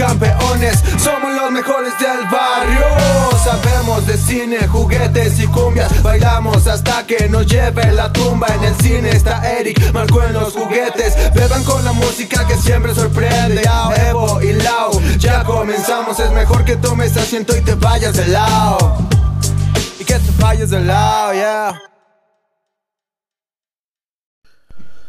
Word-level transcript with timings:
campeones, 0.00 0.82
somos 0.98 1.30
los 1.34 1.50
mejores 1.50 1.92
del 1.98 2.26
barrio. 2.32 2.86
Sabemos 3.44 4.06
de 4.06 4.16
cine, 4.16 4.66
juguetes 4.66 5.38
y 5.38 5.46
cumbias, 5.46 6.02
bailamos 6.02 6.66
hasta 6.66 7.06
que 7.06 7.28
nos 7.28 7.46
lleve 7.46 7.92
la 7.92 8.10
tumba. 8.10 8.46
En 8.48 8.64
el 8.64 8.74
cine 8.76 9.10
está 9.10 9.46
Eric, 9.58 9.92
marcó 9.92 10.22
en 10.22 10.32
los 10.32 10.54
juguetes, 10.54 11.14
beban 11.34 11.62
con 11.64 11.84
la 11.84 11.92
música 11.92 12.46
que 12.46 12.56
siempre 12.56 12.94
sorprende. 12.94 13.62
Evo 14.08 14.40
y 14.40 14.54
Lau, 14.54 14.98
ya 15.18 15.44
comenzamos, 15.44 16.18
es 16.18 16.30
mejor 16.32 16.64
que 16.64 16.76
tomes 16.76 17.14
asiento 17.18 17.54
y 17.54 17.60
te 17.60 17.74
vayas 17.74 18.14
de 18.14 18.26
lado. 18.28 18.96
Y 19.98 20.04
que 20.04 20.14
te 20.14 20.42
vayas 20.42 20.70
de 20.70 20.80
lado, 20.80 21.34
yeah. 21.34 21.89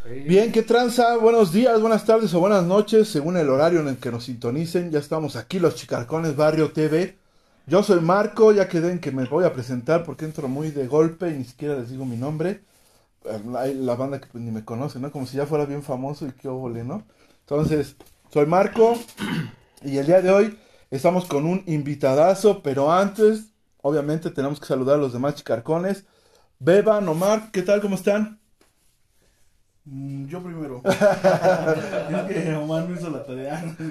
Bien, 0.04 0.52
¿qué 0.52 0.64
tranza? 0.64 1.16
Buenos 1.18 1.54
días, 1.54 1.80
buenas 1.80 2.06
tardes 2.06 2.34
o 2.34 2.40
buenas 2.40 2.64
noches, 2.64 3.08
según 3.08 3.38
el 3.38 3.50
horario 3.50 3.82
en 3.82 3.88
el 3.88 3.98
que 3.98 4.10
nos 4.10 4.24
sintonicen. 4.26 4.90
Ya 4.90 4.98
estamos 4.98 5.36
aquí, 5.36 5.60
los 5.60 5.76
Chicarcones 5.76 6.36
Barrio 6.36 6.72
TV. 6.72 7.20
Yo 7.68 7.84
soy 7.84 8.02
Marco, 8.02 8.52
ya 8.52 8.68
quedé 8.68 8.92
en 8.92 9.00
que 9.00 9.12
me 9.12 9.26
voy 9.26 9.46
a 9.46 9.54
presentar 9.54 10.04
porque 10.04 10.26
entro 10.26 10.48
muy 10.48 10.72
de 10.72 10.88
golpe 10.88 11.30
y 11.30 11.38
ni 11.38 11.44
siquiera 11.46 11.76
les 11.76 11.92
digo 11.92 12.06
mi 12.06 12.18
nombre. 12.18 12.64
Hay 13.58 13.76
la 13.76 13.96
banda 13.96 14.20
que 14.20 14.26
pues, 14.26 14.44
ni 14.44 14.50
me 14.50 14.66
conoce, 14.66 15.00
¿no? 15.00 15.12
Como 15.12 15.28
si 15.28 15.38
ya 15.38 15.46
fuera 15.46 15.66
bien 15.66 15.84
famoso 15.84 16.26
y 16.26 16.32
qué 16.32 16.48
óvole, 16.48 16.84
¿no? 16.84 17.06
Entonces, 17.42 17.96
soy 18.34 18.48
Marco 18.48 18.98
y 19.84 19.98
el 19.98 20.08
día 20.08 20.22
de 20.24 20.32
hoy 20.32 20.60
estamos 20.90 21.26
con 21.26 21.46
un 21.46 21.64
invitadazo, 21.68 22.64
pero 22.64 22.92
antes, 22.92 23.52
obviamente, 23.84 24.32
tenemos 24.32 24.60
que 24.60 24.66
saludar 24.66 24.96
a 24.96 25.02
los 25.02 25.14
demás 25.14 25.36
Chicarcones. 25.36 26.06
Beban, 26.58 27.08
Omar, 27.08 27.52
¿qué 27.52 27.62
tal? 27.62 27.82
¿Cómo 27.82 27.96
están? 27.96 28.41
Mm, 29.86 30.26
Yo 30.28 30.44
primero. 30.44 30.82
es 30.86 32.44
que 32.44 32.56
Omar 32.56 32.88
no 32.88 32.96
hizo 32.96 33.10
la 33.10 33.24
tarea. 33.26 33.76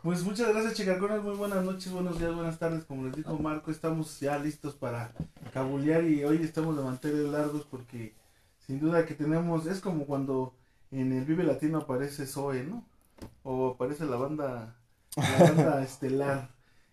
Pues 0.00 0.22
muchas 0.22 0.48
gracias, 0.50 0.74
chicarcones. 0.74 1.22
Muy 1.22 1.34
buenas 1.34 1.64
noches, 1.64 1.92
buenos 1.92 2.18
días, 2.20 2.32
buenas 2.32 2.56
tardes. 2.58 2.84
Como 2.84 3.04
les 3.04 3.16
dijo 3.16 3.36
Marco, 3.36 3.72
estamos 3.72 4.20
ya 4.20 4.38
listos 4.38 4.74
para 4.74 5.12
cabulear 5.52 6.04
y 6.04 6.24
hoy 6.24 6.40
estamos 6.42 6.76
de 6.76 6.84
manteles 6.84 7.28
largos 7.28 7.66
porque 7.68 8.14
sin 8.64 8.78
duda 8.78 9.04
que 9.04 9.14
tenemos. 9.14 9.66
Es 9.66 9.80
como 9.80 10.06
cuando 10.06 10.54
en 10.92 11.12
el 11.12 11.24
Vive 11.24 11.42
Latino 11.42 11.78
aparece 11.78 12.26
Zoe, 12.26 12.62
¿no? 12.62 12.84
O 13.42 13.72
aparece 13.72 14.06
la 14.06 14.16
banda, 14.16 14.76
la 15.16 15.44
banda 15.44 15.82
estelar. 15.82 16.48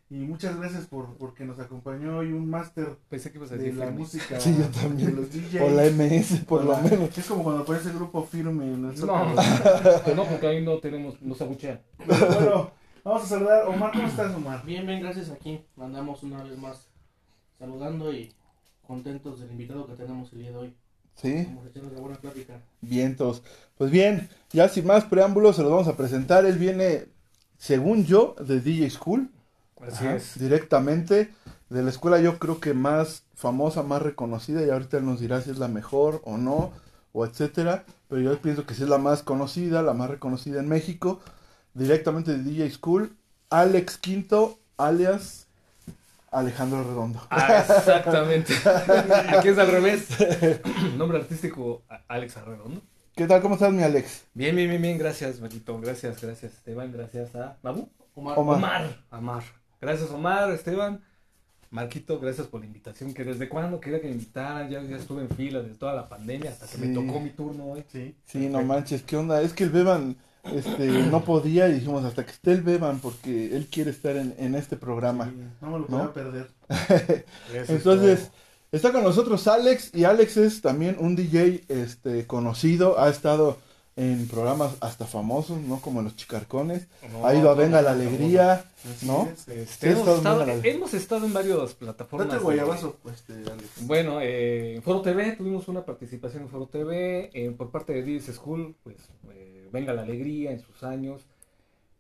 Y 0.08 0.16
muchas 0.18 0.56
gracias 0.58 0.86
por 0.86 1.18
porque 1.18 1.46
nos 1.46 1.60
acompañó 1.60 2.18
hoy 2.18 2.32
un 2.32 2.48
máster 2.48 2.98
Pensé 3.10 3.32
que 3.32 3.40
ibas 3.40 3.52
a 3.52 3.56
de 3.56 3.64
decir 3.64 3.80
la 3.80 3.86
firme. 3.88 4.00
música 4.00 4.40
Sí, 4.40 4.56
yo 4.58 4.66
también. 4.68 5.10
de 5.16 5.22
los 5.22 5.32
DJs. 5.32 5.62
O 5.62 5.70
la 5.72 5.84
MS, 5.90 6.46
por 6.46 6.64
lo 6.64 6.78
menos. 6.78 7.18
Es 7.18 7.26
como 7.26 7.44
cuando 7.44 7.64
aparece 7.64 7.90
el 7.90 7.96
grupo 7.96 8.24
firme 8.24 8.66
en 8.66 8.86
el 8.86 9.06
No, 9.06 9.34
pues 10.04 10.16
no, 10.16 10.26
porque 10.26 10.48
ahí 10.48 10.64
no 10.64 10.78
tenemos, 10.78 11.20
no 11.22 11.34
se 11.34 11.44
abuchean. 11.44 11.82
Bueno, 12.06 12.72
vamos 13.04 13.24
a 13.24 13.28
saludar. 13.28 13.68
Omar, 13.68 13.92
¿cómo 13.94 14.08
estás, 14.08 14.36
Omar? 14.36 14.64
Bien, 14.64 14.86
bien, 14.86 15.02
gracias 15.02 15.32
aquí. 15.32 15.66
Andamos 15.80 16.22
una 16.22 16.44
vez 16.44 16.58
más 16.58 16.88
saludando 17.58 18.14
y 18.14 18.32
contentos 18.86 19.40
del 19.40 19.52
invitado 19.52 19.88
que 19.88 19.94
tenemos 19.96 20.32
el 20.34 20.40
día 20.40 20.52
de 20.52 20.58
hoy. 20.58 20.76
Sí. 21.16 21.48
Buena 22.00 22.18
plática. 22.20 22.62
Vientos. 22.82 23.42
Pues 23.78 23.90
bien, 23.90 24.30
ya 24.52 24.70
sin 24.70 24.86
más 24.86 25.06
preámbulos 25.06 25.56
se 25.56 25.64
los 25.64 25.72
vamos 25.72 25.88
a 25.88 25.98
presentar. 25.98 26.46
Él 26.46 26.60
viene, 26.60 27.06
según 27.58 28.06
yo, 28.06 28.36
de 28.40 28.60
DJ 28.60 28.92
School. 28.92 29.32
Así 29.88 30.06
Ajá, 30.06 30.16
es. 30.16 30.38
Directamente 30.40 31.32
de 31.70 31.84
la 31.84 31.90
escuela 31.90 32.20
yo 32.20 32.38
creo 32.40 32.60
que 32.60 32.74
más 32.74 33.24
famosa, 33.36 33.84
más 33.84 34.02
reconocida 34.02 34.66
y 34.66 34.70
ahorita 34.70 34.98
él 34.98 35.06
nos 35.06 35.20
dirá 35.20 35.42
si 35.42 35.52
es 35.52 35.58
la 35.58 35.68
mejor 35.68 36.22
o 36.26 36.38
no, 36.38 36.72
o 37.14 37.26
etcétera. 37.26 37.86
Pero 38.08 38.22
yo 38.22 38.38
pienso 38.42 38.66
que 38.66 38.74
sí 38.74 38.84
es 38.84 38.90
la 38.90 38.98
más 38.98 39.24
conocida, 39.24 39.82
la 39.82 39.94
más 39.94 40.10
reconocida 40.10 40.60
en 40.60 40.70
México. 40.70 41.20
Directamente 41.74 42.38
de 42.38 42.44
DJ 42.44 42.70
School. 42.72 43.16
Alex 43.50 43.98
Quinto, 43.98 44.60
alias 44.78 45.46
Alejandro 46.36 46.84
Redondo. 46.84 47.22
Ah, 47.30 47.64
exactamente. 47.68 48.54
Aquí 49.30 49.48
es 49.48 49.58
al 49.58 49.68
revés. 49.68 50.08
Nombre 50.98 51.20
artístico, 51.20 51.84
Alex 52.08 52.36
Arredondo. 52.38 52.82
¿Qué 53.16 53.26
tal? 53.26 53.42
¿Cómo 53.42 53.56
estás, 53.56 53.72
mi 53.72 53.84
Alex? 53.84 54.26
Bien, 54.34 54.54
bien, 54.54 54.70
bien, 54.70 54.82
bien. 54.82 54.98
Gracias, 54.98 55.40
Marquito. 55.40 55.80
Gracias, 55.80 56.22
gracias, 56.22 56.54
Esteban. 56.54 56.92
Gracias 56.92 57.34
a 57.36 57.58
Mabu. 57.64 57.88
Omar, 58.16 58.38
Omar. 58.38 58.58
Omar. 58.58 58.98
Amar. 59.10 59.65
Gracias, 59.82 60.10
Omar, 60.12 60.52
Esteban. 60.52 61.02
Marquito, 61.72 62.20
gracias 62.20 62.48
por 62.48 62.62
la 62.62 62.68
invitación. 62.68 63.14
Que 63.14 63.24
desde 63.24 63.50
cuándo 63.50 63.80
quería 63.82 64.00
que 64.00 64.08
me 64.08 64.14
invitaran. 64.14 64.70
Ya, 64.70 64.82
ya 64.84 64.96
estuve 64.98 65.22
en 65.24 65.30
fila 65.30 65.62
desde 65.62 65.76
toda 65.76 65.94
la 65.94 66.08
pandemia 66.08 66.52
hasta 66.52 66.68
que 66.68 66.78
Sí. 66.78 66.82
me 66.82 66.94
tocó 66.94 67.20
mi 67.20 67.32
turno 67.32 67.66
hoy. 67.72 67.84
Sí. 67.92 68.16
Sí, 68.26 68.48
no 68.50 68.62
manches, 68.64 69.04
¿qué 69.04 69.18
onda? 69.18 69.42
Es 69.42 69.54
que 69.54 69.66
el 69.66 69.72
Beban 69.72 70.16
este, 70.44 70.88
no 70.88 71.24
podía 71.24 71.68
y 71.68 71.74
dijimos 71.74 72.06
hasta 72.06 72.24
que 72.24 72.32
esté 72.32 72.52
el 72.54 72.62
Beban 72.62 73.00
porque 73.00 73.56
él 73.56 73.68
quiere 73.70 73.92
estar 73.92 74.16
en, 74.16 74.36
en 74.38 74.56
este 74.56 74.78
programa. 74.78 75.26
Sí, 75.26 75.42
no 75.60 75.68
me 75.72 75.80
lo 75.80 75.80
¿No? 75.80 75.88
puedo 75.88 76.14
perder. 76.14 76.50
Eso 76.70 77.62
es 77.64 77.70
Entonces, 77.70 78.32
está 78.72 78.92
con 78.94 79.04
nosotros 79.04 79.46
Alex 79.48 79.92
y 79.94 80.04
Alex 80.06 80.38
es 80.38 80.62
también 80.62 80.96
un 81.00 81.16
DJ 81.16 81.64
este, 81.68 82.26
conocido, 82.28 83.00
ha 83.00 83.10
estado 83.10 83.58
en 83.98 84.28
programas 84.28 84.76
hasta 84.82 85.06
famosos, 85.06 85.62
¿no? 85.62 85.80
Como 85.80 86.02
Los 86.02 86.16
Chicarcones. 86.16 86.88
No, 87.14 87.26
ha 87.26 87.34
ido 87.34 87.50
a 87.50 87.54
Venga 87.54 87.78
no, 87.78 87.84
la 87.84 87.92
Alegría, 87.92 88.66
¿no? 89.04 89.30
es. 89.32 89.48
Este, 89.48 89.92
hemos, 89.92 90.08
estado 90.08 90.46
mal. 90.46 90.66
hemos 90.66 90.94
estado 90.94 91.26
en 91.26 91.34
varias 91.34 91.74
plataformas. 91.76 92.28
Date 92.28 92.44
guayabazo, 92.44 92.98
pues, 93.02 93.16
este, 93.16 93.34
Alex. 93.34 93.88
Bueno, 93.88 94.20
eh, 94.22 94.76
en 94.76 94.82
Foro 94.84 95.02
TV 95.02 95.32
tuvimos 95.34 95.68
una 95.70 95.86
participación 95.86 96.44
en 96.44 96.50
Foro 96.50 96.68
TV, 96.68 97.32
eh, 97.34 97.52
por 97.52 97.72
parte 97.72 97.94
de 97.94 98.04
DJs 98.04 98.36
School, 98.36 98.76
pues 98.84 98.98
eh, 99.32 99.70
Venga 99.72 99.94
la 99.94 100.02
Alegría 100.02 100.52
en 100.52 100.60
sus 100.60 100.84
años. 100.84 101.26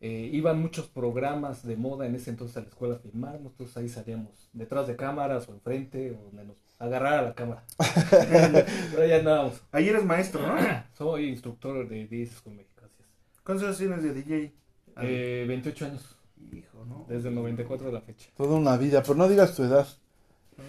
Eh, 0.01 0.29
iban 0.33 0.61
muchos 0.61 0.87
programas 0.87 1.65
de 1.65 1.77
moda 1.77 2.05
en 2.05 2.15
ese 2.15 2.29
entonces 2.29 2.57
a 2.57 2.61
la 2.61 2.67
escuela 2.67 2.95
a 2.95 2.99
filmar, 2.99 3.39
nosotros 3.39 3.75
ahí 3.77 3.87
salíamos 3.87 4.49
detrás 4.51 4.87
de 4.87 4.95
cámaras 4.95 5.47
o 5.47 5.53
enfrente 5.53 6.11
o 6.11 6.25
donde 6.25 6.45
nos 6.45 6.57
agarrara 6.79 7.21
la 7.21 7.33
cámara. 7.33 7.63
Pero 8.09 9.03
ahí 9.03 9.11
andábamos. 9.13 9.61
Ahí 9.71 9.89
eres 9.89 10.03
maestro, 10.05 10.41
¿no? 10.45 10.55
Soy 10.97 11.29
instructor 11.29 11.87
de 11.87 12.05
DJs 12.05 12.45
México, 12.47 12.71
gracias. 12.77 13.07
¿Cuántos 13.43 13.65
años 13.67 13.77
tienes 13.77 14.03
de 14.03 14.13
DJ? 14.13 14.53
Eh, 15.01 15.45
28 15.47 15.85
años, 15.85 16.17
Hijo, 16.51 16.85
¿no? 16.85 17.05
desde 17.09 17.29
el 17.29 17.35
94 17.35 17.87
de 17.87 17.93
la 17.93 18.01
fecha. 18.01 18.29
Toda 18.37 18.55
una 18.55 18.77
vida, 18.77 19.01
pero 19.01 19.15
no 19.15 19.27
digas 19.27 19.55
tu 19.55 19.63
edad, 19.63 19.85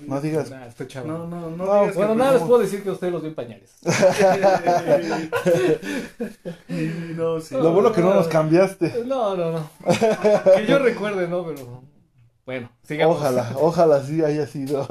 no 0.07 0.21
digas... 0.21 0.51
Nah, 0.51 0.67
estoy 0.67 0.89
chavo. 0.89 1.07
No, 1.07 1.27
no, 1.29 1.51
no. 1.51 1.57
No, 1.57 1.93
Bueno, 1.93 2.17
nada 2.17 2.33
les 2.33 2.43
puedo 2.43 2.59
decir 2.59 2.83
que 2.83 2.91
ustedes 2.91 3.13
los 3.13 3.23
ven 3.23 3.35
pañales. 3.35 3.73
No, 7.17 7.41
sí. 7.41 7.55
Lo 7.55 7.73
bueno 7.73 7.93
que 7.93 8.01
no 8.01 8.15
nos 8.15 8.29
cambiaste. 8.29 9.05
No, 9.07 9.37
no, 9.37 9.53
no. 9.53 9.71
Que 10.55 10.67
yo 10.67 10.79
recuerde, 10.79 11.29
no, 11.29 11.47
pero. 11.47 11.83
Bueno, 12.47 12.71
sigamos. 12.85 13.17
Ojalá, 13.17 13.53
ojalá 13.61 14.05
sí 14.05 14.23
haya 14.23 14.47
sido. 14.47 14.87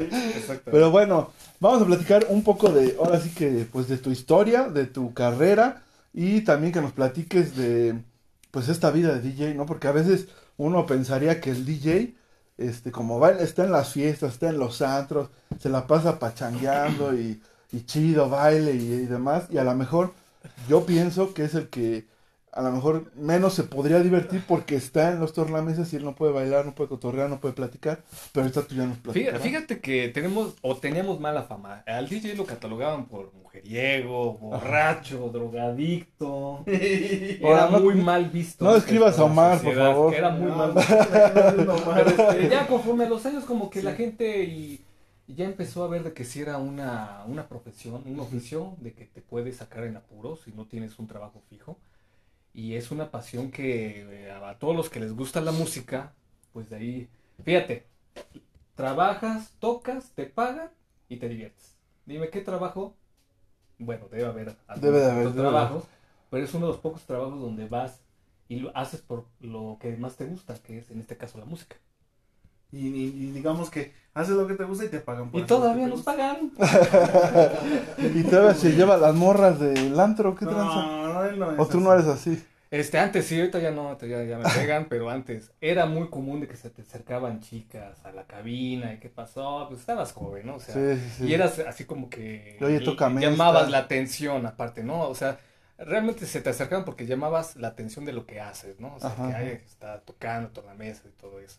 Pero 0.64 0.90
bueno, 0.90 1.30
vamos 1.60 1.82
a 1.82 1.86
platicar 1.86 2.26
un 2.28 2.42
poco 2.42 2.70
de, 2.70 2.96
ahora 2.98 3.20
sí 3.20 3.30
que, 3.30 3.66
pues 3.72 3.86
de 3.88 3.98
tu 3.98 4.10
historia, 4.10 4.64
de 4.64 4.86
tu 4.86 5.14
carrera 5.14 5.82
y 6.12 6.40
también 6.40 6.72
que 6.72 6.80
nos 6.80 6.92
platiques 6.92 7.56
de, 7.56 8.02
pues 8.50 8.68
esta 8.68 8.90
vida 8.90 9.14
de 9.14 9.20
DJ, 9.20 9.54
¿no? 9.54 9.64
Porque 9.64 9.86
a 9.86 9.92
veces 9.92 10.26
uno 10.56 10.86
pensaría 10.86 11.40
que 11.40 11.50
el 11.50 11.64
DJ, 11.64 12.16
este, 12.58 12.90
como 12.90 13.20
baila, 13.20 13.42
está 13.42 13.64
en 13.64 13.70
las 13.70 13.92
fiestas, 13.92 14.32
está 14.32 14.48
en 14.48 14.58
los 14.58 14.82
antros, 14.82 15.30
se 15.60 15.68
la 15.68 15.86
pasa 15.86 16.18
pachangueando 16.18 17.14
y, 17.14 17.40
y 17.70 17.82
chido, 17.82 18.28
baile 18.28 18.74
y, 18.74 18.92
y 18.92 19.06
demás, 19.06 19.44
y 19.50 19.58
a 19.58 19.64
lo 19.64 19.74
mejor 19.76 20.14
yo 20.68 20.84
pienso 20.84 21.32
que 21.32 21.44
es 21.44 21.54
el 21.54 21.68
que 21.68 22.06
a 22.52 22.62
lo 22.62 22.72
mejor 22.72 23.12
menos 23.16 23.54
se 23.54 23.64
podría 23.64 24.00
divertir 24.00 24.44
porque 24.46 24.76
está 24.76 25.12
en 25.12 25.20
los 25.20 25.32
tornamesas 25.32 25.92
y 25.92 25.96
él 25.96 26.04
no 26.04 26.14
puede 26.14 26.32
bailar, 26.32 26.66
no 26.66 26.74
puede 26.74 26.88
cotorrear, 26.88 27.28
no 27.30 27.40
puede 27.40 27.54
platicar, 27.54 28.04
pero 28.32 28.44
ahorita 28.44 28.62
tú 28.66 28.74
ya 28.74 28.86
nos 28.86 28.98
Fíjate, 29.12 29.38
platicarás. 29.38 29.42
fíjate 29.42 29.80
que 29.80 30.08
tenemos 30.08 30.56
o 30.62 30.76
teníamos 30.76 31.18
mala 31.20 31.44
fama. 31.44 31.82
Al 31.86 32.08
DJ 32.08 32.34
lo 32.36 32.46
catalogaban 32.46 33.06
por 33.06 33.32
mujeriego, 33.34 34.34
borracho, 34.38 35.30
drogadicto. 35.30 36.62
Era 36.66 37.68
muy 37.68 37.94
mal 37.94 38.30
visto. 38.30 38.64
no 38.64 38.74
describas 38.74 39.14
por 39.16 39.22
a 39.22 39.24
Omar, 39.24 39.62
por 39.62 39.74
favor. 39.74 40.14
Era 40.14 40.30
muy 40.30 40.50
No, 40.50 40.56
mal 40.56 40.72
visto. 40.74 40.94
Pero, 41.94 42.10
este, 42.10 42.48
ya 42.48 42.66
conforme 42.66 43.04
a 43.04 43.08
los 43.08 43.24
años 43.26 43.44
como 43.44 43.70
que 43.70 43.82
la 43.82 43.94
gente 43.94 44.44
y 44.44 44.84
ya 45.26 45.44
empezó 45.44 45.84
a 45.84 45.88
ver 45.88 46.04
de 46.04 46.12
que 46.12 46.24
si 46.24 46.40
era 46.40 46.58
una, 46.58 47.24
una 47.26 47.48
profesión, 47.48 48.02
un 48.06 48.20
oficio 48.20 48.76
de 48.80 48.94
que 48.94 49.06
te 49.06 49.20
puedes 49.22 49.56
sacar 49.56 49.84
en 49.84 49.96
apuros 49.96 50.40
si 50.44 50.52
no 50.52 50.66
tienes 50.66 50.98
un 50.98 51.06
trabajo 51.06 51.42
fijo. 51.50 51.78
Y 52.58 52.74
es 52.74 52.90
una 52.90 53.12
pasión 53.12 53.52
que 53.52 54.26
eh, 54.26 54.32
a 54.32 54.58
todos 54.58 54.74
los 54.74 54.90
que 54.90 54.98
les 54.98 55.12
gusta 55.12 55.40
la 55.40 55.52
música, 55.52 56.12
pues 56.52 56.68
de 56.68 56.74
ahí, 56.74 57.08
fíjate, 57.44 57.86
trabajas, 58.74 59.52
tocas, 59.60 60.10
te 60.10 60.26
pagan 60.26 60.68
y 61.08 61.18
te 61.18 61.28
diviertes. 61.28 61.76
Dime, 62.04 62.30
¿qué 62.30 62.40
trabajo? 62.40 62.96
Bueno, 63.78 64.08
debe 64.10 64.24
haber 64.26 64.56
Debe 64.80 64.98
de 64.98 65.08
haber, 65.08 65.32
trabajos, 65.34 65.84
pero 66.30 66.44
es 66.44 66.52
uno 66.52 66.66
de 66.66 66.72
los 66.72 66.80
pocos 66.80 67.04
trabajos 67.04 67.40
donde 67.40 67.68
vas 67.68 68.00
y 68.48 68.56
lo 68.56 68.76
haces 68.76 69.02
por 69.02 69.26
lo 69.38 69.78
que 69.80 69.96
más 69.96 70.16
te 70.16 70.24
gusta, 70.24 70.60
que 70.60 70.78
es 70.78 70.90
en 70.90 70.98
este 70.98 71.16
caso 71.16 71.38
la 71.38 71.44
música. 71.44 71.76
Y, 72.70 72.88
y- 72.88 73.04
y 73.28 73.30
digamos 73.32 73.70
que 73.70 73.92
haces 74.14 74.34
lo 74.34 74.46
que 74.46 74.54
te 74.54 74.64
gusta 74.64 74.84
y 74.84 74.88
te 74.88 75.00
pagan 75.00 75.30
por 75.30 75.40
Y 75.40 75.44
todavía 75.44 75.86
nos 75.86 76.02
pagan. 76.02 76.52
Y 78.14 78.22
todavía 78.24 78.54
se 78.54 78.72
lleva 78.72 78.96
las 78.96 79.14
morras 79.14 79.58
del 79.58 79.98
antro, 79.98 80.34
¿qué 80.34 80.46
tranza? 80.46 80.74
No, 80.82 81.12
no, 81.14 81.24
él 81.24 81.38
no 81.38 81.52
es 81.52 81.58
O 81.58 81.66
tú 81.66 81.78
así. 81.78 81.84
no 81.84 81.92
eres 81.94 82.06
así. 82.06 82.44
Este, 82.70 82.98
antes 82.98 83.24
sí, 83.24 83.38
ahorita 83.40 83.60
ya 83.60 83.70
no, 83.70 83.98
ya, 83.98 84.24
ya 84.24 84.36
me 84.36 84.44
pegan, 84.44 84.88
pero 84.90 85.08
antes 85.08 85.52
era 85.62 85.86
muy 85.86 86.08
común 86.10 86.40
de 86.42 86.48
que 86.48 86.56
se 86.56 86.68
te 86.68 86.82
acercaban 86.82 87.40
chicas 87.40 88.04
a 88.04 88.12
la 88.12 88.26
cabina 88.26 88.92
y 88.92 88.98
qué 88.98 89.08
pasó, 89.08 89.64
pues 89.68 89.80
estabas 89.80 90.12
joven, 90.12 90.46
¿no? 90.46 90.56
O 90.56 90.60
sea, 90.60 90.74
Sí, 90.74 91.00
sí, 91.00 91.10
sí. 91.16 91.24
y 91.24 91.32
eras 91.34 91.58
así 91.60 91.84
como 91.86 92.10
que 92.10 92.58
Oye, 92.60 92.76
l- 92.76 92.84
tócame 92.84 93.22
llamabas 93.22 93.70
la 93.70 93.78
atención 93.78 94.44
aparte, 94.44 94.82
¿no? 94.84 95.08
O 95.08 95.14
sea, 95.14 95.38
realmente 95.78 96.26
se 96.26 96.42
te 96.42 96.50
acercaban 96.50 96.84
porque 96.84 97.06
llamabas 97.06 97.56
la 97.56 97.68
atención 97.68 98.04
de 98.04 98.12
lo 98.12 98.26
que 98.26 98.38
haces, 98.38 98.78
¿no? 98.80 98.96
O 98.96 99.00
sea, 99.00 99.10
Ajá, 99.12 99.28
que 99.28 99.34
ay, 99.34 99.60
está 99.64 100.00
tocando 100.02 100.50
tornamesa 100.50 101.04
y 101.08 101.12
todo 101.18 101.40
eso. 101.40 101.56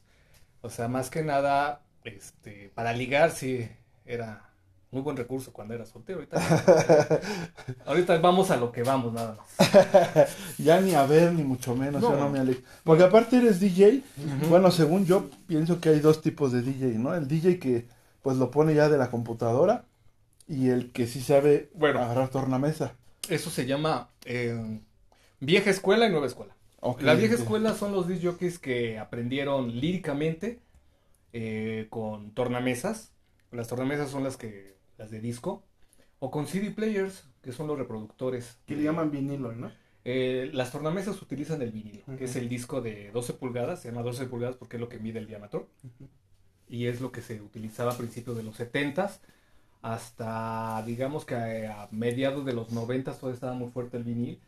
O 0.62 0.70
sea, 0.70 0.88
más 0.88 1.10
que 1.10 1.24
nada, 1.24 1.82
este, 2.04 2.72
para 2.76 2.94
ligar 2.94 3.32
sí 3.32 3.70
era 4.06 4.46
muy 4.92 5.02
buen 5.02 5.16
recurso 5.16 5.54
cuando 5.54 5.74
era 5.76 5.86
soltero. 5.86 6.20
Ahorita, 6.20 7.22
ahorita 7.86 8.18
vamos 8.18 8.50
a 8.52 8.58
lo 8.58 8.72
que 8.72 8.84
vamos, 8.84 9.14
nada 9.14 9.38
más. 9.38 10.30
Ya 10.58 10.82
ni 10.82 10.96
a 10.96 11.06
ver, 11.06 11.34
ni 11.34 11.44
mucho 11.44 11.76
menos, 11.76 12.02
No. 12.02 12.12
yo 12.12 12.18
no 12.18 12.30
me 12.30 12.40
Alex. 12.40 12.60
Porque 12.84 13.04
aparte 13.04 13.38
eres 13.38 13.60
DJ, 13.60 14.04
bueno, 14.50 14.72
según 14.72 15.06
yo 15.06 15.30
pienso 15.48 15.80
que 15.80 15.90
hay 15.90 16.00
dos 16.00 16.22
tipos 16.22 16.52
de 16.52 16.62
DJ, 16.62 16.98
¿no? 16.98 17.14
El 17.16 17.28
DJ 17.28 17.60
que 17.60 17.88
pues 18.22 18.38
lo 18.38 18.52
pone 18.52 18.74
ya 18.76 18.90
de 18.90 18.98
la 18.98 19.10
computadora 19.10 19.86
y 20.48 20.70
el 20.70 20.92
que 20.92 21.08
sí 21.08 21.22
sabe 21.22 21.70
Bueno. 21.76 22.00
agarrar 22.00 22.30
tornamesa. 22.30 22.94
Eso 23.30 23.50
se 23.52 23.66
llama 23.68 24.10
eh, 24.26 24.82
vieja 25.40 25.70
escuela 25.70 26.08
y 26.08 26.10
nueva 26.10 26.26
escuela. 26.28 26.56
Ok, 26.82 27.02
La 27.02 27.14
vieja 27.16 27.36
escuela 27.36 27.74
son 27.74 27.92
los 27.92 28.08
disc 28.08 28.24
jockeys 28.24 28.58
que 28.60 28.98
aprendieron 29.00 29.80
líricamente 29.80 30.60
eh, 31.34 31.88
con 31.90 32.34
tornamesas. 32.34 33.14
Las 33.52 33.68
tornamesas 33.68 34.10
son 34.10 34.24
las 34.24 34.38
que 34.38 34.78
las 34.98 35.12
de 35.12 35.20
disco 35.20 35.64
o 36.20 36.32
con 36.32 36.48
CD 36.48 36.72
players, 36.72 37.26
que 37.42 37.52
son 37.52 37.68
los 37.68 37.78
reproductores. 37.78 38.58
Que 38.66 38.76
le 38.76 38.84
llaman 38.84 39.12
vinilo, 39.12 39.52
¿no? 39.54 39.72
Eh, 40.06 40.50
las 40.54 40.72
tornamesas 40.72 41.22
utilizan 41.22 41.62
el 41.62 41.72
vinilo, 41.72 42.04
que 42.18 42.26
es 42.26 42.36
el 42.36 42.48
disco 42.50 42.82
de 42.82 43.12
12 43.12 43.34
pulgadas, 43.34 43.82
se 43.82 43.90
llama 43.90 44.02
12 44.04 44.26
pulgadas 44.28 44.56
porque 44.56 44.78
es 44.78 44.82
lo 44.82 44.90
que 44.90 45.00
mide 45.00 45.20
el 45.20 45.28
diámetro. 45.28 45.68
Y 46.68 46.86
es 46.86 47.02
lo 47.02 47.12
que 47.12 47.22
se 47.22 47.42
utilizaba 47.42 47.94
a 47.94 47.98
principios 47.98 48.38
de 48.38 48.44
los 48.44 48.56
70s 48.56 49.22
hasta, 49.82 50.84
digamos 50.86 51.26
que 51.26 51.36
a, 51.36 51.84
a 51.84 51.90
mediados 51.92 52.46
de 52.46 52.54
los 52.54 52.72
90s 52.72 53.20
todavía 53.20 53.36
estaba 53.36 53.54
muy 53.54 53.70
fuerte 53.72 53.98
el 53.98 54.04
vinil. 54.04 54.40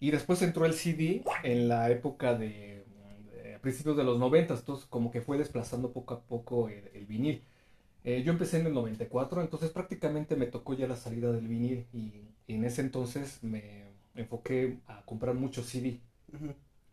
Y 0.00 0.10
después 0.10 0.42
entró 0.42 0.66
el 0.66 0.74
CD 0.74 1.24
en 1.44 1.68
la 1.68 1.90
época 1.90 2.34
de, 2.34 2.84
de- 3.32 3.58
principios 3.60 3.96
de 3.96 4.04
los 4.04 4.18
90s, 4.18 4.60
entonces 4.60 4.86
como 4.86 5.10
que 5.10 5.20
fue 5.20 5.38
desplazando 5.38 5.92
poco 5.92 6.14
a 6.14 6.20
poco 6.22 6.68
el, 6.68 6.90
el 6.94 7.06
vinil. 7.06 7.42
Eh, 8.04 8.22
yo 8.24 8.32
empecé 8.32 8.60
en 8.60 8.66
el 8.66 8.74
94, 8.74 9.42
entonces 9.42 9.70
prácticamente 9.70 10.36
me 10.36 10.46
tocó 10.46 10.74
ya 10.74 10.86
la 10.88 10.96
salida 10.96 11.32
del 11.32 11.48
vinil 11.48 11.86
y, 11.92 12.22
y 12.46 12.54
en 12.54 12.64
ese 12.64 12.82
entonces 12.82 13.42
me 13.42 13.84
enfoqué 14.14 14.78
a 14.86 15.04
comprar 15.04 15.34
mucho 15.34 15.62
CD 15.64 16.00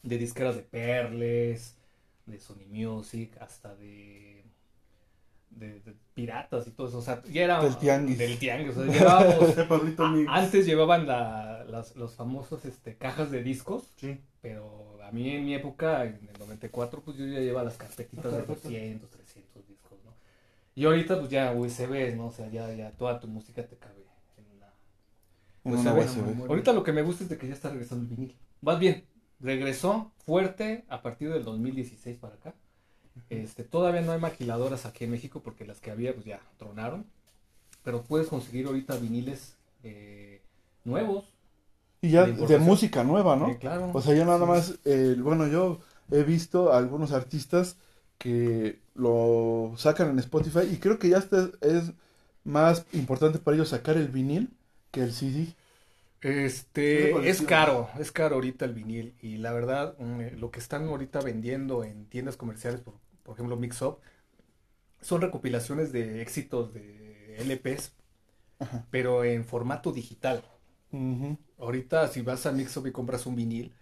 de 0.03 0.17
disqueras 0.17 0.55
de 0.57 0.63
Perles, 0.63 1.77
de 2.25 2.39
Sony 2.39 2.65
Music, 2.69 3.37
hasta 3.41 3.75
de, 3.75 4.45
de, 5.49 5.79
de 5.81 5.93
piratas 6.13 6.67
y 6.67 6.71
todo 6.71 6.87
eso. 6.87 6.97
O 6.99 7.01
sea, 7.01 7.21
ya 7.31 7.43
era 7.43 7.61
Del 7.63 7.77
tianguis. 7.77 8.17
Del 8.17 8.37
tianguis. 8.37 8.77
O 8.77 8.85
sea, 8.85 8.93
llevábamos- 8.93 10.25
antes 10.29 10.65
llevaban 10.65 11.07
la, 11.07 11.63
las, 11.65 11.95
los 11.95 12.15
famosos 12.15 12.65
este, 12.65 12.95
cajas 12.95 13.31
de 13.31 13.43
discos, 13.43 13.91
Sí. 13.97 14.19
pero 14.41 14.97
a 15.03 15.11
mí 15.11 15.29
en 15.31 15.45
mi 15.45 15.53
época, 15.55 16.03
en 16.05 16.15
el 16.31 16.39
94, 16.39 17.01
pues 17.01 17.17
yo 17.17 17.25
ya 17.25 17.39
llevaba 17.39 17.63
las 17.65 17.77
carpetitas 17.77 18.25
de 18.31 18.37
Carpetas. 18.39 18.63
200, 18.63 19.09
300 19.09 19.67
discos, 19.67 19.97
¿no? 20.05 20.11
Y 20.75 20.85
ahorita 20.85 21.17
pues 21.19 21.29
ya 21.29 21.51
USB, 21.53 22.15
¿no? 22.15 22.27
O 22.27 22.31
sea, 22.31 22.49
ya, 22.49 22.71
ya 22.73 22.91
toda 22.91 23.19
tu 23.19 23.27
música 23.27 23.65
te 23.65 23.77
cabe 23.77 24.05
en 24.37 24.45
una, 24.57 24.67
En 25.63 25.93
pues. 25.95 26.49
Ahorita 26.49 26.73
lo 26.73 26.83
que 26.83 26.91
me 26.91 27.01
gusta 27.01 27.23
es 27.23 27.29
de 27.29 27.37
que 27.37 27.47
ya 27.47 27.53
está 27.53 27.69
regresando 27.69 28.03
el 28.09 28.15
vinil. 28.15 28.35
Más 28.61 28.79
bien, 28.79 29.05
regresó 29.39 30.11
fuerte 30.25 30.83
a 30.89 31.01
partir 31.01 31.31
del 31.31 31.43
2016 31.43 32.17
para 32.17 32.35
acá. 32.35 32.53
Este, 33.29 33.63
todavía 33.63 34.01
no 34.01 34.11
hay 34.11 34.19
maquiladoras 34.19 34.85
aquí 34.85 35.05
en 35.05 35.11
México 35.11 35.41
porque 35.43 35.65
las 35.65 35.79
que 35.79 35.91
había 35.91 36.13
pues 36.13 36.25
ya 36.25 36.41
tronaron. 36.57 37.05
Pero 37.83 38.03
puedes 38.03 38.27
conseguir 38.27 38.67
ahorita 38.67 38.97
viniles 38.97 39.55
eh, 39.83 40.41
nuevos. 40.83 41.25
Y 42.01 42.11
ya 42.11 42.25
de 42.25 42.57
música 42.59 43.03
nueva, 43.03 43.35
¿no? 43.35 43.49
Eh, 43.51 43.57
claro. 43.59 43.91
O 43.93 44.01
sea, 44.01 44.13
yo 44.15 44.23
nada 44.25 44.45
más, 44.45 44.75
eh, 44.85 45.15
bueno, 45.19 45.47
yo 45.47 45.79
he 46.11 46.23
visto 46.23 46.71
a 46.71 46.77
algunos 46.77 47.11
artistas 47.11 47.77
que 48.19 48.79
lo 48.95 49.73
sacan 49.77 50.09
en 50.09 50.19
Spotify 50.19 50.61
y 50.71 50.77
creo 50.77 50.99
que 50.99 51.09
ya 51.09 51.17
está- 51.17 51.49
es 51.61 51.91
más 52.43 52.85
importante 52.93 53.39
para 53.39 53.55
ellos 53.55 53.69
sacar 53.69 53.97
el 53.97 54.07
vinil 54.09 54.49
que 54.91 55.01
el 55.03 55.11
CD. 55.13 55.55
Este, 56.21 57.29
es 57.29 57.41
caro, 57.43 57.89
es 57.99 58.11
caro 58.11 58.35
ahorita 58.35 58.65
el 58.65 58.73
vinil 58.73 59.15
y 59.21 59.37
la 59.37 59.53
verdad 59.53 59.95
mm, 59.99 60.39
lo 60.39 60.49
que 60.51 60.59
están 60.59 60.87
ahorita 60.87 61.21
vendiendo 61.21 61.83
en 61.83 62.05
tiendas 62.07 62.37
comerciales, 62.37 62.81
por, 62.81 62.95
por 63.27 63.35
ejemplo 63.35 63.57
Mix 63.57 63.83
Up, 63.83 63.99
son 65.01 65.21
recopilaciones 65.21 65.91
de 65.91 66.21
éxitos 66.21 66.73
de 66.73 67.37
LPs, 67.39 67.93
Ajá. 68.59 68.87
pero 68.91 69.23
en 69.23 69.45
formato 69.45 69.91
digital. 69.93 70.43
Ahorita 71.57 72.07
si 72.07 72.21
vas 72.21 72.45
a 72.45 72.51
Mix 72.51 72.77
Up 72.77 72.87
y 72.87 72.91
compras 72.91 73.25
un 73.25 73.35
vinil, 73.35 73.73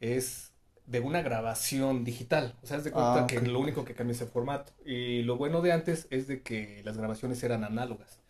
es 0.00 0.52
de 0.86 1.00
una 1.00 1.22
grabación 1.22 2.04
digital, 2.04 2.56
o 2.62 2.66
sea, 2.66 2.78
es 2.78 2.84
de 2.84 2.92
cuenta 2.92 3.26
Ah, 3.26 3.26
que 3.26 3.40
ok. 3.40 3.42
lo 3.42 3.60
único 3.60 3.84
que 3.84 3.94
cambia 3.94 4.12
es 4.14 4.22
el 4.22 4.28
formato. 4.28 4.72
Y 4.84 5.22
lo 5.22 5.36
bueno 5.38 5.62
de 5.62 5.72
antes 5.72 6.08
es 6.10 6.28
de 6.28 6.42
que 6.42 6.82
las 6.84 6.98
grabaciones 6.98 7.42
eran 7.44 7.64
análogas. 7.64 8.20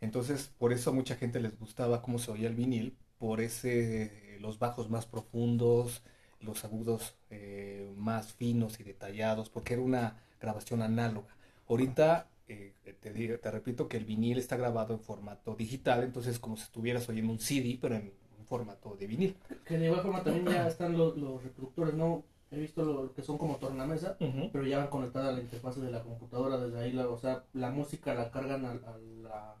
Entonces, 0.00 0.50
por 0.58 0.72
eso 0.72 0.90
a 0.90 0.94
mucha 0.94 1.16
gente 1.16 1.40
les 1.40 1.58
gustaba 1.58 2.02
cómo 2.02 2.18
se 2.18 2.32
oía 2.32 2.48
el 2.48 2.54
vinil, 2.56 2.96
por 3.18 3.40
ese, 3.40 4.38
los 4.40 4.58
bajos 4.58 4.90
más 4.90 5.06
profundos, 5.06 6.02
los 6.40 6.64
agudos 6.64 7.14
eh, 7.30 7.92
más 7.96 8.32
finos 8.32 8.80
y 8.80 8.84
detallados, 8.84 9.48
porque 9.50 9.74
era 9.74 9.82
una 9.82 10.16
grabación 10.40 10.82
análoga. 10.82 11.34
Ahorita, 11.68 12.28
eh, 12.48 12.74
te, 13.00 13.38
te 13.38 13.50
repito 13.50 13.88
que 13.88 13.96
el 13.96 14.04
vinil 14.04 14.38
está 14.38 14.56
grabado 14.56 14.94
en 14.94 15.00
formato 15.00 15.54
digital, 15.54 16.04
entonces 16.04 16.38
como 16.38 16.56
si 16.56 16.64
estuvieras 16.64 17.08
oyendo 17.08 17.32
un 17.32 17.40
CD, 17.40 17.78
pero 17.80 17.96
en 17.96 18.12
un 18.38 18.46
formato 18.46 18.96
de 18.96 19.06
vinil. 19.06 19.36
Que 19.64 19.78
de 19.78 19.86
igual 19.86 20.02
forma 20.02 20.22
también 20.22 20.46
ya 20.46 20.68
están 20.68 20.96
los, 20.96 21.16
los 21.16 21.42
reproductores, 21.42 21.94
¿no? 21.94 22.24
He 22.50 22.60
visto 22.60 22.84
lo 22.84 23.12
que 23.12 23.22
son 23.22 23.38
como 23.38 23.56
tornamesa, 23.56 24.16
pero 24.52 24.64
ya 24.64 24.78
van 24.78 24.86
conectadas 24.86 25.30
a 25.30 25.32
la 25.32 25.40
interfaz 25.40 25.80
de 25.80 25.90
la 25.90 26.02
computadora 26.02 26.56
desde 26.58 26.78
ahí, 26.78 26.92
la, 26.92 27.08
o 27.08 27.18
sea, 27.18 27.44
la 27.52 27.70
música 27.70 28.14
la 28.14 28.30
cargan 28.30 28.64
a, 28.64 28.70
a 28.70 28.98
la, 29.22 29.56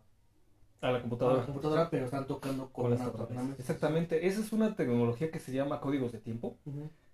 A 0.80 0.90
la 0.92 0.98
a 0.98 1.00
computadora. 1.00 1.38
la 1.38 1.46
computadora, 1.46 1.90
pero 1.90 2.04
están 2.04 2.26
tocando 2.26 2.70
con, 2.70 2.84
Con 2.84 2.90
las. 2.98 3.00
Exactamente, 3.58 4.26
esa 4.26 4.40
es 4.40 4.52
una 4.52 4.74
tecnología 4.76 5.30
que 5.30 5.38
se 5.40 5.52
llama 5.52 5.80
códigos 5.80 6.12
de 6.12 6.18
tiempo. 6.18 6.56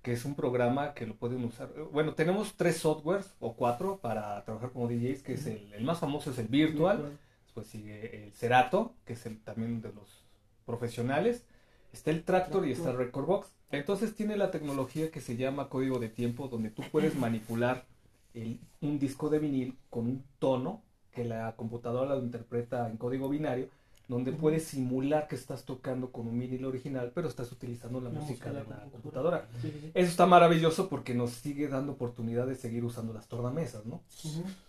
Que 0.03 0.13
es 0.15 0.25
un 0.25 0.35
programa 0.35 0.95
que 0.95 1.07
lo 1.07 1.15
pueden 1.15 1.45
usar. 1.45 1.73
Bueno, 1.93 2.15
tenemos 2.15 2.55
tres 2.57 2.79
softwares 2.79 3.35
o 3.39 3.55
cuatro 3.55 3.99
para 3.99 4.45
trabajar 4.45 4.73
como 4.73 4.89
DJs, 4.89 5.23
que 5.23 5.35
es 5.35 5.47
el, 5.47 5.73
el 5.73 5.85
más 5.85 6.01
famoso 6.01 6.31
es 6.33 6.39
el 6.39 6.49
Virtual, 6.49 7.19
después 7.45 7.69
sigue 7.69 8.25
el 8.25 8.33
Cerato, 8.33 8.95
que 9.05 9.13
es 9.13 9.25
el 9.27 9.41
también 9.41 9.81
de 9.81 9.93
los 9.93 10.25
profesionales, 10.67 11.45
está 11.93 12.11
el 12.11 12.25
Tractor 12.25 12.67
y 12.67 12.73
está 12.73 12.91
el 12.91 12.97
Record 12.97 13.27
Box. 13.27 13.49
Entonces 13.71 14.15
tiene 14.17 14.37
la 14.37 14.51
tecnología 14.51 15.11
que 15.11 15.21
se 15.21 15.37
llama 15.37 15.69
código 15.69 15.99
de 16.01 16.09
tiempo, 16.09 16.49
donde 16.49 16.71
tú 16.71 16.83
puedes 16.91 17.15
manipular 17.17 17.87
el- 18.35 18.61
un 18.81 18.99
disco 18.99 19.29
de 19.29 19.39
vinil 19.39 19.79
con 19.89 20.07
un 20.07 20.25
tono 20.41 20.83
que 21.15 21.25
la 21.25 21.55
computadora 21.57 22.15
lo 22.17 22.23
interpreta 22.23 22.89
en 22.89 22.97
código 22.97 23.29
binario, 23.29 23.69
donde 24.09 24.33
puedes 24.33 24.65
simular 24.65 25.29
que 25.29 25.37
estás 25.37 25.65
tocando 25.65 26.11
con 26.11 26.27
un 26.27 26.39
vinil 26.39 26.65
original, 26.65 27.13
pero 27.15 27.29
estás 27.29 27.51
utilizando 27.53 28.01
la, 28.01 28.11
La 28.11 28.21
música 28.21 28.51
de 28.51 28.55
la 28.59 28.65
computadora. 28.65 28.91
computadora. 28.91 29.49
Sí, 29.63 29.71
sí, 29.71 29.79
sí. 29.81 29.91
Eso 29.95 30.11
está 30.11 30.27
maravilloso 30.27 30.89
porque 30.89 31.15
nos 31.15 31.31
sigue 31.31 31.69
dando 31.69 31.93
oportunidad 31.93 32.47
de 32.47 32.57
seguir 32.57 32.85
usando 32.85 33.13
las 33.15 33.27
tornamesas, 33.29 33.87
¿no? 33.87 34.03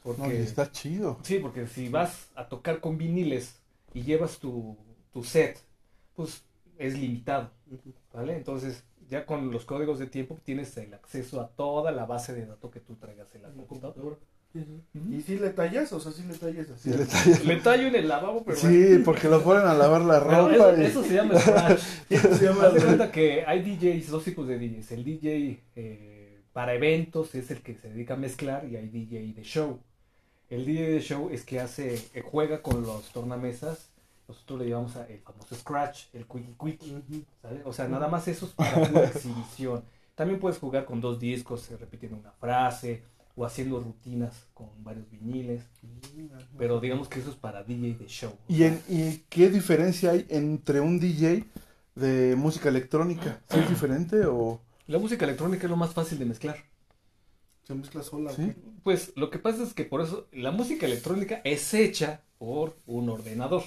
Porque, 0.04 0.22
No, 0.22 0.28
está 0.30 0.72
chido. 0.72 1.18
Sí, 1.24 1.40
porque 1.40 1.68
si 1.68 1.90
vas 1.90 2.30
a 2.36 2.48
tocar 2.48 2.80
con 2.80 2.98
viniles 2.98 3.56
y 3.94 4.04
llevas 4.04 4.38
tu, 4.40 4.78
tu 5.12 5.24
set, 5.24 5.60
pues 6.16 6.44
es 6.78 6.98
limitado, 6.98 7.50
¿vale? 8.14 8.38
Entonces, 8.38 8.84
ya 9.10 9.26
con 9.26 9.52
los 9.52 9.66
códigos 9.66 10.00
de 10.00 10.08
tiempo 10.08 10.38
tienes 10.44 10.76
el 10.78 10.94
acceso 10.94 11.42
a 11.42 11.48
toda 11.50 11.92
la 11.92 12.06
base 12.06 12.34
de 12.34 12.46
datos 12.46 12.72
que 12.72 12.80
tú 12.80 12.96
traigas 12.96 13.34
en 13.36 13.42
la 13.42 13.50
La 13.50 13.56
computadora. 13.56 13.94
computadora. 13.96 14.33
Sí, 14.54 14.64
sí. 14.94 15.00
¿Y 15.18 15.22
si 15.22 15.40
le 15.40 15.50
tallas? 15.50 15.92
O 15.94 16.00
sea, 16.00 16.12
si 16.12 16.22
le 16.24 16.36
tallas 16.36 16.70
así. 16.70 16.92
Sí, 16.92 16.98
le 16.98 17.06
tallas. 17.06 17.46
Le 17.46 17.56
tallo 17.58 17.88
en 17.88 17.96
el 17.96 18.08
lavabo, 18.08 18.44
pero 18.46 18.56
Sí, 18.58 19.00
porque 19.04 19.28
lo 19.28 19.44
ponen 19.44 19.66
a 19.66 19.74
lavar 19.74 20.02
la 20.02 20.20
ropa. 20.20 20.54
eso, 20.74 20.82
y- 20.82 20.86
eso 20.86 21.04
se 21.04 21.14
llama 21.16 21.40
scratch. 21.40 21.80
Se 22.10 22.46
llama 22.46 22.66
Haz 22.68 22.74
de 22.76 22.82
cuenta 22.82 23.12
que 23.12 23.44
hay 23.48 23.62
DJs, 23.64 24.10
dos 24.12 24.24
tipos 24.24 24.48
de 24.48 24.60
DJs. 24.60 24.92
El 24.92 25.04
DJ 25.04 25.60
eh, 25.76 26.40
para 26.54 26.76
eventos 26.76 27.34
es 27.34 27.50
el 27.50 27.62
que 27.62 27.74
se 27.76 27.90
dedica 27.90 28.14
a 28.14 28.18
mezclar 28.18 28.68
y 28.70 28.76
hay 28.76 28.88
DJ 28.90 29.34
de 29.34 29.44
show. 29.44 29.80
El 30.52 30.66
DJ 30.66 30.92
de 30.92 31.02
show 31.02 31.30
es 31.32 31.44
que 31.44 31.60
hace, 31.60 31.96
eh, 32.14 32.22
juega 32.24 32.62
con 32.62 32.84
los 32.84 33.12
tornamesas. 33.12 33.90
Nosotros 34.28 34.60
le 34.60 34.70
llamamos 34.70 34.96
a 34.98 35.08
el 35.08 35.20
famoso 35.20 35.56
scratch, 35.56 36.04
el 36.14 36.26
quickie 36.28 36.54
quickie. 36.64 37.26
O 37.66 37.74
sea, 37.74 37.88
nada 37.88 38.08
más 38.08 38.28
eso 38.28 38.46
es 38.46 38.52
para 38.52 38.88
pura 38.88 39.06
exhibición. 39.14 39.84
También 40.16 40.40
puedes 40.40 40.60
jugar 40.60 40.86
con 40.86 41.02
dos 41.02 41.20
discos, 41.20 41.68
repitiendo 41.80 42.18
una 42.20 42.32
frase 42.34 43.02
o 43.36 43.46
haciendo 43.46 43.80
rutinas 43.80 44.48
con 44.54 44.70
varios 44.84 45.10
viniles. 45.10 45.64
Pero 46.58 46.80
digamos 46.80 47.08
que 47.08 47.20
eso 47.20 47.30
es 47.30 47.36
para 47.36 47.64
DJ 47.64 47.96
de 47.96 48.08
show. 48.08 48.34
¿Y, 48.48 48.64
en, 48.64 48.82
¿Y 48.88 49.24
qué 49.30 49.50
diferencia 49.50 50.12
hay 50.12 50.26
entre 50.30 50.80
un 50.80 51.00
DJ 51.00 51.46
de 51.96 52.36
música 52.36 52.70
electrónica. 52.70 53.42
¿Sí 53.50 53.60
es 53.60 53.70
diferente 53.70 54.26
o...? 54.26 54.62
La 54.88 55.00
música 55.00 55.26
electrónica 55.26 55.66
es 55.66 55.70
lo 55.70 55.78
más 55.78 55.94
fácil 55.94 56.20
de 56.20 56.26
mezclar. 56.26 56.58
Se 57.64 57.74
mezcla 57.74 58.04
sola. 58.04 58.32
Sí. 58.34 58.54
Pues 58.84 59.14
lo 59.16 59.30
que 59.30 59.40
pasa 59.40 59.64
es 59.64 59.74
que 59.74 59.86
por 59.86 60.02
eso 60.02 60.28
la 60.34 60.52
música 60.52 60.86
electrónica 60.86 61.42
es 61.46 61.74
hecha 61.74 62.22
por 62.38 62.76
un 62.86 63.08
ordenador. 63.10 63.64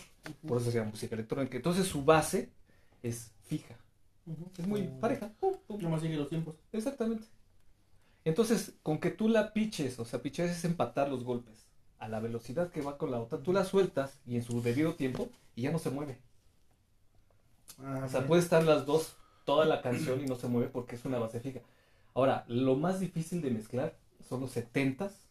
Por 0.47 0.61
eso 0.61 0.71
se 0.71 0.79
llama 0.79 0.91
música 0.91 1.15
electrónica. 1.15 1.57
Entonces 1.57 1.87
su 1.87 2.05
base 2.05 2.51
es 3.03 3.33
fija. 3.47 3.75
Es 4.59 4.67
muy 4.67 4.83
pareja. 5.01 5.33
Pum, 5.41 5.55
pum. 5.67 5.81
Nomás 5.81 6.03
sigue 6.03 6.17
los 6.17 6.29
tiempos. 6.29 6.57
Exactamente. 6.73 7.25
Entonces, 8.27 8.75
con 8.83 8.99
que 8.99 9.11
tú 9.11 9.29
la 9.29 9.55
piches, 9.55 9.99
o 10.01 10.05
sea, 10.05 10.21
piches 10.21 10.51
es 10.51 10.65
empatar 10.67 11.09
los 11.09 11.25
golpes 11.25 11.67
a 11.99 12.09
la 12.09 12.21
velocidad 12.21 12.71
que 12.71 12.83
va 12.83 12.99
con 12.99 13.11
la 13.11 13.21
otra, 13.21 13.43
tú 13.43 13.53
la 13.55 13.65
sueltas 13.65 14.21
y 14.27 14.37
en 14.37 14.43
su 14.43 14.61
debido 14.61 14.97
tiempo 14.97 15.31
y 15.55 15.63
ya 15.63 15.73
no 15.73 15.79
se 15.79 15.91
mueve. 15.91 16.19
Ah, 17.83 18.03
O 18.05 18.09
sea, 18.09 18.27
puede 18.27 18.43
estar 18.43 18.65
las 18.65 18.85
dos 18.87 19.17
toda 19.45 19.65
la 19.65 19.81
canción 19.81 20.21
y 20.21 20.27
no 20.27 20.37
se 20.37 20.49
mueve 20.49 20.69
porque 20.71 20.97
es 20.97 21.05
una 21.05 21.19
base 21.19 21.41
fija. 21.41 21.61
Ahora, 22.15 22.45
lo 22.49 22.77
más 22.77 23.01
difícil 23.01 23.43
de 23.43 23.51
mezclar 23.51 23.97
son 24.29 24.41
los 24.41 24.51
setentas, 24.53 25.29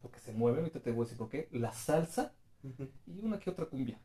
porque 0.00 0.20
se 0.20 0.32
mueven, 0.32 0.60
ahorita 0.60 0.80
te 0.80 0.92
voy 0.92 1.02
a 1.02 1.04
decir 1.04 1.18
por 1.18 1.28
qué, 1.28 1.48
la 1.52 1.72
salsa 1.72 2.32
y 3.06 3.20
una 3.20 3.38
que 3.38 3.50
otra 3.50 3.66
cumbia. 3.66 3.98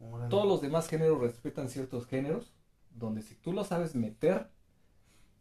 Órale. 0.00 0.30
Todos 0.30 0.46
los 0.46 0.60
demás 0.60 0.88
géneros 0.88 1.20
respetan 1.20 1.68
ciertos 1.68 2.06
géneros, 2.06 2.52
donde 2.90 3.22
si 3.22 3.34
tú 3.34 3.52
lo 3.52 3.64
sabes 3.64 3.94
meter 3.94 4.50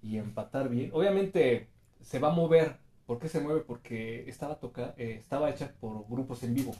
y 0.03 0.17
empatar 0.17 0.69
bien, 0.69 0.91
obviamente 0.93 1.69
se 2.01 2.19
va 2.19 2.31
a 2.31 2.35
mover. 2.35 2.77
¿Por 3.05 3.19
qué 3.19 3.27
se 3.27 3.41
mueve? 3.41 3.61
Porque 3.61 4.29
estaba, 4.29 4.59
toca, 4.59 4.93
eh, 4.97 5.15
estaba 5.19 5.49
hecha 5.49 5.73
por 5.79 6.07
grupos 6.07 6.43
en 6.43 6.53
vivo. 6.53 6.73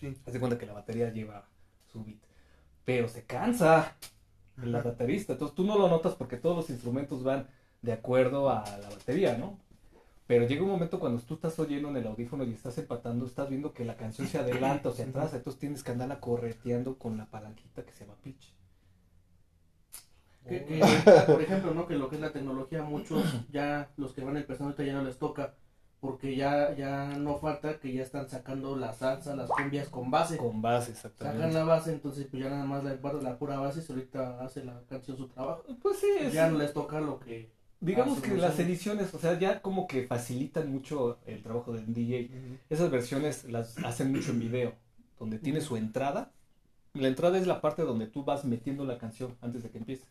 Sí. 0.00 0.14
Haz 0.26 0.32
de 0.32 0.40
cuenta 0.40 0.58
que 0.58 0.66
la 0.66 0.72
batería 0.72 1.12
lleva 1.12 1.46
su 1.90 2.04
beat. 2.04 2.18
Pero 2.84 3.08
se 3.08 3.24
cansa 3.24 3.96
Ajá. 4.56 4.82
baterista. 4.82 5.32
Entonces 5.32 5.54
tú 5.54 5.64
no 5.64 5.78
lo 5.78 5.88
notas 5.88 6.14
porque 6.14 6.36
todos 6.36 6.56
los 6.56 6.70
instrumentos 6.70 7.22
van 7.22 7.48
de 7.82 7.92
acuerdo 7.92 8.48
a 8.50 8.64
la 8.78 8.88
batería, 8.88 9.36
¿no? 9.36 9.58
Pero 10.26 10.46
llega 10.46 10.62
un 10.62 10.70
momento 10.70 10.98
cuando 10.98 11.20
tú 11.20 11.34
estás 11.34 11.58
oyendo 11.58 11.88
en 11.90 11.98
el 11.98 12.06
audífono 12.06 12.44
y 12.44 12.52
estás 12.52 12.78
empatando, 12.78 13.26
estás 13.26 13.50
viendo 13.50 13.74
que 13.74 13.84
la 13.84 13.96
canción 13.96 14.26
se 14.26 14.38
adelanta 14.38 14.88
o 14.88 14.92
se 14.92 15.02
atrasa, 15.02 15.36
entonces 15.36 15.60
tienes 15.60 15.82
que 15.82 15.92
andarla 15.92 16.18
correteando 16.18 16.96
con 16.96 17.18
la 17.18 17.26
palanquita 17.26 17.84
que 17.84 17.92
se 17.92 18.04
llama 18.06 18.16
pitch. 18.22 18.54
Que, 20.48 20.64
que 20.64 20.82
ahorita, 20.82 21.26
por 21.26 21.40
ejemplo, 21.42 21.74
¿no? 21.74 21.86
Que 21.86 21.94
lo 21.96 22.08
que 22.08 22.16
es 22.16 22.20
la 22.20 22.32
tecnología, 22.32 22.82
muchos 22.82 23.24
ya, 23.50 23.90
los 23.96 24.12
que 24.12 24.22
van 24.24 24.36
empezando 24.36 24.66
ahorita 24.72 24.84
ya 24.84 24.92
no 24.94 25.02
les 25.04 25.18
toca, 25.18 25.54
porque 26.00 26.36
ya, 26.36 26.74
ya 26.74 27.06
no 27.16 27.38
falta 27.38 27.78
que 27.80 27.92
ya 27.94 28.02
están 28.02 28.28
sacando 28.28 28.76
la 28.76 28.92
salsa, 28.92 29.34
las 29.34 29.48
cumbias 29.48 29.88
con 29.88 30.10
base. 30.10 30.36
Con 30.36 30.60
base, 30.60 30.94
Sacan 30.94 31.10
exactamente. 31.12 31.54
la 31.54 31.64
base, 31.64 31.92
entonces 31.92 32.26
pues 32.30 32.42
ya 32.42 32.50
nada 32.50 32.64
más 32.66 32.84
la, 32.84 32.94
la 33.22 33.38
pura 33.38 33.58
base 33.58 33.80
y 33.80 33.82
solita 33.82 34.38
hace 34.44 34.64
la 34.64 34.82
canción 34.88 35.16
su 35.16 35.28
trabajo. 35.28 35.62
Pues 35.80 35.98
sí, 35.98 36.08
es- 36.20 36.32
Ya 36.34 36.50
no 36.50 36.58
les 36.58 36.74
toca 36.74 37.00
lo 37.00 37.18
que... 37.20 37.50
digamos 37.80 38.20
que 38.20 38.36
las 38.36 38.58
ediciones, 38.58 39.14
o 39.14 39.18
sea, 39.18 39.38
ya 39.38 39.62
como 39.62 39.86
que 39.86 40.06
facilitan 40.06 40.70
mucho 40.70 41.18
el 41.24 41.42
trabajo 41.42 41.72
del 41.72 41.92
DJ. 41.94 42.30
Esas 42.68 42.90
versiones 42.90 43.44
las 43.44 43.78
hacen 43.78 44.12
mucho 44.12 44.32
en 44.32 44.40
video, 44.40 44.74
donde 45.18 45.38
tiene 45.38 45.62
su 45.62 45.76
entrada. 45.78 46.32
La 46.92 47.08
entrada 47.08 47.38
es 47.38 47.46
la 47.46 47.60
parte 47.60 47.82
donde 47.82 48.06
tú 48.06 48.24
vas 48.24 48.44
metiendo 48.44 48.84
la 48.84 48.98
canción 48.98 49.36
antes 49.40 49.62
de 49.62 49.70
que 49.70 49.78
empiece. 49.78 50.04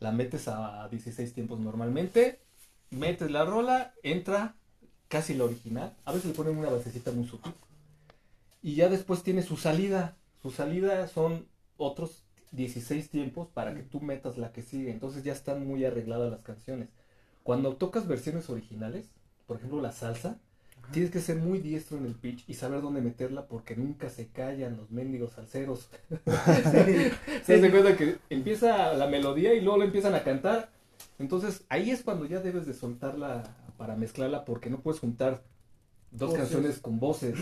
La 0.00 0.12
metes 0.12 0.48
a 0.48 0.88
16 0.88 1.34
tiempos 1.34 1.58
normalmente, 1.58 2.40
metes 2.90 3.30
la 3.30 3.44
rola, 3.44 3.94
entra 4.02 4.54
casi 5.08 5.34
la 5.34 5.44
original. 5.44 5.96
A 6.04 6.12
veces 6.12 6.28
le 6.28 6.34
ponen 6.34 6.56
una 6.56 6.70
basecita 6.70 7.10
muy 7.10 7.26
sutil. 7.26 7.52
Y 8.62 8.74
ya 8.74 8.88
después 8.88 9.22
tiene 9.22 9.42
su 9.42 9.56
salida. 9.56 10.16
Su 10.42 10.50
salida 10.50 11.08
son 11.08 11.46
otros 11.76 12.22
16 12.52 13.10
tiempos 13.10 13.48
para 13.48 13.74
que 13.74 13.82
tú 13.82 14.00
metas 14.00 14.38
la 14.38 14.52
que 14.52 14.62
sigue. 14.62 14.90
Entonces 14.90 15.24
ya 15.24 15.32
están 15.32 15.66
muy 15.66 15.84
arregladas 15.84 16.30
las 16.30 16.40
canciones. 16.40 16.88
Cuando 17.42 17.76
tocas 17.76 18.06
versiones 18.06 18.50
originales, 18.50 19.10
por 19.46 19.56
ejemplo 19.56 19.80
la 19.80 19.92
salsa, 19.92 20.38
tienes 20.92 21.10
que 21.10 21.20
ser 21.20 21.36
muy 21.36 21.58
diestro 21.58 21.98
en 21.98 22.06
el 22.06 22.14
pitch 22.14 22.44
y 22.48 22.54
saber 22.54 22.80
dónde 22.80 23.00
meterla 23.00 23.46
porque 23.46 23.76
nunca 23.76 24.08
se 24.08 24.28
callan 24.28 24.76
los 24.76 24.90
mendigos 24.90 25.32
salseros. 25.32 25.88
Se 27.44 27.60
das 27.60 27.70
cuenta 27.70 27.96
que 27.96 28.16
empieza 28.30 28.92
la 28.94 29.06
melodía 29.06 29.54
y 29.54 29.60
luego 29.60 29.78
lo 29.78 29.84
empiezan 29.84 30.14
a 30.14 30.22
cantar. 30.24 30.70
Entonces 31.18 31.64
ahí 31.68 31.90
es 31.90 32.02
cuando 32.02 32.24
ya 32.26 32.40
debes 32.40 32.66
de 32.66 32.74
soltarla 32.74 33.42
para 33.76 33.96
mezclarla 33.96 34.44
porque 34.44 34.70
no 34.70 34.80
puedes 34.80 35.00
juntar 35.00 35.42
dos 36.10 36.30
Voces. 36.30 36.38
canciones 36.38 36.78
con 36.78 36.98
voces. 36.98 37.34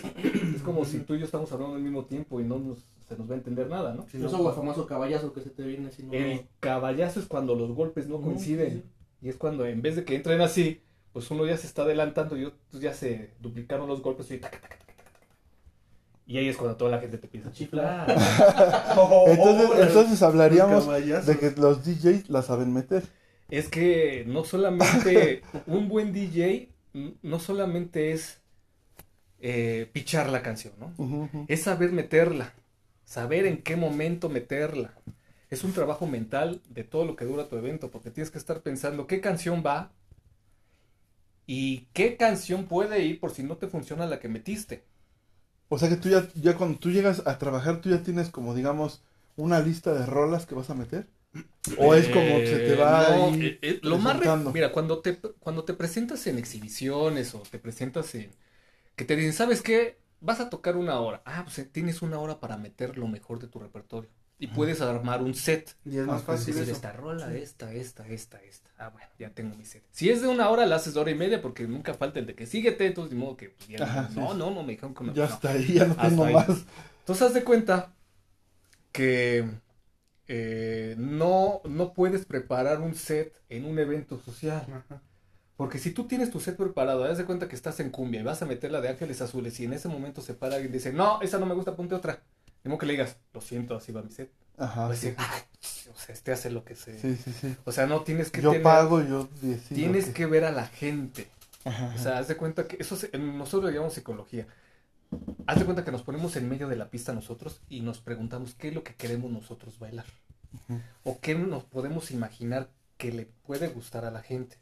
Es 0.55 0.62
como 0.62 0.85
si 0.85 0.99
tú 1.00 1.15
y 1.15 1.21
yo 1.21 1.25
estamos 1.25 1.50
hablando 1.53 1.76
al 1.76 1.83
mismo 1.83 2.05
tiempo 2.07 2.41
y 2.41 2.45
no 2.45 2.59
nos, 2.59 2.79
se 3.09 3.17
nos 3.17 3.29
va 3.31 3.35
a 3.35 3.38
entender 3.38 3.69
nada, 3.69 3.95
¿no? 3.95 4.07
Sí, 4.11 4.19
no, 4.19 4.26
Eso 4.26 4.38
o 4.38 4.49
el 4.49 4.55
famoso 4.55 4.87
caballazo 4.87 5.33
que 5.33 5.41
se 5.41 5.50
te 5.50 5.62
viene 5.62 5.91
si 5.91 6.03
no... 6.03 6.12
El 6.12 6.47
caballazo 6.61 7.21
es 7.21 7.26
cuando 7.26 7.55
los 7.55 7.71
golpes 7.73 8.09
no 8.09 8.21
coinciden. 8.21 8.83
sí, 8.83 8.83
Y 9.23 9.29
es 9.29 9.37
cuando 9.37 9.65
en 9.67 9.83
vez 9.83 9.97
de 9.97 10.05
que 10.05 10.17
entren 10.17 10.41
así, 10.41 10.81
pues 11.16 11.30
uno 11.30 11.46
ya 11.46 11.56
se 11.56 11.66
está 11.66 11.80
adelantando 11.80 12.37
y 12.37 12.44
otros 12.44 12.78
ya 12.78 12.92
se 12.92 13.30
duplicaron 13.40 13.88
los 13.88 14.02
golpes 14.02 14.30
y 14.30 14.37
taca, 14.37 14.61
taca, 14.61 14.76
taca, 14.76 14.92
taca, 14.92 15.08
taca. 15.08 15.32
Y 16.26 16.37
ahí 16.37 16.46
es 16.46 16.58
cuando 16.58 16.76
toda 16.76 16.90
la 16.90 16.99
gente 16.99 17.16
te 17.16 17.25
empieza 17.25 17.49
a 17.49 17.52
chiflar. 17.52 18.11
Entonces, 18.11 18.99
Órale. 19.38 19.82
entonces 19.82 20.23
hablaríamos 20.23 20.85
Caballazos. 20.85 21.26
de 21.26 21.38
que 21.38 21.58
los 21.58 21.87
DJs 21.87 22.28
la 22.28 22.42
saben 22.42 22.70
meter. 22.75 23.04
es 23.49 23.70
que 23.70 24.25
no 24.26 24.44
solamente 24.44 25.40
un 25.66 25.88
buen 25.88 26.12
DJ, 26.12 26.68
no 27.23 27.38
solamente 27.40 28.12
es 28.12 28.42
eh, 29.40 29.88
pichar 29.94 30.28
la 30.28 30.42
canción, 30.42 30.75
¿no? 30.78 31.46
Es 31.49 31.62
saber 31.62 31.92
meterla, 31.92 32.52
saber 33.06 33.46
en 33.46 33.62
qué 33.62 33.76
momento 33.76 34.28
meterla. 34.28 34.92
Es 35.49 35.64
un 35.64 35.73
trabajo 35.73 36.06
mental 36.06 36.61
de 36.68 36.85
todo 36.85 37.06
lo 37.06 37.16
que 37.16 37.25
dura 37.25 37.49
tu 37.49 37.56
evento, 37.56 37.90
porque 37.90 38.11
tienes 38.11 38.30
que 38.30 38.37
estar 38.37 38.61
pensando 38.61 39.06
qué 39.06 39.23
canción 39.23 39.62
va 39.64 39.92
y 41.47 41.87
qué 41.95 42.17
canción 42.17 42.67
puede 42.67 43.05
ir 43.05 43.21
por 43.21 43.31
si 43.33 43.43
no 43.43 43.57
te 43.59 43.69
funciona 43.69 44.07
la 44.07 44.21
que 44.21 44.29
metiste. 44.29 44.85
O 45.69 45.79
sea 45.79 45.88
que 45.88 45.97
tú 45.97 46.09
ya, 46.09 46.29
ya 46.35 46.57
cuando 46.57 46.79
tú 46.79 46.91
llegas 46.91 47.23
a 47.26 47.38
trabajar, 47.38 47.81
tú 47.81 47.91
ya 47.91 48.03
tienes 48.03 48.31
como, 48.31 48.55
digamos, 48.55 49.03
una 49.37 49.61
lista 49.61 49.93
de 49.95 50.07
rolas 50.07 50.47
que 50.47 50.55
vas 50.55 50.71
a 50.71 50.75
meter. 50.75 51.09
O 51.76 51.95
es 51.95 52.09
como 52.11 52.45
se 52.47 52.61
te 52.61 52.75
va 52.76 53.07
Eh, 53.07 53.09
no, 53.09 53.37
ahí 53.37 53.41
eh, 53.41 53.59
eh, 53.62 53.79
lo 53.83 53.99
más 53.99 54.19
re- 54.19 54.38
mira 54.45 54.73
cuando 54.73 55.00
te 55.03 55.19
cuando 55.41 55.65
te 55.65 55.75
presentas 55.75 56.26
en 56.26 56.38
exhibiciones 56.38 57.35
o 57.35 57.41
te 57.43 57.59
presentas 57.59 58.15
en 58.15 58.31
que 58.97 59.05
te 59.07 59.17
dicen 59.17 59.33
sabes 59.35 59.62
qué 59.62 59.99
vas 60.21 60.41
a 60.41 60.50
tocar 60.50 60.76
una 60.76 61.00
hora 61.00 61.23
ah 61.26 61.45
pues 61.45 61.71
tienes 61.73 62.03
una 62.03 62.19
hora 62.21 62.41
para 62.41 62.57
meter 62.59 62.99
lo 62.99 63.09
mejor 63.09 63.38
de 63.41 63.49
tu 63.49 63.59
repertorio 63.61 64.11
y 64.38 64.49
puedes 64.49 64.81
armar 64.81 65.23
un 65.23 65.35
set 65.35 65.75
Y 65.85 65.99
es 65.99 66.07
más 66.07 66.23
Ah, 66.23 66.25
fácil 66.26 66.55
decir 66.55 66.62
eso. 66.62 66.73
esta 66.73 66.93
rola 66.93 67.35
esta 67.35 67.73
esta 67.73 68.07
esta 68.09 68.43
esta 68.43 68.71
ah 68.78 68.90
bueno 68.90 69.09
ya 69.19 69.31
tengo 69.31 69.57
mi 69.57 69.64
set 69.64 69.83
si 69.93 70.11
es 70.11 70.21
de 70.23 70.28
una 70.28 70.49
hora 70.50 70.66
la 70.66 70.76
haces 70.76 70.95
de 70.95 71.00
hora 71.00 71.11
y 71.11 71.14
media 71.14 71.40
porque 71.40 71.66
nunca 71.66 71.95
falta 71.95 72.19
el 72.19 72.26
de 72.26 72.35
que 72.35 72.47
síguete 72.47 72.87
entonces 72.87 73.11
de 73.11 73.16
modo 73.16 73.37
que 73.37 73.50
pues, 73.50 73.69
ya 73.69 73.78
Ajá, 73.83 74.09
no, 74.14 74.33
sí. 74.33 74.35
no 74.35 74.50
no 74.50 74.62
me 74.62 74.73
dijeron 74.73 74.95
que 74.95 75.05
no, 75.05 75.14
Ya 75.14 75.26
no. 75.26 75.35
está 75.35 75.50
ahí, 75.52 75.75
ya 75.75 75.87
no 75.87 75.97
Hasta 75.97 76.00
tengo 76.00 76.25
ahí. 76.25 76.35
más. 76.35 76.66
Entonces 77.00 77.23
haz 77.26 77.35
de 77.35 77.45
cuenta 77.45 77.95
que 78.93 79.49
eh, 80.28 80.97
no, 80.99 81.62
no 81.64 81.95
puedes 81.95 82.26
preparar 82.26 82.81
un 82.81 82.95
set 82.95 83.35
en 83.49 83.66
un 83.66 83.78
evento 83.78 84.19
social. 84.21 84.66
Ajá. 84.69 85.02
Porque 85.57 85.78
si 85.78 85.90
tú 85.93 86.07
tienes 86.07 86.31
tu 86.31 86.40
set 86.40 86.57
preparado, 86.57 87.05
haz 87.05 87.19
de 87.19 87.25
cuenta 87.25 87.49
que 87.49 87.57
estás 87.57 87.81
en 87.81 87.90
cumbia 87.90 88.21
y 88.21 88.25
vas 88.25 88.43
a 88.43 88.47
meter 88.47 88.71
la 88.71 88.81
de 88.81 88.90
Ángeles 88.90 89.23
Azules 89.23 89.59
y 89.61 89.64
en 89.64 89.73
ese 89.75 89.88
momento 89.88 90.21
se 90.23 90.35
para 90.35 90.57
alguien 90.57 90.73
y 90.73 90.76
dice, 90.78 90.93
no, 90.93 91.21
esa 91.23 91.38
no 91.38 91.47
me 91.47 91.55
gusta, 91.55 91.76
ponte 91.76 91.95
otra. 91.95 92.23
Tengo 92.66 92.78
que 92.78 92.87
le 92.87 92.94
digas, 92.94 93.16
lo 93.32 93.40
siento, 93.40 93.76
así 93.76 93.92
va 93.92 94.02
mi 94.02 94.11
set. 94.11 94.32
Ajá. 94.58 94.87
Ah, 94.88 94.94
Sí, 94.94 95.06
decir, 95.11 95.14
"Ay, 95.18 95.40
o 95.94 95.96
sea, 95.96 96.12
este 96.14 96.32
hace 96.32 96.50
lo 96.50 96.64
que 96.64 96.75
se... 96.75 96.99
sí, 96.99 97.14
sí. 97.14 97.32
sí. 97.32 97.56
O 97.64 97.70
sea, 97.70 97.87
no 97.87 98.00
tienes 98.02 98.32
que 98.32 98.42
Yo 98.42 98.50
tener- 98.50 98.64
pago, 98.64 99.00
yo 99.04 99.28
decido. 99.40 99.76
Tienes 99.76 100.08
que 100.08 100.26
ver 100.26 100.44
a 100.44 100.50
la 100.50 100.66
gente. 100.66 101.28
Ajá, 101.64 101.92
O 101.94 101.99
sea, 101.99 102.18
haz 102.18 102.26
de 102.26 102.37
cuenta 102.37 102.66
que 102.66 102.76
eso 102.80 102.96
se- 102.96 103.16
nosotros 103.16 103.70
le 103.70 103.75
llamamos 103.76 103.94
psicología. 103.94 104.49
Haz 105.46 105.61
de 105.61 105.64
cuenta 105.64 105.85
que 105.85 105.92
nos 105.92 106.02
ponemos 106.02 106.35
en 106.35 106.49
medio 106.49 106.66
de 106.66 106.75
la 106.75 106.90
pista 106.90 107.12
nosotros 107.12 107.61
y 107.68 107.82
nos 107.82 108.00
preguntamos 108.00 108.54
qué 108.56 108.68
es 108.68 108.75
lo 108.75 108.82
que 108.82 108.96
queremos 108.96 109.30
nosotros 109.30 109.78
bailar. 109.78 110.06
O 111.04 111.20
qué 111.20 111.37
nos 111.37 111.62
podemos 111.62 112.11
imaginar 112.11 112.68
que 112.96 113.12
le 113.12 113.26
puede 113.26 113.68
gustar 113.68 114.04
a 114.04 114.11
la 114.11 114.23
gente. 114.23 114.58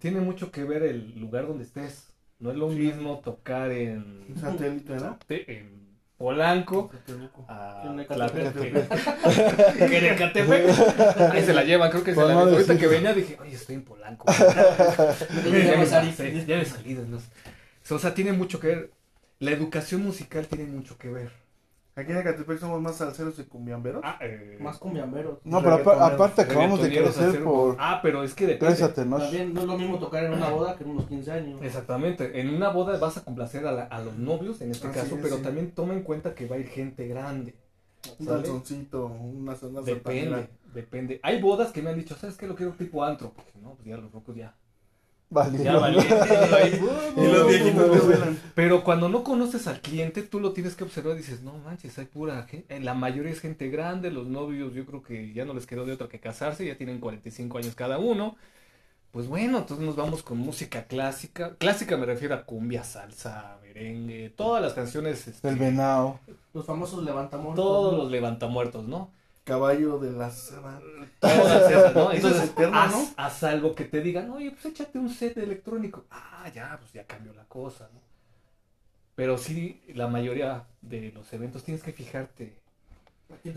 Tiene 0.00 0.20
mucho 0.20 0.50
que 0.50 0.64
ver 0.64 0.82
el 0.82 1.20
lugar 1.20 1.46
donde 1.46 1.62
estés. 1.64 2.08
No 2.40 2.50
es 2.50 2.56
lo 2.56 2.68
mismo 2.68 3.20
tocar 3.20 3.70
en, 3.70 4.24
Un 4.28 4.40
satélite, 4.40 4.96
te- 5.28 5.58
en 5.58 5.83
Polanco 6.16 6.90
a 7.48 7.82
En 7.86 8.00
Ecatepec. 8.00 8.52
Tlatepe. 8.52 9.78
Que 9.78 9.98
en 9.98 10.04
Ecatepec. 10.14 10.68
Ahí 11.32 11.44
se 11.44 11.52
la 11.52 11.64
llevan, 11.64 11.90
creo 11.90 12.04
que 12.04 12.14
se 12.14 12.20
la 12.20 12.34
no 12.34 12.40
Ahorita 12.40 12.78
que 12.78 12.86
venía 12.86 13.12
dije, 13.12 13.36
oye, 13.40 13.54
estoy 13.54 13.76
en 13.76 13.84
Polanco. 13.84 14.26
Ya 14.32 15.76
me 15.76 15.86
salí. 15.86 16.12
Sí, 16.12 16.44
ya 16.46 16.56
me 16.56 16.64
salí. 16.64 16.94
¿no? 16.94 17.18
O 17.90 17.98
sea, 17.98 18.14
tiene 18.14 18.32
mucho 18.32 18.60
que 18.60 18.66
ver. 18.68 18.90
La 19.40 19.50
educación 19.50 20.02
musical 20.02 20.46
tiene 20.46 20.64
mucho 20.66 20.96
que 20.96 21.08
ver. 21.08 21.43
Aquí 21.96 22.10
en 22.10 22.18
Ecatepec 22.18 22.58
somos 22.58 22.80
más 22.82 22.96
salseros 22.96 23.38
y 23.38 23.44
cumbiamberos. 23.44 24.02
Ah, 24.04 24.18
eh, 24.20 24.58
Más 24.60 24.78
cumbiamberos. 24.78 25.38
No, 25.44 25.62
pero 25.62 25.74
apa- 25.74 26.04
aparte 26.06 26.42
acabamos 26.42 26.78
de 26.80 26.88
reggaetoneros 26.88 27.14
crecer 27.16 27.30
hacer- 27.30 27.44
por 27.44 27.76
Ah, 27.78 28.00
pero 28.02 28.24
es 28.24 28.34
que 28.34 28.46
depende. 28.46 28.66
gracias 28.66 28.90
a 28.90 28.94
Tenoch. 28.94 29.20
También 29.20 29.54
no 29.54 29.60
es 29.60 29.66
lo 29.66 29.78
mismo 29.78 29.98
tocar 30.00 30.24
en 30.24 30.32
una 30.32 30.48
boda 30.50 30.76
que 30.76 30.82
en 30.82 30.90
unos 30.90 31.06
15 31.06 31.30
años. 31.30 31.60
Exactamente. 31.62 32.40
En 32.40 32.52
una 32.52 32.70
boda 32.70 32.98
vas 32.98 33.16
a 33.16 33.24
complacer 33.24 33.64
a, 33.66 33.72
la- 33.72 33.84
a 33.84 34.00
los 34.00 34.16
novios, 34.18 34.60
en 34.60 34.72
este 34.72 34.88
Así 34.88 34.98
caso, 34.98 35.14
es, 35.14 35.22
pero 35.22 35.36
sí. 35.36 35.42
también 35.42 35.70
toma 35.70 35.94
en 35.94 36.02
cuenta 36.02 36.34
que 36.34 36.46
va 36.48 36.56
a 36.56 36.58
ir 36.58 36.66
gente 36.66 37.06
grande. 37.06 37.54
Un 38.18 38.26
¿Sale? 38.26 38.50
una 38.50 39.54
una 39.62 39.80
Depende, 39.82 40.48
depende. 40.74 41.20
Hay 41.22 41.40
bodas 41.40 41.70
que 41.72 41.80
me 41.80 41.90
han 41.90 41.96
dicho, 41.96 42.14
¿sabes 42.16 42.36
qué? 42.36 42.46
Lo 42.46 42.54
quiero 42.56 42.72
tipo 42.72 43.02
antro. 43.04 43.32
Dije, 43.36 43.58
no, 43.62 43.74
pues 43.76 43.86
ya 43.88 43.96
los 43.96 44.12
locos 44.12 44.34
ya. 44.36 44.54
Vale. 45.30 45.62
Ya 45.62 45.76
valió. 45.76 46.00
Y 47.16 47.26
los 47.26 47.48
viejitos 47.48 48.06
vuelan. 48.06 48.38
Pero 48.54 48.84
cuando 48.84 49.08
no 49.08 49.24
conoces 49.24 49.66
al 49.66 49.80
cliente, 49.80 50.22
tú 50.22 50.40
lo 50.40 50.52
tienes 50.52 50.74
que 50.74 50.84
observar 50.84 51.14
y 51.14 51.18
dices, 51.18 51.42
no 51.42 51.58
manches, 51.58 51.98
hay 51.98 52.06
pura 52.06 52.42
gente. 52.44 52.78
La 52.80 52.94
mayoría 52.94 53.32
es 53.32 53.40
gente 53.40 53.68
grande, 53.68 54.10
los 54.10 54.26
novios 54.26 54.74
yo 54.74 54.84
creo 54.84 55.02
que 55.02 55.32
ya 55.32 55.44
no 55.44 55.54
les 55.54 55.66
quedó 55.66 55.84
de 55.84 55.92
otra 55.92 56.08
que 56.08 56.20
casarse, 56.20 56.66
ya 56.66 56.76
tienen 56.76 57.00
45 57.00 57.58
años 57.58 57.74
cada 57.74 57.98
uno. 57.98 58.36
Pues 59.14 59.28
bueno, 59.28 59.58
entonces 59.58 59.86
nos 59.86 59.94
vamos 59.94 60.24
con 60.24 60.38
música 60.38 60.86
clásica. 60.86 61.54
Clásica 61.56 61.96
me 61.96 62.04
refiero 62.04 62.34
a 62.34 62.44
cumbia, 62.44 62.82
salsa, 62.82 63.58
merengue, 63.62 64.30
todas 64.30 64.60
las 64.60 64.72
canciones, 64.72 65.28
este, 65.28 65.48
El 65.48 65.56
venado. 65.56 66.18
Los 66.52 66.66
famosos 66.66 67.04
levantamuertos. 67.04 67.64
todos 67.64 67.92
¿no? 67.92 67.98
los 68.02 68.10
levantamuertos, 68.10 68.88
¿no? 68.88 69.12
Caballo 69.44 69.98
de 69.98 70.12
la 70.12 70.30
sabana. 70.30 70.80
Todas 71.20 71.70
esas, 71.70 71.94
¿no? 71.94 72.10
Es 72.10 72.24
Entonces, 72.24 72.52
a, 72.72 72.86
¿no? 72.88 73.08
a 73.16 73.30
salvo 73.30 73.74
que 73.74 73.84
te 73.84 74.00
digan, 74.00 74.30
oye, 74.30 74.50
pues 74.50 74.64
échate 74.66 74.98
un 74.98 75.10
set 75.10 75.36
electrónico. 75.36 76.06
Ah, 76.10 76.50
ya, 76.54 76.78
pues 76.80 76.92
ya 76.92 77.06
cambió 77.06 77.32
la 77.34 77.44
cosa, 77.44 77.88
¿no? 77.92 78.00
Pero 79.14 79.38
sí, 79.38 79.82
la 79.88 80.08
mayoría 80.08 80.66
de 80.80 81.12
los 81.12 81.32
eventos 81.32 81.62
tienes 81.62 81.82
que 81.82 81.92
fijarte. 81.92 82.63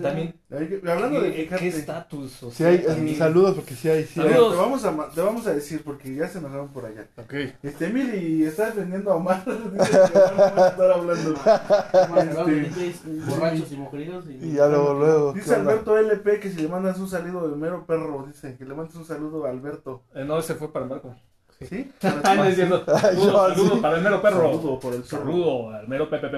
También, 0.01 0.34
Ahí- 0.51 0.81
Hablando 0.89 1.22
de 1.22 1.34
¿qué, 1.34 1.43
fijarte, 1.43 1.69
qué 1.72 1.77
estatus? 1.77 2.43
o 2.43 2.50
Sí, 2.51 2.57
sea, 2.57 2.69
hay, 2.69 2.86
eh, 2.88 3.15
saludos 3.17 3.55
porque 3.55 3.74
sí 3.75 3.89
hay. 3.89 4.03
Sí 4.05 4.19
hay. 4.22 4.29
Saludos. 4.29 4.51
te 4.53 4.57
vamos 4.60 4.86
a 4.86 5.10
te 5.13 5.22
vamos 5.22 5.48
a 5.48 5.53
decir 5.53 5.81
porque 5.84 6.15
ya 6.15 6.27
se 6.27 6.39
nos 6.41 6.51
van 6.53 6.67
por 6.69 6.86
allá. 6.86 7.05
Ok. 7.17 7.34
Este 7.63 7.86
Emily 7.88 8.43
está 8.46 8.67
defendiendo 8.67 9.12
a 9.12 9.15
Omar. 9.15 9.43
Dice 9.74 9.91
que 9.91 10.17
Omar 10.19 10.53
no 10.55 10.62
va 10.62 10.65
a 10.65 10.69
estar 10.69 10.91
hablando. 10.91 11.34
Este, 12.48 13.10
borrachos 13.29 13.72
y 13.72 13.75
mujeridos. 13.75 14.25
Y, 14.27 14.46
Y 14.48 14.53
ya 14.53 14.67
luego, 14.67 14.93
luego. 14.93 15.34
¿qué 15.34 15.39
Dice 15.39 15.55
onda? 15.55 15.72
Alberto 15.72 15.98
LP 15.98 16.39
que 16.39 16.50
si 16.51 16.62
le 16.62 16.67
mandas 16.67 16.98
un 17.00 17.07
saludo 17.10 17.50
de 17.50 17.55
mero 17.55 17.86
perro, 17.86 18.25
dice 18.27 18.55
que 18.57 18.65
le 18.65 18.74
mandes 18.74 18.96
un 18.96 19.05
saludo 19.05 19.46
a 19.46 19.50
Alberto. 19.50 20.03
Eh, 20.15 20.24
no, 20.25 20.38
ese 20.39 20.55
fue 20.55 20.72
para 20.72 20.86
Marco. 20.86 21.15
¿Sí? 21.60 21.91
No 22.03 22.43
es 22.46 22.55
cierto. 22.55 22.84
Ay, 22.88 23.01
Saludos, 23.01 23.25
yo, 23.25 23.31
saludos 23.50 23.74
sí. 23.74 23.79
para 23.81 23.98
el 23.98 24.03
mero 24.03 24.22
perro. 24.22 24.41
Saludo 24.51 24.79
por 24.79 24.93
el 24.93 25.01
perro. 25.01 25.17
Saludo 25.24 25.69
al 25.72 25.88
mero 25.88 26.10
perro. 26.10 26.29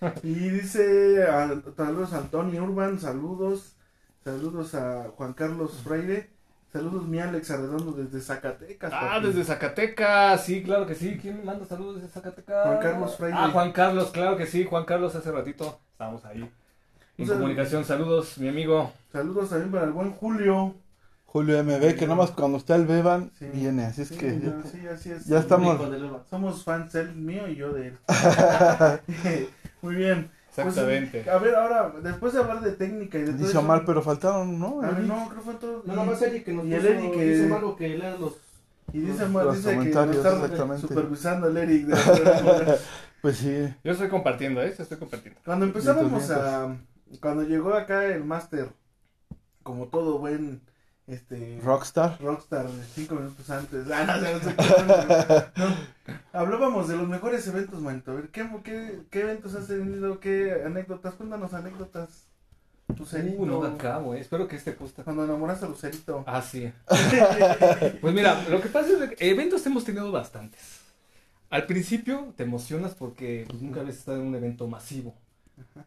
Y 0.22 0.34
dice 0.34 1.24
a- 1.24 1.60
saludos 1.76 2.12
a 2.12 2.18
Antonio 2.18 2.62
Urban, 2.64 2.98
saludos, 3.00 3.74
saludos 4.24 4.74
a 4.74 5.08
Juan 5.16 5.32
Carlos 5.32 5.80
Freire, 5.82 6.30
saludos 6.72 7.06
mi 7.06 7.18
Alex 7.18 7.50
Arredondo 7.50 7.92
desde 7.92 8.20
Zacatecas. 8.20 8.92
Ah, 8.94 9.14
papi. 9.14 9.26
desde 9.28 9.44
Zacatecas, 9.44 10.44
sí, 10.44 10.62
claro 10.62 10.86
que 10.86 10.94
sí. 10.94 11.18
¿Quién 11.20 11.38
me 11.38 11.44
manda 11.44 11.64
saludos 11.66 11.96
desde 11.96 12.08
Zacatecas? 12.08 12.64
Juan 12.66 12.78
Carlos 12.80 13.16
Freire. 13.16 13.36
Ah, 13.38 13.50
Juan 13.52 13.72
Carlos, 13.72 14.10
claro 14.10 14.36
que 14.36 14.46
sí. 14.46 14.64
Juan 14.64 14.84
Carlos, 14.84 15.14
hace 15.14 15.32
ratito 15.32 15.80
estábamos 15.92 16.24
ahí. 16.24 16.48
En 17.16 17.26
comunicación, 17.26 17.84
saludos, 17.84 18.38
mi 18.38 18.48
amigo. 18.48 18.92
Saludos 19.12 19.50
también 19.50 19.72
para 19.72 19.84
el 19.84 19.90
buen 19.90 20.12
Julio. 20.12 20.74
Julio 21.26 21.58
MB, 21.62 21.96
que 21.96 22.06
nomás 22.06 22.30
cuando 22.30 22.56
está 22.56 22.74
el 22.76 22.86
Beban, 22.86 23.30
Sí. 23.38 23.46
viene. 23.52 23.84
Así 23.86 24.02
es 24.02 24.08
Sí, 24.08 24.16
que. 24.16 24.40
ya- 24.40 24.62
sí, 24.70 24.86
así 24.86 25.10
es. 25.10 25.26
ya 25.26 25.40
estamos-. 25.40 25.78
Somos 26.30 26.64
fans, 26.64 26.94
él 26.94 27.14
mío 27.16 27.48
y 27.48 27.56
yo 27.56 27.72
de 27.72 27.88
él. 27.88 27.98
Muy 29.82 29.94
bien. 29.94 30.30
Pues, 30.54 30.66
Exactamente. 30.66 31.30
a 31.30 31.38
ver, 31.38 31.54
ahora, 31.54 31.92
después 32.02 32.32
de 32.32 32.40
hablar 32.40 32.60
de 32.62 32.72
técnica 32.72 33.16
y 33.18 33.20
de 33.20 33.26
todo 33.28 33.36
Dice 33.38 33.50
eso- 33.50 33.60
Omar, 33.60 33.84
pero 33.86 34.02
faltaron, 34.02 34.58
¿no? 34.58 34.82
A 34.82 34.90
ver, 34.90 35.00
no, 35.04 35.26
creo 35.28 35.38
que 35.38 35.44
fue 35.44 35.54
todo. 35.54 35.82
No, 35.84 35.94
nomás 35.94 36.20
Eric 36.22 36.44
que 36.44 36.52
nos 36.52 36.66
Y 36.66 36.74
el 36.74 36.80
puso, 36.80 36.92
Eric 36.92 37.12
que- 37.12 37.24
dice 37.24 37.46
Marco 37.46 37.76
que 37.76 37.88
lea 37.96 38.16
los... 38.18 38.32
Y 38.92 39.00
dice, 39.00 39.24
Omar, 39.24 39.44
los 39.44 39.56
dice 39.56 39.68
que 39.70 39.76
nos 39.76 39.84
comentarios, 39.94 40.26
está 40.50 40.78
supervisando 40.78 41.48
el 41.48 41.56
Eric. 41.58 41.86
de- 41.86 42.78
Pues 43.22 43.36
sí. 43.36 43.74
Yo 43.84 43.92
estoy 43.92 44.08
compartiendo, 44.08 44.62
¿eh? 44.62 44.74
Estoy 44.76 44.96
compartiendo. 44.96 45.40
Cuando 45.44 45.66
empezábamos 45.66 46.30
a. 46.30 46.76
Cuando 47.20 47.42
llegó 47.42 47.74
acá 47.74 48.04
el 48.06 48.24
máster, 48.24 48.68
como 49.64 49.86
todo 49.88 50.18
buen 50.18 50.60
este 51.08 51.58
Rockstar. 51.64 52.18
rockstar, 52.20 52.66
cinco 52.94 53.14
minutos 53.16 53.48
antes. 53.50 53.86
Ah, 53.92 54.04
no, 54.04 54.16
no, 54.20 55.56
no, 55.56 55.66
no. 55.66 55.74
Hablábamos 56.32 56.88
de 56.88 56.96
los 56.96 57.08
mejores 57.08 57.46
eventos, 57.48 57.80
manito. 57.80 58.12
A 58.12 58.14
ver, 58.14 58.28
¿qué, 58.28 58.48
qué, 58.62 59.00
qué 59.10 59.20
eventos 59.20 59.54
has 59.54 59.66
tenido? 59.66 60.20
¿Qué 60.20 60.62
anécdotas? 60.64 61.14
Cuéntanos 61.14 61.52
anécdotas. 61.54 62.28
Lucerito. 62.96 63.42
Uh, 63.42 63.46
no 63.46 63.60
me 63.60 63.68
acabo, 63.68 64.14
eh. 64.14 64.20
Espero 64.20 64.48
que 64.48 64.56
este 64.56 64.72
post. 64.72 65.00
Cuando 65.02 65.24
enamoraste 65.24 65.66
a 65.66 65.68
Lucerito. 65.68 66.24
Ah, 66.26 66.42
sí. 66.42 66.72
Pues 68.00 68.14
mira, 68.14 68.42
lo 68.48 68.60
que 68.60 68.68
pasa 68.68 68.88
es 68.90 69.10
que 69.10 69.30
eventos 69.30 69.64
hemos 69.66 69.84
tenido 69.84 70.10
bastantes. 70.12 70.80
Al 71.50 71.66
principio 71.66 72.32
te 72.36 72.44
emocionas 72.44 72.94
porque 72.94 73.46
pues, 73.48 73.60
nunca 73.62 73.80
habías 73.80 73.96
estado 73.96 74.20
en 74.20 74.26
un 74.26 74.34
evento 74.34 74.68
masivo. 74.68 75.14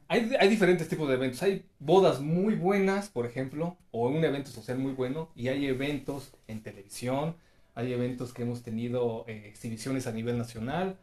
Hay, 0.07 0.33
hay 0.39 0.49
diferentes 0.49 0.87
tipos 0.87 1.07
de 1.07 1.15
eventos. 1.15 1.41
Hay 1.43 1.65
bodas 1.79 2.19
muy 2.21 2.55
buenas, 2.55 3.09
por 3.09 3.25
ejemplo, 3.25 3.77
o 3.91 4.09
un 4.09 4.23
evento 4.23 4.49
social 4.51 4.77
muy 4.77 4.93
bueno, 4.93 5.29
y 5.35 5.47
hay 5.47 5.65
eventos 5.67 6.33
en 6.47 6.61
televisión, 6.61 7.35
hay 7.75 7.93
eventos 7.93 8.33
que 8.33 8.43
hemos 8.43 8.63
tenido 8.63 9.25
eh, 9.27 9.47
exhibiciones 9.47 10.07
a 10.07 10.11
nivel 10.11 10.37
nacional, 10.37 10.97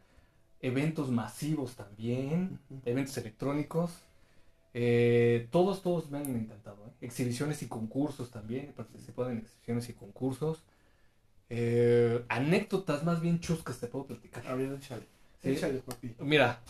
eventos 0.61 1.11
masivos 1.11 1.77
también, 1.77 2.59
eventos 2.85 3.17
electrónicos. 3.17 4.03
Eh, 4.75 5.49
todos, 5.51 5.83
todos 5.83 6.11
me 6.11 6.19
han 6.19 6.27
encantado. 6.37 6.87
¿eh? 6.87 7.07
Exhibiciones 7.07 7.63
y 7.63 7.69
concursos 7.69 8.31
también. 8.31 8.67
He 8.67 8.73
participado 8.73 9.31
en 9.31 9.39
exhibiciones 9.39 9.89
y 9.89 9.95
concursos. 9.95 10.63
Anécdotas 12.29 13.05
más 13.05 13.23
bien 13.23 13.41
chuscas 13.41 13.79
te 13.81 13.87
puedo 13.87 14.07
platicar. 14.07 14.47
A 14.47 14.55
ver, 14.55 14.73
échale. 14.73 15.07
Sí. 15.43 15.51
Échale, 15.51 15.79
papi. 15.79 16.15
Mira, 16.19 16.61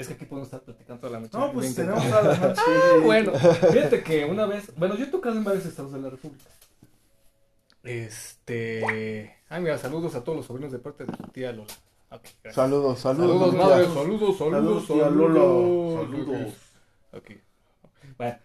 es 0.00 0.08
que 0.08 0.14
aquí 0.14 0.24
podemos 0.24 0.46
estar 0.48 0.60
platicando 0.62 1.00
toda 1.00 1.12
la 1.14 1.20
noche. 1.20 1.36
No, 1.38 1.52
pues 1.52 1.74
tenemos 1.74 2.04
toda 2.08 2.22
la 2.22 2.36
noche. 2.38 2.60
Ah, 2.66 3.00
bueno, 3.04 3.32
fíjate 3.32 4.02
que 4.02 4.24
una 4.24 4.46
vez, 4.46 4.72
bueno, 4.76 4.96
yo 4.96 5.04
he 5.04 5.08
tocado 5.08 5.36
en 5.36 5.44
varios 5.44 5.66
estados 5.66 5.92
de 5.92 6.00
la 6.00 6.10
República. 6.10 6.44
Este, 7.82 9.34
ay, 9.48 9.62
mira, 9.62 9.78
saludos 9.78 10.14
a 10.14 10.22
todos 10.22 10.36
los 10.36 10.46
sobrinos 10.46 10.70
de 10.72 10.78
parte 10.78 11.04
de 11.06 11.12
tu 11.12 11.22
tía 11.28 11.52
Lola. 11.52 11.72
Ok, 12.10 12.22
gracias. 12.42 12.54
Saludos, 12.54 12.98
saludos. 12.98 13.50
Saludos, 13.50 13.54
madre, 13.54 13.84
saludos, 13.86 14.38
saludos, 14.38 14.38
Saludos, 14.38 14.86
tía 14.86 15.10
Lola. 15.10 15.34
saludos. 15.34 16.10
Saludos. 16.10 16.54
Ok. 17.12 17.30
Bueno, 18.18 18.38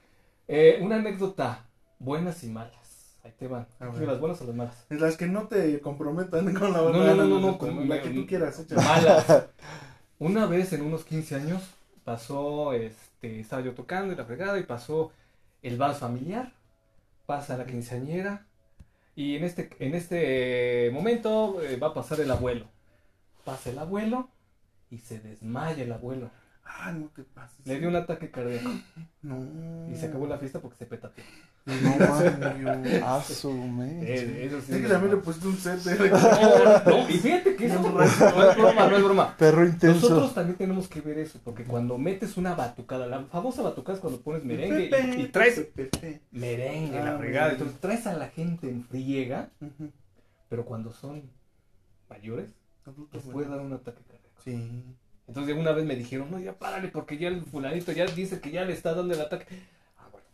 eh, 0.48 0.80
una 0.82 0.96
anécdota, 0.98 1.66
buenas 2.00 2.44
y 2.44 2.48
malas. 2.48 3.18
Ahí 3.24 3.34
te 3.38 3.48
van. 3.48 3.68
A 3.80 3.86
ver. 3.88 3.96
¿De 3.96 4.06
las 4.06 4.20
buenas 4.20 4.40
o 4.42 4.46
las 4.46 4.56
malas? 4.56 4.86
Las 4.90 5.18
que 5.18 5.26
no 5.28 5.48
te 5.48 5.82
comprometan 5.82 6.54
con 6.54 6.72
la 6.72 6.78
No, 6.78 6.86
banda. 6.86 7.00
no, 7.00 7.16
no, 7.16 7.26
no, 7.26 7.40
no, 7.40 7.58
con 7.58 7.76
con- 7.76 7.90
la 7.90 8.02
que 8.02 8.10
tú 8.12 8.26
quieras, 8.28 8.60
échale. 8.60 8.82
Malas. 8.84 9.26
Una 10.20 10.46
vez 10.46 10.72
en 10.72 10.82
unos 10.82 11.04
15 11.04 11.36
años 11.36 11.62
pasó, 12.06 12.74
este, 12.74 13.42
estaba 13.42 13.62
yo 13.62 13.74
tocando 13.74 14.14
y 14.14 14.16
la 14.16 14.24
fregada 14.24 14.58
y 14.60 14.64
pasó 14.64 15.12
el 15.62 15.78
vals 15.78 15.98
familiar, 15.98 16.54
pasa 17.26 17.58
la 17.58 17.66
quinceañera 17.66 18.46
y 19.16 19.36
en 19.36 19.44
este, 19.44 19.70
en 19.80 19.94
este 19.94 20.90
momento 20.94 21.62
eh, 21.62 21.76
va 21.78 21.88
a 21.88 21.94
pasar 21.94 22.22
el 22.22 22.32
abuelo. 22.32 22.66
Pasa 23.44 23.72
el 23.72 23.80
abuelo 23.80 24.30
y 24.90 25.00
se 25.00 25.20
desmaya 25.20 25.84
el 25.84 25.92
abuelo. 25.92 26.30
Ah, 26.68 26.92
no 26.92 27.08
te 27.16 27.24
pases. 27.24 27.66
Le 27.66 27.80
dio 27.80 27.90
un 27.90 27.96
ataque 27.96 28.32
cardíaco 28.32 28.70
No. 29.22 29.88
y 29.92 29.96
se 29.96 30.08
acabó 30.08 30.28
la 30.28 30.38
fiesta 30.38 30.60
porque 30.60 30.78
se 30.78 30.86
petateó. 30.86 31.24
No 31.66 31.74
mames. 31.98 33.02
Asume. 33.04 34.02
Eh, 34.04 34.46
eso 34.46 34.62
sí 34.62 34.74
Es 34.74 34.82
que 34.82 34.88
también 34.88 35.16
le 35.16 35.18
pusiste 35.22 35.48
un 35.48 35.58
set 35.58 35.80
de. 35.80 36.10
No, 36.86 37.10
y 37.10 37.14
fíjate 37.14 37.56
que 37.56 37.66
eso 37.68 37.82
no 37.82 38.04
es 38.04 38.20
broma, 38.56 38.88
no 38.88 38.98
es 38.98 39.04
broma. 39.04 39.38
Perro 39.38 39.66
intenso. 39.66 40.10
Nosotros 40.10 40.34
también 40.36 40.58
tenemos 40.58 40.88
que 40.88 41.02
ver 41.02 41.18
eso, 41.18 41.40
porque 41.44 41.64
cuando 41.64 41.98
metes 41.98 42.38
una 42.38 42.54
batucada, 42.56 43.08
la 43.08 43.24
famosa 43.26 43.62
batucada 43.64 43.96
es 43.96 44.02
cuando 44.02 44.22
pones 44.22 44.44
merengue 44.44 44.90
y, 45.18 45.22
y 45.22 45.28
traes 45.30 45.68
merengue, 46.32 47.00
Ah, 47.00 47.06
la 47.06 47.18
fregada, 47.18 47.52
entonces 47.54 47.80
traes 47.80 48.06
a 48.06 48.14
la 48.14 48.28
gente 48.30 48.70
en 48.70 48.84
friega, 48.84 49.50
pero 50.50 50.66
cuando 50.66 50.92
son 50.94 51.24
mayores, 52.10 52.50
les 53.12 53.24
puede 53.24 53.50
dar 53.50 53.62
un 53.62 53.74
ataque 53.74 54.02
cardíaco. 54.04 54.42
Sí. 54.44 54.84
Entonces 55.28 55.56
una 55.56 55.72
vez 55.72 55.86
me 55.86 55.96
dijeron, 55.96 56.30
no, 56.30 56.40
ya 56.40 56.54
párale, 56.54 56.90
porque 56.90 57.18
ya 57.18 57.28
el 57.30 57.42
fulanito 57.44 57.92
ya 57.92 58.06
dice 58.06 58.40
que 58.40 58.52
ya 58.52 58.64
le 58.64 58.74
está 58.74 58.94
dando 58.94 59.14
el 59.14 59.22
ataque. 59.22 59.46
Ah, 59.98 60.08
bueno. 60.12 60.26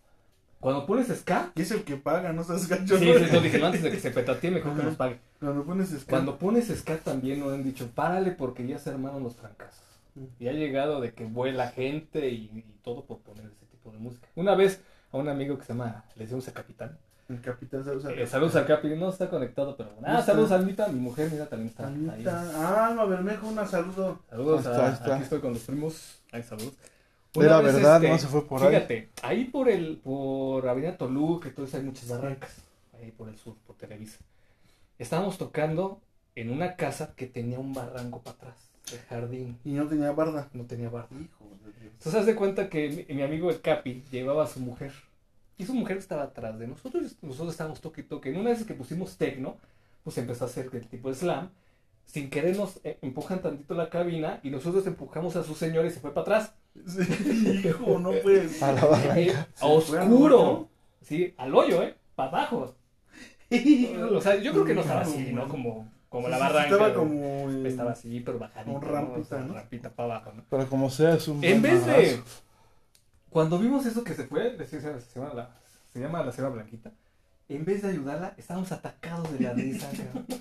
Cuando 0.59 0.85
pones 0.85 1.07
ska, 1.07 1.51
Y 1.55 1.61
es 1.61 1.71
el 1.71 1.83
que 1.83 1.95
paga, 1.95 2.33
no 2.33 2.43
seas 2.43 2.67
gacho. 2.67 2.97
sí, 2.97 3.09
entonces 3.09 3.43
dije, 3.43 3.59
no, 3.59 3.67
antes 3.67 3.83
de 3.83 3.91
que 3.91 3.99
se 3.99 4.11
petatee, 4.11 4.51
mejor 4.51 4.75
que 4.75 4.83
nos 4.83 4.95
pague. 4.95 5.19
Cuando 5.39 5.63
pones 5.63 5.89
ska. 5.89 6.09
Cuando 6.09 6.37
pones 6.37 6.67
ska 6.67 6.97
también 6.97 7.39
nos 7.39 7.53
han 7.53 7.63
dicho, 7.63 7.87
párale 7.95 8.31
porque 8.31 8.67
ya 8.67 8.77
se 8.77 8.89
armaron 8.89 9.23
los 9.23 9.35
trancazos. 9.35 9.83
Y 10.39 10.47
ha 10.49 10.51
llegado 10.51 10.99
de 10.99 11.13
que 11.13 11.23
vuela 11.23 11.69
gente 11.69 12.29
y, 12.29 12.51
y 12.53 12.65
todo 12.83 13.05
por 13.05 13.19
poner 13.19 13.45
ese 13.45 13.65
tipo 13.67 13.91
de 13.91 13.97
música. 13.99 14.27
Una 14.35 14.55
vez 14.55 14.81
a 15.11 15.17
un 15.17 15.29
amigo 15.29 15.57
que 15.57 15.63
se 15.65 15.73
llama, 15.73 16.03
le 16.15 16.25
decimos 16.25 16.47
a 16.49 16.53
Capitán. 16.53 16.97
El 17.31 17.41
capitán 17.41 17.83
saludos 17.85 18.05
a 18.05 18.11
Eh, 18.13 18.27
saludos 18.27 18.55
al 18.57 18.65
Capi, 18.65 18.89
no 18.89 19.09
está 19.09 19.29
conectado, 19.29 19.77
pero 19.77 19.89
ah, 20.03 20.19
está. 20.19 20.33
saludos 20.33 20.51
a 20.51 20.55
Anita, 20.55 20.87
mi 20.89 20.99
mujer, 20.99 21.29
mira, 21.31 21.45
también 21.47 21.69
está 21.69 21.87
ahí. 21.87 22.09
Anita. 22.13 22.51
Ah, 22.55 22.87
Alma 22.87 23.05
Bermejo, 23.05 23.47
un 23.47 23.67
saludo. 23.67 24.19
Saludos 24.29 24.65
Ahí 24.65 24.71
está, 24.73 24.83
a, 24.83 24.87
ahí 24.87 24.93
está. 24.93 25.13
aquí 25.15 25.23
estoy 25.23 25.39
con 25.39 25.53
los 25.53 25.61
primos. 25.63 26.21
Ay, 26.31 26.43
saludos. 26.43 26.73
Era 27.33 27.61
vez, 27.61 27.75
verdad, 27.75 27.95
este, 28.03 28.09
no 28.09 28.17
se 28.19 28.27
fue 28.27 28.45
por 28.45 28.61
ahí. 28.61 28.67
Fíjate, 28.75 29.09
ahí 29.23 29.45
por 29.45 29.69
el, 29.69 29.97
por 30.03 30.67
Avenida 30.67 30.97
Toluca, 30.97 31.47
entonces 31.47 31.75
hay 31.75 31.83
muchas 31.83 32.09
barrancas, 32.09 32.57
ahí 33.01 33.11
por 33.11 33.29
el 33.29 33.37
sur, 33.37 33.55
por 33.65 33.77
Televisa. 33.77 34.19
Estábamos 34.99 35.37
tocando 35.37 36.01
en 36.35 36.51
una 36.51 36.75
casa 36.75 37.13
que 37.15 37.27
tenía 37.27 37.59
un 37.59 37.73
barranco 37.73 38.19
para 38.21 38.35
atrás. 38.35 38.55
de 38.91 38.97
jardín. 38.99 39.57
Y 39.63 39.71
no 39.71 39.87
tenía 39.87 40.11
barda. 40.11 40.49
No 40.53 40.65
tenía 40.65 40.89
barba. 40.89 41.07
Hijo 41.11 41.45
de 41.63 41.71
Dios. 41.79 41.93
Entonces, 41.93 42.15
haz 42.19 42.25
de 42.25 42.35
cuenta 42.35 42.69
que 42.69 43.05
mi, 43.07 43.15
mi 43.15 43.21
amigo 43.23 43.49
el 43.49 43.61
Capi 43.61 44.03
llevaba 44.11 44.43
a 44.43 44.47
su 44.47 44.59
mujer. 44.59 44.91
Y 45.57 45.65
su 45.65 45.73
mujer 45.73 45.97
estaba 45.97 46.23
atrás 46.23 46.57
de 46.59 46.67
nosotros. 46.67 47.15
Nosotros 47.21 47.51
estábamos 47.51 47.81
toque 47.81 48.01
y 48.01 48.03
toque. 48.05 48.29
En 48.29 48.37
una 48.37 48.49
vez 48.51 48.63
que 48.65 48.73
pusimos 48.73 49.17
tecno, 49.17 49.57
pues 50.03 50.17
empezó 50.17 50.45
a 50.45 50.47
hacer 50.47 50.69
el 50.73 50.87
tipo 50.87 51.09
de 51.09 51.15
slam. 51.15 51.49
Sin 52.05 52.29
querer 52.29 52.57
nos 52.57 52.79
eh, 52.83 52.97
empujan 53.01 53.41
tantito 53.41 53.73
la 53.75 53.89
cabina 53.89 54.39
y 54.43 54.49
nosotros 54.49 54.85
empujamos 54.87 55.35
a 55.35 55.43
su 55.43 55.53
señor 55.55 55.85
y 55.85 55.91
se 55.91 55.99
fue 55.99 56.13
para 56.13 56.21
atrás. 56.23 56.53
Sí, 56.87 57.61
hijo, 57.63 57.99
no 57.99 58.11
puedes. 58.23 58.61
A 58.63 58.71
la 58.73 58.85
barra. 58.85 59.19
Eh, 59.19 59.33
oscuro. 59.61 60.67
Sí, 61.01 61.33
al 61.37 61.53
hoyo, 61.55 61.83
¿eh? 61.83 61.95
Para 62.15 62.29
abajo. 62.29 62.75
O 64.13 64.21
sea, 64.21 64.35
yo 64.37 64.53
creo 64.53 64.63
que 64.65 64.73
no 64.73 64.81
estaba 64.81 65.01
así, 65.01 65.31
¿no? 65.33 65.47
Como, 65.49 65.91
como 66.09 66.29
la 66.29 66.37
Sí, 66.37 66.43
sí, 66.43 66.47
barranca. 66.53 66.69
Estaba 66.69 66.87
¿no? 66.89 66.95
como. 66.95 67.51
eh, 67.51 67.63
Estaba 67.67 67.91
así, 67.91 68.19
pero 68.21 68.39
bajadito. 68.39 68.79
Con 68.79 68.81
rampita. 68.89 69.37
Rampita 69.45 69.89
para 69.89 70.15
abajo, 70.15 70.31
¿no? 70.35 70.43
Pero 70.49 70.67
como 70.69 70.89
sea, 70.89 71.15
es 71.15 71.27
un. 71.27 71.43
En 71.43 71.61
vez 71.61 71.85
de. 71.85 72.21
Cuando 73.31 73.57
vimos 73.57 73.85
eso 73.87 74.03
que 74.03 74.13
se 74.13 74.25
fue, 74.25 74.55
se, 74.67 74.79
se- 74.81 75.01
se 75.01 75.19
llama 75.19 75.33
la, 75.33 75.49
se 75.91 75.99
llama 75.99 76.23
la 76.23 76.31
cebra 76.31 76.49
blanquita. 76.51 76.91
En 77.49 77.65
vez 77.65 77.81
de 77.81 77.89
ayudarla, 77.89 78.33
estábamos 78.37 78.71
atacados 78.71 79.31
de 79.33 79.39
la 79.43 79.53
risa. 79.53 79.89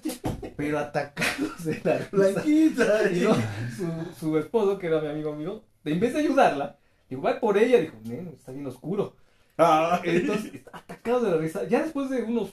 Pero 0.56 0.78
atacados 0.78 1.64
de 1.64 1.80
la 1.82 1.98
risa. 1.98 2.08
Blanquita. 2.12 3.10
Y 3.12 3.20
no, 3.22 3.34
su, 3.76 4.14
su 4.20 4.38
esposo, 4.38 4.78
que 4.78 4.88
era 4.88 5.00
mi 5.00 5.08
amigo 5.08 5.34
mío, 5.34 5.62
en 5.84 5.98
vez 5.98 6.12
de 6.12 6.20
ayudarla, 6.20 6.76
dijo, 7.08 7.22
va 7.22 7.40
por 7.40 7.56
ella. 7.58 7.80
Dijo, 7.80 7.96
"Neno, 8.04 8.30
está 8.30 8.52
bien 8.52 8.66
oscuro. 8.66 9.16
Ah, 9.58 10.00
Entonces, 10.04 10.62
atacados 10.72 11.22
de 11.24 11.30
la 11.30 11.36
risa. 11.38 11.64
Ya 11.64 11.82
después 11.82 12.10
de 12.10 12.22
unos 12.22 12.52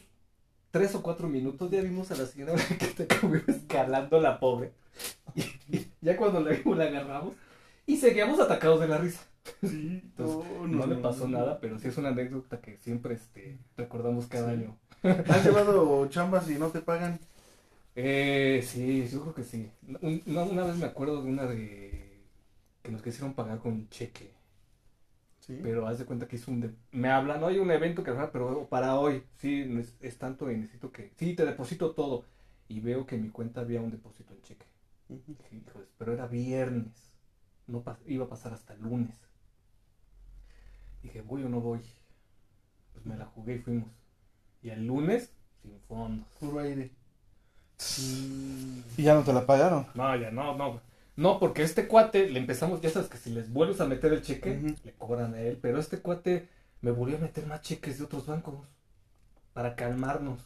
tres 0.71 0.93
o 0.95 1.01
cuatro 1.03 1.27
minutos, 1.27 1.69
ya 1.71 1.81
vimos 1.81 2.09
a 2.11 2.15
la 2.15 2.25
señora 2.25 2.53
Blanquita 2.67 3.19
como 3.19 3.35
escalando 3.35 4.19
la 4.19 4.39
pobre. 4.39 4.71
Y, 5.35 5.41
y 5.75 5.87
ya 6.01 6.17
cuando 6.17 6.39
la 6.41 6.51
vimos, 6.51 6.77
la 6.77 6.85
agarramos 6.85 7.33
y 7.87 7.97
seguíamos 7.97 8.39
atacados 8.39 8.79
de 8.81 8.87
la 8.87 8.99
risa. 8.99 9.21
sí, 9.61 10.01
Entonces, 10.03 10.51
no, 10.61 10.67
No, 10.67 10.85
no, 10.87 10.87
le 10.87 10.95
pasó 11.01 11.27
no. 11.27 11.39
nada, 11.39 11.59
pero 11.59 11.79
sí 11.79 11.87
es 11.87 11.97
una 11.97 12.09
anécdota 12.09 12.61
que 12.61 12.77
siempre 12.77 13.15
este, 13.15 13.59
recordamos 13.77 14.27
cada 14.27 14.53
Sí. 14.53 14.61
año. 14.61 14.77
¿Has 15.03 15.43
llevado 15.45 16.07
chambas 16.09 16.49
y 16.49 16.55
no 16.55 16.69
te 16.69 16.81
pagan? 16.81 17.19
Eh, 17.95 18.63
sí, 18.65 19.07
yo 19.09 19.21
creo 19.21 19.33
que 19.35 19.43
sí. 19.43 19.71
Un- 20.01 20.21
Una, 20.27 20.43
una 20.43 20.63
vez 20.65 20.77
me 20.77 20.85
acuerdo 20.85 21.23
de 21.23 21.29
una 21.29 21.45
de 21.47 22.21
que 22.83 22.91
nos 22.91 23.01
quisieron 23.01 23.33
pagar 23.33 23.59
con 23.59 23.73
un 23.73 23.89
cheque, 23.89 24.33
Sí. 25.39 25.59
pero 25.63 25.87
haz 25.87 25.99
de 25.99 26.05
cuenta 26.05 26.27
que 26.27 26.35
hizo 26.35 26.51
un... 26.51 26.59
de- 26.61 26.75
Me 26.91 27.09
hablan, 27.09 27.39
no 27.39 27.47
hay 27.47 27.59
un 27.59 27.71
evento 27.71 28.03
que 28.03 28.11
hacer, 28.11 28.31
pero 28.31 28.67
para 28.67 28.99
hoy, 28.99 29.23
sí, 29.37 29.61
es, 29.79 29.95
es 30.01 30.17
tanto 30.17 30.51
y 30.51 30.57
necesito 30.57 30.91
que... 30.91 31.13
Sí, 31.17 31.35
te 31.35 31.45
deposito 31.45 31.91
todo. 31.91 32.25
Y 32.67 32.81
veo 32.81 33.05
que 33.05 33.15
en 33.15 33.23
mi 33.23 33.29
cuenta 33.29 33.61
había 33.61 33.79
un 33.81 33.91
depósito 33.91 34.33
en 34.33 34.41
cheque. 34.41 34.65
"Híjoles", 35.09 35.87
pero 35.97 36.13
era 36.13 36.27
viernes. 36.27 37.13
No 37.67 37.83
iba 38.05 38.25
a 38.25 38.29
pasar 38.29 38.53
hasta 38.53 38.73
el 38.73 38.81
lunes. 38.81 39.15
Dije, 41.03 41.21
voy 41.21 41.43
o 41.43 41.49
no 41.49 41.61
voy. 41.61 41.81
Pues 42.93 43.05
me 43.05 43.17
la 43.17 43.25
jugué 43.25 43.55
y 43.55 43.59
fuimos. 43.59 43.89
Y 44.61 44.69
el 44.69 44.87
lunes, 44.87 45.31
sin 45.61 45.79
fondos. 45.81 46.27
Puro 46.39 46.59
aire. 46.59 46.91
Y 48.97 49.03
ya 49.03 49.13
no 49.13 49.23
te 49.23 49.33
la 49.33 49.45
pagaron. 49.45 49.85
No, 49.93 50.15
ya 50.15 50.31
no, 50.31 50.55
no. 50.57 50.81
No, 51.15 51.39
porque 51.39 51.63
este 51.63 51.87
cuate 51.87 52.29
le 52.29 52.39
empezamos, 52.39 52.81
ya 52.81 52.89
sabes 52.89 53.09
que 53.09 53.17
si 53.17 53.31
les 53.31 53.51
vuelves 53.51 53.81
a 53.81 53.87
meter 53.87 54.13
el 54.13 54.21
cheque, 54.21 54.75
le 54.83 54.93
cobran 54.93 55.33
a 55.33 55.41
él. 55.41 55.57
Pero 55.61 55.79
este 55.79 55.99
cuate 55.99 56.47
me 56.81 56.91
volvió 56.91 57.17
a 57.17 57.21
meter 57.21 57.45
más 57.47 57.61
cheques 57.61 57.97
de 57.97 58.05
otros 58.05 58.27
bancos 58.27 58.67
para 59.53 59.75
calmarnos. 59.75 60.39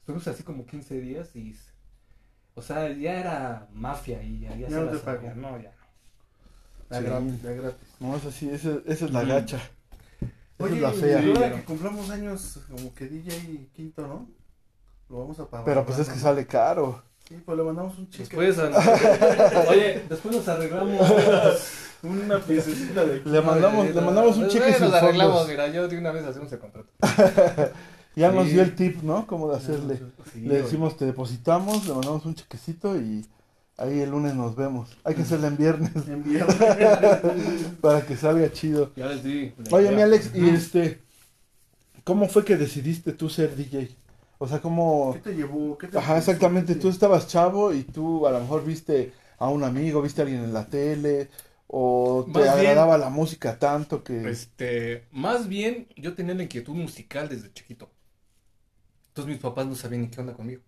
Estuvimos 0.00 0.26
así 0.28 0.42
como 0.42 0.66
15 0.66 1.00
días 1.00 1.36
y. 1.36 1.54
O 2.54 2.62
sea, 2.62 2.90
ya 2.90 3.20
era 3.20 3.68
mafia 3.72 4.22
y 4.22 4.40
ya, 4.40 4.50
ya, 4.50 4.56
Ya 4.56 4.68
se 4.68 4.74
no 4.76 4.84
la 4.84 5.20
te. 5.20 5.34
No, 5.34 5.58
ya 5.58 5.70
no. 5.70 5.85
Da 6.88 6.98
Sí. 7.00 7.04
gratis, 7.04 7.42
da 7.42 7.52
gratis. 7.52 7.88
No, 8.00 8.16
esa 8.16 8.30
sí, 8.30 8.48
esa, 8.50 8.70
esa 8.86 9.04
es 9.06 9.10
la 9.10 9.20
Ujú. 9.20 9.28
gacha. 9.28 9.56
Esa 9.56 10.64
Oye, 10.64 10.76
es 10.76 10.82
la 10.82 10.94
y 10.94 10.96
fea. 10.98 11.18
ahora 11.18 11.48
Sí, 11.48 11.54
que 11.56 11.64
cumplamos 11.64 12.10
años, 12.10 12.58
como 12.70 12.94
que 12.94 13.06
DJ 13.06 13.68
Quinto, 13.74 14.06
¿no? 14.06 14.28
Lo 15.08 15.18
vamos 15.20 15.38
a 15.40 15.46
pagar. 15.48 15.64
Pero 15.66 15.84
pues 15.86 15.98
es 15.98 16.08
que 16.08 16.18
sale 16.18 16.46
caro. 16.46 17.02
Sí, 17.28 17.36
pues 17.44 17.58
le 17.58 17.64
mandamos 17.64 17.98
un 17.98 18.08
cheque. 18.08 18.36
Después, 18.36 18.58
oye, 19.68 20.04
después 20.08 20.34
nos 20.36 20.48
arreglamos. 20.48 21.00
Una 22.02 22.38
piececita 22.38 23.04
de 23.04 23.20
Le 23.24 23.40
mandamos, 23.40 23.92
le 23.92 24.00
mandamos 24.00 24.36
un 24.36 24.46
cheque 24.48 24.58
Bueno, 24.60 24.76
sin 24.76 24.84
nos 24.86 24.94
arreglamos, 24.94 25.32
fondos. 25.38 25.48
mira, 25.48 25.68
yo 25.68 25.88
de 25.88 25.98
una 25.98 26.12
vez 26.12 26.24
hacemos 26.24 26.52
el 26.52 26.58
contrato. 26.58 26.88
Ya 28.14 28.32
nos 28.32 28.46
dio 28.46 28.62
el 28.62 28.74
tip, 28.74 29.02
¿no? 29.02 29.26
Como 29.26 29.50
de 29.50 29.56
hacerle. 29.58 30.00
Sí, 30.32 30.40
Le 30.40 30.62
decimos, 30.62 30.96
te 30.96 31.04
depositamos, 31.04 31.86
le 31.86 31.92
mandamos 31.92 32.24
un 32.24 32.34
chequecito 32.34 32.96
y 32.98 33.26
ahí 33.78 34.00
el 34.00 34.10
lunes 34.10 34.34
nos 34.34 34.56
vemos. 34.56 34.96
Hay 35.04 35.14
que 35.14 35.22
hacerle 35.26 35.48
en 35.48 35.56
viernes 35.56 35.92
En 36.08 36.22
viernes. 36.24 36.56
para 37.80 38.04
que 38.06 38.16
salga 38.16 38.50
chido. 38.52 38.92
Ya 38.96 39.06
les 39.06 39.22
di. 39.22 39.52
Oye, 39.70 39.90
mi 39.92 40.02
Alex, 40.02 40.30
y 40.34 40.48
este, 40.48 41.00
¿cómo 42.04 42.28
fue 42.28 42.44
que 42.44 42.56
decidiste 42.56 43.12
tú 43.12 43.28
ser 43.28 43.54
DJ? 43.56 43.88
O 44.38 44.46
sea, 44.46 44.60
¿cómo...? 44.60 45.12
¿Qué 45.14 45.20
te 45.20 45.34
llevó? 45.34 45.78
¿Qué 45.78 45.88
te 45.88 45.96
Ajá, 45.98 46.18
exactamente, 46.18 46.74
tú 46.74 46.88
estabas 46.90 47.26
chavo 47.26 47.72
y 47.72 47.84
tú 47.84 48.26
a 48.26 48.30
lo 48.32 48.40
mejor 48.40 48.64
viste 48.64 49.12
a 49.38 49.48
un 49.48 49.64
amigo, 49.64 50.02
viste 50.02 50.20
a 50.20 50.24
alguien 50.24 50.44
en 50.44 50.52
la 50.52 50.66
tele, 50.66 51.28
o 51.68 52.24
te 52.26 52.32
Más 52.32 52.42
bien- 52.42 52.66
agradaba 52.70 52.98
la 52.98 53.08
música 53.08 53.58
tanto 53.58 54.04
que... 54.04 54.28
Este, 54.28 55.06
más 55.10 55.48
bien, 55.48 55.88
yo 55.96 56.14
tenía 56.14 56.34
la 56.34 56.42
inquietud 56.42 56.74
musical 56.74 57.28
desde 57.30 57.50
chiquito. 57.52 57.90
Entonces 59.08 59.32
mis 59.32 59.42
papás 59.42 59.66
no 59.66 59.74
sabían 59.74 60.02
ni 60.02 60.08
qué 60.08 60.20
onda 60.20 60.34
conmigo. 60.34 60.60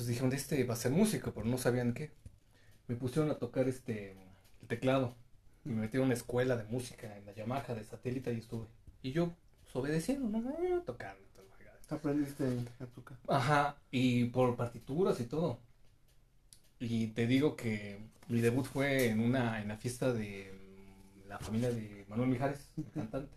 Entonces 0.00 0.14
dijeron, 0.14 0.32
este 0.32 0.64
va 0.64 0.72
a 0.72 0.78
ser 0.78 0.92
músico, 0.92 1.30
pero 1.34 1.44
no 1.44 1.58
sabían 1.58 1.92
qué. 1.92 2.10
Me 2.88 2.96
pusieron 2.96 3.30
a 3.30 3.34
tocar 3.34 3.68
este 3.68 4.12
el 4.62 4.66
teclado. 4.66 5.14
Y 5.62 5.68
me 5.68 5.82
metieron 5.82 6.04
a 6.04 6.06
una 6.06 6.14
escuela 6.14 6.56
de 6.56 6.64
música 6.64 7.18
en 7.18 7.26
la 7.26 7.34
Yamaha 7.34 7.74
de 7.74 7.84
satélite 7.84 8.32
y 8.32 8.38
estuve. 8.38 8.66
Y 9.02 9.12
yo, 9.12 9.34
pues, 9.60 9.76
obedeciendo, 9.76 10.26
¿no? 10.26 10.48
Ah, 10.48 10.82
tocando. 10.86 11.20
toda 11.34 11.46
la 11.46 11.54
fregada. 11.54 11.78
Aprendiste 11.90 12.44
a 12.80 12.86
tocar. 12.86 13.18
Ajá, 13.28 13.76
y 13.90 14.24
por 14.30 14.56
partituras 14.56 15.20
y 15.20 15.24
todo. 15.24 15.58
Y 16.78 17.08
te 17.08 17.26
digo 17.26 17.54
que 17.54 17.98
mi 18.28 18.40
debut 18.40 18.64
fue 18.64 19.08
en 19.10 19.20
una 19.20 19.60
en 19.60 19.68
la 19.68 19.76
fiesta 19.76 20.14
de 20.14 20.50
la 21.28 21.38
familia 21.38 21.72
de 21.72 22.06
Manuel 22.08 22.30
Mijares, 22.30 22.70
el 22.78 22.90
cantante. 22.90 23.36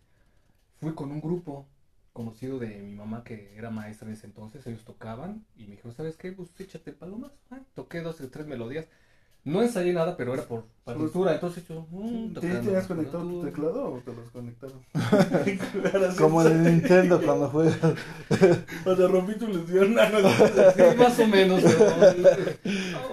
Fui 0.79 0.95
con 0.95 1.11
un 1.11 1.19
grupo 1.19 1.67
conocido 2.13 2.59
de 2.59 2.67
mi 2.79 2.95
mamá 2.95 3.23
que 3.23 3.53
era 3.57 3.69
maestra 3.71 4.07
en 4.07 4.13
ese 4.13 4.27
entonces, 4.27 4.65
ellos 4.67 4.85
tocaban 4.85 5.45
y 5.57 5.63
me 5.65 5.71
dijeron, 5.71 5.93
¿sabes 5.95 6.15
qué? 6.15 6.31
Pues 6.31 6.49
échate 6.59 6.93
palomas. 6.93 7.31
Ah, 7.51 7.59
toqué 7.73 8.01
dos 8.01 8.21
o 8.21 8.29
tres 8.29 8.47
melodías. 8.47 8.87
No 9.45 9.61
ensayé 9.61 9.91
nada, 9.91 10.15
pero 10.15 10.33
era 10.33 10.43
por 10.43 10.63
partitura, 10.85 11.33
entonces 11.33 11.67
yo... 11.67 11.85
mm, 11.91 12.33
¿Te 12.33 12.39
tenías 12.39 12.87
conectado 12.87 13.27
tu 13.27 13.43
teclado 13.43 13.93
o 13.95 13.99
te 13.99 14.13
los 14.13 14.29
conectaron? 14.31 14.79
Como 16.17 16.43
en 16.43 16.47
el 16.53 16.63
Nintendo 16.63 17.21
cuando 17.21 17.49
juegas. 17.49 17.77
O 18.85 18.95
te 18.95 19.05
rompí 19.05 19.33
tu 19.37 19.49
ilusión. 19.49 19.95
No, 19.95 20.09
no, 20.09 20.21
no, 20.21 20.29
Sí, 20.29 20.97
más 20.97 21.19
o 21.19 21.27
menos, 21.27 21.61
pero 21.61 22.63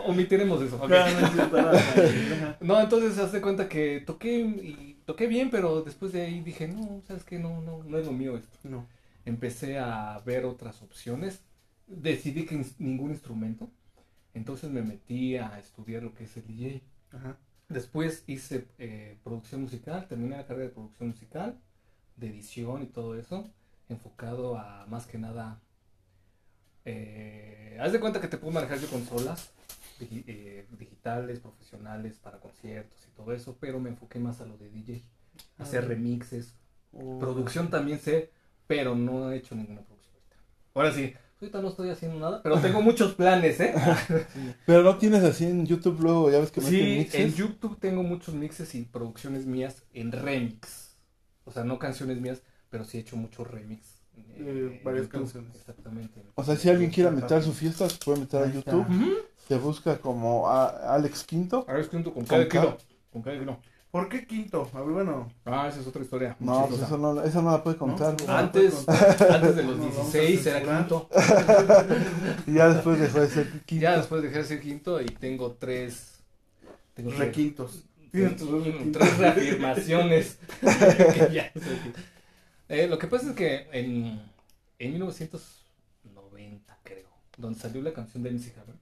omitiremos 0.07 0.63
eso. 0.63 0.77
ok. 0.77 0.93
no 2.61 2.81
entonces 2.81 3.19
haz 3.19 3.33
de 3.33 3.41
cuenta 3.41 3.69
que 3.69 4.05
toqué 4.07 4.39
y 4.39 4.90
toqué 5.11 5.27
bien, 5.27 5.51
pero 5.51 5.83
después 5.83 6.13
de 6.13 6.23
ahí 6.23 6.41
dije, 6.41 6.69
no, 6.69 7.03
sabes 7.07 7.25
que 7.25 7.39
no, 7.39 7.61
no, 7.63 7.83
no 7.85 7.99
es 7.99 8.07
lo 8.07 8.13
mío 8.13 8.37
esto. 8.37 8.57
No. 8.69 8.87
Empecé 9.25 9.79
a 9.79 10.19
ver 10.25 10.45
otras 10.45 10.83
opciones. 10.83 11.41
Decidí 11.87 12.47
que 12.47 12.57
ins- 12.57 12.77
ningún 12.79 13.11
instrumento. 13.11 13.69
Entonces 14.35 14.71
me 14.71 14.83
metí 14.83 15.37
a 15.37 15.59
estudiar 15.59 16.03
lo 16.05 16.15
que 16.15 16.25
es 16.25 16.37
el 16.37 16.47
DJ. 16.47 16.83
Ajá. 17.13 17.37
Después 17.69 18.23
hice 18.29 18.67
eh, 18.79 19.19
producción 19.25 19.63
musical, 19.63 20.07
terminé 20.09 20.37
la 20.37 20.47
carrera 20.47 20.69
de 20.69 20.75
producción 20.75 21.09
musical, 21.11 21.59
de 22.17 22.29
edición 22.29 22.83
y 22.83 22.87
todo 22.87 23.17
eso, 23.19 23.49
enfocado 23.89 24.57
a 24.59 24.87
más 24.87 25.07
que 25.07 25.19
nada. 25.19 25.61
Eh, 26.85 27.77
haz 27.81 27.93
de 27.93 28.01
cuenta 28.01 28.21
que 28.21 28.29
te 28.29 28.39
puedo 28.39 28.53
manejar 28.53 28.79
yo 28.81 28.89
consolas 28.89 29.51
eh, 30.27 30.67
digitales, 30.79 31.41
profesionales 31.41 32.19
para 32.23 32.39
conciertos 32.41 32.99
y 33.07 33.11
todo 33.17 33.33
eso, 33.33 33.57
pero 33.61 33.81
me 33.81 33.91
enfoqué 33.91 34.19
más 34.19 34.41
a 34.41 34.47
lo 34.47 34.57
de 34.59 34.71
DJ, 34.71 35.03
hacer 35.59 35.85
Ah. 35.85 35.89
remixes, 35.89 36.55
O- 36.93 37.19
producción 37.19 37.71
también 37.71 37.99
sé, 38.01 38.31
pero 38.67 38.95
no 38.95 39.31
he 39.31 39.37
hecho 39.37 39.55
ninguna 39.55 39.83
producción 39.83 40.15
ahorita. 40.15 40.37
Ahora 40.75 40.93
sí, 40.93 41.15
ahorita 41.41 41.63
no 41.63 41.69
estoy 41.69 41.91
haciendo 41.91 42.19
nada, 42.19 42.43
pero 42.43 42.55
tengo 42.61 42.83
muchos 42.83 43.15
planes, 43.15 43.61
¿eh? 43.61 43.75
Pero 44.67 44.83
no 44.83 44.99
tienes 44.99 45.23
así 45.25 45.45
en 45.45 45.67
YouTube 45.67 46.01
luego, 46.01 46.31
ya 46.31 46.39
ves 46.41 46.51
que 46.51 46.61
Sí, 46.61 46.83
mixes. 46.99 47.21
en 47.21 47.35
YouTube 47.35 47.79
tengo 47.79 48.03
muchos 48.03 48.35
mixes 48.35 48.75
y 48.75 48.83
producciones 48.83 49.47
mías 49.47 49.85
en 49.93 50.13
remix. 50.13 50.97
O 51.45 51.53
sea, 51.53 51.65
no 51.65 51.79
canciones 51.79 52.21
mías, 52.21 52.43
pero 52.69 52.85
sí 52.85 52.99
he 52.99 53.01
hecho 53.01 53.17
muchos 53.17 53.47
remix. 53.51 54.00
Eh, 54.37 54.79
en 54.79 54.85
varias 54.85 55.05
YouTube. 55.07 55.19
canciones. 55.21 55.51
Exactamente. 55.57 56.23
O 56.35 56.45
sea, 56.45 56.57
si 56.57 56.69
alguien 56.69 56.91
quiere 56.91 57.11
meter 57.11 57.43
su 57.43 57.53
fiesta, 57.53 57.89
se 57.89 57.99
puede 57.99 58.21
meter 58.21 58.43
a. 58.43 58.53
YouTube. 58.53 58.81
Ujú. 58.89 59.11
Te 59.49 59.57
busca 59.57 59.99
como 59.99 60.49
a 60.49 60.95
Alex 60.95 61.25
Quinto. 61.25 61.67
Es 61.69 61.89
junto 61.89 62.13
con 62.15 62.25
cada 62.25 62.49
kilo. 62.49 62.79
Con 63.13 63.23
cada 63.23 63.39
kilo. 63.39 63.59
¿Por 63.91 64.09
qué 64.09 64.25
quinto? 64.25 64.71
A 64.73 64.81
ver, 64.83 64.91
bueno. 64.91 65.33
Ah, 65.45 65.67
esa 65.69 65.81
es 65.81 65.87
otra 65.89 66.01
historia. 66.03 66.37
No, 66.39 66.67
pues 66.69 66.81
eso 66.81 66.97
no, 66.97 67.21
eso 67.25 67.43
no 67.43 67.51
la 67.51 67.61
puede 67.65 67.77
contar. 67.77 68.15
No. 68.25 68.33
Antes, 68.37 68.89
antes 68.89 69.57
de 69.57 69.63
los 69.65 69.77
No, 69.79 69.89
vamos 69.89 70.15
a 70.15 70.19
16 70.19 70.47
era 70.47 70.61
quinto. 70.79 71.09
Y 72.47 72.55
ya 72.55 72.69
después 72.73 73.01
dejó 73.01 73.21
de 73.21 73.29
ser 73.29 73.51
Quinto. 73.67 73.83
Ya 73.83 73.97
después 73.97 74.23
dejé 74.23 74.39
de 74.39 74.45
ser 74.45 74.61
quinto 74.61 75.01
y 75.01 75.07
tengo 75.07 75.53
tres 75.59 76.21
Tengo 76.95 77.11
Requintos. 77.11 77.83
tres, 78.13 78.37
tres 78.93 79.19
reafirmaciones. 79.19 80.39
Que 80.61 81.29
ya 81.33 81.53
qué. 81.53 81.61
Eh, 82.71 82.87
lo 82.89 82.99
que 82.99 83.07
pasa 83.09 83.31
es 83.31 83.37
que 83.37 83.67
en, 83.73 84.23
en 84.79 84.91
1990, 84.93 86.79
creo, 86.85 87.09
donde 87.37 87.59
salió 87.59 87.83
la 87.83 87.93
canción 87.93 88.23
de 88.23 88.31
MC 88.31 88.55
Hammer, 88.57 88.77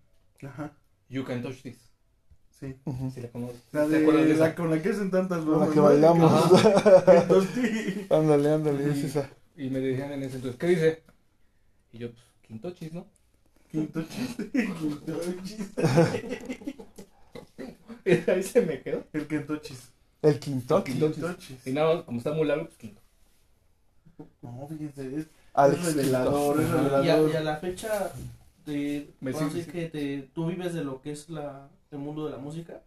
Ajá, 0.53 0.72
You 1.09 1.24
Can 1.24 1.42
Touch 1.42 1.62
This, 1.62 1.79
sí. 2.51 2.77
Ujú. 2.85 3.11
si 3.11 3.20
la 3.22 3.29
conoces. 3.29 3.62
La 3.72 3.85
¿Te 3.85 3.88
de 3.90 3.98
acuerdas 4.03 4.24
de 4.29 4.35
la 4.35 4.46
esa? 4.48 4.55
con 4.55 4.70
la 4.70 4.83
que 4.83 4.90
hacen 4.90 5.11
tantas 5.11 5.38
Con 5.44 5.51
la 5.61 5.66
bromas. 5.66 5.70
que 5.74 5.81
bailamos. 5.81 6.53
Ándale, 8.11 8.51
ándale, 8.53 8.90
es 8.92 9.05
esa. 9.05 9.31
Y 9.57 9.70
me 9.70 9.81
decían 9.81 10.12
en 10.12 10.22
ese 10.22 10.37
entonces, 10.37 10.59
¿qué 10.61 10.66
dice? 10.68 11.03
Y 11.92 11.98
yo, 11.98 12.12
pues, 12.12 12.22
Quintochis, 12.46 12.92
¿no? 12.92 13.07
Quinto 13.70 14.03
chiste. 14.05 14.51
Quinto 14.53 15.20
chiste. 15.44 15.83
Y 18.05 18.31
ahí 18.31 18.42
se 18.42 18.62
me 18.62 18.81
quedó. 18.81 19.05
El 19.12 19.27
quintochis. 19.27 19.92
El 20.22 20.38
quintochi. 20.38 20.92
Quintochis. 20.92 21.66
Y 21.66 21.72
nada, 21.72 22.05
como 22.07 22.18
está 22.18 22.33
muy 22.33 22.46
largo, 22.46 22.64
pues 22.66 22.77
Quinto. 22.79 23.03
No, 24.42 24.66
fíjense, 24.68 25.16
es, 25.16 25.26
Alex 25.54 25.87
es 25.88 25.94
revelador, 25.96 26.61
es 26.61 26.66
Quinto. 26.66 26.83
Y 26.83 26.87
a, 26.87 26.88
revelador. 26.90 27.31
y 27.31 27.37
a 27.37 27.40
la 27.40 27.57
fecha, 27.57 28.12
de, 28.66 29.11
Me 29.20 29.33
¿puedo 29.33 29.48
sigue, 29.48 29.59
decir 29.61 29.72
que 29.72 29.88
te, 29.88 30.22
tú 30.35 30.46
vives 30.46 30.74
de 30.74 30.85
lo 30.85 31.00
que 31.00 31.12
es 31.12 31.28
la, 31.31 31.68
el 31.90 31.98
mundo 31.98 32.24
de 32.26 32.33
la 32.33 32.38
música? 32.38 32.83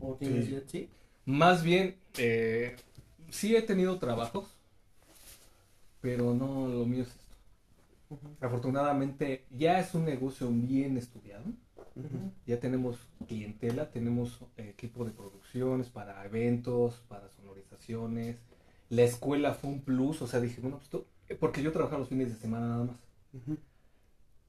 ¿O 0.00 0.14
tienes 0.14 0.46
Sí. 0.46 0.52
ya- 0.52 0.62
sí? 0.66 0.88
Más 1.24 1.62
bien, 1.62 1.96
eh, 2.18 2.76
sí 3.30 3.54
he 3.54 3.62
tenido 3.62 3.98
trabajos, 3.98 4.46
pero 6.00 6.34
no 6.34 6.68
lo 6.68 6.86
mío 6.86 7.02
es 7.02 7.08
esto. 7.08 7.18
Afortunadamente, 8.40 9.44
ya 9.50 9.78
es 9.80 9.94
un 9.94 10.04
negocio 10.04 10.48
bien 10.50 10.96
estudiado. 10.96 11.44
Ya 12.46 12.60
tenemos 12.60 12.96
clientela, 13.26 13.90
tenemos 13.90 14.38
eh, 14.56 14.68
equipo 14.70 15.04
de 15.04 15.10
producciones 15.10 15.88
para 15.88 16.24
eventos, 16.24 17.02
para 17.08 17.28
sonorizaciones. 17.30 18.36
La 18.90 19.02
escuela 19.02 19.54
fue 19.54 19.70
un 19.70 19.80
plus, 19.82 20.22
o 20.22 20.26
sea, 20.26 20.40
dije, 20.40 20.60
bueno, 20.60 20.78
pues 20.78 20.88
tú- 20.88 21.04
porque 21.40 21.62
yo 21.62 21.72
trabajaba 21.72 21.98
los 22.00 22.08
fines 22.08 22.28
de 22.32 22.36
semana 22.40 22.68
nada 22.68 22.84
más. 22.84 22.96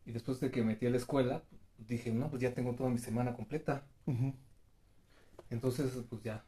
Y 0.06 0.12
después 0.12 0.40
de 0.40 0.50
que 0.50 0.64
metí 0.64 0.86
a 0.86 0.90
la 0.90 0.98
escuela, 0.98 1.44
dije, 1.88 2.12
no, 2.12 2.30
pues 2.30 2.42
ya 2.42 2.54
tengo 2.54 2.74
toda 2.74 2.90
mi 2.90 2.98
semana 3.00 3.34
completa. 3.36 3.84
Entonces, 5.50 5.92
pues 6.10 6.24
ya 6.24 6.44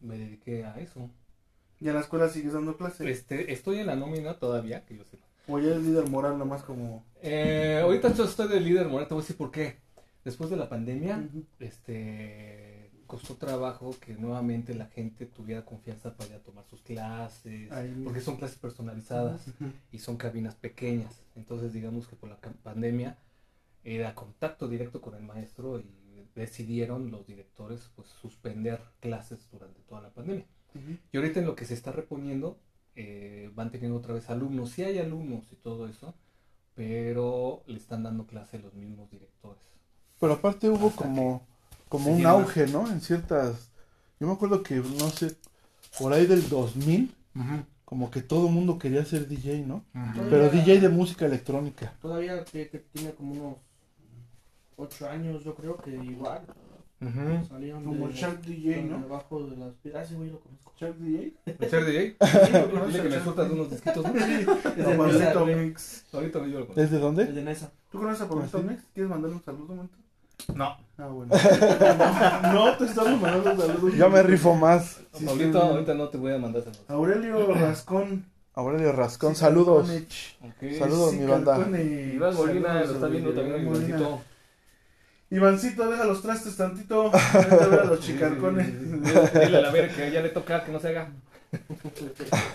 me 0.00 0.18
dediqué 0.18 0.64
a 0.64 0.78
eso. 0.80 1.10
¿Y 1.80 1.88
en 1.88 1.94
la 1.94 2.00
escuela 2.00 2.28
sigues 2.28 2.52
dando 2.52 2.76
clases? 2.76 3.06
Este, 3.06 3.52
estoy 3.52 3.78
en 3.78 3.86
la 3.86 3.96
nómina 3.96 4.34
todavía, 4.38 4.84
que 4.84 4.96
yo 4.96 5.04
sepa. 5.04 5.24
O 5.48 5.58
ya 5.58 5.70
eres 5.70 5.82
líder 5.82 6.08
moral 6.08 6.38
nomás 6.38 6.62
como... 6.62 7.04
Eh, 7.22 7.80
ahorita 7.82 8.14
yo 8.14 8.24
estoy 8.24 8.48
de 8.48 8.60
líder 8.60 8.88
moral, 8.88 9.08
te 9.08 9.14
voy 9.14 9.20
a 9.20 9.24
decir 9.24 9.36
por 9.36 9.50
qué. 9.50 9.78
Después 10.24 10.50
de 10.50 10.56
la 10.56 10.68
pandemia, 10.68 11.28
este, 11.58 12.71
costó 13.12 13.34
trabajo 13.34 13.94
que 14.00 14.14
nuevamente 14.14 14.74
la 14.74 14.86
gente 14.86 15.26
tuviera 15.26 15.66
confianza 15.66 16.16
para 16.16 16.30
ir 16.30 16.36
a 16.36 16.42
tomar 16.42 16.64
sus 16.64 16.80
clases, 16.80 17.70
porque 18.02 18.22
son 18.22 18.38
clases 18.38 18.56
personalizadas 18.56 19.44
y 19.92 19.98
son 19.98 20.16
cabinas 20.16 20.54
pequeñas. 20.54 21.22
Entonces, 21.36 21.74
digamos 21.74 22.08
que 22.08 22.16
por 22.16 22.30
la 22.30 22.38
pandemia 22.38 23.18
era 23.84 24.14
contacto 24.14 24.66
directo 24.66 25.02
con 25.02 25.14
el 25.14 25.24
maestro 25.24 25.78
y 25.78 26.26
decidieron 26.34 27.10
los 27.10 27.26
directores 27.26 27.90
pues 27.94 28.08
suspender 28.08 28.80
clases 29.00 29.46
durante 29.52 29.82
toda 29.82 30.00
la 30.00 30.08
pandemia. 30.08 30.46
Y 31.12 31.16
ahorita 31.18 31.40
en 31.40 31.44
lo 31.44 31.54
que 31.54 31.66
se 31.66 31.74
está 31.74 31.92
reponiendo, 31.92 32.58
eh, 32.94 33.50
van 33.54 33.70
teniendo 33.70 33.98
otra 33.98 34.14
vez 34.14 34.30
alumnos. 34.30 34.70
Sí 34.70 34.84
hay 34.84 34.96
alumnos 34.96 35.52
y 35.52 35.56
todo 35.56 35.86
eso, 35.86 36.14
pero 36.74 37.62
le 37.66 37.76
están 37.76 38.04
dando 38.04 38.26
clase 38.26 38.58
los 38.58 38.72
mismos 38.72 39.10
directores. 39.10 39.62
Pero 40.18 40.32
aparte 40.32 40.70
hubo 40.70 40.86
Hasta 40.86 41.02
como, 41.02 41.46
como 41.92 42.10
un 42.10 42.24
auge, 42.24 42.66
¿no? 42.68 42.90
En 42.90 43.02
ciertas... 43.02 43.70
Yo 44.18 44.26
me 44.26 44.32
acuerdo 44.32 44.62
que, 44.62 44.76
no 44.76 45.10
sé, 45.10 45.36
por 45.98 46.14
ahí 46.14 46.24
del 46.24 46.48
2000, 46.48 47.14
como 47.84 48.10
que 48.10 48.22
todo 48.22 48.46
el 48.46 48.54
mundo 48.54 48.78
quería 48.78 49.04
ser 49.04 49.28
DJ, 49.28 49.66
¿no? 49.66 49.84
Pero 50.30 50.48
DJ 50.48 50.80
de 50.80 50.88
música 50.88 51.26
electrónica. 51.26 51.92
Todavía 52.00 52.44
que, 52.44 52.70
que 52.70 52.78
tiene 52.78 53.12
como 53.12 53.32
unos 53.34 53.56
8 54.76 55.10
años, 55.10 55.44
yo 55.44 55.54
creo 55.54 55.76
que 55.76 55.90
igual. 55.90 56.40
Ujú. 57.02 57.46
Salieron 57.46 57.84
Como 57.84 58.08
de, 58.08 58.14
Shark 58.14 58.40
DJ, 58.40 58.84
¿no? 58.84 59.00
Debajo 59.00 59.46
de 59.48 59.56
las. 59.56 59.74
Ah, 59.94 60.04
sí, 60.06 60.14
güey, 60.14 60.30
lo 60.30 60.40
conozco. 60.40 60.72
Shark 60.80 60.96
DJ. 60.96 61.34
¿El 61.44 61.58
DJ? 61.58 62.16
Dile 62.86 63.02
que 63.02 63.08
me 63.08 63.20
sueltas 63.20 63.50
unos 63.50 63.70
disquitos. 63.70 64.04
¿no? 64.04 64.14
Es 64.14 64.86
de 64.86 64.96
Pablito 64.96 65.18
Nesa, 65.18 65.40
güey. 65.40 65.56
Mix. 65.56 66.04
Ahorita 66.12 66.38
yo 66.38 66.60
lo 66.60 66.66
conozco. 66.68 66.80
¿Desde 66.80 66.96
Es 66.96 67.02
dónde? 67.02 67.26
de 67.26 67.42
Nesa. 67.42 67.72
¿Tú 67.90 67.98
conoces 67.98 68.22
a 68.22 68.28
Pablito 68.28 68.56
¿Ah, 68.56 68.60
sí? 68.60 68.66
Mix? 68.68 68.82
¿Quieres 68.94 69.10
mandarle 69.10 69.36
un 69.36 69.42
saludo, 69.42 69.74
momento? 69.74 70.01
No. 70.54 70.76
Ah, 70.98 71.06
bueno. 71.06 71.32
no, 72.52 72.76
te 72.76 72.84
estamos 72.84 73.20
mandando 73.20 73.50
un 73.52 73.60
saludo. 73.60 73.88
Yo 73.88 74.10
me 74.10 74.22
rifo 74.22 74.54
más. 74.54 75.00
Sí, 75.14 75.24
Pablito, 75.24 75.60
sí. 75.60 75.66
ahorita 75.68 75.94
no 75.94 76.08
te 76.08 76.18
voy 76.18 76.32
a 76.32 76.38
mandar 76.38 76.62
saludos. 76.62 76.84
Aurelio 76.88 77.54
Rascón. 77.54 78.26
Aurelio 78.54 78.92
Rascón, 78.92 79.34
Sí, 79.34 79.40
saludos. 79.40 79.90
Saludos, 80.78 81.10
Sí, 81.12 81.18
mi 81.18 81.26
banda. 81.26 81.58
Iván 81.58 82.34
Molina 82.34 82.68
Saludos, 82.68 82.88
lo 82.88 82.94
está 82.94 83.06
viendo 83.06 83.32
también. 83.32 83.66
Ivancito. 83.66 84.20
Ivancito, 85.30 85.90
deja 85.90 86.04
los 86.04 86.20
trastes 86.20 86.56
tantito. 86.56 87.10
Vete 87.34 87.54
a 87.54 87.66
ver 87.66 87.80
a 87.80 87.84
los 87.84 88.00
chicarcones. 88.00 89.02
Dile 89.32 89.56
a 89.58 89.60
la 89.62 89.70
verga 89.70 89.94
que 89.94 90.10
ya 90.10 90.20
le 90.20 90.28
toca 90.28 90.64
que 90.64 90.72
no 90.72 90.78
se 90.78 90.88
haga. 90.88 91.10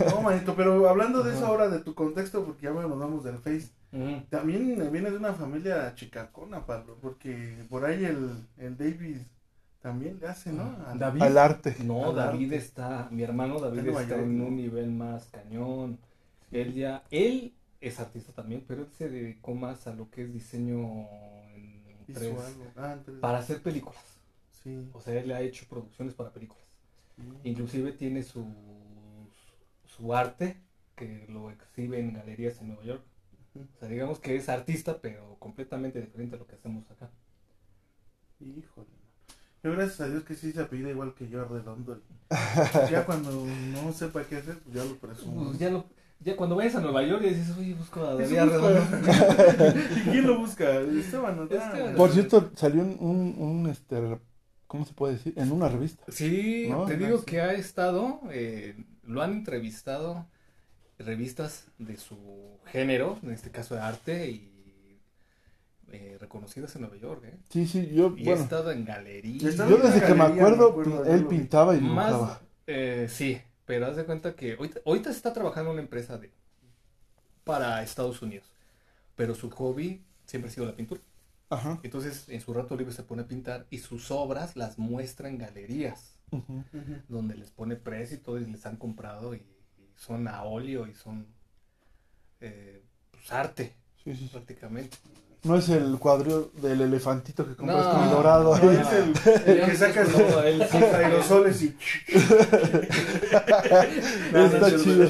No, 0.10 0.21
manito, 0.21 0.56
pero 0.56 0.88
hablando 0.88 1.23
de 1.23 1.34
eso 1.34 1.45
ahora, 1.47 1.69
de 1.69 1.80
tu 1.80 1.95
contexto, 1.95 2.43
porque 2.43 2.63
ya 2.63 2.71
nos 2.71 3.00
vamos 3.00 3.23
del 3.23 3.38
Face. 3.39 3.69
También 4.30 4.91
viene 4.91 5.10
de 5.12 5.17
una 5.17 5.34
familia 5.34 5.93
chicarcona, 5.95 6.65
Pablo, 6.65 6.97
porque 7.02 7.65
por 7.69 7.86
ahí 7.86 8.04
el, 8.06 8.45
el 8.58 8.78
David 8.78 9.17
también 9.82 10.19
le 10.19 10.28
hace, 10.28 10.52
¿no? 10.52 10.76
Al- 10.86 11.00
David. 11.00 11.21
Al 11.21 11.38
arte. 11.38 11.76
No, 11.84 12.10
Al 12.10 12.15
David 12.15 12.45
arte. 12.54 12.56
está, 12.58 13.08
mi 13.12 13.23
hermano 13.23 13.60
David 13.60 13.80
Está 13.80 13.91
en 13.91 13.97
está 14.04 14.15
en 14.19 14.41
un 14.41 14.56
nivel 14.58 14.91
más 14.91 15.28
cañón. 15.28 16.00
Él 16.52 16.73
ya, 16.73 17.04
él 17.12 17.54
es 17.80 18.00
artista 18.00 18.34
también, 18.34 18.63
pero 18.67 18.82
él 18.84 18.89
se 18.97 19.10
dedicó 19.10 19.54
más 19.56 19.88
a 19.88 19.93
lo 19.93 20.10
que 20.10 20.23
es 20.23 20.34
diseño 20.34 20.80
en 21.56 21.84
hizo 22.08 22.19
3 22.19 22.32
algo. 22.39 22.63
Ah, 22.76 22.93
entonces- 22.97 23.21
para 23.21 23.38
hacer 23.39 23.62
películas. 23.62 24.04
Sí. 24.63 24.89
O 24.93 25.00
sea, 25.02 25.13
él 25.19 25.32
ha 25.32 25.41
hecho 25.41 25.65
producciones 25.69 26.13
para 26.13 26.32
películas. 26.34 26.63
sí. 27.15 27.23
Inclusive 27.43 27.93
tiene 27.93 28.23
su, 28.23 28.45
su 29.86 30.13
arte 30.13 30.58
que 30.95 31.26
lo 31.30 31.52
exhibe 31.52 32.00
en 32.00 32.13
galerías 32.13 32.60
en 32.62 32.67
Nueva 32.69 32.84
York. 32.84 33.04
O 33.76 33.80
sea, 33.80 33.88
digamos 33.88 34.20
que 34.20 34.36
es 34.36 34.50
artista, 34.50 35.00
pero 35.02 35.38
completamente 35.39 36.02
diferente 36.02 36.36
a 36.36 36.39
lo 36.39 36.48
que 36.48 36.56
hacemos 36.56 36.89
acá. 36.91 37.10
Híjole. 38.39 38.88
Yo 39.63 39.72
gracias 39.72 40.02
a 40.02 40.10
Dios 40.10 40.24
que 40.24 40.36
sí 40.36 40.52
se 40.52 40.62
apellida 40.62 40.89
igual 40.91 41.13
que 41.15 41.28
yo, 41.30 41.43
Redondo. 41.46 42.00
Ya 42.91 43.06
cuando 43.06 43.32
no 43.46 43.91
sepa 43.91 44.24
qué 44.24 44.38
hacer, 44.38 44.60
pues 44.60 44.76
ya 44.76 44.84
lo 44.86 44.96
presumo. 44.98 45.46
Pues 45.46 45.60
ya, 45.60 45.70
lo, 45.72 45.86
ya 46.20 46.36
cuando 46.36 46.56
vayas 46.56 46.76
a 46.76 46.82
Nueva 46.82 47.04
York 47.04 47.24
y 47.26 47.30
dices, 47.34 47.58
oye, 47.58 47.74
busco 47.74 48.02
a 48.02 48.13
David. 48.13 48.26
¿Y 49.98 50.02
quién 50.12 50.28
lo 50.28 50.38
busca? 50.39 50.80
Esteban, 50.80 51.36
¿no? 51.38 51.43
Esteban. 51.43 51.96
Por 51.96 52.12
cierto, 52.12 52.52
salió 52.56 52.82
un, 52.82 52.98
un, 53.00 53.36
un, 53.39 53.70
este, 53.70 54.20
¿cómo 54.67 54.86
se 54.86 54.93
puede 54.93 55.13
decir? 55.13 55.34
En 55.36 55.52
una 55.52 55.67
revista. 55.70 56.04
Sí, 56.10 56.67
No, 56.70 56.86
te 56.86 56.96
digo 56.96 57.17
sí. 57.17 57.26
que 57.26 57.41
ha 57.41 57.54
estado, 57.54 58.22
eh, 58.32 58.76
lo 59.04 59.22
han 59.24 59.34
entrevistado 59.34 60.28
revistas 60.99 61.65
de 61.77 61.97
su 61.97 62.60
género, 62.65 63.19
en 63.23 63.31
este 63.31 63.51
caso 63.51 63.75
de 63.75 63.81
arte, 63.81 64.29
y 64.29 64.99
eh, 65.91 66.17
reconocidas 66.19 66.75
en 66.75 66.81
Nueva 66.81 66.97
York. 66.97 67.23
¿eh? 67.25 67.38
Sí, 67.49 67.65
sí, 67.67 67.89
yo, 67.93 68.13
Y 68.17 68.25
bueno, 68.25 68.41
estado 68.43 68.71
en 68.71 68.83
galerías. 68.86 69.55
Yo 69.55 69.77
desde 69.77 70.05
que 70.05 70.13
me 70.13 70.23
acuerdo, 70.23 70.75
me 70.75 71.12
él 71.13 71.25
pintaba 71.27 71.75
y 71.75 71.81
Más, 71.81 72.12
dibujaba. 72.12 72.41
eh, 72.67 73.07
sí, 73.10 73.41
pero 73.65 73.86
haz 73.88 73.95
de 73.95 74.05
cuenta 74.05 74.36
que 74.36 74.53
ahorita, 74.53 74.81
ahorita 74.86 75.10
está 75.10 75.33
trabajando 75.33 75.69
en 75.71 75.73
una 75.75 75.81
empresa 75.83 76.17
de, 76.17 76.31
para 77.43 77.81
Estados 77.83 78.21
Unidos, 78.21 78.51
pero 79.15 79.36
su 79.36 79.49
hobby 79.51 80.03
siempre 80.25 80.49
ha 80.49 80.53
sido 80.53 80.65
la 80.65 80.75
pintura. 80.75 81.01
Ajá. 81.49 81.79
Entonces, 81.83 82.27
en 82.27 82.41
su 82.41 82.53
rato 82.53 82.75
libre 82.75 82.93
se 82.93 83.03
pone 83.03 83.21
a 83.21 83.27
pintar 83.27 83.65
y 83.69 83.77
sus 83.79 84.12
obras 84.12 84.55
las 84.57 84.77
muestra 84.77 85.29
en 85.29 85.38
galerías. 85.38 86.13
donde 87.07 87.36
les 87.36 87.51
pone 87.51 87.77
precio 87.77 88.17
y 88.17 88.19
todo 88.19 88.38
y 88.38 88.45
les 88.45 88.65
han 88.65 88.75
comprado 88.75 89.33
y 89.33 89.41
son 89.97 90.27
a 90.27 90.43
óleo 90.43 90.88
y 90.88 90.93
son 90.93 91.25
eh, 92.39 92.81
pues, 93.12 93.31
arte 93.31 93.73
Sí, 94.03 94.15
sí, 94.15 94.29
prácticamente. 94.31 94.95
No 95.43 95.55
es 95.57 95.69
el 95.69 95.97
cuadro 95.99 96.49
del 96.62 96.81
elefantito 96.81 97.45
que 97.47 97.55
compras 97.55 97.86
No, 97.86 97.91
con 97.93 98.03
el 98.03 98.10
dorado. 98.10 98.57
No, 98.57 98.69
ahí. 98.69 98.77
es 98.77 98.91
el, 99.47 99.60
el 99.60 99.65
que 99.65 99.75
saca 99.75 100.03
No, 100.03 100.10
sus 100.10 100.69
sí. 100.69 100.77
aerosoles 100.86 101.62
y... 101.62 101.77
Está 104.33 104.77
chido. 104.77 105.07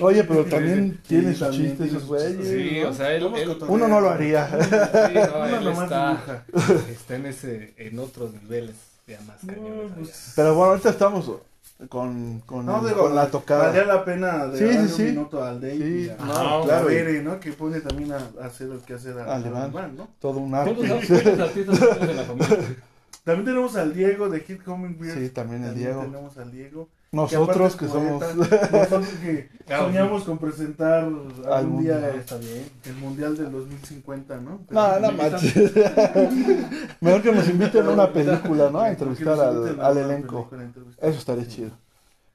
Oye, 0.00 0.24
pero 0.24 0.44
también 0.44 1.00
tiene 1.06 1.32
Sí, 1.32 1.38
su 1.38 1.44
también 1.44 1.62
chiste 1.64 1.76
tiene 1.84 1.90
esos 1.98 2.06
güeyes. 2.08 2.46
Sí, 2.48 2.80
¿no? 2.82 2.88
o 2.90 2.92
sea, 2.94 3.12
él, 3.14 3.24
él-. 3.36 3.56
Uno 3.68 3.88
no 3.88 4.00
lo 4.00 4.10
haría. 4.10 4.48
sí, 4.48 5.14
no, 5.14 5.38
Uno 5.38 5.56
él 5.58 5.68
está, 5.68 6.44
está 6.90 7.16
en 7.16 7.26
ese, 7.26 7.74
en 7.76 7.98
otros 7.98 8.32
niveles 8.34 8.76
ya 9.06 9.20
más 9.22 9.42
No, 9.44 9.52
cañones. 9.54 9.92
pues, 9.96 10.32
Pero 10.36 10.54
bueno, 10.54 10.70
ahorita 10.72 10.90
estamos 10.90 11.30
con, 11.88 12.40
con, 12.40 12.64
No, 12.66 12.80
digo, 12.86 13.02
con 13.02 13.14
la 13.14 13.30
tocada. 13.30 13.66
Valía 13.68 13.84
la 13.84 14.04
pena 14.04 14.46
de 14.46 14.58
Sí, 14.58 14.64
darle 14.64 14.88
sí, 14.88 14.94
sí. 14.94 15.02
un 15.02 15.08
minuto 15.08 15.44
al 15.44 15.60
Dave 15.60 15.76
Sí, 15.76 16.04
y 16.06 16.08
a, 16.08 16.16
no, 16.24 16.32
a 16.34 16.64
claro. 16.64 16.86
Bere, 16.86 17.22
¿no? 17.22 17.38
Que 17.38 17.52
pone 17.52 17.80
también 17.80 18.12
a, 18.12 18.16
a 18.42 18.46
hacer 18.46 18.70
el 18.70 18.80
que 18.80 18.94
hacer 18.94 19.18
a, 19.18 19.34
Al 19.34 19.46
Iván. 19.46 19.70
Iván, 19.70 19.96
¿no? 19.96 20.08
Todo 20.18 20.38
un 20.40 20.54
arte. 20.54 20.72
todos 20.74 20.88
los 20.88 21.38
artistas 21.40 21.80
en 22.00 22.16
la 22.16 22.22
familia. 22.24 22.58
También 23.24 23.44
tenemos 23.44 23.74
al 23.74 23.92
Diego 23.92 24.28
de 24.28 24.38
Hit 24.40 24.62
Coming 24.62 24.96
Beer. 25.00 25.18
Sí, 25.18 25.30
también 25.30 25.64
el 25.64 25.74
Diego. 25.74 26.00
tenemos 26.02 26.38
al 26.38 26.52
Diego. 26.52 26.88
Nosotros 27.12 27.76
que, 27.76 27.86
somos... 27.88 28.20
nosotros 28.36 29.06
que 29.22 29.48
soñamos 29.68 30.24
con 30.24 30.38
presentar 30.38 31.08
algún 31.50 31.82
día 31.82 32.10
está 32.10 32.36
bien, 32.36 32.68
el 32.84 32.94
Mundial 32.96 33.36
del 33.36 33.50
2050, 33.52 34.36
¿no? 34.40 34.60
No, 34.70 35.00
no 35.00 35.10
invitan- 35.12 35.16
manches. 35.16 35.72
Mejor 37.00 37.22
que 37.22 37.32
nos 37.32 37.48
inviten 37.48 37.86
a 37.86 37.90
una 37.90 38.12
película, 38.12 38.70
¿no? 38.70 38.80
A 38.80 38.90
entrevistar 38.90 39.38
al, 39.40 39.96
elenco. 39.98 40.48
entrevistar. 40.52 41.08
Eso 41.08 41.18
estaría 41.18 41.46
chido. 41.48 41.70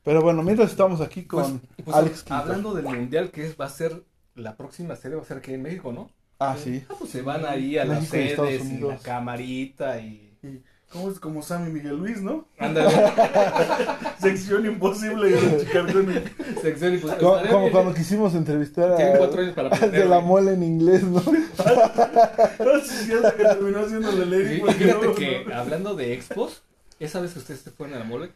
Pero 0.03 0.21
bueno, 0.21 0.41
mientras 0.41 0.71
estamos 0.71 0.99
aquí 1.01 1.21
Pues, 1.23 1.45
con 1.47 1.61
pues, 1.83 1.95
Alex 1.95 2.23
Quinto. 2.23 2.33
hablando 2.35 2.73
del 2.73 2.85
mundial 2.85 3.29
que 3.29 3.45
es, 3.45 3.55
va 3.59 3.65
a 3.65 3.69
ser 3.69 4.03
la 4.35 4.55
próxima 4.55 4.95
serie 4.95 5.17
va 5.17 5.23
a 5.23 5.25
ser 5.25 5.37
aquí 5.37 5.53
en 5.53 5.61
México, 5.61 5.91
¿no? 5.91 6.09
Ah, 6.39 6.55
sí. 6.57 6.83
Ah, 6.89 6.93
pues 6.97 7.11
se 7.11 7.21
van 7.21 7.45
ahí 7.45 7.77
a 7.77 7.85
las 7.85 8.11
México 8.11 8.45
sedes 8.47 8.65
y 8.71 8.79
la 8.79 8.97
camarita 8.97 9.99
y 9.99 10.33
Y 10.41 10.63
¿Cómo 10.91 11.09
es 11.09 11.21
como 11.21 11.41
Sammy 11.41 11.71
Miguel 11.71 11.95
Luis, 11.95 12.21
no? 12.21 12.45
ándale, 12.59 12.91
Sección 14.19 14.65
imposible 14.65 15.31
de 15.31 15.41
los 15.41 15.63
chicarcones. 15.63 16.23
sección 16.61 16.99
pues, 17.01 17.15
Como, 17.15 17.41
como 17.43 17.59
bien, 17.61 17.71
cuando 17.71 17.93
quisimos 17.93 18.35
entrevistar 18.35 18.97
Tienen 18.97 19.15
a, 19.15 19.19
cuatro 19.19 19.41
años 19.41 19.53
para 19.55 19.69
aprender. 19.69 19.91
de 20.03 20.09
la 20.09 20.17
güey. 20.17 20.27
mole 20.27 20.53
en 20.53 20.63
inglés, 20.63 21.03
¿no? 21.03 21.21
No 21.21 22.79
sé 22.81 23.05
si 23.05 23.13
hasta 23.13 23.35
que 23.37 23.43
terminó 23.43 23.79
haciendo 23.79 24.09
el 24.09 24.47
Sí, 24.47 24.61
fíjate 24.73 25.13
que 25.13 25.53
hablando 25.53 25.95
de 25.95 26.13
expos, 26.13 26.61
esa 26.99 27.21
vez 27.21 27.33
que 27.33 27.39
ustedes 27.39 27.61
se 27.61 27.71
fueron 27.71 27.95
a 27.95 27.99
la 27.99 28.05
mole, 28.05 28.31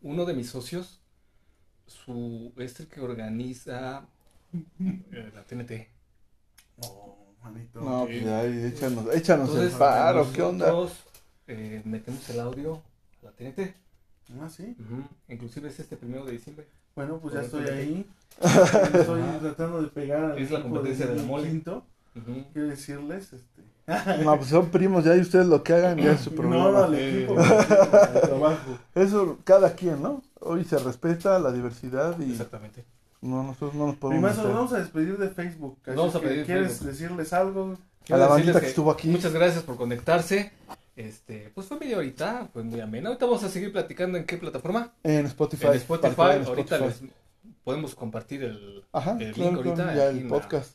uno 0.00 0.24
de 0.26 0.34
mis 0.34 0.48
socios, 0.48 1.00
su 1.86 2.52
es 2.56 2.78
el 2.78 2.86
que 2.86 3.00
organiza 3.00 4.06
la 4.78 5.42
TNT. 5.42 5.88
No, 6.82 7.16
manito. 7.42 7.80
No, 7.80 8.04
pues 8.04 8.22
ya, 8.22 8.44
échanos, 8.44 9.12
échanos 9.12 9.48
Entonces, 9.48 9.72
el 9.72 9.78
paro, 9.78 10.26
¿qué 10.32 10.42
onda? 10.42 10.68
nosotros, 10.68 11.05
eh, 11.48 11.82
metemos 11.84 12.28
el 12.30 12.40
audio 12.40 12.82
a 13.22 13.26
la 13.26 13.32
TNT. 13.32 13.74
Ah, 14.40 14.48
sí. 14.48 14.76
Ujú. 14.80 15.04
Inclusive 15.28 15.68
es 15.68 15.78
este 15.80 15.96
primero 15.96 16.24
de 16.24 16.32
diciembre. 16.32 16.66
Bueno, 16.94 17.18
pues 17.18 17.34
ya 17.34 17.42
estoy 17.42 17.66
ahí. 17.68 18.06
Estoy 18.42 19.22
tratando 19.40 19.82
de 19.82 19.88
pegar 19.88 20.24
al 20.32 20.38
Es 20.38 20.50
la 20.50 20.62
competencia 20.62 21.06
de 21.06 21.12
la 21.16 21.22
Miguel 21.22 21.30
mole. 21.30 21.48
Quinto. 21.50 21.86
Quiero 22.52 22.68
decirles, 22.68 23.32
este... 23.32 23.62
No, 24.24 24.36
pues 24.36 24.48
son 24.48 24.70
primos 24.70 25.04
ya 25.04 25.14
y 25.14 25.20
ustedes 25.20 25.46
lo 25.46 25.62
que 25.62 25.74
hagan 25.74 25.98
ya 25.98 26.12
es 26.12 26.22
su 26.22 26.30
No, 26.34 26.36
problema. 26.36 26.84
al 26.84 26.94
equipo, 26.94 27.38
al 27.38 28.20
trabajo. 28.22 28.78
Eso 28.94 29.38
cada 29.44 29.74
quien, 29.74 30.02
¿no? 30.02 30.22
Hoy 30.40 30.64
se 30.64 30.78
respeta 30.78 31.38
la 31.38 31.52
diversidad 31.52 32.18
y 32.18 32.32
Exactamente. 32.32 32.84
no, 33.20 33.42
nosotros 33.42 33.74
no 33.74 33.86
nos 33.88 33.96
podemos 33.96 34.22
Primero 34.32 34.48
nos 34.48 34.56
vamos 34.56 34.72
a 34.72 34.78
despedir 34.78 35.18
de 35.18 35.28
Facebook. 35.28 35.78
Vamos 35.86 36.14
a 36.14 36.20
pedir 36.20 36.46
¿Quieres 36.46 36.68
Facebook. 36.68 36.88
decirles 36.88 37.32
algo? 37.32 37.76
A 38.08 38.16
la 38.16 38.26
bandita 38.28 38.60
que 38.60 38.66
estuvo 38.68 38.90
aquí. 38.90 39.08
Muchas 39.08 39.32
gracias 39.32 39.62
por 39.62 39.76
conectarse. 39.76 40.52
Este, 40.96 41.50
pues 41.54 41.66
fue 41.66 41.78
media 41.78 41.98
horita, 41.98 42.48
fue 42.52 42.62
muy 42.64 42.80
amena. 42.80 43.08
Ahorita 43.10 43.26
vamos 43.26 43.44
a 43.44 43.50
seguir 43.50 43.70
platicando 43.70 44.16
en 44.16 44.24
qué 44.24 44.38
plataforma. 44.38 44.92
En 45.02 45.26
Spotify. 45.26 45.66
En 45.66 45.72
Spotify. 45.74 46.20
Ahorita 46.46 46.76
Spotify. 46.76 46.84
les 46.84 47.12
podemos 47.62 47.94
compartir 47.94 48.42
el, 48.44 48.82
Ajá, 48.92 49.12
el 49.12 49.26
link 49.26 49.34
claro, 49.34 49.56
ahorita 49.56 49.94
ya 49.94 50.06
el 50.08 50.22
la- 50.22 50.28
podcast. 50.28 50.72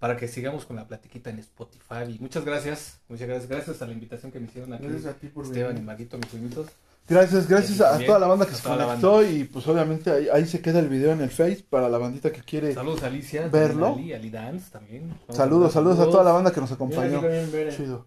para 0.00 0.16
que 0.16 0.26
sigamos 0.26 0.64
con 0.64 0.74
la 0.76 0.88
platiquita 0.88 1.30
en 1.30 1.38
Spotify. 1.38 2.04
Y 2.08 2.18
muchas 2.18 2.44
gracias, 2.44 2.98
muchas 3.08 3.28
gracias, 3.28 3.48
gracias 3.48 3.80
a 3.82 3.86
la 3.86 3.92
invitación 3.92 4.32
que 4.32 4.40
me 4.40 4.46
hicieron 4.46 4.72
aquí. 4.72 4.86
Gracias 4.86 5.06
a 5.06 5.16
ti 5.16 5.28
por 5.28 5.44
Esteban 5.44 5.70
y 5.70 5.74
venir. 5.74 5.84
Marguito, 5.86 6.16
mis 6.18 6.26
primitos. 6.26 6.66
Gracias, 7.08 7.48
gracias 7.48 7.80
a, 7.80 7.98
toda 7.98 8.18
la 8.18 8.26
banda 8.28 8.46
que 8.46 8.54
se 8.54 8.62
conectó 8.62 9.24
y 9.24 9.44
pues 9.44 9.66
obviamente 9.66 10.10
ahí, 10.10 10.28
ahí 10.32 10.46
se 10.46 10.60
queda 10.60 10.78
el 10.78 10.88
video 10.88 11.12
en 11.12 11.20
el 11.20 11.30
Face 11.30 11.64
para 11.68 11.88
la 11.88 11.98
bandita 11.98 12.30
que 12.30 12.40
quiere. 12.42 12.72
Saludos 12.72 13.02
a 13.02 13.06
Alicia, 13.06 13.48
verlo. 13.48 13.94
Ali, 13.94 14.12
Ali 14.12 14.30
Dance 14.30 14.70
también. 14.70 15.12
Saludos, 15.28 15.72
saludos 15.72 15.98
a 15.98 16.04
toda 16.04 16.22
la 16.24 16.32
banda 16.32 16.52
que 16.52 16.60
nos 16.60 16.70
acompañó. 16.70 17.20
Chido. 17.76 18.06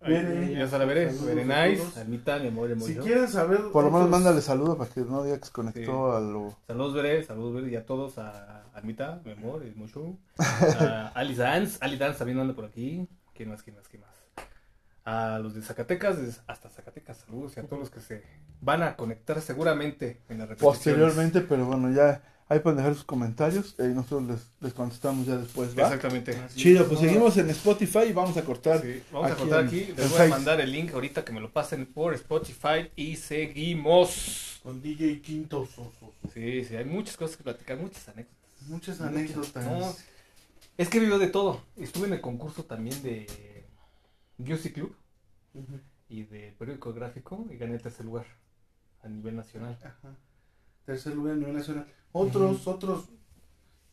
Ya 0.00 0.68
se 0.68 0.78
la 0.78 0.84
veré, 0.84 1.06
very 1.06 1.40
a 1.40 1.68
nice. 1.68 2.00
Almita, 2.00 2.38
mi 2.38 2.48
amor, 2.48 2.70
Si 2.80 2.94
quieren 2.96 3.26
saber... 3.26 3.72
Por 3.72 3.84
lo 3.84 3.90
menos 3.90 4.08
mándale 4.08 4.40
saludos 4.40 4.76
para 4.76 4.90
que 4.90 5.00
no 5.00 5.24
diga 5.24 5.38
que 5.38 5.46
se 5.46 5.52
conectó 5.52 6.16
a 6.16 6.20
lo. 6.20 6.56
Saludos, 6.66 6.94
Veré, 6.94 7.24
saludos, 7.24 7.54
Veré, 7.54 7.72
y 7.72 7.76
a 7.76 7.84
todos, 7.84 8.16
a 8.18 8.64
Almita, 8.74 9.20
mi 9.24 9.32
amor, 9.32 9.62
el 9.64 9.74
mucho. 9.74 10.16
A 10.38 11.08
Ali 11.14 11.34
Dance, 11.34 11.78
Ali 11.80 11.96
Dance 11.96 12.18
también 12.18 12.38
anda 12.38 12.54
por 12.54 12.64
aquí. 12.64 13.08
¿Quién 13.34 13.50
más, 13.50 13.62
quién 13.62 13.74
más, 13.76 13.88
quién 13.88 14.02
más? 14.02 14.10
A 15.04 15.38
los 15.40 15.54
de 15.54 15.62
Zacatecas, 15.62 16.42
hasta 16.46 16.68
Zacatecas, 16.68 17.16
saludos 17.18 17.56
y 17.56 17.60
a 17.60 17.64
todos 17.64 17.80
los 17.80 17.90
que 17.90 18.00
se 18.00 18.22
van 18.60 18.82
a 18.82 18.94
conectar 18.94 19.40
seguramente 19.40 20.20
en 20.28 20.38
la 20.38 20.44
repetición. 20.44 20.72
Posteriormente, 20.72 21.40
pero 21.40 21.66
bueno, 21.66 21.90
ya 21.90 22.22
ahí 22.48 22.60
pueden 22.60 22.78
dejar 22.78 22.94
sus 22.94 23.04
comentarios 23.04 23.74
y 23.78 23.82
nosotros 23.82 24.24
les, 24.28 24.50
les 24.60 24.72
contestamos 24.72 25.26
ya 25.26 25.36
después, 25.36 25.76
¿va? 25.78 25.82
Exactamente. 25.84 26.36
Así 26.36 26.60
Chido, 26.60 26.82
es, 26.82 26.88
pues 26.88 27.00
no, 27.00 27.06
seguimos 27.06 27.36
en 27.36 27.50
Spotify 27.50 28.04
y 28.08 28.12
vamos 28.12 28.36
a 28.36 28.44
cortar. 28.44 28.80
Sí, 28.82 29.02
vamos 29.12 29.30
a 29.32 29.36
contar 29.36 29.60
en- 29.60 29.66
aquí. 29.66 29.82
en 29.84 29.96
Les 29.96 30.10
voy 30.10 30.20
a 30.20 30.28
mandar 30.28 30.60
el 30.60 30.72
link 30.72 30.92
ahorita 30.94 31.24
que 31.24 31.32
me 31.32 31.40
lo 31.40 31.50
pasen 31.52 31.86
por 31.86 32.14
Spotify 32.14 32.90
y 32.96 33.16
seguimos. 33.16 34.60
Con 34.62 34.82
DJ 34.82 35.20
Quinto 35.22 35.64
Soso. 35.66 36.12
Sí, 36.34 36.64
sí, 36.64 36.76
hay 36.76 36.84
muchas 36.84 37.16
cosas 37.16 37.36
que 37.36 37.44
platicar, 37.44 37.78
muchas 37.78 38.08
anécdotas. 38.08 38.68
Muchas 38.68 39.00
anécdotas. 39.00 39.64
No, 39.64 39.94
es 40.76 40.88
que 40.88 40.98
vivió 41.00 41.18
de 41.18 41.28
todo. 41.28 41.62
Estuve 41.76 42.06
en 42.08 42.14
el 42.14 42.20
concurso 42.20 42.64
también 42.64 43.00
de 43.02 43.66
Music 44.36 44.74
Club 44.74 44.94
y 46.08 46.24
de 46.24 46.54
periódico 46.58 46.92
gráfico 46.92 47.46
y 47.50 47.56
gané 47.56 47.74
el 47.74 47.82
tercer 47.82 48.04
lugar 48.04 48.26
a 49.02 49.08
nivel 49.08 49.36
nacional. 49.36 49.78
Ajá. 49.82 50.16
Tercer 50.84 51.14
lugar 51.14 51.34
a 51.34 51.36
nivel 51.36 51.54
nacional. 51.54 51.86
Otros, 52.12 52.66
otros, 52.66 53.04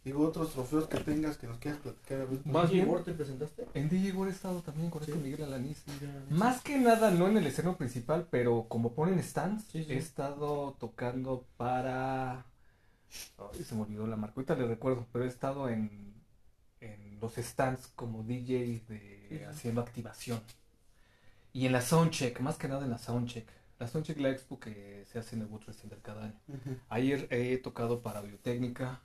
digo, 0.04 0.28
otros 0.28 0.51
trofeos 0.51 0.88
que 0.88 0.97
tengas 0.99 1.38
que 1.38 1.47
nos 1.47 1.58
quieras 1.60 1.80
platicar. 1.82 2.21
ahorita. 2.21 2.49
Más 2.49 2.69
¿DJ 2.71 2.86
bien- 2.86 3.04
te 3.04 3.13
presentaste? 3.13 3.67
En 3.73 3.89
DJ 3.89 4.12
World 4.13 4.32
he 4.32 4.36
estado 4.36 4.62
también 4.62 4.89
con 4.89 5.01
este 5.01 5.13
Sí. 5.13 5.19
Miguel 5.19 5.43
Alaniz. 5.43 5.84
Mira, 5.99 6.23
Más 6.30 6.62
que 6.62 6.78
nada, 6.78 7.12
no 7.12 7.28
en 7.28 7.38
el 7.38 7.47
escenario 7.47 7.78
principal, 7.78 8.28
pero 8.30 8.67
como 8.69 8.93
ponen 8.93 9.21
stands, 9.21 9.65
Sí, 9.65 9.84
sí. 9.84 9.93
he 9.93 9.97
estado 9.97 10.75
tocando 10.80 11.45
para... 11.58 12.45
Ay, 13.38 13.63
se 13.63 13.75
me 13.75 13.82
olvidó 13.84 14.08
la 14.08 14.15
marca, 14.17 14.36
ahorita 14.38 14.56
le 14.56 14.67
recuerdo, 14.67 15.06
pero 15.12 15.23
he 15.25 15.28
estado 15.28 15.69
en, 15.69 16.13
en 16.82 17.19
los 17.21 17.36
stands 17.36 17.88
como 17.95 18.23
DJ 18.23 18.82
de, 18.88 19.25
Sí, 19.30 19.38
sí. 19.38 19.43
haciendo 19.43 19.82
activación. 19.82 20.41
Y 21.54 21.65
en 21.65 21.71
la 21.71 21.82
Soundcheck, 21.82 22.39
más 22.41 22.58
que 22.58 22.67
nada 22.67 22.84
en 22.84 22.91
la 22.91 22.97
Soundcheck. 22.97 23.47
La 23.80 23.88
Soundcheck, 23.88 24.20
la 24.20 24.30
expo 24.30 24.60
que 24.60 25.04
se 25.12 25.20
hace 25.20 25.36
en 25.36 25.42
el 25.42 25.48
Wood 25.48 25.64
Center 25.74 26.00
cada 26.02 26.26
año. 26.26 26.40
Ayer 26.90 27.28
he 27.30 27.58
tocado 27.58 28.02
para 28.02 28.22
Biotécnica, 28.22 29.02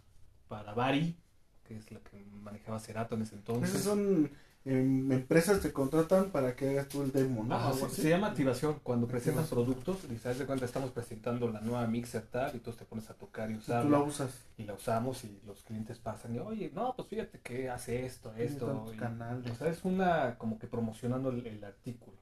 para 0.49 0.75
Bari, 0.75 1.17
que 1.65 1.77
es 1.77 1.91
la 1.91 1.99
que 2.01 2.25
manejaba 2.33 2.79
Cerato 2.79 3.17
en 3.17 3.23
ese 3.23 3.35
entonces. 3.35 3.71
Esas 3.71 3.83
son 3.85 4.31
em, 4.65 5.11
empresas 5.11 5.61
te 5.61 5.73
contratan 5.73 6.31
para 6.31 6.55
que 6.55 6.69
hagas 6.71 6.89
tú 6.89 7.03
el 7.03 7.11
demo, 7.11 7.43
¿no? 7.43 7.55
Ajá, 7.57 7.73
se, 7.73 7.89
se 7.89 8.11
llama 8.11 8.29
activación. 8.29 8.79
Cuando 8.85 9.09
presentas 9.09 9.49
productos, 9.49 9.99
y 10.09 10.19
sabes 10.19 10.39
de 10.39 10.47
cuenta 10.47 10.67
estamos 10.67 10.91
presentando 10.93 11.49
la 11.51 11.61
nueva 11.61 11.87
mixer 11.89 12.23
tal, 12.27 12.55
y 12.55 12.61
tú 12.61 12.71
te 12.73 12.85
pones 12.85 13.09
a 13.11 13.15
tocar 13.15 13.51
y 13.51 13.55
Y 13.55 13.57
tú 13.57 13.63
usarla. 13.63 13.91
la 13.91 14.01
usas. 14.05 14.31
Y 14.57 14.65
la 14.65 14.75
usamos 14.75 15.25
y 15.25 15.41
los 15.47 15.63
clientes 15.65 15.99
pasan 15.99 16.35
y, 16.35 16.39
oye, 16.39 16.71
no, 16.75 16.95
pues 16.95 17.09
fíjate 17.09 17.41
que 17.41 17.69
hace 17.71 18.05
esto, 18.07 18.33
esto. 18.37 18.93
y- 18.93 18.97
canales. 18.99 19.51
o 19.51 19.55
sea, 19.57 19.69
es 19.69 19.85
una 19.85 20.37
como 20.39 20.59
que 20.61 20.67
promocionando 20.69 21.31
el, 21.31 21.45
el 21.47 21.65
artículo. 21.65 22.20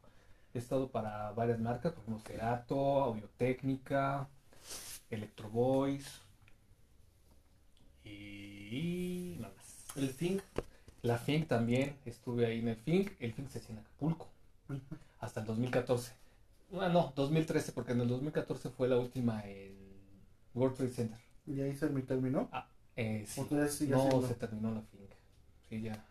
He 0.55 0.59
estado 0.59 0.89
para 0.91 1.33
varias 1.33 1.59
marcas, 1.61 1.93
por 1.93 2.03
ejemplo, 2.03 2.23
Cerato, 2.27 3.03
Audiotécnica, 3.03 4.29
Electro 5.11 5.49
Voice 5.51 6.11
y 8.05 9.37
nada 9.41 9.53
más. 9.55 9.97
El 9.97 10.15
Think. 10.15 10.43
La 11.03 11.17
FINC 11.17 11.47
también, 11.47 11.95
estuve 12.07 12.47
ahí 12.47 12.59
en 12.59 12.69
el 12.69 12.77
FINC, 12.77 13.13
el 13.21 13.33
FINC 13.33 13.49
se 13.51 13.59
hacía 13.59 13.77
en 13.77 13.79
Acapulco, 13.83 14.29
hasta 15.21 15.41
el 15.41 15.47
2014. 15.47 16.13
Bueno, 16.71 16.93
no, 16.93 17.13
2013, 17.15 17.73
porque 17.73 17.93
en 17.93 18.01
el 18.01 18.09
2014 18.09 18.71
fue 18.71 18.89
la 18.89 18.99
última 18.99 19.43
en 19.47 19.77
World 20.55 20.77
Trade 20.77 20.91
Center. 20.91 21.19
Y 21.47 21.61
ahí 21.61 21.75
se 21.77 21.89
terminó. 21.89 22.51
Eh, 22.97 23.25
sí. 23.29 23.41
¿O 23.41 23.45
todavía 23.45 23.71
sigue 23.71 23.93
No, 23.93 24.21
se 24.23 24.35
terminó 24.35 24.75
la 24.75 24.83
FINC. 24.83 25.11
Sí, 25.69 25.83
ya. 25.83 26.05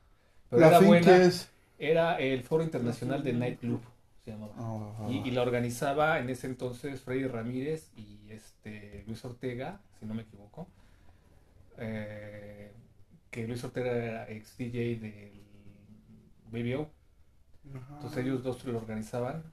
Pero 0.50 0.62
La 0.62 0.68
era 0.70 0.80
buena, 0.80 1.18
es. 1.18 1.50
era 1.78 2.18
el 2.20 2.44
Foro 2.44 2.64
Internacional 2.64 3.24
de 3.24 3.34
Nightclub, 3.34 3.82
se 4.28 4.32
llamaba. 4.34 4.54
Ah, 4.58 5.08
Y, 5.10 5.28
y 5.28 5.32
la 5.32 5.42
organizaba 5.42 6.20
en 6.20 6.30
ese 6.30 6.48
entonces 6.48 7.02
Freddy 7.02 7.28
Ramírez 7.28 7.92
y 7.96 8.32
este 8.32 9.04
Luis 9.08 9.24
Ortega, 9.26 9.82
si 10.00 10.06
no 10.06 10.14
me 10.14 10.24
equivoco. 10.24 10.68
Eh, 11.78 12.72
que 13.32 13.48
Luis 13.48 13.64
Ortega 13.64 13.92
era 13.92 14.30
ex 14.32 14.58
DJ 14.58 15.00
del 15.00 15.32
BBO. 16.52 16.90
Entonces 17.96 18.24
ellos 18.26 18.44
dos 18.44 18.64
lo 18.66 18.78
organizaban. 18.78 19.44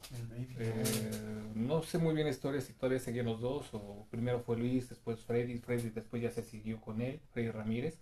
Eh, 0.57 1.53
no 1.55 1.83
sé 1.83 1.99
muy 1.99 2.15
bien 2.15 2.27
la 2.27 2.33
historia 2.33 2.61
si 2.61 2.73
todavía 2.75 3.01
seguían 3.01 3.27
los 3.27 3.41
dos 3.41 3.71
o 3.75 4.07
primero 4.11 4.41
fue 4.41 4.57
Luis, 4.57 4.89
después 4.89 5.21
Freddy, 5.21 5.59
Freddy 5.59 5.91
después 5.91 6.23
ya 6.23 6.31
se 6.31 6.43
siguió 6.43 6.81
con 6.81 7.01
él, 7.01 7.21
Freddy 7.33 7.51
Ramírez. 7.51 7.99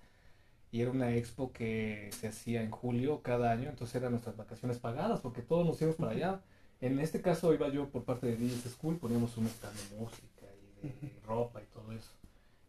Y 0.73 0.83
era 0.83 0.91
una 0.91 1.14
expo 1.14 1.53
que 1.53 2.11
se 2.12 2.29
hacía 2.29 2.62
en 2.62 2.70
julio 2.70 3.23
cada 3.23 3.53
año, 3.53 3.70
entonces 3.70 3.97
eran 3.97 4.12
nuestras 4.12 4.37
vacaciones 4.37 4.79
pagadas 4.79 5.20
porque 5.20 5.43
todos 5.43 5.66
nos 5.66 5.81
íbamos 5.83 5.97
para 5.97 6.12
allá. 6.12 6.41
En 6.83 6.99
este 6.99 7.22
caso 7.22 7.55
iba 7.55 7.68
yo 7.68 7.89
por 7.91 8.05
parte 8.05 8.26
de 8.26 8.37
DJs 8.37 8.72
School, 8.72 8.99
poníamos 8.99 9.37
un 9.37 9.47
stand 9.47 9.76
de 9.76 9.97
música 9.99 10.47
y 10.83 10.89
de 10.89 11.20
ropa 11.24 11.62
y 11.62 11.66
todo 11.66 11.93
eso. 11.93 12.11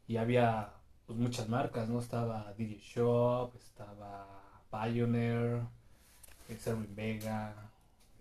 Y 0.08 0.18
había 0.18 0.72
pues, 1.08 1.18
muchas 1.18 1.50
marcas, 1.50 1.90
¿no? 1.90 2.00
Estaba 2.00 2.54
DJ 2.54 2.78
Shop, 2.78 3.56
estaba 3.56 4.28
Pioneer, 4.70 5.62
eh, 6.48 6.58
Serwin 6.60 6.96
Vega, 6.96 7.72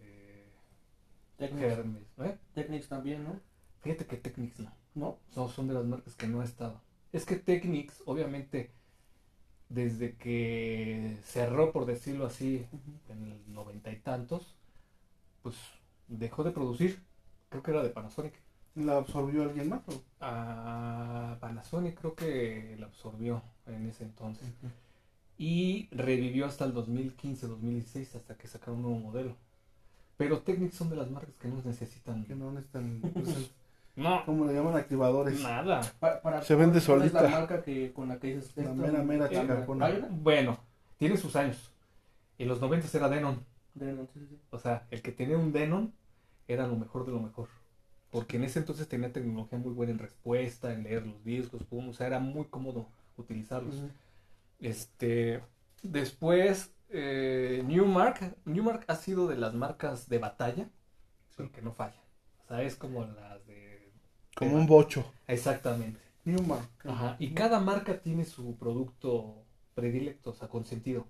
eh, 0.00 0.46
Technics, 1.36 1.72
Hermes, 1.72 2.04
¿eh? 2.20 2.38
Technics 2.54 2.88
también, 2.88 3.24
¿no? 3.24 3.38
Fíjate 3.82 4.06
que 4.06 4.16
Technics 4.16 4.60
no. 4.60 4.72
¿No? 4.94 5.18
No, 5.36 5.50
son 5.50 5.68
de 5.68 5.74
las 5.74 5.84
marcas 5.84 6.14
que 6.14 6.26
no 6.26 6.40
ha 6.40 6.44
estado. 6.44 6.80
Es 7.12 7.26
que 7.26 7.36
Technics, 7.36 8.02
obviamente, 8.06 8.70
desde 9.68 10.16
que 10.16 11.18
cerró, 11.22 11.70
por 11.70 11.84
decirlo 11.84 12.24
así, 12.24 12.66
en 13.10 13.24
el 13.24 13.52
noventa 13.52 13.92
y 13.92 13.96
tantos, 13.96 14.56
pues 15.42 15.54
dejó 16.08 16.44
de 16.44 16.50
producir. 16.52 17.02
Creo 17.48 17.62
que 17.62 17.70
era 17.70 17.82
de 17.82 17.90
Panasonic. 17.90 18.34
¿La 18.74 18.96
absorbió 18.96 19.42
alguien 19.42 19.68
más? 19.68 19.82
o? 19.88 20.02
A 20.20 21.36
Panasonic 21.40 21.98
creo 22.00 22.14
que 22.14 22.76
la 22.78 22.86
absorbió 22.86 23.42
en 23.66 23.86
ese 23.88 24.04
entonces. 24.04 24.48
Y 25.38 25.88
revivió 25.90 26.46
hasta 26.46 26.64
el 26.64 26.72
2015, 26.72 27.46
2016, 27.48 28.14
hasta 28.14 28.34
que 28.36 28.46
sacaron 28.48 28.76
un 28.76 28.82
nuevo 28.82 28.98
modelo. 28.98 29.36
Pero 30.16 30.40
Technics 30.40 30.76
son 30.76 30.88
de 30.90 30.96
las 30.96 31.10
marcas 31.10 31.34
que 31.40 31.48
no 31.48 31.60
necesitan. 31.64 32.24
Que 32.24 32.34
no 32.34 32.56
están, 32.58 33.00
pues, 33.12 33.50
No, 33.96 34.24
¿cómo 34.24 34.46
le 34.46 34.54
llaman? 34.54 34.76
Activadores. 34.76 35.42
nada. 35.42 35.80
Pa- 36.00 36.22
para, 36.22 36.42
Se 36.42 36.54
vende 36.54 36.80
¿cuál 36.80 37.02
es 37.02 37.10
solita. 37.12 37.22
la 37.22 37.28
marca 37.28 37.62
que, 37.62 37.92
con 37.92 38.08
la 38.08 38.18
que 38.18 38.36
dices? 38.36 38.56
La 38.56 38.72
mera, 38.72 39.02
mera 39.02 39.26
eh, 39.26 39.30
chicarcona. 39.40 39.84
¿Hay 39.86 39.96
una? 39.98 40.08
Bueno, 40.10 40.58
tiene 40.96 41.16
sus 41.18 41.36
años. 41.36 41.70
En 42.38 42.48
los 42.48 42.58
90 42.60 42.86
era 42.96 43.08
Denon. 43.10 43.44
De- 43.74 43.92
no, 43.92 44.06
sí, 44.06 44.20
sí, 44.20 44.26
sí. 44.30 44.38
O 44.50 44.58
sea, 44.58 44.86
el 44.90 45.02
que 45.02 45.12
tenía 45.12 45.36
un 45.38 45.52
Denon 45.52 45.92
era 46.48 46.66
lo 46.66 46.76
mejor 46.76 47.06
de 47.06 47.12
lo 47.12 47.20
mejor. 47.20 47.48
Porque 48.10 48.36
en 48.36 48.44
ese 48.44 48.58
entonces 48.58 48.88
tenía 48.88 49.12
tecnología 49.12 49.58
muy 49.58 49.72
buena 49.72 49.92
en 49.92 49.98
respuesta, 49.98 50.72
en 50.72 50.82
leer 50.82 51.06
los 51.06 51.24
discos, 51.24 51.62
pum, 51.64 51.88
o 51.88 51.92
sea, 51.94 52.06
era 52.06 52.18
muy 52.20 52.44
cómodo 52.46 52.88
utilizarlos. 53.16 53.82
Este, 54.60 55.42
después, 55.82 56.74
eh, 56.90 57.62
Newmark, 57.66 58.36
Newmark 58.44 58.84
ha 58.88 58.96
sido 58.96 59.26
de 59.28 59.36
las 59.36 59.54
marcas 59.54 60.08
de 60.08 60.18
batalla, 60.18 60.68
pero 61.36 61.50
que 61.52 61.62
no 61.62 61.72
fallan. 61.72 62.02
O 62.44 62.48
sea, 62.48 62.62
es 62.62 62.76
como 62.76 63.04
las 63.04 63.46
de... 63.46 63.92
Como 64.36 64.56
un 64.56 64.66
bocho. 64.66 65.04
Exactamente. 65.26 66.00
Newmark. 66.24 66.68
Ajá. 66.86 67.16
Y 67.18 67.32
cada 67.32 67.60
marca 67.60 68.00
tiene 68.00 68.24
su 68.24 68.56
producto 68.56 69.41
predilecto, 69.74 70.30
o 70.30 70.34
sea, 70.34 70.48
consentido. 70.48 71.06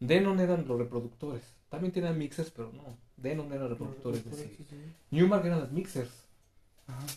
Denon 0.00 0.40
eran 0.40 0.66
los 0.66 0.78
reproductores. 0.78 1.42
También 1.68 1.92
tenían 1.92 2.16
mixers, 2.18 2.50
pero 2.50 2.72
no. 2.72 2.96
Denon 3.16 3.52
eran 3.52 3.68
reproductores 3.68 4.24
de 4.24 4.30
Sí, 4.30 4.36
CD. 4.42 4.54
sí, 4.56 4.66
sí. 4.70 4.76
Newmark 5.10 5.44
eran 5.46 5.60
las 5.60 5.72
mixers. 5.72 6.10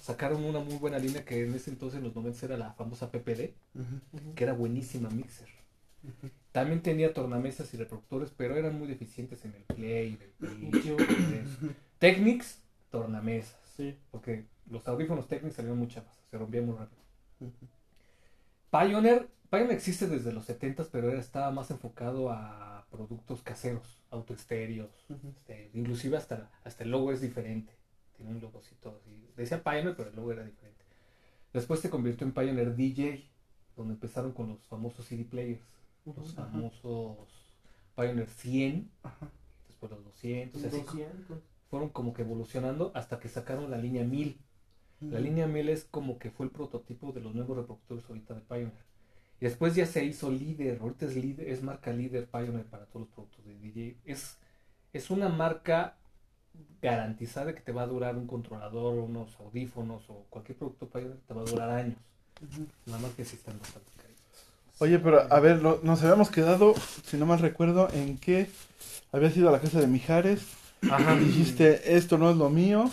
Sacaron 0.02 0.44
una 0.44 0.60
muy 0.60 0.78
buena 0.78 0.98
línea 0.98 1.24
que 1.24 1.46
en 1.46 1.54
ese 1.54 1.70
entonces, 1.70 2.00
en 2.00 2.04
los 2.06 2.16
90 2.16 2.46
era 2.46 2.58
la 2.58 2.74
famosa 2.74 3.12
PPD. 3.12 3.54
Ujú. 3.76 4.34
que 4.36 4.44
era 4.44 4.54
buenísima 4.54 5.10
mixer. 5.10 5.48
También 6.52 6.82
tenía 6.82 7.14
tornamesas 7.14 7.72
y 7.74 7.78
reproductores, 7.78 8.32
pero 8.36 8.56
eran 8.56 8.78
muy 8.80 8.88
deficientes 8.88 9.44
en 9.46 9.54
el 9.54 9.64
play, 9.64 10.18
en 10.42 10.74
el. 10.74 11.76
Technics, 12.00 12.62
tornamesas. 12.90 13.60
Sí. 13.76 13.96
Porque 14.12 14.46
los 14.70 14.88
audífonos 14.88 15.28
Technics 15.28 15.56
salieron 15.58 15.78
muy 15.78 15.88
chafas, 15.88 16.18
se 16.32 16.38
rompían 16.38 16.66
muy 16.66 16.76
rápido. 16.78 17.02
Pioneer, 18.72 19.30
Pioneer 19.50 19.72
existe 19.72 20.08
desde 20.08 20.32
los 20.32 20.46
70 20.46 20.86
pero 20.92 21.12
estaba 21.12 21.52
más 21.52 21.72
enfocado 21.72 22.30
a 22.32 22.86
productos 22.92 23.42
caseros, 23.42 24.00
autoestéreos, 24.12 24.90
este, 25.28 25.70
inclusive 25.74 26.18
hasta, 26.18 26.50
hasta 26.64 26.84
el 26.84 26.92
logo 26.92 27.12
es 27.12 27.22
diferente. 27.22 27.74
Tiene 28.16 28.32
un 28.32 28.42
logocito 28.42 29.00
así. 29.00 29.30
Decía 29.38 29.64
Pioneer, 29.64 29.96
pero 29.96 30.10
el 30.10 30.16
logo 30.16 30.32
era 30.32 30.44
diferente. 30.44 30.84
Después 31.54 31.80
se 31.80 31.90
convirtió 31.90 32.28
en 32.28 32.34
Pioneer 32.34 32.76
DJ, 32.76 33.26
donde 33.76 33.94
empezaron 33.94 34.34
con 34.34 34.50
los 34.50 34.60
famosos 34.68 35.06
CD 35.06 35.24
players, 35.24 35.62
los 36.06 36.34
famosos 36.34 37.18
Pioneer 37.96 38.30
100, 38.30 38.92
Ajá. 39.04 39.30
después 39.68 39.92
los 39.92 40.04
200, 40.04 40.64
así 40.64 40.82
200. 40.82 41.40
fueron 41.70 41.90
como 41.90 42.14
que 42.14 42.24
evolucionando 42.24 42.92
hasta 42.96 43.20
que 43.20 43.30
sacaron 43.30 43.72
la 43.72 43.78
línea 43.78 44.04
1000. 44.04 44.38
La 45.02 45.20
línea 45.20 45.48
1000 45.48 45.70
es 45.70 45.86
como 45.86 46.18
que 46.20 46.30
fue 46.30 46.46
el 46.46 46.52
prototipo 46.52 47.12
de 47.14 47.22
los 47.22 47.34
nuevos 47.34 47.56
reproductores 47.58 48.04
ahorita 48.10 48.34
de 48.34 48.42
Pioneer. 48.42 48.72
Y 49.40 49.46
después 49.46 49.74
ya 49.76 49.86
se 49.86 50.04
hizo 50.04 50.30
líder, 50.30 50.80
ahorita 50.82 51.06
es 51.06 51.16
líder, 51.16 51.48
es 51.50 51.64
marca 51.64 51.92
líder 51.94 52.28
Pioneer 52.28 52.66
para 52.66 52.86
todos 52.86 53.06
los 53.08 53.10
productos 53.16 53.46
de 53.46 53.56
DJ. 53.58 53.96
Es, 54.06 54.38
es 54.92 55.10
una 55.10 55.30
marca 55.30 55.96
garantizada 56.82 57.54
que 57.56 57.62
te 57.62 57.72
va 57.72 57.84
a 57.84 57.88
durar 57.88 58.16
un 58.18 58.28
controlador, 58.28 58.96
unos 58.96 59.36
audífonos 59.40 60.04
o 60.10 60.26
cualquier 60.30 60.58
producto 60.58 60.88
Pioneer 60.88 61.18
te 61.28 61.34
va 61.34 61.42
a 61.42 61.46
durar 61.46 61.70
años. 61.70 61.98
Ujú. 62.42 62.66
Nada 62.86 63.00
más 63.00 63.12
que 63.14 63.24
sí 63.26 63.36
están 63.38 63.58
bastante 63.60 63.90
caritos. 63.96 64.24
Oye, 64.80 65.00
pero 65.00 65.32
a 65.32 65.40
ver, 65.40 65.62
no- 65.62 65.80
nos 65.84 66.02
habíamos 66.04 66.30
quedado, 66.30 66.74
si 67.06 67.18
no 67.18 67.26
mal 67.26 67.40
recuerdo, 67.40 67.90
en 67.94 68.18
que 68.18 68.50
habías 69.12 69.36
ido 69.38 69.50
a 69.50 69.52
la 69.54 69.62
casa 69.62 69.80
de 69.80 69.88
Mijares 69.88 70.42
Ajá. 70.90 71.16
dijiste, 71.18 71.96
esto 71.98 72.18
no 72.18 72.30
es 72.32 72.38
lo 72.38 72.50
mío. 72.50 72.90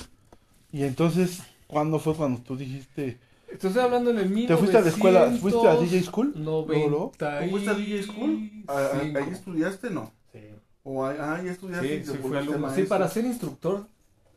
Y 0.73 0.83
entonces, 0.85 1.43
¿cuándo 1.67 1.99
fue 1.99 2.15
cuando 2.15 2.41
tú 2.43 2.57
dijiste? 2.57 3.19
Estoy 3.51 3.79
hablando 3.79 4.11
en 4.11 4.19
el 4.19 4.29
1900. 4.29 4.49
¿Te 4.49 4.57
fuiste 4.57 4.77
a 4.77 4.81
la 4.81 4.89
escuela? 4.89 5.31
¿Fuiste 5.41 5.69
a 5.69 5.77
DJ 5.77 6.03
School? 6.03 6.33
Luego, 6.37 6.67
luego. 6.67 7.13
90 7.19 7.41
¿Tú 7.45 7.51
fuiste 7.51 7.71
a 7.71 7.75
DJ 7.75 8.03
School? 8.03 8.51
¿A- 8.67 8.73
a- 8.79 9.01
cinco. 9.01 9.19
¿Ahí 9.19 9.31
estudiaste? 9.31 9.91
No. 9.91 10.13
Sí. 10.33 10.41
¿O 10.83 11.05
ahí, 11.07 11.17
ah, 11.21 11.41
estudiaste? 11.45 11.89
Sí, 11.89 11.95
y 11.95 11.99
te 12.01 12.13
sí, 12.13 12.19
fui 12.19 12.37
alumno. 12.37 12.75
Sí, 12.75 12.83
para 12.83 13.09
ser 13.09 13.25
instructor, 13.25 13.87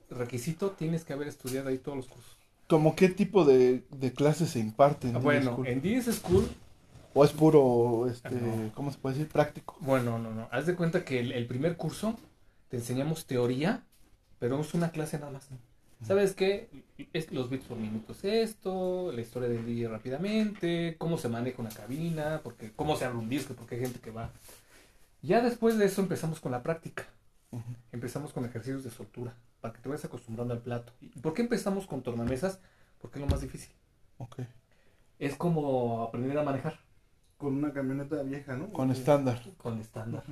requisito, 0.10 0.72
tienes 0.72 1.04
que 1.04 1.14
haber 1.14 1.28
estudiado 1.28 1.70
ahí 1.70 1.78
todos 1.78 1.98
los 1.98 2.08
cursos. 2.08 2.38
¿Cómo 2.68 2.96
qué 2.96 3.10
tipo 3.10 3.46
de, 3.46 3.84
de 3.90 4.14
clases 4.14 4.52
se 4.52 4.60
imparten? 4.60 5.12
en 5.12 5.16
Ah, 5.16 5.20
DJ 5.20 5.26
bueno, 5.26 5.52
School? 5.54 5.68
en 5.68 5.82
DS 5.82 6.14
School, 6.14 6.48
¿O 7.16 7.26
es 7.26 7.32
puro, 7.32 8.08
este, 8.10 8.30
No. 8.30 8.72
¿cómo 8.76 8.92
se 8.92 9.00
puede 9.00 9.16
decir? 9.16 9.32
Práctico. 9.32 9.76
bueno, 9.80 10.20
no, 10.20 10.32
no. 10.32 10.48
Haz 10.52 10.68
de 10.68 10.76
cuenta 10.76 11.04
que 11.04 11.20
el, 11.20 11.32
el 11.32 11.48
primer 11.48 11.76
curso 11.76 12.16
te 12.70 12.78
enseñamos 12.78 13.26
teoría, 13.26 13.84
pero 14.38 14.62
es 14.62 14.76
una 14.76 14.92
clase 14.92 15.18
nada 15.18 15.32
más. 15.32 15.50
¿Sabes 16.02 16.34
qué? 16.34 16.70
Es 17.14 17.32
los 17.32 17.50
bits 17.50 17.66
por 17.66 17.78
minuto 17.78 18.14
es 18.14 18.24
esto, 18.24 19.12
la 19.12 19.22
historia 19.22 19.50
del 19.50 19.66
DJ 19.66 19.90
rápidamente, 19.90 20.96
cómo 20.98 21.18
se 21.18 21.30
maneja 21.30 21.62
una 21.62 21.70
cabina, 21.70 22.42
porque, 22.44 22.72
cómo 22.74 22.96
se 22.96 23.06
abre 23.06 23.18
un 23.18 23.30
disco, 23.30 23.54
porque 23.54 23.76
hay 23.76 23.82
gente 23.82 24.00
que 24.00 24.12
va. 24.12 24.32
Ya 25.22 25.42
después 25.42 25.78
de 25.78 25.86
eso 25.86 26.02
empezamos 26.02 26.40
con 26.40 26.52
la 26.52 26.64
práctica. 26.64 27.08
Empezamos 27.92 28.32
con 28.32 28.46
ejercicios 28.46 28.84
de 28.84 28.92
soltura, 28.92 29.36
para 29.60 29.74
que 29.74 29.82
te 29.82 29.90
vayas 29.90 30.06
acostumbrando 30.06 30.54
al 30.54 30.62
plato. 30.62 30.94
¿Y 31.02 31.08
por 31.20 31.34
qué 31.34 31.42
empezamos 31.42 31.86
con 31.88 32.02
tornamesas? 32.02 32.60
Porque 33.00 33.20
es 33.20 33.26
lo 33.26 33.30
más 33.30 33.42
difícil. 33.42 33.72
Ok. 34.18 34.40
Es 35.18 35.36
como 35.36 36.04
aprender 36.04 36.38
a 36.38 36.44
manejar 36.44 36.80
Con 37.38 37.56
una 37.56 37.74
camioneta 37.74 38.22
vieja, 38.24 38.56
¿no? 38.56 38.72
Con 38.72 38.92
estándar. 38.92 39.42
con 39.58 39.80
estándar. 39.80 40.24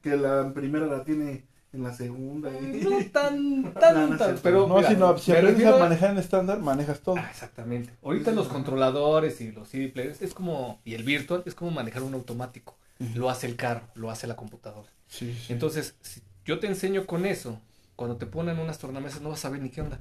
Que 0.00 0.16
la 0.16 0.52
primera 0.52 0.86
la 0.86 1.04
tiene 1.04 1.44
en 1.72 1.82
la 1.82 1.94
segunda. 1.94 2.50
y- 2.50 2.80
No 2.82 2.98
tan, 3.12 3.62
No, 3.62 3.70
no 3.70 3.72
tan, 3.80 4.18
tan, 4.18 4.38
pero 4.42 4.66
No, 4.68 4.76
mira, 4.76 4.88
si, 4.90 4.96
no, 4.96 5.16
si 5.18 5.30
me 5.30 5.38
aprendes 5.38 5.58
refiero 5.58 5.76
a 5.76 5.78
manejar 5.80 6.10
en 6.10 6.18
estándar, 6.18 6.58
manejas 6.60 7.00
todo. 7.00 7.16
Ah, 7.16 7.28
exactamente. 7.30 7.92
Ahorita 8.02 8.30
los 8.32 8.48
controladores 8.48 9.40
y 9.40 9.52
los 9.52 9.68
CD 9.68 9.88
players 9.88 10.20
es 10.22 10.34
como, 10.34 10.80
y 10.84 10.94
el 10.94 11.02
virtual 11.02 11.42
es 11.46 11.54
como 11.54 11.70
manejar 11.70 12.02
un 12.02 12.14
automático. 12.14 12.76
Lo 13.14 13.28
hace 13.30 13.48
el 13.48 13.56
carro, 13.56 13.88
lo 13.94 14.10
hace 14.10 14.28
la 14.28 14.36
computadora. 14.36 14.88
Sí, 15.08 15.34
sí. 15.34 15.52
Entonces, 15.52 15.96
si 16.02 16.22
yo 16.44 16.60
te 16.60 16.68
enseño 16.68 17.04
con 17.04 17.26
eso, 17.26 17.58
cuando 17.96 18.16
te 18.16 18.26
ponen 18.26 18.58
unas 18.60 18.78
tornamesas 18.78 19.20
no 19.20 19.30
vas 19.30 19.40
a 19.40 19.42
saber 19.42 19.60
ni 19.60 19.70
qué 19.70 19.80
onda. 19.82 19.98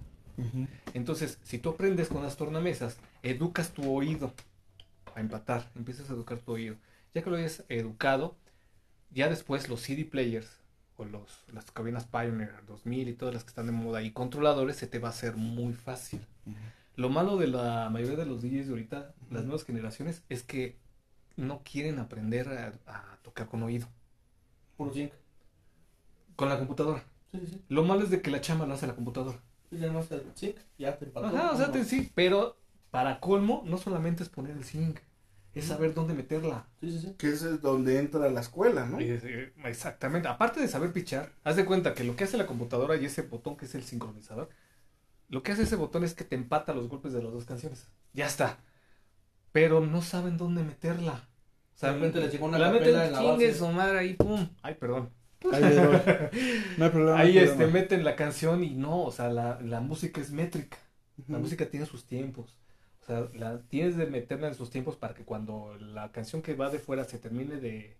Entonces, 0.94 1.40
si 1.44 1.58
tú 1.58 1.70
aprendes 1.70 2.08
con 2.10 2.22
las 2.24 2.38
tornamesas, 2.38 2.98
educas 3.24 3.72
tu 3.72 3.92
oído 3.92 4.34
a 5.16 5.20
empatar, 5.20 5.70
empiezas 5.76 6.10
a 6.10 6.14
educar 6.14 6.38
tu 6.40 6.52
oído. 6.54 6.76
Ya 7.14 7.22
que 7.24 7.30
lo 7.30 7.38
hayas 7.38 7.64
educado, 7.70 8.36
ya 9.12 9.30
después 9.30 9.68
los 9.70 9.82
CD 9.82 10.06
players 10.06 10.48
o 11.02 11.06
los, 11.06 11.44
las 11.54 11.72
cabinas 11.72 12.06
Pioneer 12.08 12.66
2000 12.68 13.10
y 13.10 13.14
todas 13.14 13.34
las 13.34 13.44
que 13.44 13.50
están 13.50 13.68
de 13.68 13.72
moda 13.74 14.02
y 14.04 14.12
controladores 14.12 14.78
se 14.78 14.88
te 14.88 15.00
va 15.00 15.10
a 15.10 15.12
hacer 15.12 15.36
muy 15.38 15.74
fácil. 15.74 16.22
Lo 16.96 17.10
malo 17.10 17.38
de 17.38 17.48
la 17.48 17.90
mayoría 17.92 18.18
de 18.18 18.26
los 18.26 18.42
DJs 18.42 18.68
de 18.68 18.72
ahorita, 18.74 19.16
las 19.32 19.44
nuevas 19.46 19.66
generaciones, 19.66 20.24
es 20.30 20.44
que 20.44 20.78
no 21.38 21.64
quieren 21.64 22.00
aprender 22.00 22.50
a, 22.50 22.74
a 23.14 23.18
tocar 23.24 23.48
con 23.50 23.64
oído, 23.64 23.88
Puro 24.78 24.92
zinc. 24.94 25.14
con 26.36 26.50
la 26.50 26.58
computadora. 26.58 27.04
Sí, 27.32 27.40
sí, 27.40 27.48
sí. 27.48 27.62
Lo 27.70 27.84
malo 27.84 28.04
es 28.04 28.10
de 28.10 28.22
que 28.22 28.32
la 28.32 28.42
chama 28.42 28.66
lo 28.66 28.74
hace 28.74 28.88
la 28.88 28.96
computadora. 28.96 29.40
Y 29.72 29.78
además 29.78 30.12
el 30.12 30.24
zinc, 30.36 30.58
ya 30.78 30.98
te 30.98 31.06
empató. 31.06 31.28
Ajá, 31.28 31.52
o 31.52 31.58
sea, 31.58 31.72
te- 31.72 31.86
sí, 31.86 32.12
pero 32.14 32.58
para 32.90 33.20
colmo, 33.20 33.64
no 33.66 33.78
solamente 33.78 34.24
es 34.24 34.30
poner 34.30 34.58
el 34.58 34.66
zinc, 34.66 35.00
es 35.54 35.66
saber 35.66 35.94
dónde 35.94 36.14
meterla. 36.14 36.68
Sí, 36.80 36.92
sí, 36.92 37.00
sí. 37.00 37.16
Que 37.18 37.30
ese 37.30 37.50
es 37.56 37.62
donde 37.62 38.00
entra 38.00 38.30
la 38.30 38.40
escuela, 38.42 38.86
¿no? 38.86 39.00
Eh, 39.00 39.54
Exactamente. 39.66 40.28
Aparte 40.28 40.60
de 40.62 40.68
saber 40.68 40.94
pichar, 40.94 41.32
haz 41.44 41.56
de 41.58 41.66
cuenta 41.66 41.94
que 41.94 42.04
lo 42.04 42.16
que 42.16 42.24
hace 42.24 42.38
la 42.38 42.46
computadora 42.48 42.96
y 42.96 43.06
ese 43.06 43.24
botón 43.24 43.58
que 43.58 43.66
es 43.66 43.76
el 43.76 43.84
sincronizador, 43.84 44.50
lo 45.30 45.44
que 45.44 45.52
hace 45.54 45.64
ese 45.64 45.76
botón 45.76 46.04
es 46.04 46.14
que 46.14 46.24
te 46.26 46.36
empata 46.36 46.74
los 46.74 46.88
golpes 46.90 47.14
de 47.14 47.24
las 47.24 47.32
dos 47.34 47.46
canciones. 47.46 47.88
Ya 48.14 48.28
está. 48.28 48.58
Pero 49.52 49.82
no 49.82 50.02
saben 50.02 50.38
dónde 50.38 50.64
meterla. 50.64 51.28
O 51.76 51.78
sea, 51.78 51.90
De 51.90 51.96
repente 51.96 52.20
le 52.20 52.30
llegó 52.30 52.46
una 52.46 52.58
la 52.60 52.72
meten 52.72 52.90
en 52.90 53.12
la 53.12 53.20
chingue 53.20 53.48
base. 53.48 53.60
su 53.60 53.68
madre 53.70 54.00
ahí, 54.00 54.14
pum. 54.14 54.48
Ay, 54.62 54.76
perdón. 54.76 55.10
Ahí 55.52 55.74
doy. 55.74 56.02
No 56.78 56.86
hay 56.86 56.92
problema. 56.92 57.12
no 57.12 57.16
hay 57.18 57.30
Ahí 57.30 57.38
este, 57.40 57.50
problema. 57.56 57.74
meten 57.74 58.04
la 58.04 58.16
canción 58.16 58.64
y 58.64 58.76
no, 58.76 59.04
o 59.04 59.12
sea, 59.12 59.30
la, 59.30 59.60
la 59.62 59.80
música 59.82 60.22
es 60.22 60.32
métrica. 60.32 60.78
La 61.28 61.38
Ujú. 61.38 61.44
música 61.44 61.66
tiene 61.70 61.86
sus 61.86 62.06
tiempos. 62.06 62.58
O 63.02 63.06
sea, 63.06 63.28
la, 63.34 63.62
tienes 63.64 63.98
de 63.98 64.06
meterla 64.06 64.48
en 64.48 64.56
sus 64.56 64.70
tiempos 64.70 64.96
para 64.96 65.14
que 65.14 65.24
cuando 65.24 65.76
la 65.80 66.12
canción 66.12 66.42
que 66.42 66.54
va 66.54 66.70
de 66.70 66.80
fuera 66.80 67.04
se 67.04 67.18
termine 67.20 67.58
de. 67.58 67.98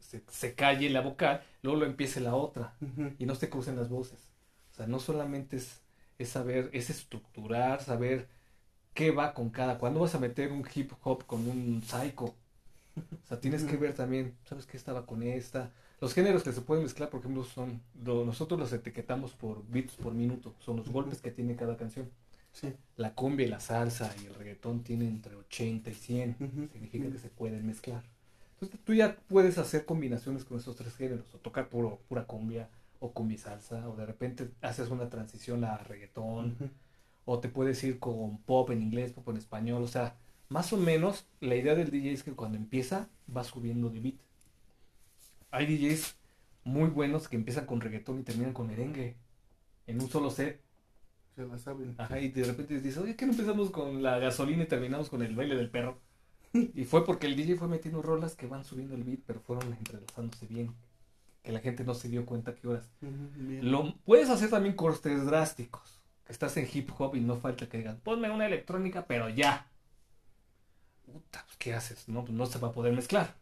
se, 0.00 0.22
se 0.28 0.54
calle 0.54 0.90
la 0.90 1.00
vocal, 1.00 1.42
luego 1.62 1.80
lo 1.80 1.86
empiece 1.86 2.20
la 2.20 2.34
otra 2.34 2.74
y 3.18 3.26
no 3.26 3.34
se 3.34 3.48
crucen 3.50 3.76
las 3.76 3.88
voces. 3.88 4.28
O 4.72 4.74
sea, 4.74 4.86
no 4.86 4.98
solamente 4.98 5.56
es 5.56 5.82
es 6.22 6.30
saber, 6.30 6.70
es 6.72 6.90
estructurar, 6.90 7.82
saber 7.82 8.28
qué 8.94 9.10
va 9.10 9.34
con 9.34 9.50
cada. 9.50 9.78
Cuando 9.78 10.00
vas 10.00 10.14
a 10.14 10.18
meter 10.18 10.52
un 10.52 10.66
hip 10.74 10.92
hop 11.02 11.26
con 11.26 11.46
un 11.48 11.82
psycho? 11.82 12.34
O 12.96 13.26
sea, 13.26 13.40
tienes 13.40 13.64
que 13.64 13.76
ver 13.76 13.94
también, 13.94 14.36
¿sabes 14.44 14.66
qué 14.66 14.76
estaba 14.76 15.06
con 15.06 15.22
esta? 15.22 15.72
Los 16.00 16.14
géneros 16.14 16.42
que 16.42 16.52
se 16.52 16.60
pueden 16.60 16.84
mezclar, 16.84 17.10
por 17.10 17.20
ejemplo, 17.20 17.44
son, 17.44 17.80
nosotros 17.94 18.58
los 18.58 18.72
etiquetamos 18.72 19.32
por 19.32 19.66
bits 19.68 19.94
por 19.94 20.12
minuto, 20.14 20.54
son 20.58 20.76
los 20.76 20.88
golpes 20.90 21.20
que 21.22 21.30
tiene 21.30 21.56
cada 21.56 21.76
canción. 21.76 22.10
Sí. 22.52 22.72
La 22.96 23.14
cumbia 23.14 23.46
y 23.46 23.50
la 23.50 23.60
salsa 23.60 24.14
y 24.22 24.26
el 24.26 24.34
reggaetón 24.34 24.82
tienen 24.82 25.08
entre 25.08 25.34
80 25.34 25.90
y 25.90 25.94
100, 25.94 26.68
significa 26.72 27.10
que 27.10 27.18
se 27.18 27.28
pueden 27.28 27.66
mezclar. 27.66 28.02
Entonces 28.54 28.78
tú 28.84 28.94
ya 28.94 29.16
puedes 29.28 29.58
hacer 29.58 29.84
combinaciones 29.84 30.44
con 30.44 30.58
esos 30.58 30.76
tres 30.76 30.94
géneros, 30.94 31.34
o 31.34 31.38
tocar 31.38 31.68
puro, 31.68 32.00
pura 32.08 32.26
cumbia, 32.26 32.68
o 33.00 33.12
cumbia 33.12 33.34
y 33.34 33.38
salsa, 33.38 33.88
o 33.88 33.96
de 33.96 34.06
repente 34.06 34.50
haces 34.60 34.90
una 34.90 35.08
transición 35.08 35.64
a 35.64 35.78
reggaetón, 35.78 36.70
o 37.24 37.40
te 37.40 37.48
puedes 37.48 37.82
ir 37.82 37.98
con 37.98 38.38
pop 38.38 38.70
en 38.70 38.82
inglés, 38.82 39.12
pop 39.12 39.28
en 39.30 39.38
español, 39.38 39.82
o 39.82 39.88
sea, 39.88 40.16
más 40.48 40.72
o 40.72 40.76
menos 40.76 41.26
la 41.40 41.56
idea 41.56 41.74
del 41.74 41.90
DJ 41.90 42.12
es 42.12 42.22
que 42.22 42.32
cuando 42.32 42.58
empieza 42.58 43.08
va 43.34 43.42
subiendo 43.42 43.88
de 43.90 44.00
beat. 44.00 44.16
Hay 45.50 45.66
DJs 45.66 46.14
muy 46.64 46.90
buenos 46.90 47.28
que 47.28 47.36
empiezan 47.36 47.66
con 47.66 47.80
reggaetón 47.80 48.20
y 48.20 48.22
terminan 48.22 48.52
con 48.52 48.66
merengue 48.66 49.16
en 49.86 50.00
un 50.00 50.08
solo 50.08 50.30
set. 50.30 50.60
Se 51.34 51.46
la 51.46 51.58
saben. 51.58 51.94
Ajá, 51.98 52.20
y 52.20 52.28
de 52.28 52.44
repente 52.44 52.80
dices, 52.80 52.98
oye, 52.98 53.16
¿qué 53.16 53.24
no 53.24 53.32
empezamos 53.32 53.70
con 53.70 54.02
la 54.02 54.18
gasolina 54.18 54.64
y 54.64 54.66
terminamos 54.66 55.08
con 55.08 55.22
el 55.22 55.34
baile 55.34 55.56
del 55.56 55.70
perro? 55.70 55.98
y 56.52 56.84
fue 56.84 57.04
porque 57.04 57.26
el 57.26 57.36
DJ 57.36 57.56
fue 57.56 57.68
metiendo 57.68 58.02
rolas 58.02 58.34
que 58.34 58.46
van 58.46 58.64
subiendo 58.64 58.94
el 58.94 59.04
beat, 59.04 59.20
pero 59.26 59.40
fueron 59.40 59.72
entrelazándose 59.72 60.46
bien. 60.46 60.74
Que 61.42 61.52
la 61.52 61.60
gente 61.60 61.84
no 61.84 61.94
se 61.94 62.08
dio 62.08 62.24
cuenta 62.24 62.54
que 62.54 62.68
horas. 62.68 62.88
Lo, 63.00 63.96
puedes 64.04 64.30
hacer 64.30 64.50
también 64.50 64.76
cortes 64.76 65.24
drásticos. 65.24 66.00
Que 66.24 66.32
estás 66.32 66.56
en 66.56 66.68
hip 66.72 66.90
hop 66.96 67.16
y 67.16 67.20
no 67.20 67.36
falta 67.36 67.68
que 67.68 67.78
digan, 67.78 67.98
ponme 67.98 68.30
una 68.30 68.46
electrónica, 68.46 69.06
pero 69.06 69.28
ya. 69.28 69.66
Puta, 71.04 71.42
pues, 71.44 71.56
¿qué 71.56 71.74
haces? 71.74 72.08
No, 72.08 72.22
pues 72.22 72.32
no 72.32 72.46
se 72.46 72.60
va 72.60 72.68
a 72.68 72.72
poder 72.72 72.92
mezclar. 72.92 73.34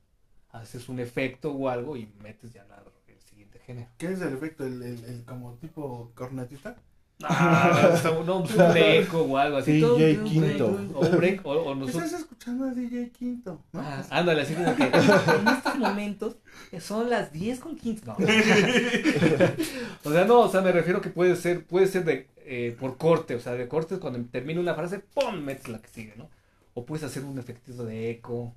Haces 0.50 0.88
un 0.88 0.98
efecto 0.98 1.52
o 1.52 1.68
algo 1.68 1.96
y 1.96 2.06
metes 2.22 2.54
ya 2.54 2.64
la, 2.64 2.82
el 3.06 3.20
siguiente 3.20 3.58
género. 3.58 3.90
¿Qué 3.98 4.06
es 4.06 4.20
el 4.22 4.32
efecto? 4.32 4.64
¿El, 4.64 4.82
el, 4.82 5.04
el 5.04 5.24
como 5.24 5.54
tipo 5.56 6.10
cornetista? 6.14 6.76
Ah, 7.28 8.00
no, 8.24 8.38
un 8.38 8.76
eco 8.76 9.22
o 9.22 9.36
algo 9.36 9.58
así. 9.58 9.72
DJ 9.72 10.22
Quinto. 10.24 10.80
O, 10.94 11.06
break, 11.10 11.44
o, 11.44 11.50
o 11.50 11.74
nosotros... 11.74 12.04
Estás 12.04 12.20
escuchando 12.20 12.64
a 12.64 12.70
DJ 12.70 13.10
Quinto. 13.10 13.62
¿no? 13.72 13.80
Ah, 13.80 14.02
ándale, 14.08 14.40
así 14.42 14.54
como 14.54 14.74
que 14.74 14.84
en 14.84 15.48
estos 15.48 15.78
momentos 15.78 16.36
son 16.80 17.10
las 17.10 17.30
10 17.30 17.60
con 17.60 17.76
15. 17.76 18.06
No. 18.06 18.16
o 20.04 20.12
sea, 20.12 20.24
no, 20.24 20.40
o 20.40 20.48
sea, 20.48 20.62
me 20.62 20.72
refiero 20.72 21.02
que 21.02 21.10
puede 21.10 21.36
ser, 21.36 21.66
puede 21.66 21.88
ser 21.88 22.06
de, 22.06 22.26
eh, 22.46 22.74
por 22.80 22.96
corte, 22.96 23.34
o 23.34 23.40
sea, 23.40 23.52
de 23.52 23.68
cortes 23.68 23.98
cuando 23.98 24.18
termina 24.30 24.60
una 24.60 24.74
frase, 24.74 25.00
¡pum! 25.00 25.40
metes 25.42 25.68
la 25.68 25.82
que 25.82 25.88
sigue, 25.88 26.14
¿no? 26.16 26.30
O 26.72 26.86
puedes 26.86 27.04
hacer 27.04 27.24
un 27.24 27.38
efectito 27.38 27.84
de 27.84 28.10
eco 28.10 28.54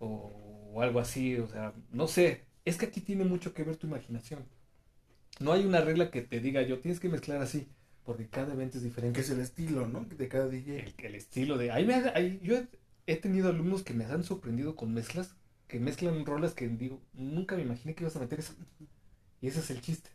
o, 0.00 0.32
o 0.74 0.82
algo 0.82 0.98
así, 0.98 1.36
o 1.36 1.46
sea, 1.46 1.72
no 1.92 2.08
sé. 2.08 2.42
Es 2.64 2.78
que 2.78 2.86
aquí 2.86 3.00
tiene 3.00 3.24
mucho 3.24 3.54
que 3.54 3.62
ver 3.62 3.76
tu 3.76 3.86
imaginación. 3.86 4.44
No 5.38 5.52
hay 5.52 5.64
una 5.64 5.80
regla 5.80 6.10
que 6.10 6.22
te 6.22 6.40
diga 6.40 6.62
yo, 6.62 6.80
tienes 6.80 6.98
que 6.98 7.08
mezclar 7.08 7.40
así 7.40 7.68
porque 8.04 8.28
cada 8.28 8.52
evento 8.52 8.78
es 8.78 8.84
diferente. 8.84 9.16
Que 9.16 9.24
es 9.24 9.30
el 9.30 9.40
estilo, 9.40 9.86
¿no? 9.86 10.04
De 10.04 10.28
cada 10.28 10.48
DJ. 10.48 10.80
El, 10.80 10.94
el 11.06 11.14
estilo 11.14 11.56
de... 11.56 11.70
Ahí 11.70 11.86
me, 11.86 11.94
ahí, 12.14 12.40
yo 12.42 12.56
he, 12.56 12.66
he, 13.06 13.16
tenido 13.16 13.48
alumnos 13.48 13.82
que 13.82 13.94
me 13.94 14.04
han 14.04 14.24
sorprendido 14.24 14.74
con 14.76 14.92
mezclas, 14.92 15.34
que 15.68 15.78
mezclan 15.78 16.26
rolas 16.26 16.54
que 16.54 16.68
digo, 16.68 17.00
nunca 17.12 17.56
me 17.56 17.62
imaginé 17.62 17.94
que 17.94 18.04
ibas 18.04 18.16
a 18.16 18.20
meter 18.20 18.40
eso. 18.40 18.54
Y 19.40 19.48
ese 19.48 19.60
es 19.60 19.70
el 19.70 19.80
chiste. 19.80 20.10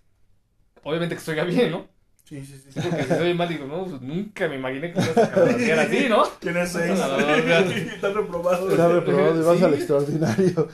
Obviamente 0.83 1.15
que 1.15 1.19
estoy 1.19 1.35
bien, 1.47 1.71
¿no? 1.71 1.87
Sí, 2.23 2.45
sí, 2.45 2.61
sí. 2.61 2.79
porque 2.81 3.03
si 3.03 3.09
soy 3.09 3.33
mal, 3.33 3.47
digo, 3.47 3.65
no, 3.65 3.85
pues 3.85 4.01
nunca 4.01 4.49
me 4.49 4.55
imaginé 4.57 4.91
que 4.91 4.99
ibas 4.99 5.17
a 5.17 5.45
hacer 5.45 5.79
así, 5.79 6.09
¿no? 6.09 6.27
Tienes 6.39 6.69
seis. 6.69 6.99
Está 7.93 8.11
reprobado. 8.11 8.69
Está 8.69 8.89
reprobado 8.89 9.41
y 9.41 9.45
vas 9.45 9.61
al 9.61 9.73
extraordinario. 9.75 10.67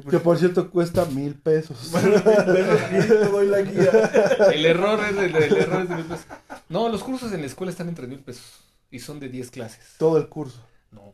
Que 0.00 0.18
por 0.18 0.38
cierto 0.38 0.70
cuesta 0.70 1.04
mil 1.06 1.34
pesos. 1.34 1.92
doy 3.30 3.46
la 3.48 3.62
guía. 3.62 3.90
El 4.52 4.66
error 4.66 5.00
es 5.08 5.16
de, 5.16 5.26
el 5.26 5.56
error 5.56 5.82
es 5.82 5.88
de 5.88 5.96
mil 5.96 6.04
pesos. 6.04 6.26
No, 6.68 6.88
los 6.88 7.02
cursos 7.02 7.32
en 7.32 7.40
la 7.40 7.46
escuela 7.46 7.70
están 7.70 7.88
entre 7.88 8.06
mil 8.06 8.20
pesos. 8.20 8.60
Y 8.90 9.00
son 9.00 9.20
de 9.20 9.28
10 9.28 9.50
clases. 9.50 9.96
Todo 9.98 10.16
el 10.16 10.28
curso. 10.28 10.64
No. 10.90 11.12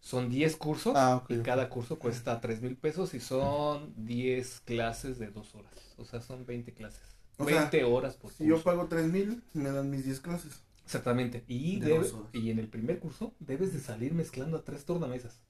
Son 0.00 0.28
10 0.28 0.56
cursos. 0.56 0.92
Ah, 0.94 1.16
okay, 1.16 1.38
y 1.38 1.42
cada 1.42 1.70
curso 1.70 1.98
cuesta 1.98 2.40
3 2.40 2.60
mil 2.60 2.76
pesos 2.76 3.14
y 3.14 3.20
son 3.20 3.94
10 3.96 4.60
clases 4.60 5.18
de 5.18 5.30
2 5.30 5.54
horas. 5.54 5.72
O 5.96 6.04
sea, 6.04 6.20
son 6.20 6.44
20 6.44 6.74
clases. 6.74 7.00
O 7.38 7.44
20 7.46 7.78
sea, 7.78 7.86
horas 7.86 8.14
por 8.14 8.30
curso. 8.30 8.36
Si 8.44 8.46
yo 8.48 8.62
pago 8.62 8.86
3 8.88 9.06
mil, 9.06 9.42
me 9.54 9.70
dan 9.70 9.88
mis 9.90 10.04
10 10.04 10.20
clases. 10.20 10.60
Exactamente. 10.84 11.44
Y, 11.48 11.80
De 11.80 11.98
debe- 11.98 12.12
y 12.34 12.50
en 12.50 12.58
el 12.58 12.68
primer 12.68 12.98
curso 12.98 13.34
debes 13.38 13.72
de 13.72 13.80
salir 13.80 14.12
mezclando 14.12 14.58
a 14.58 14.64
tres 14.64 14.84
tornamesas. 14.84 15.40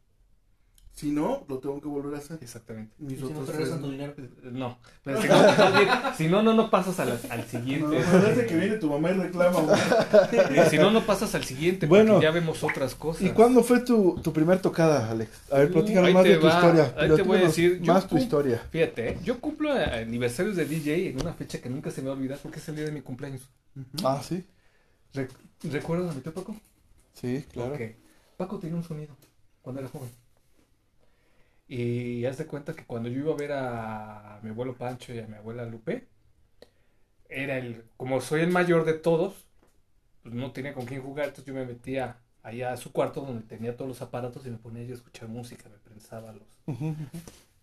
Si 0.94 1.10
no, 1.10 1.44
lo 1.48 1.58
tengo 1.58 1.80
que 1.80 1.88
volver 1.88 2.14
a 2.14 2.18
hacer. 2.18 2.38
Exactamente. 2.40 2.94
Mis 2.98 3.18
si 3.18 3.24
no 3.24 3.30
otros 3.30 3.46
te 3.46 3.52
tres. 3.52 3.56
regresan 3.68 3.82
tu 3.82 3.90
dinero. 3.90 4.14
No. 4.52 4.78
Pero 5.02 5.20
si 5.20 5.26
no, 5.28 5.34
si 6.16 6.28
no, 6.28 6.42
no, 6.44 6.54
no 6.54 6.70
pasas 6.70 7.00
al, 7.00 7.18
al 7.30 7.38
No, 7.40 7.44
siguiente. 7.48 8.00
parece 8.12 8.46
que 8.46 8.56
viene 8.56 8.76
tu 8.76 8.88
mamá 8.88 9.10
y 9.10 9.14
reclama. 9.14 9.60
güey. 9.60 9.76
Eh, 10.56 10.66
Si 10.70 10.78
no, 10.78 10.92
no 10.92 11.04
pasas 11.04 11.34
al 11.34 11.42
siguiente. 11.42 11.86
Bueno. 11.86 12.12
Porque 12.12 12.26
ya 12.26 12.30
vemos 12.30 12.62
otras 12.62 12.94
cosas. 12.94 13.22
¿Y 13.22 13.30
cuándo 13.30 13.64
fue 13.64 13.80
tu, 13.80 14.20
tu 14.22 14.32
primer 14.32 14.60
tocada, 14.60 15.10
Alex? 15.10 15.30
A 15.50 15.58
ver, 15.58 15.70
Uh, 15.70 15.72
platícanos 15.72 16.12
más 16.12 16.22
de 16.24 16.36
tu 16.36 16.46
va, 16.46 16.54
historia. 16.54 16.94
ahí 16.96 17.10
te 17.16 17.22
voy 17.22 17.38
a 17.38 17.40
decir, 17.42 17.80
yo 17.80 17.92
Más 17.92 18.06
tu 18.06 18.16
historia. 18.16 18.62
Fíjate, 18.70 19.08
¿eh? 19.10 19.18
yo 19.24 19.40
cumplo 19.40 19.72
aniversarios 19.72 20.54
de 20.54 20.64
DJ 20.64 21.08
en 21.10 21.20
una 21.20 21.32
fecha 21.34 21.60
que 21.60 21.68
nunca 21.70 21.90
se 21.90 22.02
me 22.02 22.08
va 22.08 22.14
a 22.14 22.16
olvidar 22.18 22.38
porque 22.40 22.60
es 22.60 22.68
el 22.68 22.76
día 22.76 22.84
de 22.84 22.92
mi 22.92 23.00
cumpleaños. 23.00 23.42
Ah, 24.04 24.22
sí. 24.22 24.44
Re- 25.12 25.26
¿Recuerdas 25.64 26.12
a 26.12 26.14
mi 26.14 26.20
tío 26.20 26.32
Paco? 26.32 26.54
Sí, 27.14 27.44
claro. 27.52 27.74
Ok. 27.74 27.80
Paco 28.36 28.58
tenía 28.60 28.76
un 28.76 28.84
sonido 28.84 29.16
cuando 29.60 29.80
era 29.80 29.90
joven. 29.90 30.10
Y 31.66 32.24
haz 32.26 32.38
de 32.38 32.46
cuenta 32.46 32.74
que 32.74 32.84
cuando 32.84 33.08
yo 33.08 33.20
iba 33.20 33.32
a 33.32 33.36
ver 33.36 33.52
a 33.52 34.40
mi 34.42 34.50
abuelo 34.50 34.76
Pancho 34.76 35.14
y 35.14 35.20
a 35.20 35.26
mi 35.26 35.36
abuela 35.36 35.64
Lupe, 35.64 36.08
era 37.28 37.58
el, 37.58 37.84
como 37.96 38.20
soy 38.20 38.42
el 38.42 38.50
mayor 38.50 38.84
de 38.84 38.94
todos, 38.94 39.46
pues 40.22 40.34
no 40.34 40.52
tenía 40.52 40.74
con 40.74 40.86
quién 40.86 41.02
jugar, 41.02 41.28
entonces 41.28 41.46
yo 41.46 41.54
me 41.54 41.64
metía 41.66 42.20
allá 42.42 42.72
a 42.72 42.76
su 42.76 42.92
cuarto 42.92 43.22
donde 43.22 43.46
tenía 43.46 43.76
todos 43.76 43.88
los 43.88 44.02
aparatos 44.02 44.46
y 44.46 44.50
me 44.50 44.58
ponía 44.58 44.84
yo 44.84 44.92
a 44.92 44.96
escuchar 44.98 45.28
música, 45.28 45.68
me 45.68 45.78
prensaba 45.78 46.32
los, 46.32 46.46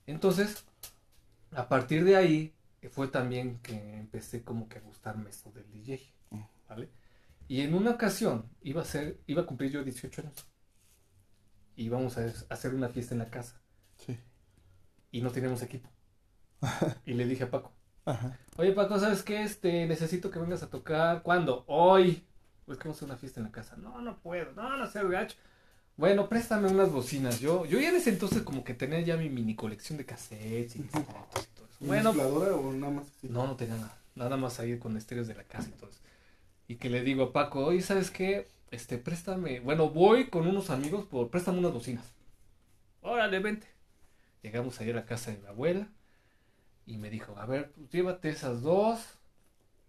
entonces, 0.07 0.65
a 1.51 1.67
partir 1.69 2.03
de 2.03 2.15
ahí 2.15 2.53
fue 2.89 3.07
también 3.07 3.59
que 3.59 3.97
empecé 3.97 4.43
como 4.43 4.67
que 4.67 4.79
a 4.79 4.81
gustarme 4.81 5.29
esto 5.29 5.51
del 5.51 5.71
DJ, 5.71 6.01
¿vale? 6.67 6.89
Y 7.47 7.61
en 7.61 7.73
una 7.73 7.91
ocasión 7.91 8.49
iba 8.61 8.81
a 8.81 8.85
ser, 8.85 9.19
iba 9.27 9.43
a 9.43 9.45
cumplir 9.45 9.71
yo 9.71 9.83
18 9.83 10.21
años. 10.21 10.45
Y 11.75 11.85
íbamos 11.85 12.17
a 12.17 12.33
hacer 12.49 12.73
una 12.73 12.89
fiesta 12.89 13.13
en 13.13 13.19
la 13.19 13.29
casa 13.29 13.61
Sí. 14.05 14.17
y 15.11 15.21
no 15.21 15.31
teníamos 15.31 15.61
equipo. 15.61 15.89
Y 17.05 17.13
le 17.13 17.25
dije 17.25 17.43
a 17.45 17.49
Paco, 17.51 17.71
Ajá. 18.05 18.37
oye 18.57 18.71
Paco, 18.73 18.99
¿sabes 18.99 19.23
qué? 19.23 19.43
Este, 19.43 19.85
necesito 19.87 20.29
que 20.31 20.39
vengas 20.39 20.63
a 20.63 20.69
tocar. 20.69 21.21
¿Cuándo? 21.23 21.63
Hoy. 21.67 22.23
Pues 22.65 22.77
que 22.77 22.85
vamos 22.85 22.97
a 22.97 22.99
hacer 22.99 23.09
una 23.09 23.17
fiesta 23.17 23.39
en 23.39 23.45
la 23.47 23.51
casa. 23.51 23.75
No, 23.77 24.01
no 24.01 24.17
puedo. 24.19 24.51
No, 24.53 24.77
no 24.77 24.87
sé, 24.89 25.03
gacho. 25.07 25.35
Bueno, 25.97 26.29
préstame 26.29 26.67
unas 26.69 26.91
bocinas. 26.91 27.39
Yo, 27.39 27.65
yo 27.65 27.79
ya 27.79 27.89
en 27.89 27.95
ese 27.95 28.09
entonces 28.11 28.43
como 28.43 28.63
que 28.63 28.73
tenía 28.73 29.01
ya 29.01 29.17
mi 29.17 29.29
mini 29.29 29.55
colección 29.55 29.97
de 29.97 30.05
cassettes 30.05 30.75
y 30.75 30.83
discos 30.83 31.03
y 31.03 31.55
todo 31.55 31.65
eso. 31.67 31.77
¿Una 31.81 32.11
Bueno, 32.11 32.11
o 32.11 32.73
nada 32.73 32.93
más 32.93 33.07
así? 33.07 33.27
no, 33.29 33.45
no 33.45 33.55
tenía 33.55 33.75
nada. 33.75 33.97
Nada 34.15 34.37
más 34.37 34.59
ahí 34.59 34.77
con 34.79 34.95
estéreos 34.97 35.27
de 35.27 35.35
la 35.35 35.43
casa 35.43 35.69
y 35.69 35.73
todo 35.73 35.89
eso. 35.89 35.99
Y 36.67 36.75
que 36.75 36.89
le 36.89 37.03
digo 37.03 37.23
a 37.25 37.33
Paco, 37.33 37.65
oye, 37.65 37.81
¿sabes 37.81 38.09
qué? 38.11 38.47
Este, 38.71 38.97
préstame. 38.97 39.59
Bueno, 39.59 39.89
voy 39.89 40.29
con 40.29 40.47
unos 40.47 40.69
amigos 40.69 41.05
por 41.05 41.29
préstame 41.29 41.59
unas 41.59 41.73
bocinas. 41.73 42.05
Órale, 43.01 43.39
vente. 43.39 43.67
Llegamos 44.41 44.79
ahí 44.79 44.91
a 44.91 45.05
casa 45.05 45.31
de 45.31 45.37
mi 45.39 45.47
abuela. 45.47 45.87
Y 46.85 46.97
me 46.97 47.09
dijo, 47.09 47.37
a 47.37 47.45
ver, 47.45 47.71
pues 47.71 47.89
llévate 47.89 48.29
esas 48.29 48.61
dos. 48.61 49.19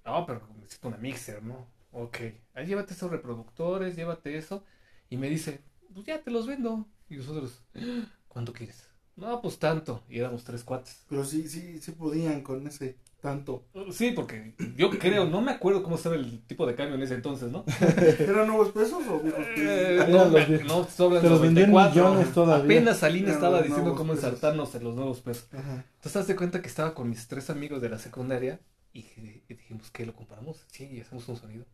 No, 0.04 0.26
pero 0.26 0.46
necesito 0.60 0.88
una 0.88 0.98
mixer, 0.98 1.42
¿no? 1.42 1.66
Ok. 1.92 2.18
Ahí 2.54 2.66
llévate 2.66 2.94
esos 2.94 3.10
reproductores, 3.10 3.96
llévate 3.96 4.36
eso. 4.36 4.64
Y 5.10 5.16
me 5.16 5.28
dice, 5.28 5.62
pues 5.94 6.06
ya 6.06 6.22
te 6.22 6.30
los 6.30 6.46
vendo. 6.46 6.86
Y 7.08 7.16
nosotros, 7.16 7.62
"Ah, 7.76 8.06
¿cuánto 8.28 8.52
quieres? 8.52 8.88
No, 9.16 9.40
pues 9.42 9.58
tanto. 9.58 10.02
Y 10.08 10.18
éramos 10.18 10.44
tres 10.44 10.64
cuates. 10.64 11.04
Pero 11.08 11.24
sí, 11.24 11.48
sí, 11.48 11.78
sí 11.80 11.92
podían 11.92 12.42
con 12.42 12.66
ese 12.66 12.96
tanto. 13.22 13.64
Sí, 13.92 14.10
porque 14.10 14.54
yo 14.76 14.90
creo, 14.90 15.24
no 15.26 15.40
me 15.40 15.52
acuerdo 15.52 15.82
cómo 15.82 15.96
estaba 15.96 16.16
el 16.16 16.42
tipo 16.44 16.66
de 16.66 16.74
cambio 16.74 16.96
en 16.96 17.02
ese 17.02 17.14
entonces, 17.14 17.50
¿no? 17.50 17.64
¿Eran 18.18 18.48
nuevos 18.48 18.70
pesos 18.72 19.02
o 19.08 19.20
viejos 19.20 19.46
Eh, 19.56 19.96
pesos? 19.96 20.08
no, 20.10 20.36
Eran 20.36 20.52
los 20.52 20.64
no, 20.64 20.84
sobran 20.90 21.22
los 21.28 21.40
vendían 21.40 21.70
94. 21.70 22.10
millones 22.10 22.34
todavía. 22.34 22.64
Apenas 22.64 22.98
Salín 22.98 23.28
estaba 23.28 23.62
diciendo 23.62 23.94
cómo 23.94 24.12
pesos. 24.12 24.24
ensartarnos 24.28 24.74
en 24.74 24.84
los 24.84 24.94
nuevos 24.94 25.20
pesos. 25.20 25.46
Ajá. 25.52 25.84
Entonces, 25.94 26.16
haz 26.16 26.26
de 26.26 26.36
cuenta 26.36 26.60
que 26.60 26.68
estaba 26.68 26.92
con 26.94 27.08
mis 27.08 27.28
tres 27.28 27.48
amigos 27.48 27.80
de 27.80 27.88
la 27.88 27.98
secundaria 27.98 28.60
y, 28.92 29.06
y 29.48 29.54
dijimos, 29.54 29.90
¿qué? 29.92 30.04
¿Lo 30.04 30.14
compramos? 30.14 30.64
Sí, 30.66 30.88
y 30.92 31.00
hacemos 31.00 31.26
un 31.28 31.36
sonido. 31.36 31.64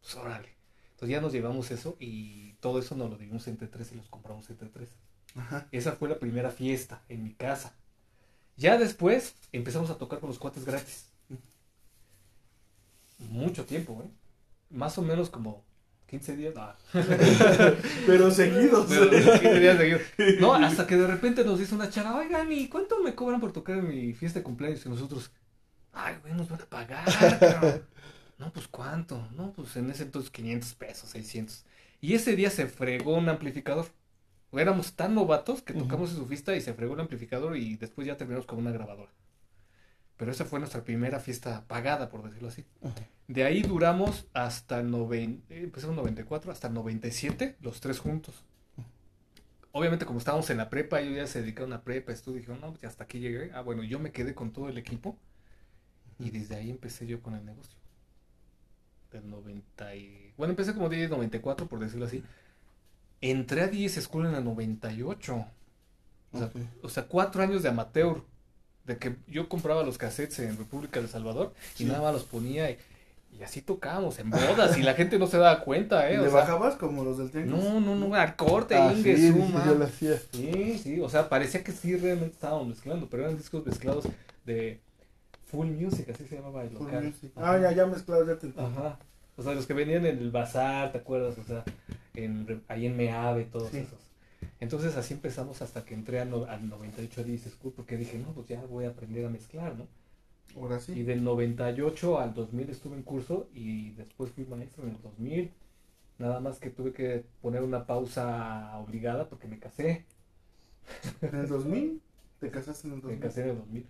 Pues 0.00 0.16
órale. 0.16 0.48
Entonces 0.92 1.10
ya 1.10 1.20
nos 1.20 1.32
llevamos 1.32 1.70
eso 1.70 1.96
y 2.00 2.54
todo 2.54 2.78
eso 2.78 2.94
nos 2.96 3.10
lo 3.10 3.18
dimos 3.18 3.46
entre 3.48 3.68
tres 3.68 3.92
y 3.92 3.96
los 3.96 4.08
compramos 4.08 4.48
entre 4.50 4.68
tres. 4.70 4.88
Ajá. 5.36 5.68
Esa 5.72 5.92
fue 5.92 6.08
la 6.08 6.18
primera 6.18 6.50
fiesta 6.50 7.02
en 7.08 7.22
mi 7.22 7.34
casa. 7.34 7.74
Ya 8.60 8.76
después 8.76 9.34
empezamos 9.52 9.88
a 9.88 9.96
tocar 9.96 10.20
con 10.20 10.28
los 10.28 10.38
cuates 10.38 10.66
gratis. 10.66 11.06
Mucho 13.16 13.64
tiempo, 13.64 14.02
¿eh? 14.04 14.10
más 14.68 14.98
o 14.98 15.02
menos 15.02 15.30
como 15.30 15.64
15 16.08 16.36
días. 16.36 16.54
Ah. 16.58 16.76
Pero 18.06 18.30
seguidos. 18.30 18.84
Pero 18.86 19.08
15 19.08 19.60
días 19.60 19.78
seguidos. 19.78 20.02
No, 20.40 20.54
hasta 20.66 20.86
que 20.86 20.96
de 20.98 21.06
repente 21.06 21.42
nos 21.42 21.58
dice 21.58 21.74
una 21.74 21.88
chava, 21.88 22.18
oigan, 22.18 22.52
¿y 22.52 22.68
cuánto 22.68 23.02
me 23.02 23.14
cobran 23.14 23.40
por 23.40 23.52
tocar 23.52 23.78
en 23.78 23.88
mi 23.88 24.12
fiesta 24.12 24.40
de 24.40 24.42
cumpleaños? 24.42 24.84
Y 24.84 24.90
nosotros, 24.90 25.30
ay, 25.94 26.16
güey, 26.20 26.34
nos 26.34 26.50
van 26.50 26.60
a 26.60 26.66
pagar. 26.66 27.82
No, 28.36 28.52
pues 28.52 28.68
cuánto. 28.68 29.26
No, 29.32 29.54
pues 29.54 29.74
en 29.76 29.88
ese 29.90 30.02
entonces 30.02 30.30
500 30.30 30.74
pesos, 30.74 31.08
600. 31.08 31.64
Y 32.02 32.12
ese 32.12 32.36
día 32.36 32.50
se 32.50 32.66
fregó 32.66 33.16
un 33.16 33.30
amplificador. 33.30 33.86
Éramos 34.52 34.94
tan 34.94 35.14
novatos 35.14 35.62
que 35.62 35.72
tocamos 35.72 36.10
en 36.10 36.16
su 36.16 36.26
fiesta 36.26 36.56
y 36.56 36.60
se 36.60 36.74
fregó 36.74 36.94
el 36.94 37.00
amplificador 37.00 37.56
y 37.56 37.76
después 37.76 38.06
ya 38.06 38.16
terminamos 38.16 38.46
con 38.46 38.58
una 38.58 38.72
grabadora. 38.72 39.12
Pero 40.16 40.32
esa 40.32 40.44
fue 40.44 40.58
nuestra 40.58 40.84
primera 40.84 41.20
fiesta 41.20 41.64
pagada, 41.66 42.10
por 42.10 42.22
decirlo 42.22 42.48
así. 42.48 42.66
De 43.28 43.44
ahí 43.44 43.62
duramos 43.62 44.26
hasta 44.34 44.82
noven... 44.82 45.44
eh, 45.48 45.60
empezamos 45.62 45.94
en 45.94 46.02
94 46.02 46.52
hasta 46.52 46.68
el 46.68 46.74
97, 46.74 47.56
los 47.60 47.80
tres 47.80 48.00
juntos. 48.00 48.44
Obviamente 49.72 50.04
como 50.04 50.18
estábamos 50.18 50.50
en 50.50 50.56
la 50.58 50.68
prepa, 50.68 51.00
ellos 51.00 51.16
ya 51.16 51.26
se 51.26 51.40
dedicaron 51.40 51.72
a 51.72 51.82
prepa, 51.82 52.12
estudio, 52.12 52.40
dijeron, 52.40 52.60
no, 52.60 52.72
pues 52.72 52.84
hasta 52.84 53.04
aquí 53.04 53.20
llegué. 53.20 53.52
Ah, 53.54 53.62
bueno, 53.62 53.84
yo 53.84 54.00
me 54.00 54.10
quedé 54.10 54.34
con 54.34 54.52
todo 54.52 54.68
el 54.68 54.78
equipo 54.78 55.16
y 56.18 56.30
desde 56.30 56.56
ahí 56.56 56.70
empecé 56.70 57.06
yo 57.06 57.22
con 57.22 57.34
el 57.34 57.44
negocio. 57.44 57.78
Del 59.12 59.30
90 59.30 59.94
y... 59.94 60.34
Bueno, 60.36 60.50
empecé 60.50 60.74
como 60.74 60.88
de 60.88 61.08
94, 61.08 61.66
por 61.66 61.78
decirlo 61.78 62.06
así. 62.06 62.22
Entré 63.20 63.62
a 63.62 63.68
10 63.68 64.02
School 64.02 64.26
en 64.26 64.34
el 64.34 64.44
98. 64.44 65.44
O 66.32 66.38
sea, 66.38 66.46
Ok. 66.46 66.56
o 66.82 66.88
sea, 66.88 67.04
cuatro 67.06 67.42
años 67.42 67.62
de 67.62 67.68
amateur. 67.68 68.22
De 68.84 68.96
que 68.96 69.16
yo 69.28 69.48
compraba 69.48 69.82
los 69.84 69.98
cassettes 69.98 70.38
en 70.40 70.56
República 70.56 71.00
de 71.00 71.06
Salvador 71.08 71.52
y 71.74 71.78
Sí. 71.78 71.84
nada 71.84 72.00
más 72.02 72.12
los 72.14 72.24
ponía 72.24 72.70
y, 72.70 72.78
y 73.38 73.42
así 73.42 73.60
tocábamos 73.60 74.18
en 74.18 74.30
bodas 74.30 74.76
y 74.78 74.82
la 74.82 74.94
gente 74.94 75.18
no 75.18 75.26
se 75.28 75.36
daba 75.36 75.60
cuenta, 75.62 76.00
¿Y 76.10 76.14
¿eh? 76.14 76.18
le 76.18 76.24
sea, 76.30 76.40
bajabas 76.40 76.74
como 76.76 77.04
los 77.04 77.18
del 77.18 77.30
tianguis? 77.30 77.52
no, 77.62 77.78
no, 77.80 77.94
no, 77.94 78.14
al 78.14 78.34
corte, 78.36 78.74
Ah, 78.74 78.92
sí, 78.96 79.02
sí, 79.16 79.28
suma. 79.30 79.64
yo 79.66 79.74
lo 79.74 79.84
hacía. 79.84 80.18
Sí, 80.32 80.78
sí, 80.82 80.98
o 81.00 81.08
sea, 81.08 81.28
parecía 81.28 81.62
que 81.62 81.72
sí 81.72 81.94
realmente 81.96 82.34
estábamos 82.34 82.68
mezclando, 82.68 83.06
pero 83.08 83.24
eran 83.24 83.36
discos 83.36 83.64
mezclados 83.64 84.08
de 84.46 84.80
Full 85.50 85.68
Music, 85.68 86.08
así 86.12 86.26
se 86.26 86.36
llamaba 86.36 86.62
el 86.64 86.70
Full 86.70 86.86
local. 86.86 87.04
music. 87.04 87.32
Ah, 87.36 87.58
ya, 87.60 87.70
ya 87.72 87.86
mezclado, 87.86 88.26
ya 88.26 88.38
te. 88.38 88.48
Ajá. 88.58 88.98
O 89.40 89.42
sea, 89.42 89.54
los 89.54 89.66
que 89.66 89.74
venían 89.74 90.04
en 90.06 90.18
el 90.18 90.30
bazar, 90.30 90.92
¿te 90.92 90.98
acuerdas? 90.98 91.38
O 91.38 91.44
sea, 91.44 91.64
en, 92.14 92.62
ahí 92.68 92.86
en 92.86 92.96
Meave, 92.96 93.44
todos 93.46 93.70
Sí. 93.70 93.78
esos. 93.78 93.98
Entonces 94.60 94.96
así 94.96 95.14
empezamos 95.14 95.62
hasta 95.62 95.84
que 95.84 95.94
entré 95.94 96.20
al, 96.20 96.30
no- 96.30 96.44
al 96.44 96.68
98 96.68 97.22
a 97.22 97.24
DC 97.24 97.50
School 97.50 97.72
porque 97.74 97.96
dije, 97.96 98.18
no, 98.18 98.32
pues 98.34 98.46
ya 98.48 98.60
voy 98.66 98.84
a 98.84 98.90
aprender 98.90 99.24
a 99.24 99.30
mezclar, 99.30 99.74
¿no? 99.76 99.86
Ahora 100.56 100.76
Y 100.78 100.80
sí. 100.80 101.02
del 101.04 101.24
98 101.24 102.18
al 102.20 102.34
2000 102.34 102.68
estuve 102.70 102.96
en 102.96 103.02
curso 103.02 103.48
y 103.54 103.92
después 103.92 104.30
fui 104.32 104.44
maestro 104.44 104.84
en 104.84 104.90
el 104.90 105.00
2000. 105.02 105.52
Nada 106.18 106.40
más 106.40 106.58
que 106.58 106.70
tuve 106.70 106.92
que 106.92 107.24
poner 107.40 107.62
una 107.62 107.86
pausa 107.86 108.76
obligada 108.78 109.28
porque 109.28 109.48
me 109.48 109.58
casé. 109.58 110.04
¿En 111.22 111.34
el 111.34 111.48
2000? 111.48 112.00
¿Te 112.40 112.50
casaste 112.50 112.88
en 112.88 112.94
el 112.94 112.98
Me 112.98 113.02
2000? 113.02 113.20
casé 113.20 113.42
en 113.42 113.48
el 113.50 113.56
2000. 113.58 113.86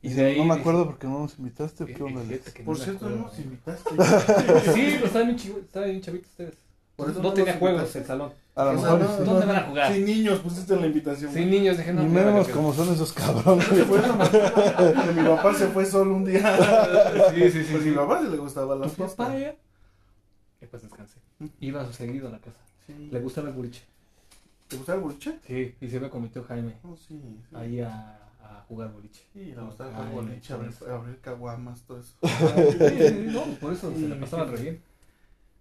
Y 0.00 0.10
de 0.10 0.26
ahí 0.26 0.38
no 0.38 0.44
me 0.44 0.54
acuerdo 0.54 0.86
porque 0.86 1.06
no 1.06 1.20
nos 1.20 1.38
invitaste. 1.38 1.84
¿Qué 1.86 2.02
onda? 2.02 2.22
que 2.54 2.62
Por 2.62 2.78
cierto, 2.78 3.08
no 3.08 3.16
nos 3.26 3.38
invitaste. 3.38 3.90
Sí, 4.72 4.90
pero 4.94 5.06
estaban 5.06 5.36
bien, 5.36 5.66
bien 5.72 6.00
chavitos 6.00 6.30
ustedes. 6.30 6.54
Por 6.96 7.10
eso 7.10 7.22
no 7.22 7.28
no 7.28 7.34
tenía 7.34 7.54
juegos 7.58 7.94
el 7.94 8.04
salón. 8.04 8.32
A 8.56 8.64
lo 8.64 8.72
mejor. 8.72 9.24
¿Dónde 9.24 9.46
van 9.46 9.56
a 9.56 9.62
jugar? 9.62 9.92
Sin 9.92 10.04
niños 10.04 10.40
pusiste 10.40 10.74
la 10.74 10.86
invitación. 10.86 11.32
Sin 11.32 11.48
niños, 11.48 11.78
dije, 11.78 11.92
no. 11.92 12.02
Pues, 12.02 12.46
ya, 12.48 12.52
como 12.52 12.72
son 12.74 12.92
esos 12.92 13.12
cabrones. 13.14 13.64
Se 13.66 13.74
que 13.76 15.12
mi 15.20 15.28
papá 15.28 15.54
se 15.54 15.68
fue 15.68 15.86
solo 15.86 16.16
un 16.16 16.24
día. 16.24 17.30
Sí, 17.34 17.50
sí, 17.50 17.62
sí. 17.62 17.68
Pues 17.70 17.84
sí. 17.84 17.90
mi 17.90 17.96
papá 17.96 18.20
sí 18.20 18.28
le 18.28 18.36
gustaba 18.36 18.74
la 18.74 18.88
fiesta. 18.88 19.16
papá 19.16 19.38
ya. 19.38 19.54
Y 20.60 20.66
pues 20.66 20.82
descansé. 20.82 21.18
Iba 21.60 21.92
seguido 21.92 22.26
a 22.26 22.32
la 22.32 22.38
casa. 22.40 22.58
Sí. 22.84 23.08
Le 23.12 23.20
gustaba 23.20 23.48
el 23.48 23.54
boliche. 23.54 23.82
¿Te 24.66 24.76
gustaba 24.76 24.98
el 24.98 25.04
boliche? 25.04 25.38
Sí, 25.46 25.76
y 25.80 25.88
se 25.88 26.00
me 26.00 26.10
cometió 26.10 26.42
Jaime 26.42 26.74
Oh, 26.82 26.96
sí. 26.96 27.20
sí. 27.22 27.56
ahí 27.56 27.80
a, 27.80 28.17
a 28.48 28.62
jugar 28.62 28.92
boliche. 28.92 29.22
Sí, 29.32 29.52
le 29.54 29.60
gustaba 29.62 29.90
Ay, 29.96 30.06
el 30.08 30.12
boliche, 30.14 30.52
abrir, 30.54 30.72
abrir 30.90 31.20
caguamas, 31.20 31.82
todo 31.82 32.00
eso. 32.00 32.14
Sí, 32.22 32.78
sí, 32.78 33.08
sí, 33.08 33.26
no, 33.32 33.42
por 33.60 33.72
eso 33.72 33.92
Sí, 33.94 34.00
se 34.00 34.08
le 34.08 34.16
pasaba 34.16 34.46
sí. 34.46 34.56
re 34.56 34.62
bien. 34.62 34.82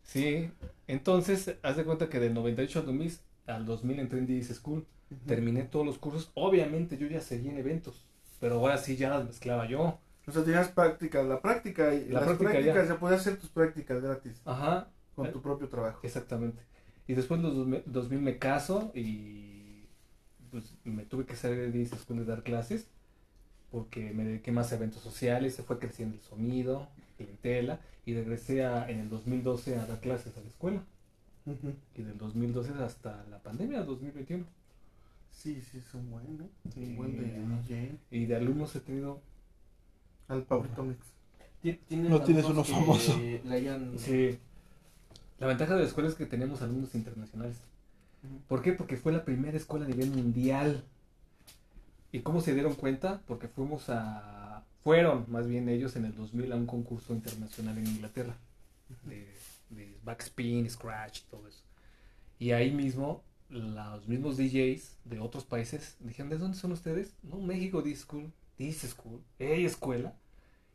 Sí, 0.04 0.52
entonces, 0.88 1.56
haz 1.64 1.78
de 1.78 1.84
cuenta 1.84 2.10
que 2.10 2.20
del 2.20 2.34
98 2.34 2.80
al 2.80 2.86
2000, 2.86 3.14
al 3.48 3.66
2000 3.66 4.00
entré 4.00 4.20
en 4.20 4.28
DS 4.28 4.56
School, 4.56 4.86
terminé 5.26 5.64
todos 5.64 5.86
los 5.86 5.98
cursos. 5.98 6.32
Obviamente 6.34 6.98
yo 6.98 7.08
ya 7.08 7.22
seguía 7.22 7.52
en 7.52 7.58
eventos, 7.58 8.06
pero 8.40 8.56
ahora 8.56 8.78
sí 8.78 8.96
ya 8.96 9.10
las 9.10 9.26
mezclaba 9.26 9.68
yo. 9.68 10.00
O 10.28 10.32
sea, 10.32 10.44
tenías 10.44 10.70
prácticas, 10.70 11.26
la 11.26 11.42
práctica 11.42 11.94
y 11.94 12.06
La 12.10 12.20
las 12.20 12.24
práctica 12.24 12.52
prácticas, 12.52 12.88
ya. 12.88 12.94
ya. 12.94 13.00
podías 13.00 13.22
hacer 13.22 13.38
tus 13.38 13.50
prácticas 13.50 14.02
gratis 14.02 14.42
Ajá, 14.46 14.90
con 15.16 15.32
tu 15.32 15.42
propio 15.42 15.68
trabajo. 15.70 16.00
exactamente. 16.04 16.62
Y 17.08 17.14
después 17.14 17.40
en 17.40 17.44
los 17.46 17.56
2000 17.56 17.84
2000 17.86 18.22
me 18.22 18.38
caso 18.38 18.92
y 18.94 19.57
pues 20.52 20.74
me 20.84 21.06
tuve 21.06 21.26
que 21.26 21.36
salir 21.36 21.72
de 21.72 21.86
School 21.86 22.20
de 22.20 22.26
dar 22.26 22.44
clases 22.44 22.88
porque 23.72 24.12
me 24.14 24.24
dediqué 24.24 24.52
más 24.52 24.72
a 24.72 24.76
eventos 24.76 25.02
sociales, 25.02 25.56
se 25.56 25.64
fue 25.64 25.78
creciendo 25.80 26.16
el 26.16 26.22
sonido, 26.22 26.88
clientela 27.18 27.80
y 28.06 28.14
regresé 28.14 28.64
a- 28.66 28.90
en 28.90 29.00
el 29.00 29.10
2012 29.10 29.76
a 29.78 29.86
dar 29.86 30.00
clases 30.00 30.38
a 30.38 30.42
la 30.42 30.48
escuela. 30.48 30.84
Ujú. 31.46 31.74
Y 31.96 32.02
del 32.04 32.18
2012 32.18 32.72
hasta 32.84 33.26
la 33.30 33.40
pandemia, 33.40 33.84
2021. 33.84 34.46
Sí, 35.32 35.62
sí, 35.62 35.78
es 35.78 35.94
un 35.94 36.10
buen, 36.10 36.26
¿eh? 36.42 36.50
Sí, 36.74 36.80
Un 36.82 36.96
buen 36.96 37.18
de. 37.18 37.98
Y 38.12 38.26
de 38.26 38.36
alumnos 38.36 38.76
he 38.76 38.80
tenido. 38.80 39.22
Al 40.28 40.44
Pablito 40.44 40.84
Mix. 40.84 41.00
Ti- 41.62 41.80
¿Tienes 41.88 42.10
No 42.10 42.22
tienes 42.22 42.46
uno 42.46 42.64
famoso. 42.64 43.18
Le 43.20 43.54
hayan... 43.54 43.98
Sí. 43.98 44.40
La 45.40 45.48
ventaja 45.48 45.76
de 45.76 45.82
la 45.82 45.88
escuela 45.88 46.10
es 46.10 46.16
que 46.16 46.26
tenemos 46.26 46.62
alumnos 46.62 46.94
internacionales. 46.96 47.58
¿Por 48.48 48.62
qué? 48.62 48.74
Porque 48.74 48.98
fue 48.98 49.12
la 49.12 49.26
primera 49.26 49.58
escuela 49.58 49.86
a 49.86 49.90
nivel 49.90 50.12
mundial. 50.12 50.84
¿Y 52.12 52.20
cómo 52.20 52.42
se 52.42 52.54
dieron 52.54 52.76
cuenta? 52.76 53.22
Porque 53.28 53.48
fuimos 53.48 53.90
a. 53.90 54.64
Fueron 54.84 55.26
más 55.28 55.48
bien 55.48 55.68
ellos 55.68 55.96
en 55.96 56.06
el 56.06 56.16
2000 56.16 56.52
a 56.52 56.56
un 56.56 56.66
concurso 56.66 57.14
internacional 57.14 57.78
en 57.78 57.88
Inglaterra. 57.88 58.38
De, 59.04 59.28
de 59.70 59.98
backspin, 60.04 60.70
scratch 60.70 61.20
y 61.20 61.24
todo 61.30 61.48
eso. 61.48 61.64
Y 62.40 62.52
ahí 62.52 62.72
mismo, 62.72 63.24
los 63.50 64.08
mismos 64.08 64.38
DJs 64.38 64.98
de 65.06 65.20
otros 65.20 65.44
países 65.44 65.98
dijeron: 66.00 66.30
¿De 66.30 66.38
dónde 66.38 66.58
son 66.58 66.72
ustedes? 66.72 67.14
No, 67.24 67.38
México, 67.38 67.84
this 67.84 68.00
school, 68.00 68.32
this 68.58 68.80
school, 68.82 69.22
hey, 69.40 69.66
escuela. 69.66 70.14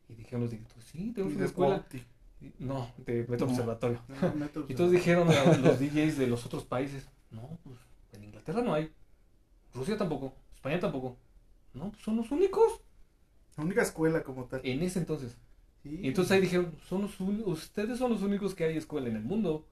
Y 0.09 0.15
dijeron 0.15 0.43
los 0.43 0.51
directores: 0.51 0.85
Sí, 0.85 1.13
tenemos 1.13 1.33
Y 1.33 1.37
una 1.37 1.47
escuela. 1.47 1.87
No, 2.59 2.91
de 3.07 3.25
Metro. 3.29 3.47
Observatorio. 3.47 4.01
No, 4.09 4.35
Metro 4.35 4.65
Y 4.69 4.75
todos 4.75 4.91
dijeron 4.91 5.29
a 5.31 5.57
los 5.59 5.79
DJs 5.79 6.19
de 6.19 6.27
los 6.27 6.45
otros 6.45 6.65
países, 6.65 7.09
no, 7.33 7.59
pues 7.65 7.79
en 8.13 8.25
Inglaterra 8.25 8.63
no 8.63 8.75
hay, 8.75 8.93
Rusia 9.75 9.97
tampoco, 9.97 10.35
España 10.55 10.81
tampoco. 10.81 11.17
No, 11.75 11.91
pues 11.91 12.03
son 12.03 12.17
los 12.17 12.31
únicos 12.31 12.83
La 13.57 13.65
única 13.65 13.83
escuela 13.83 14.23
como 14.23 14.45
tal. 14.47 14.61
en 14.65 14.83
ese 14.83 14.99
entonces. 14.99 15.37
Sí. 15.83 16.01
Y 16.03 16.09
entonces 16.09 16.33
ahí 16.33 16.41
dijeron, 16.41 16.75
son 16.89 17.03
los 17.03 17.21
ustedes 17.21 17.99
son 17.99 18.11
los 18.13 18.23
únicos 18.23 18.55
que 18.55 18.65
hay 18.65 18.77
escuela 18.77 19.09
en 19.09 19.17
el 19.17 19.25
mundo. 19.25 19.67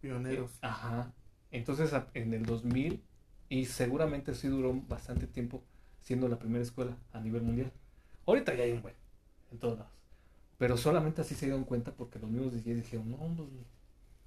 Pioneros. 0.00 0.50
Eh, 0.54 0.58
Ajá. 0.62 1.12
Entonces 1.50 1.92
en 2.14 2.34
el 2.34 2.44
2000, 2.46 3.02
y 3.48 3.64
seguramente 3.66 4.34
sí 4.34 4.48
duró 4.48 4.74
bastante 4.88 5.26
tiempo 5.26 5.62
siendo 6.00 6.28
la 6.28 6.38
primera 6.38 6.62
escuela 6.62 6.96
a 7.12 7.20
nivel 7.20 7.42
mundial. 7.42 7.72
Ahorita 8.26 8.54
ya 8.54 8.64
hay 8.64 8.72
un 8.72 8.82
buen, 8.82 8.94
en 9.50 9.58
todos 9.58 9.78
lados. 9.78 9.92
Pero 10.58 10.76
solamente 10.76 11.20
así 11.22 11.34
se 11.34 11.46
dieron 11.46 11.64
cuenta 11.64 11.92
porque 11.92 12.18
los 12.18 12.30
mismos 12.30 12.52
DJs 12.52 12.76
dijeron, 12.76 13.10
no, 13.10 13.18
pues, 13.18 13.48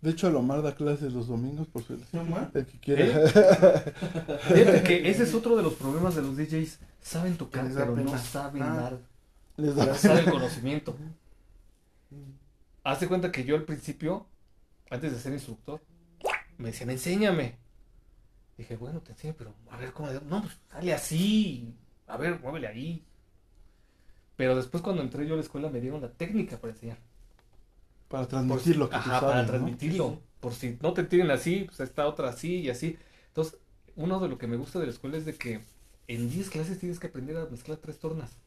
De 0.01 0.09
hecho, 0.11 0.25
Alomar 0.27 0.61
da 0.63 0.73
clases 0.75 1.13
los 1.13 1.27
domingos 1.27 1.67
por 1.67 1.83
su 1.83 1.99
¿No, 2.11 2.23
ma? 2.25 2.49
El 2.55 2.65
que 2.65 2.79
quiera. 2.79 3.05
¿Eh? 3.05 3.27
Fíjate 4.53 4.83
que 4.83 5.09
ese 5.09 5.23
es 5.23 5.33
otro 5.35 5.55
de 5.55 5.61
los 5.63 5.73
problemas 5.75 6.15
de 6.15 6.23
los 6.23 6.35
DJs. 6.35 6.79
Saben 7.01 7.37
tocar, 7.37 7.67
pero 7.73 7.95
no 7.95 8.17
saben 8.17 8.63
Ah. 8.63 8.75
dar, 8.75 8.99
Les 9.57 9.75
da- 9.75 9.93
saben 9.93 10.25
el 10.25 10.31
conocimiento. 10.31 10.95
Hazte 12.83 13.07
cuenta 13.07 13.31
que 13.31 13.43
yo 13.43 13.55
al 13.55 13.63
principio, 13.63 14.25
antes 14.89 15.11
de 15.11 15.19
ser 15.19 15.33
instructor, 15.33 15.81
me 16.57 16.69
decían, 16.69 16.89
enséñame. 16.89 17.55
Dije, 18.57 18.75
bueno, 18.77 19.01
te 19.01 19.11
enseño, 19.11 19.35
pero 19.37 19.53
a 19.69 19.77
ver 19.77 19.93
cómo. 19.93 20.09
No, 20.27 20.41
pues 20.41 20.57
sale 20.71 20.93
así. 20.93 21.73
A 22.07 22.17
ver, 22.17 22.39
muévele 22.39 22.67
ahí. 22.67 23.05
Pero 24.35 24.55
después, 24.55 24.81
cuando 24.83 25.01
entré 25.03 25.27
yo 25.27 25.33
a 25.33 25.37
la 25.37 25.43
escuela, 25.43 25.69
me 25.69 25.79
dieron 25.79 26.01
la 26.01 26.11
técnica 26.11 26.57
para 26.57 26.73
enseñar. 26.73 26.97
Para 28.11 28.27
transmitir 28.27 28.77
lo 28.77 28.89
que 28.89 28.99
tú 29.01 29.09
ajá, 29.09 29.19
sabes. 29.19 29.23
para 29.29 29.41
¿no? 29.41 29.47
transmitirlo. 29.47 30.19
Por 30.39 30.53
si 30.53 30.77
no 30.81 30.93
te 30.93 31.03
tienen 31.03 31.31
así, 31.31 31.63
pues 31.65 31.79
está 31.79 32.07
otra 32.07 32.29
así 32.29 32.57
y 32.59 32.69
así. 32.69 32.97
Entonces, 33.27 33.57
uno 33.95 34.19
de 34.19 34.27
lo 34.27 34.37
que 34.37 34.47
me 34.47 34.57
gusta 34.57 34.79
de 34.79 34.85
la 34.87 34.91
escuela 34.91 35.17
es 35.17 35.25
de 35.25 35.35
que 35.35 35.61
en 36.07 36.29
10 36.29 36.49
clases 36.49 36.79
tienes 36.79 36.99
que 36.99 37.07
aprender 37.07 37.37
a 37.37 37.45
mezclar 37.45 37.77
tres 37.77 37.99
tornas. 37.99 38.37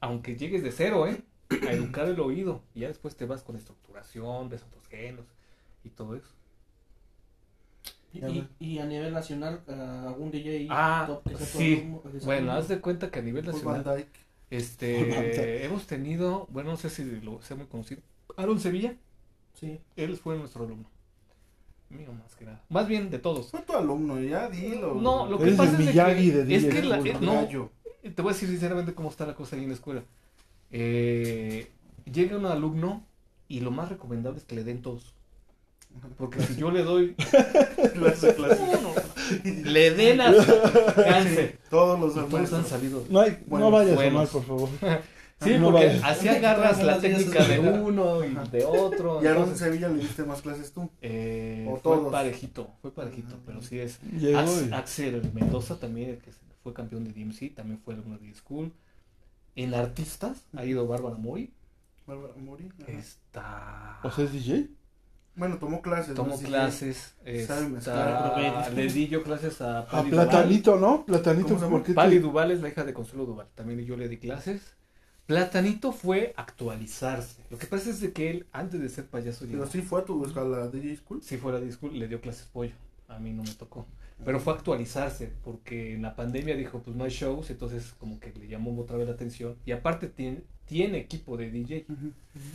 Aunque 0.00 0.36
llegues 0.36 0.62
de 0.62 0.72
cero, 0.72 1.06
¿eh? 1.06 1.22
A 1.50 1.72
educar 1.72 2.08
el 2.08 2.18
oído. 2.20 2.62
Y 2.74 2.80
ya 2.80 2.88
después 2.88 3.16
te 3.16 3.26
vas 3.26 3.42
con 3.42 3.56
estructuración, 3.56 4.48
ves 4.48 4.62
otros 4.62 4.86
genos 4.88 5.26
y 5.84 5.90
todo 5.90 6.16
eso. 6.16 6.30
Y, 8.58 8.78
a 8.78 8.86
nivel 8.86 9.12
nacional, 9.12 9.62
ah, 9.68 10.04
algún 10.08 10.30
DJ 10.30 10.68
Ah, 10.70 11.04
top 11.06 11.22
que 11.28 11.36
sea 11.36 11.46
sí. 11.46 11.92
que 12.12 12.18
sea 12.20 12.24
Bueno, 12.24 12.52
haz 12.52 12.68
de 12.68 12.80
cuenta 12.80 13.10
que 13.10 13.18
a 13.18 13.22
nivel 13.22 13.44
Paul 13.44 13.54
nacional, 13.54 14.06
este, 14.50 15.64
hemos 15.64 15.86
tenido, 15.86 16.46
bueno, 16.50 16.70
no 16.70 16.76
sé 16.76 16.90
si 16.90 17.04
lo 17.20 17.40
sea 17.42 17.56
muy 17.56 17.66
conocido, 17.66 18.00
Aaron 18.36 18.60
Sevilla, 18.60 18.94
Sí. 19.54 19.78
él 19.96 20.16
fue 20.16 20.36
nuestro 20.36 20.64
alumno. 20.64 20.86
Mío 21.88 22.12
más 22.12 22.34
que 22.34 22.44
nada. 22.44 22.62
Más 22.68 22.88
bien 22.88 23.10
de 23.10 23.18
todos. 23.18 23.50
Fue 23.50 23.60
tu 23.62 23.72
alumno, 23.72 24.20
ya 24.20 24.50
dilo. 24.50 24.94
No, 24.94 25.26
lo 25.26 25.38
que 25.38 25.44
Eres 25.44 25.56
pasa 25.56 25.70
el 25.70 25.88
es 25.88 25.94
que, 25.94 26.32
de 26.44 26.54
es 26.56 26.64
que 26.64 26.82
la- 26.82 27.00
te 27.00 28.22
voy 28.22 28.30
a 28.30 28.34
decir 28.34 28.48
sinceramente 28.48 28.92
cómo 28.92 29.08
está 29.08 29.24
la 29.24 29.34
cosa 29.34 29.56
ahí 29.56 29.62
en 29.62 29.68
la 29.68 29.74
escuela. 29.74 30.02
Eh, 30.72 31.70
llega 32.12 32.36
un 32.36 32.46
alumno 32.46 33.04
y 33.48 33.60
lo 33.60 33.70
más 33.70 33.88
recomendable 33.88 34.38
es 34.38 34.44
que 34.44 34.56
le 34.56 34.64
den 34.64 34.82
todos. 34.82 35.14
Porque 36.16 36.40
si 36.40 36.56
yo 36.56 36.70
le 36.70 36.82
doy, 36.82 37.14
Clase, 37.94 38.34
clase. 38.34 38.62
le 39.64 39.90
den 39.90 40.20
a 40.20 40.32
cáncer. 40.94 41.58
Todos 41.68 42.00
los 42.00 42.16
maestros. 42.30 42.52
han 42.60 42.66
salido. 42.66 43.04
No, 43.10 43.20
hay, 43.20 43.38
Bueno, 43.46 43.66
no 43.66 43.70
vayas 43.76 43.98
a 43.98 44.32
por 44.32 44.44
favor. 44.44 44.68
Sí, 45.38 45.50
No 45.58 45.70
porque 45.70 45.88
vale. 45.88 46.00
así 46.02 46.28
agarras 46.28 46.82
la 46.82 46.98
técnica 46.98 47.44
de 47.44 47.58
uno 47.60 48.24
y 48.24 48.34
de 48.50 48.64
otro. 48.64 49.22
Y 49.22 49.26
a 49.26 49.32
entonces, 49.32 49.58
Sevilla 49.58 49.90
le 49.90 49.98
diste 49.98 50.24
más 50.24 50.40
clases 50.40 50.72
tú. 50.72 50.88
eh, 51.02 51.66
O 51.68 51.72
fue 51.72 51.80
todos. 51.82 52.10
parejito, 52.10 52.70
fue 52.80 52.90
parejito, 52.90 53.36
pero 53.44 53.60
sí 53.60 53.78
es. 53.78 53.98
Ax- 54.34 54.72
Axel 54.72 55.30
Mendoza 55.34 55.78
también, 55.78 56.08
el 56.08 56.18
que 56.20 56.30
fue 56.62 56.72
campeón 56.72 57.04
de 57.04 57.12
DMC, 57.12 57.54
también 57.54 57.78
fue 57.84 57.92
alumno 57.92 58.16
de 58.16 58.32
School. 58.34 58.72
En 59.56 59.74
artistas 59.74 60.38
ha 60.56 60.64
ido 60.64 60.86
Bárbara 60.86 61.16
Mori. 61.16 61.52
Bárbara 62.06 62.32
Mori. 62.38 62.70
Está. 62.86 63.98
O 64.04 64.10
sea, 64.10 64.24
es 64.24 64.32
DJ. 64.32 64.68
Bueno, 65.36 65.58
tomó 65.58 65.82
clases. 65.82 66.16
Sí, 66.16 66.44
clases. 66.44 67.14
Está, 67.24 68.70
le 68.74 68.86
di 68.88 69.08
yo 69.08 69.22
clases 69.22 69.60
a 69.60 69.80
A 69.80 69.86
Pali 69.86 70.10
Platanito, 70.10 70.76
¿no? 70.76 71.04
Platanito, 71.04 71.48
¿Cómo 71.48 71.58
se 71.58 71.64
llama? 71.66 71.76
¿por 71.76 71.86
qué 71.86 71.92
Duval. 71.92 72.06
Pali 72.06 72.16
te... 72.16 72.22
Duval 72.22 72.50
es 72.50 72.60
la 72.62 72.68
hija 72.68 72.84
de 72.84 72.94
Consuelo 72.94 73.26
Duval. 73.26 73.46
También 73.54 73.84
yo 73.84 73.96
le 73.96 74.08
di 74.08 74.16
clases. 74.16 74.74
Platanito 75.26 75.92
fue 75.92 76.32
actualizarse. 76.36 77.42
Lo 77.50 77.58
que 77.58 77.66
pasa 77.66 77.90
es 77.90 78.00
de 78.00 78.12
que 78.12 78.30
él, 78.30 78.46
antes 78.52 78.80
de 78.80 78.88
ser 78.88 79.06
payaso, 79.06 79.40
Pero 79.40 79.58
llegó- 79.64 79.66
sí 79.66 79.82
fue 79.82 80.00
a 80.00 80.04
tu 80.04 80.24
a 80.24 80.44
la 80.44 80.68
DJ 80.68 80.96
School. 80.96 81.22
si 81.22 81.36
fuera 81.36 81.60
de 81.60 81.70
school, 81.72 81.98
le 81.98 82.08
dio 82.08 82.20
clases 82.20 82.46
pollo. 82.46 82.72
A 83.08 83.18
mí 83.18 83.32
no 83.32 83.42
me 83.42 83.52
tocó. 83.52 83.86
Pero 84.24 84.40
fue 84.40 84.54
actualizarse, 84.54 85.30
porque 85.44 85.94
en 85.94 86.02
la 86.02 86.16
pandemia 86.16 86.56
dijo, 86.56 86.80
pues 86.80 86.96
no 86.96 87.04
hay 87.04 87.10
shows, 87.10 87.50
entonces 87.50 87.92
como 87.98 88.18
que 88.18 88.32
le 88.32 88.48
llamó 88.48 88.78
otra 88.80 88.96
vez 88.96 89.06
la 89.08 89.14
atención. 89.14 89.56
Y 89.66 89.72
aparte 89.72 90.08
tiene, 90.08 90.42
tiene 90.66 90.98
equipo 90.98 91.36
de 91.36 91.50
DJ. 91.50 91.86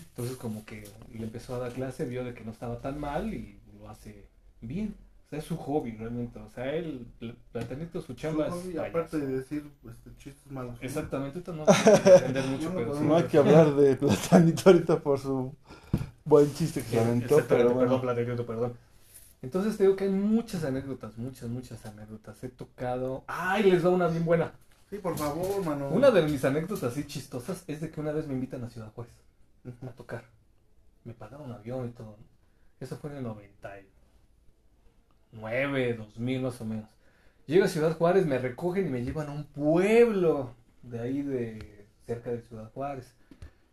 Entonces 0.10 0.36
como 0.38 0.66
que 0.66 0.88
le 1.14 1.24
empezó 1.24 1.56
a 1.56 1.60
dar 1.60 1.72
clase, 1.74 2.06
vio 2.06 2.24
de 2.24 2.34
que 2.34 2.44
no 2.44 2.52
estaba 2.52 2.80
tan 2.80 3.00
mal 3.00 3.34
y 3.34 3.60
lo 3.80 3.90
hace 3.90 4.28
bien. 4.62 4.96
O 5.26 5.30
sea, 5.30 5.40
es 5.40 5.46
su 5.46 5.56
hobby 5.56 5.92
realmente. 5.92 6.40
O 6.40 6.50
sea, 6.50 6.74
él, 6.76 7.08
el 7.22 7.36
platanito, 7.54 8.02
su 8.02 8.14
chamba 8.16 8.48
es 8.48 8.66
Y 8.66 8.68
payaso. 8.74 8.90
aparte 8.90 9.18
de 9.20 9.28
decir 9.38 9.64
este, 9.90 10.10
chistes 10.18 10.52
malos. 10.52 10.78
Exactamente, 10.82 11.40
ahorita 11.40 11.54
no 11.54 11.66
entender 12.16 12.46
mucho, 12.48 12.70
No, 12.70 12.76
pero 12.76 12.88
no, 12.88 13.00
sí. 13.00 13.04
No 13.06 13.16
hay 13.16 13.24
que 13.24 13.38
hablar 13.38 13.76
de 13.76 13.96
Platanito 13.96 14.64
ahorita 14.70 15.00
por 15.00 15.20
su 15.20 15.56
buen 16.26 16.54
chiste 16.54 16.82
que 16.82 16.90
se 16.90 17.00
aventó, 17.00 17.38
pero 17.48 17.48
perdón, 17.48 17.74
bueno. 17.76 18.02
Platanito, 18.02 18.46
perdón. 18.46 18.74
Entonces 19.42 19.78
te 19.78 19.84
digo 19.86 19.96
que 19.96 20.04
hay 20.04 20.10
muchas 20.12 20.64
anécdotas, 20.66 21.18
muchas, 21.18 21.50
muchas 21.50 21.84
anécdotas. 21.86 22.44
He 22.44 22.50
tocado... 22.50 23.24
¡Ay! 23.26 23.64
Les 23.72 23.82
da 23.84 23.90
una 23.90 24.08
bien 24.08 24.24
buena. 24.26 24.52
Sí, 24.92 25.00
por 25.00 25.18
favor, 25.18 25.64
mano. 25.64 25.88
Una 25.88 26.12
de 26.12 26.22
mis 26.22 26.44
anécdotas 26.44 26.84
así 26.84 27.08
chistosas 27.08 27.64
es 27.66 27.80
de 27.80 27.90
que 27.90 28.02
una 28.02 28.12
vez 28.12 28.28
me 28.28 28.34
invitan 28.34 28.62
a 28.66 28.70
Ciudad 28.70 28.92
Juárez 28.94 29.14
a 29.88 29.92
tocar. 29.92 30.26
Me 31.06 31.14
pagaron 31.14 31.50
un 31.50 31.54
avión 31.54 31.88
y 31.88 31.92
todo. 31.92 32.08
¿no? 32.08 32.18
Eso 32.82 32.98
fue 32.98 33.12
en 33.12 33.18
el 33.18 33.24
99, 33.24 35.94
2000 35.94 36.42
más 36.42 36.60
o 36.60 36.66
menos. 36.66 36.90
Llego 37.48 37.64
a 37.64 37.70
Ciudad 37.70 37.98
Juárez, 37.98 38.26
me 38.26 38.38
recogen 38.38 38.88
y 38.88 38.90
me 38.90 39.06
llevan 39.06 39.30
a 39.30 39.32
un 39.32 39.46
pueblo 39.46 40.54
de 40.84 41.00
ahí 41.00 41.22
de 41.22 41.88
cerca 42.06 42.32
de 42.32 42.42
Ciudad 42.42 42.70
Juárez. 42.74 43.16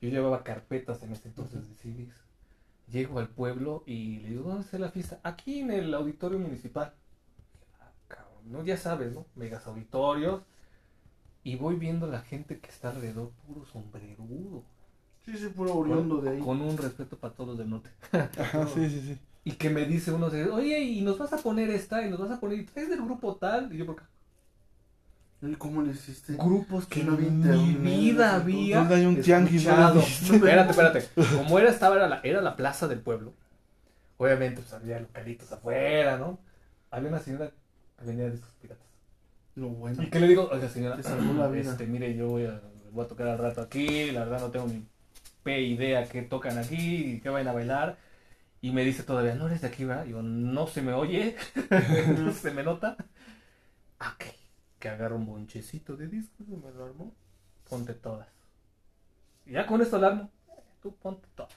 Yo 0.01 0.11
llevaba 0.11 0.45
carpetas 0.45 1.03
en 1.03 1.11
este 1.11 1.31
entonces 1.31 1.69
de 1.69 1.75
CDs. 1.75 2.15
Llego 2.93 3.19
al 3.19 3.29
pueblo 3.29 3.83
y 3.87 4.21
le 4.21 4.29
digo, 4.29 4.45
¿dónde 4.45 4.63
está 4.63 4.79
la 4.79 4.93
fiesta? 4.93 5.19
Aquí 5.25 5.59
en 5.59 5.73
el 5.73 5.93
auditorio 5.93 6.39
municipal. 6.39 6.95
Ah, 7.81 7.91
cabrón, 8.07 8.53
¿no? 8.53 8.65
Ya 8.65 8.77
sabes, 8.77 9.15
¿no? 9.15 9.27
Megas 9.35 9.67
auditorios. 9.67 10.43
Y 11.49 11.57
voy 11.57 11.77
viendo 11.77 12.07
la 12.07 12.21
gente 12.21 12.59
que 12.61 12.69
está 12.69 12.91
alrededor, 12.91 13.31
puro 13.47 13.65
sombrerudo. 13.65 14.65
Sí, 15.25 15.35
sí, 15.35 15.49
puro 15.49 15.77
oriundo 15.77 16.21
de 16.21 16.33
ahí. 16.33 16.41
Con 16.41 16.61
un 16.61 16.77
respeto 16.77 17.17
para 17.17 17.33
todos 17.33 17.49
los 17.49 17.59
del 17.59 17.71
norte. 17.71 17.89
Ajá, 18.13 18.67
sí, 18.67 18.91
sí, 18.91 19.01
sí. 19.01 19.19
Y 19.45 19.53
que 19.53 19.71
me 19.71 19.87
dice 19.87 20.13
uno, 20.13 20.27
oye, 20.27 20.79
y 20.79 21.01
nos 21.01 21.17
vas 21.17 21.33
a 21.33 21.39
poner 21.39 21.71
esta, 21.71 22.07
y 22.07 22.11
nos 22.11 22.21
vas 22.21 22.33
a 22.33 22.39
poner, 22.39 22.67
¿es 22.75 22.91
del 22.91 23.01
grupo 23.01 23.37
tal? 23.37 23.73
Y 23.73 23.79
yo, 23.79 23.87
por 23.87 23.95
acá. 23.95 24.11
¿Y 25.41 25.55
¿Cómo 25.55 25.81
le 25.81 25.93
hiciste? 25.93 26.35
Grupos 26.35 26.85
que 26.85 27.03
no 27.03 27.15
había 27.15 27.31
mi 27.31 27.77
vida 27.77 28.35
había. 28.35 28.81
¿Dónde 28.81 28.97
hay 28.97 29.07
un 29.07 29.23
tianguis? 29.23 29.63
escuchado. 29.63 30.03
¿Dónde 30.03 30.37
espérate, 30.37 30.71
espérate. 30.73 31.09
Como 31.39 31.59
era, 31.59 31.71
estaba, 31.71 31.97
era 31.97 32.09
la, 32.09 32.21
era 32.25 32.43
la 32.43 32.57
plaza 32.57 32.89
del 32.89 33.01
pueblo. 33.01 33.33
Obviamente, 34.19 34.61
pues 34.61 34.75
había 34.75 35.01
localitos 35.01 35.51
afuera, 35.51 36.19
¿no? 36.19 36.39
Había 36.91 37.09
una 37.09 37.21
señora 37.21 37.51
que 37.99 38.05
venía 38.05 38.25
de 38.29 38.35
esos 38.35 38.53
piratas. 38.61 38.88
Lo 39.59 39.69
bueno. 39.71 40.03
¿Y 40.03 40.07
qué 40.11 40.21
le 40.21 40.29
digo? 40.29 40.49
Oiga, 40.53 40.69
señora, 40.69 40.97
la 40.97 41.49
vida. 41.49 41.73
este, 41.73 41.87
mire, 41.87 42.15
yo 42.15 42.29
voy 42.29 42.45
a, 42.47 42.61
voy 42.93 43.05
a 43.05 43.09
tocar 43.09 43.27
al 43.27 43.39
rato 43.39 43.61
aquí, 43.61 44.13
la 44.13 44.21
verdad 44.21 44.41
no 44.41 44.51
tengo 44.53 44.67
ni 44.69 44.87
p 45.43 45.61
idea 45.63 46.09
qué 46.09 46.23
tocan 46.23 46.59
aquí 46.59 46.77
y 47.15 47.21
qué 47.21 47.29
vayan 47.29 47.49
a 47.49 47.53
bailar. 47.53 47.99
Y 48.61 48.71
me 48.73 48.85
dice 48.85 49.03
todavía, 49.03 49.35
no 49.35 49.47
eres 49.49 49.61
de 49.63 49.67
aquí, 49.69 49.85
¿verdad? 49.85 50.05
Digo, 50.05 50.23
no 50.23 50.67
se 50.69 50.81
me 50.83 50.93
oye, 50.93 51.35
no 52.19 52.33
se 52.33 52.53
me 52.53 52.63
nota. 52.63 52.97
Ok, 54.01 54.25
que 54.79 54.89
agarro 54.89 55.17
un 55.17 55.27
bonchecito 55.27 55.97
de 55.97 56.07
discos 56.07 56.47
y 56.49 56.57
me 56.57 56.71
lo 56.71 56.85
armo. 56.85 57.13
Ponte 57.69 57.95
todas. 57.95 58.29
Y 59.45 59.53
ya 59.53 59.67
con 59.67 59.83
esto 59.83 59.99
lo 59.99 60.07
armo, 60.07 60.31
tú 60.81 60.95
ponte 60.95 61.27
todas. 61.35 61.53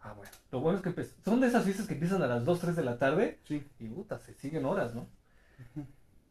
Ah, 0.00 0.12
bueno. 0.14 0.32
Lo 0.50 0.60
bueno 0.60 0.80
es 0.80 0.94
que 0.94 1.04
son 1.24 1.40
de 1.40 1.46
esas 1.46 1.62
fiestas 1.62 1.86
que 1.86 1.94
empiezan 1.94 2.20
a 2.22 2.26
las 2.26 2.44
2, 2.44 2.58
3 2.58 2.74
de 2.76 2.82
la 2.82 2.98
tarde 2.98 3.38
Sí. 3.46 3.64
y 3.78 3.86
puta, 3.86 4.18
se 4.18 4.34
siguen 4.34 4.64
horas, 4.64 4.92
¿no? 4.94 5.06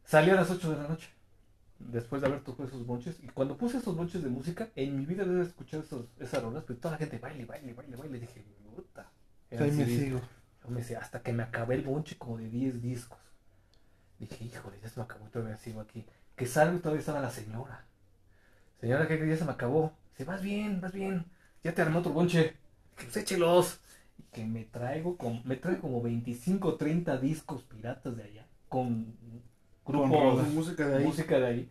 Salí 0.04 0.30
a 0.30 0.34
las 0.34 0.50
8 0.50 0.70
de 0.70 0.76
la 0.82 0.88
noche. 0.88 1.08
Después 1.78 2.22
de 2.22 2.28
haber 2.28 2.42
tocado 2.42 2.68
esos 2.68 2.86
bonches. 2.86 3.18
Y 3.22 3.28
cuando 3.28 3.56
puse 3.56 3.78
esos 3.78 3.96
bonches 3.96 4.22
de 4.22 4.28
música, 4.28 4.68
en 4.76 4.96
mi 4.96 5.06
vida 5.06 5.24
había 5.24 5.42
escuchado 5.42 5.82
esos, 5.82 6.06
esas 6.18 6.42
rolas, 6.42 6.64
pero 6.66 6.78
toda 6.78 6.92
la 6.92 6.98
gente 6.98 7.18
baile, 7.18 7.44
baile, 7.44 7.74
baile, 7.74 7.96
baile. 7.96 8.20
Dije, 8.20 8.44
puta. 8.74 9.10
Ahí 9.50 9.70
me 9.72 9.86
sigo. 9.86 10.20
Yo 10.62 10.70
me 10.70 10.80
decía, 10.80 11.00
hasta 11.00 11.22
que 11.22 11.32
me 11.32 11.42
acabé 11.42 11.74
el 11.74 11.82
bonche 11.82 12.16
como 12.16 12.38
de 12.38 12.48
10 12.48 12.80
discos. 12.80 13.18
Dije, 14.18 14.44
híjole, 14.44 14.78
ya 14.80 14.88
se 14.88 15.00
me 15.00 15.04
acabó 15.04 15.26
todavía 15.26 15.56
sigo 15.56 15.80
aquí. 15.80 16.06
Que 16.36 16.46
salgo 16.46 16.76
y 16.76 16.80
todavía 16.80 17.00
estaba 17.00 17.20
la 17.20 17.30
señora. 17.30 17.84
Señora, 18.80 19.08
que 19.08 19.28
ya 19.28 19.36
se 19.36 19.44
me 19.44 19.52
acabó. 19.52 19.92
Dice, 20.10 20.24
vas 20.24 20.42
bien, 20.42 20.80
vas 20.80 20.92
bien. 20.92 21.24
Ya 21.64 21.74
te 21.74 21.82
armé 21.82 21.98
otro 21.98 22.12
bonche. 22.12 22.56
Que 22.96 23.04
pues 23.04 23.16
échelos. 23.16 23.80
Y 24.18 24.22
que 24.24 24.44
me 24.44 24.64
traigo, 24.64 25.16
con, 25.16 25.42
me 25.44 25.56
trae 25.56 25.78
como 25.78 26.00
25 26.00 26.76
30 26.76 27.16
discos 27.18 27.62
piratas 27.64 28.16
de 28.16 28.22
allá. 28.22 28.46
Con 28.68 29.16
rolas, 29.86 30.48
música 30.48 30.86
de 30.86 30.96
ahí. 30.96 31.04
música 31.04 31.38
de 31.38 31.46
ahí. 31.46 31.70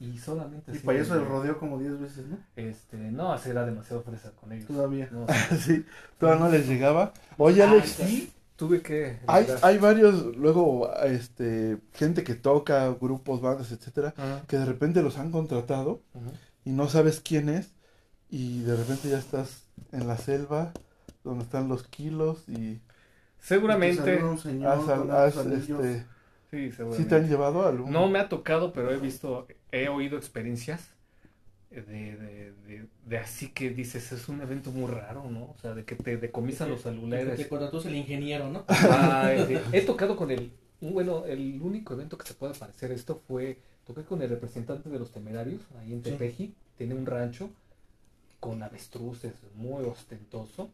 Y 0.00 0.18
solamente 0.18 0.72
Y 0.74 0.78
payaso 0.78 1.14
del 1.14 1.26
rodeo 1.26 1.58
como 1.58 1.78
10 1.78 2.00
veces, 2.00 2.26
¿no? 2.26 2.36
Este, 2.56 2.96
no, 2.96 3.36
era 3.36 3.64
demasiado 3.64 4.02
fresa 4.02 4.32
con 4.32 4.52
ellos. 4.52 4.66
Todavía. 4.66 5.08
No, 5.12 5.26
Sí, 5.58 5.84
todavía 6.18 6.44
no 6.44 6.50
les 6.50 6.66
llegaba. 6.68 7.12
Oye, 7.38 7.62
Ah, 7.62 7.70
Alex, 7.70 7.90
sí, 7.90 8.32
tuve 8.56 8.82
que. 8.82 9.20
hay, 9.28 9.46
hay 9.62 9.78
varios, 9.78 10.36
luego, 10.36 10.92
este, 11.04 11.78
gente 11.94 12.24
que 12.24 12.34
toca, 12.34 12.88
grupos, 13.00 13.40
bandas, 13.40 13.70
etcétera, 13.70 14.12
que 14.48 14.56
de 14.58 14.64
repente 14.64 15.02
los 15.02 15.18
han 15.18 15.30
contratado 15.30 16.02
y 16.64 16.70
no 16.70 16.88
sabes 16.88 17.20
quién 17.20 17.48
es 17.48 17.70
y 18.28 18.62
de 18.62 18.74
repente 18.76 19.08
ya 19.08 19.18
estás 19.18 19.62
en 19.92 20.08
la 20.08 20.16
selva 20.16 20.72
donde 21.22 21.44
están 21.44 21.68
los 21.68 21.84
kilos 21.84 22.42
y 22.48 22.74
Te 22.76 22.80
Seguramente. 23.40 24.22
un 24.24 24.38
señor 24.38 24.68
has, 24.72 24.88
has, 24.88 25.46
este, 25.46 26.06
Sí, 26.52 26.70
¿sí 26.70 26.76
seguramente. 26.76 27.08
te 27.08 27.14
han 27.16 27.28
llevado 27.28 27.62
a 27.62 27.70
algún? 27.70 27.90
No 27.90 28.08
me 28.08 28.18
ha 28.20 28.28
tocado, 28.28 28.72
pero 28.72 28.92
he 28.92 28.98
visto, 28.98 29.48
he 29.72 29.88
oído 29.88 30.18
experiencias 30.18 30.90
de, 31.70 31.80
de, 31.82 32.52
de, 32.66 32.86
de 33.06 33.18
así 33.18 33.48
que 33.48 33.70
dices, 33.70 34.12
es 34.12 34.28
un 34.28 34.40
evento 34.42 34.70
muy 34.70 34.90
raro, 34.90 35.30
¿no? 35.30 35.44
O 35.44 35.56
sea, 35.60 35.74
de 35.74 35.84
que 35.84 35.96
te 35.96 36.18
decomisan 36.18 36.68
los 36.70 36.82
celulares. 36.82 37.36
te 37.38 37.48
contrató 37.48 37.82
el 37.82 37.96
ingeniero, 37.96 38.50
¿no? 38.50 38.64
Ah, 38.68 39.32
he 39.72 39.80
tocado 39.82 40.16
con 40.16 40.30
el, 40.30 40.52
bueno, 40.82 41.24
el 41.24 41.60
único 41.62 41.94
evento 41.94 42.18
que 42.18 42.26
se 42.26 42.34
puede 42.34 42.52
parecer 42.54 42.90
a 42.90 42.94
esto 42.94 43.22
fue, 43.26 43.58
toqué 43.86 44.02
con 44.02 44.20
el 44.20 44.28
representante 44.28 44.90
de 44.90 44.98
los 44.98 45.10
temerarios, 45.10 45.62
ahí 45.80 45.94
en 45.94 46.04
Sí. 46.04 46.10
Tepeji, 46.10 46.54
tiene 46.76 46.94
un 46.94 47.06
rancho 47.06 47.48
con 48.40 48.62
avestruces, 48.62 49.32
muy 49.54 49.84
ostentoso, 49.84 50.70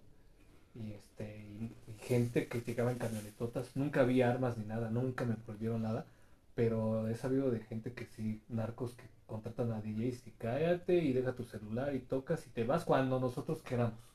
y 0.79 0.93
este, 0.93 1.39
y, 1.39 1.75
gente 2.01 2.49
que 2.49 2.61
llegaba 2.61 2.93
en 2.93 2.99
camionetotas, 2.99 3.77
nunca 3.77 4.05
vi 4.05 4.23
armas 4.23 4.57
ni 4.57 4.65
nada, 4.65 4.91
nunca 4.91 5.25
me 5.25 5.35
prohibieron 5.35 5.83
nada, 5.83 6.07
pero 6.55 7.09
he 7.09 7.15
sabido 7.15 7.51
de 7.51 7.61
gente 7.61 7.93
que 7.93 8.07
sí, 8.07 8.41
narcos 8.49 8.95
que 8.95 9.05
contratan 9.27 9.73
a 9.73 9.81
DJs 9.81 10.27
y 10.27 10.31
cállate 10.33 10.95
y 10.95 11.13
deja 11.13 11.35
tu 11.35 11.45
celular 11.45 11.95
y 11.95 12.01
tocas 12.01 12.47
y 12.47 12.51
te 12.51 12.65
vas 12.65 12.85
cuando 12.85 13.21
nosotros 13.21 13.63
queramos. 13.63 14.08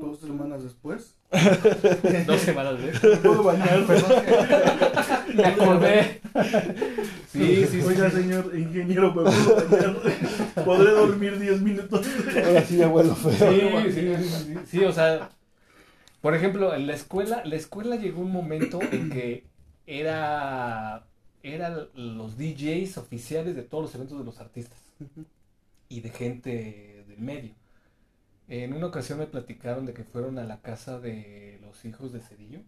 Dos 0.00 0.20
semanas 0.20 0.62
después. 0.62 1.14
Dos 2.26 2.40
semanas 2.40 2.80
después. 2.80 3.12
¿Me 3.12 3.16
puedo 3.18 3.42
bañar? 3.42 3.84
Me 5.34 5.44
acordé. 5.44 6.20
Sí, 7.28 7.66
sí, 7.66 7.66
sí. 7.66 7.80
Oiga, 7.80 8.10
señor 8.10 8.52
ingeniero, 8.56 9.08
¿me 9.08 9.22
puedo 9.22 9.30
bañar? 9.70 9.96
¿Podré 10.64 10.90
dormir 10.92 11.38
10 11.38 11.62
minutos? 11.62 12.06
Ahora 12.44 12.62
sí 12.62 12.76
ya 12.76 12.88
huelo 12.88 13.14
feo. 13.14 13.82
Sí, 13.82 13.92
sí, 13.92 14.14
sí, 14.16 14.24
sí, 14.24 14.54
sí, 14.66 14.84
o 14.84 14.92
sea, 14.92 15.30
por 16.20 16.34
ejemplo, 16.34 16.74
en 16.74 16.86
la 16.86 16.94
escuela, 16.94 17.42
la 17.44 17.56
escuela 17.56 17.96
llegó 17.96 18.22
un 18.22 18.32
momento 18.32 18.80
en 18.92 19.10
que 19.10 19.44
era, 19.86 21.04
eran 21.42 21.88
los 21.94 22.38
DJs 22.38 22.98
oficiales 22.98 23.56
de 23.56 23.62
todos 23.62 23.84
los 23.84 23.94
eventos 23.94 24.18
de 24.18 24.24
los 24.24 24.38
artistas 24.40 24.78
y 25.88 26.00
de 26.00 26.10
gente 26.10 27.04
del 27.08 27.18
medio. 27.18 27.54
En 28.48 28.72
una 28.74 28.86
ocasión 28.86 29.18
me 29.18 29.26
platicaron 29.26 29.86
de 29.86 29.94
que 29.94 30.04
fueron 30.04 30.38
a 30.38 30.44
la 30.44 30.60
casa 30.60 30.98
de 31.00 31.58
los 31.62 31.84
hijos 31.84 32.12
de 32.12 32.20
Cedillo. 32.20 32.60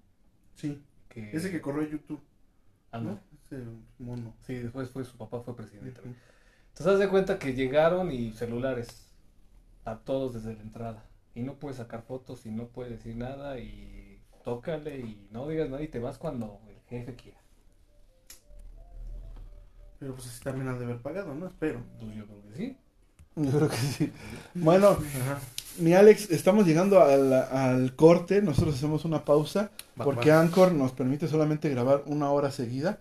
Sí, 0.54 0.82
Que, 1.08 1.30
ese 1.36 1.50
que 1.50 1.60
corrió 1.60 1.88
YouTube, 1.88 2.20
Ah, 2.90 3.00
no. 3.00 3.18
Ese 3.44 3.60
mono. 3.98 4.34
Sí, 4.46 4.54
después 4.54 4.88
fue 4.90 5.04
su 5.04 5.16
papá 5.16 5.40
fue 5.40 5.56
presidente. 5.56 6.00
güey. 6.00 6.14
Entonces, 6.68 6.86
haz 6.86 6.98
de 7.00 7.08
cuenta 7.08 7.38
que 7.40 7.54
llegaron 7.54 8.12
y 8.12 8.32
celulares 8.32 9.10
a 9.84 9.98
todos 9.98 10.34
desde 10.34 10.54
la 10.54 10.62
entrada. 10.62 11.04
Y 11.34 11.42
no 11.42 11.54
puedes 11.58 11.78
sacar 11.78 12.02
fotos 12.02 12.46
y 12.46 12.50
no 12.52 12.68
puedes 12.68 12.92
decir 12.92 13.16
nada 13.16 13.58
y 13.58 14.20
tócale 14.44 15.00
y 15.00 15.26
no 15.32 15.48
digas 15.48 15.68
nada 15.70 15.82
y 15.82 15.88
te 15.88 15.98
vas 15.98 16.18
cuando 16.18 16.60
el 16.68 16.80
jefe 16.88 17.16
quiera. 17.16 17.40
Pero 19.98 20.14
pues 20.14 20.28
así 20.28 20.42
también 20.44 20.68
han 20.68 20.78
de 20.78 20.84
haber 20.84 21.02
pagado, 21.02 21.34
¿no? 21.34 21.46
Espero. 21.46 21.82
Pues 21.98 22.14
yo 22.14 22.26
creo 22.26 22.42
que 22.42 22.54
sí. 22.56 22.76
Yo 23.36 23.50
creo 23.50 23.68
que 23.68 23.76
sí. 23.76 24.12
Bueno, 24.54 24.96
mi 25.78 25.92
Alex, 25.94 26.30
estamos 26.30 26.66
llegando 26.66 27.00
al, 27.02 27.32
al 27.32 27.96
corte. 27.96 28.42
Nosotros 28.42 28.76
hacemos 28.76 29.04
una 29.04 29.24
pausa 29.24 29.70
Va, 29.98 30.04
porque 30.04 30.30
va. 30.30 30.40
Anchor 30.40 30.72
nos 30.72 30.92
permite 30.92 31.28
solamente 31.28 31.68
grabar 31.68 32.02
una 32.06 32.30
hora 32.30 32.50
seguida. 32.50 33.00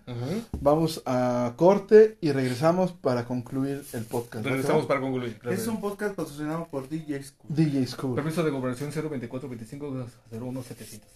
Vamos 0.60 1.02
a 1.06 1.54
corte 1.56 2.18
y 2.20 2.32
regresamos 2.32 2.92
para 2.92 3.24
concluir 3.24 3.84
el 3.92 4.04
podcast. 4.04 4.44
Regresamos 4.44 4.86
para 4.86 5.00
concluir. 5.00 5.38
Es 5.50 5.66
un 5.66 5.80
podcast 5.80 6.14
patrocinado 6.14 6.66
por 6.68 6.88
DJ 6.88 7.22
School. 7.22 7.54
DJ 7.54 7.86
School. 7.86 8.14
Permiso 8.14 8.42
de 8.42 8.50
gobernación 8.50 8.90
024 8.90 9.48
25 9.48 10.06
01 10.32 10.62
700. 10.62 11.10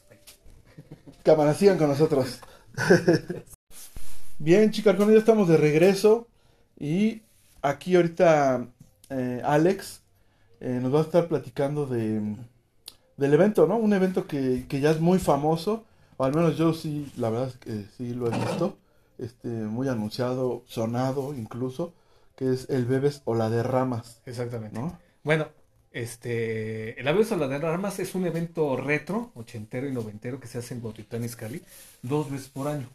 Cámara, 1.22 1.54
sigan 1.54 1.78
con 1.78 1.88
nosotros. 1.88 2.40
Bien, 4.38 4.70
chicarcones, 4.70 5.14
ya 5.14 5.18
estamos 5.20 5.48
de 5.48 5.56
regreso. 5.56 6.28
Y 6.78 7.22
aquí 7.62 7.96
ahorita 7.96 8.66
eh, 9.10 9.42
Alex 9.44 10.02
eh, 10.60 10.78
nos 10.82 10.94
va 10.94 11.00
a 11.00 11.02
estar 11.02 11.28
platicando 11.28 11.86
de, 11.86 12.36
del 13.16 13.34
evento, 13.34 13.66
¿no? 13.66 13.76
Un 13.76 13.92
evento 13.92 14.26
que, 14.26 14.66
que 14.68 14.80
ya 14.80 14.90
es 14.90 15.00
muy 15.00 15.18
famoso. 15.18 15.84
O 16.16 16.24
al 16.24 16.34
menos 16.34 16.56
yo 16.56 16.72
sí, 16.72 17.10
la 17.16 17.30
verdad 17.30 17.48
es 17.48 17.56
que 17.56 17.84
sí 17.96 18.14
lo 18.14 18.26
he 18.26 18.36
visto. 18.36 18.76
Este, 19.18 19.48
muy 19.48 19.88
anunciado, 19.88 20.62
sonado 20.66 21.34
incluso. 21.34 21.92
Que 22.36 22.52
es 22.52 22.70
el 22.70 22.84
Bebes 22.84 23.22
o 23.24 23.34
la 23.34 23.50
Derramas, 23.50 24.20
Exactamente. 24.24 24.78
¿no? 24.78 24.96
Bueno, 25.24 25.48
este, 25.90 27.00
el 27.00 27.08
Avios 27.08 27.32
a 27.32 27.36
la 27.36 27.48
de 27.48 27.56
Armas 27.56 27.98
es 27.98 28.14
un 28.14 28.26
evento 28.26 28.76
retro, 28.76 29.32
ochentero 29.34 29.88
y 29.88 29.92
noventero 29.92 30.38
que 30.38 30.46
se 30.46 30.58
hace 30.58 30.74
en 30.74 30.82
Bautitán 30.82 31.24
Izcalli 31.24 31.62
dos 32.02 32.30
veces 32.30 32.48
por 32.48 32.68
año. 32.68 32.88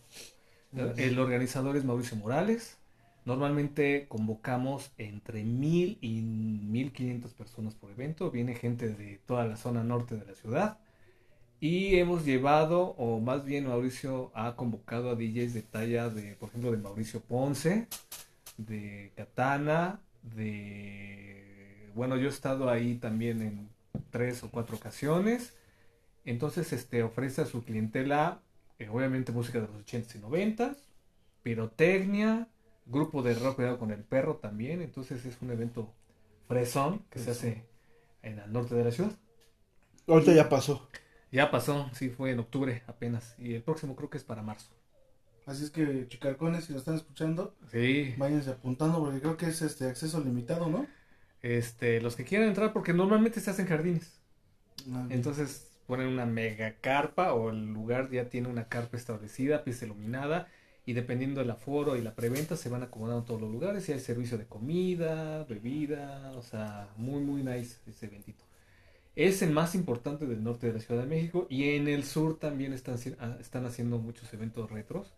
El 0.97 1.20
organizador 1.20 1.76
es 1.76 1.84
Mauricio 1.84 2.18
Morales. 2.18 2.78
Normalmente 3.26 4.08
convocamos 4.10 4.92
entre 4.98 5.44
mil 5.44 5.98
y 6.02 6.22
mil 6.22 6.92
quinientas 6.92 7.34
personas 7.34 7.76
por 7.76 7.92
evento. 7.92 8.32
Viene 8.32 8.56
gente 8.56 8.90
de 8.90 9.20
toda 9.26 9.46
la 9.46 9.56
zona 9.56 9.84
norte 9.84 10.18
de 10.18 10.26
la 10.26 10.36
ciudad. 10.36 10.80
Y 11.60 11.96
hemos 11.96 12.26
llevado, 12.26 12.90
o 12.98 13.22
más 13.22 13.46
bien 13.46 13.68
Mauricio 13.68 14.32
ha 14.36 14.58
convocado 14.58 15.10
a 15.10 15.16
DJs 15.16 15.54
de 15.54 15.62
talla 15.62 16.10
de, 16.10 16.36
por 16.36 16.50
ejemplo, 16.50 16.72
de 16.72 16.78
Mauricio 16.78 17.22
Ponce, 17.22 17.88
de 18.58 19.14
Katana, 19.16 20.02
de... 20.24 21.90
Bueno, 21.96 22.18
yo 22.18 22.28
he 22.28 22.30
estado 22.30 22.70
ahí 22.70 22.96
también 22.96 23.42
en 23.42 23.70
tres 24.12 24.44
o 24.44 24.52
cuatro 24.52 24.76
ocasiones. 24.76 25.54
Entonces, 26.26 26.74
este, 26.74 27.04
ofrece 27.04 27.42
a 27.42 27.46
su 27.46 27.64
clientela, 27.64 28.42
eh, 28.80 28.90
obviamente, 28.90 29.32
música 29.32 29.62
de 29.62 29.68
los 29.68 29.86
80s 29.86 30.16
y 30.16 30.20
90s, 30.20 30.76
pirotecnia, 31.44 32.50
grupo 32.86 33.22
de 33.24 33.34
rock 33.36 33.56
cuidado 33.56 33.80
con 33.80 33.92
el 33.92 34.04
perro 34.04 34.36
también. 34.38 34.82
Entonces, 34.82 35.26
es 35.26 35.38
un 35.42 35.52
evento 35.52 35.94
fresón 36.48 37.04
que 37.10 37.20
se 37.20 37.32
hace 37.32 37.64
en 38.22 38.40
el 38.40 38.52
norte 38.52 38.76
de 38.76 38.84
la 38.84 38.92
ciudad. 38.92 39.12
Ahorita 40.08 40.34
ya 40.34 40.50
pasó. 40.50 40.88
Ya 41.32 41.50
pasó, 41.50 41.90
sí, 41.94 42.10
fue 42.10 42.32
en 42.32 42.40
octubre 42.40 42.84
apenas. 42.88 43.36
Y 43.40 43.56
el 43.56 43.64
próximo 43.64 43.96
creo 43.96 44.10
que 44.10 44.18
es 44.18 44.24
para 44.24 44.44
marzo. 44.44 44.70
Así 45.46 45.64
es 45.66 45.72
que, 45.72 46.08
chicarcones, 46.08 46.66
si 46.66 46.74
lo 46.74 46.80
están 46.80 46.96
escuchando, 46.96 47.54
Sí. 47.72 48.14
váyanse 48.18 48.52
apuntando 48.52 49.00
porque 49.00 49.20
creo 49.20 49.36
que 49.36 49.48
es 49.48 49.62
este 49.62 49.86
acceso 49.86 50.22
limitado, 50.22 50.70
¿no? 50.70 50.88
Este, 51.42 52.00
los 52.02 52.16
que 52.16 52.24
quieran 52.24 52.48
entrar, 52.48 52.72
porque 52.72 52.94
normalmente 52.94 53.42
se 53.42 53.50
hacen 53.50 53.68
jardines. 53.68 54.22
Ah. 54.94 55.08
Entonces 55.10 55.68
ponen 55.88 56.08
una 56.08 56.26
mega 56.26 56.76
carpa 56.80 57.34
o 57.34 57.50
el 57.50 57.74
lugar 57.74 58.10
ya 58.10 58.30
tiene 58.30 58.48
una 58.48 58.70
carpa 58.70 58.96
establecida, 58.96 59.64
pieza 59.66 59.86
iluminada 59.86 60.48
y 60.86 60.94
dependiendo 60.94 61.42
del 61.42 61.52
aforo 61.52 61.96
y 61.98 62.02
la 62.02 62.16
preventa 62.16 62.58
se 62.58 62.70
van 62.70 62.84
acomodando 62.84 63.24
todos 63.26 63.42
los 63.42 63.52
lugares 63.52 63.88
y 63.90 63.94
hay 63.94 64.00
servicio 64.00 64.38
de 64.38 64.48
comida, 64.48 65.44
bebida, 65.46 66.32
o 66.38 66.42
sea, 66.44 66.90
muy 66.98 67.22
muy 67.22 67.44
nice 67.44 67.78
ese 67.88 68.08
eventito. 68.08 68.46
Es 69.16 69.42
el 69.44 69.52
más 69.52 69.76
importante 69.76 70.26
del 70.28 70.44
norte 70.44 70.68
de 70.68 70.74
la 70.74 70.80
Ciudad 70.80 71.02
de 71.02 71.08
México 71.08 71.48
y 71.50 71.70
en 71.76 71.88
el 71.88 72.04
sur 72.04 72.40
también 72.40 72.74
están, 72.74 72.98
ah, 73.20 73.38
están 73.40 73.66
haciendo 73.66 74.00
muchos 74.00 74.34
eventos 74.34 74.72
retros 74.72 75.14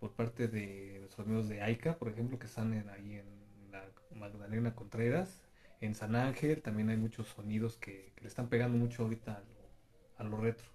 por 0.00 0.12
parte 0.14 0.48
de 0.48 1.00
los 1.02 1.18
amigos 1.18 1.48
de 1.48 1.62
AICA, 1.62 1.98
por 1.98 2.08
ejemplo, 2.08 2.38
que 2.38 2.46
están 2.46 2.74
en- 2.74 2.90
ahí 2.90 3.14
en 3.16 3.72
la 3.72 3.84
Magdalena 4.14 4.74
Contreras, 4.74 5.42
en 5.80 5.94
San 5.94 6.16
Ángel, 6.16 6.62
también 6.62 6.90
hay 6.90 6.96
muchos 6.98 7.28
sonidos 7.28 7.76
que, 7.78 8.12
que 8.16 8.22
le 8.22 8.28
están 8.28 8.48
pegando 8.48 8.78
mucho 8.78 9.02
ahorita 9.04 9.36
a 9.38 9.40
lo, 9.40 9.70
a 10.18 10.24
lo 10.24 10.36
retro. 10.42 10.66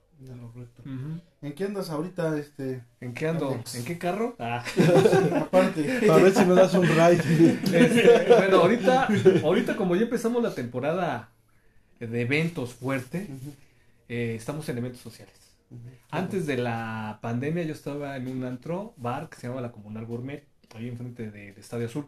¿En 1.42 1.54
qué 1.54 1.66
andas 1.66 1.90
ahorita, 1.90 2.38
este? 2.38 2.84
¿En 3.02 3.14
qué 3.14 3.28
ando? 3.28 3.52
Alex. 3.52 3.76
¿En 3.76 3.86
qué 3.86 3.98
carro? 3.98 4.36
Ah. 4.40 4.64
Aparte. 5.42 6.10
A 6.10 6.16
ver 6.16 6.34
si 6.34 6.46
me 6.46 6.56
das 6.56 6.74
un 6.74 6.88
ride. 6.88 7.60
Este, 7.74 8.26
bueno, 8.28 8.58
ahorita, 8.62 9.08
ahorita 9.44 9.76
como 9.76 9.96
ya 9.96 10.04
empezamos 10.04 10.42
la 10.42 10.54
temporada 10.54 11.32
de 12.00 12.22
eventos 12.22 12.74
fuerte, 12.74 13.28
eh, 14.08 14.36
estamos 14.36 14.68
en 14.70 14.78
eventos 14.78 15.02
sociales. 15.02 15.34
Antes 16.10 16.46
de 16.46 16.58
la 16.58 17.20
pandemia 17.22 17.64
yo 17.64 17.74
estaba 17.74 18.16
en 18.16 18.28
un 18.28 18.44
antro 18.44 18.94
bar 18.98 19.30
que 19.30 19.38
se 19.38 19.48
llama 19.48 19.62
La 19.62 19.72
Comunal 19.72 20.06
Gourmet, 20.06 20.48
ahí 20.76 20.88
enfrente 20.88 21.30
del 21.32 21.58
Estadio 21.58 21.88
Azul. 21.88 22.08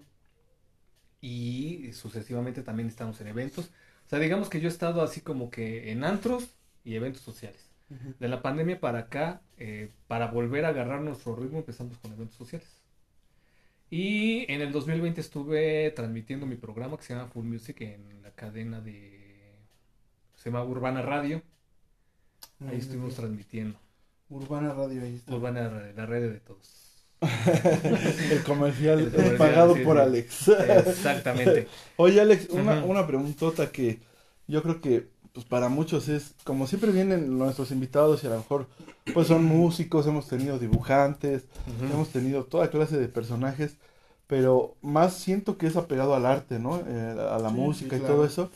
Y 1.20 1.92
sucesivamente 1.94 2.62
también 2.62 2.88
estamos 2.88 3.20
en 3.22 3.28
eventos. 3.28 3.66
O 4.06 4.10
sea, 4.10 4.20
digamos 4.20 4.50
que 4.50 4.62
yo 4.62 4.70
he 4.70 4.72
estado 4.72 5.02
así 5.02 5.22
como 5.22 5.50
que 5.50 5.92
en 5.92 6.04
antros 6.04 6.48
y 6.86 6.96
eventos 6.96 7.22
sociales. 7.24 7.67
De 7.90 8.28
la 8.28 8.42
pandemia 8.42 8.80
para 8.82 9.00
acá, 9.00 9.42
eh, 9.58 9.92
para 10.08 10.28
volver 10.28 10.66
a 10.66 10.70
agarrar 10.70 11.02
nuestro 11.02 11.36
ritmo, 11.36 11.60
empezamos 11.60 11.98
con 12.00 12.12
eventos 12.12 12.36
sociales. 12.36 12.82
Y 13.90 14.52
en 14.52 14.62
el 14.62 14.74
2020 14.74 15.22
estuve 15.22 15.92
transmitiendo 15.92 16.46
mi 16.46 16.56
programa 16.56 16.98
que 16.98 17.04
se 17.04 17.14
llama 17.14 17.30
Full 17.30 17.46
Music 17.46 17.80
en 17.82 18.22
la 18.22 18.32
cadena 18.32 18.82
de... 18.82 19.56
Se 20.36 20.50
llama 20.50 20.66
Urbana 20.66 21.02
Radio. 21.02 21.42
Ahí 22.68 22.78
estuvimos 22.78 23.16
transmitiendo. 23.16 23.80
Urbana 24.30 24.74
Radio, 24.74 25.04
ahí 25.04 25.16
está. 25.16 25.34
Urbana 25.36 25.70
Radio, 25.70 25.94
la 25.96 26.06
red 26.06 26.32
de 26.34 26.40
todos. 26.42 27.06
El 28.32 28.44
comercial, 28.44 29.00
El 29.00 29.12
comercial, 29.12 29.38
pagado 29.38 29.76
sí, 29.76 29.84
por 29.84 29.96
sí. 29.96 30.02
Alex. 30.04 30.48
Exactamente. 30.50 31.68
Oye, 31.96 32.20
Alex, 32.20 32.50
una, 32.50 32.80
Ujú. 32.80 32.92
una 32.92 33.08
preguntota 33.08 33.72
que 33.72 34.00
yo 34.48 34.62
creo 34.62 34.82
que 34.82 35.08
pues 35.38 35.46
para 35.46 35.70
muchos 35.70 36.10
es, 36.10 36.36
como 36.44 36.68
siempre 36.68 36.92
vienen 36.92 37.38
nuestros 37.38 37.72
invitados 37.72 38.24
y 38.24 38.28
a 38.28 38.32
lo 38.32 38.38
mejor 38.38 38.68
pues 39.14 39.28
son 39.28 39.44
músicos, 39.46 40.08
hemos 40.08 40.28
tenido 40.28 40.60
dibujantes, 40.60 41.48
hemos 41.88 42.10
tenido 42.12 42.46
toda 42.46 42.70
clase 42.72 42.98
de 42.98 43.08
personajes, 43.08 43.78
pero 44.28 44.78
más 44.82 45.14
siento 45.16 45.58
que 45.58 45.68
es 45.68 45.76
apegado 45.78 46.16
al 46.16 46.26
arte, 46.26 46.60
¿no? 46.60 46.82
Eh, 46.88 47.12
a 47.32 47.40
la 47.40 47.50
Sí, 47.50 47.52
música 47.52 47.96
sí, 47.96 47.98
y 47.98 48.02
todo 48.02 48.26
eso. 48.26 48.52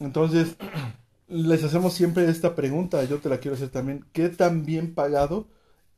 Entonces, 0.00 0.56
les 1.28 1.64
hacemos 1.64 1.94
siempre 1.94 2.28
esta 2.30 2.54
pregunta, 2.54 3.04
yo 3.04 3.20
te 3.20 3.28
la 3.30 3.38
quiero 3.40 3.56
hacer 3.56 3.70
también, 3.70 4.04
¿qué 4.12 4.28
tan 4.28 4.64
bien 4.66 4.94
pagado 4.94 5.48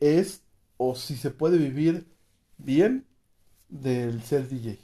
es 0.01 0.43
o 0.79 0.95
si 0.97 1.17
se 1.17 1.31
puede 1.31 1.59
vivir 1.59 2.07
bien 2.59 3.07
del 3.69 4.23
ser 4.23 4.49
DJ? 4.49 4.79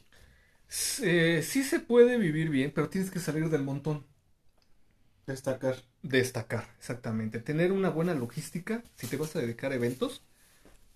Eh, 1.03 1.43
sí 1.43 1.63
se 1.63 1.81
puede 1.81 2.19
vivir 2.19 2.51
bien, 2.51 2.73
pero 2.75 2.89
tienes 2.89 3.11
que 3.11 3.21
salir 3.21 3.49
del 3.49 3.63
montón. 3.63 4.05
Destacar. 5.27 5.77
Destacar, 6.03 6.69
exactamente. 6.79 7.41
Tener 7.41 7.73
una 7.73 7.89
buena 7.89 8.15
logística, 8.15 8.83
si 8.95 9.07
te 9.07 9.17
vas 9.17 9.35
a 9.37 9.41
dedicar 9.41 9.73
a 9.73 9.77
eventos, 9.77 10.23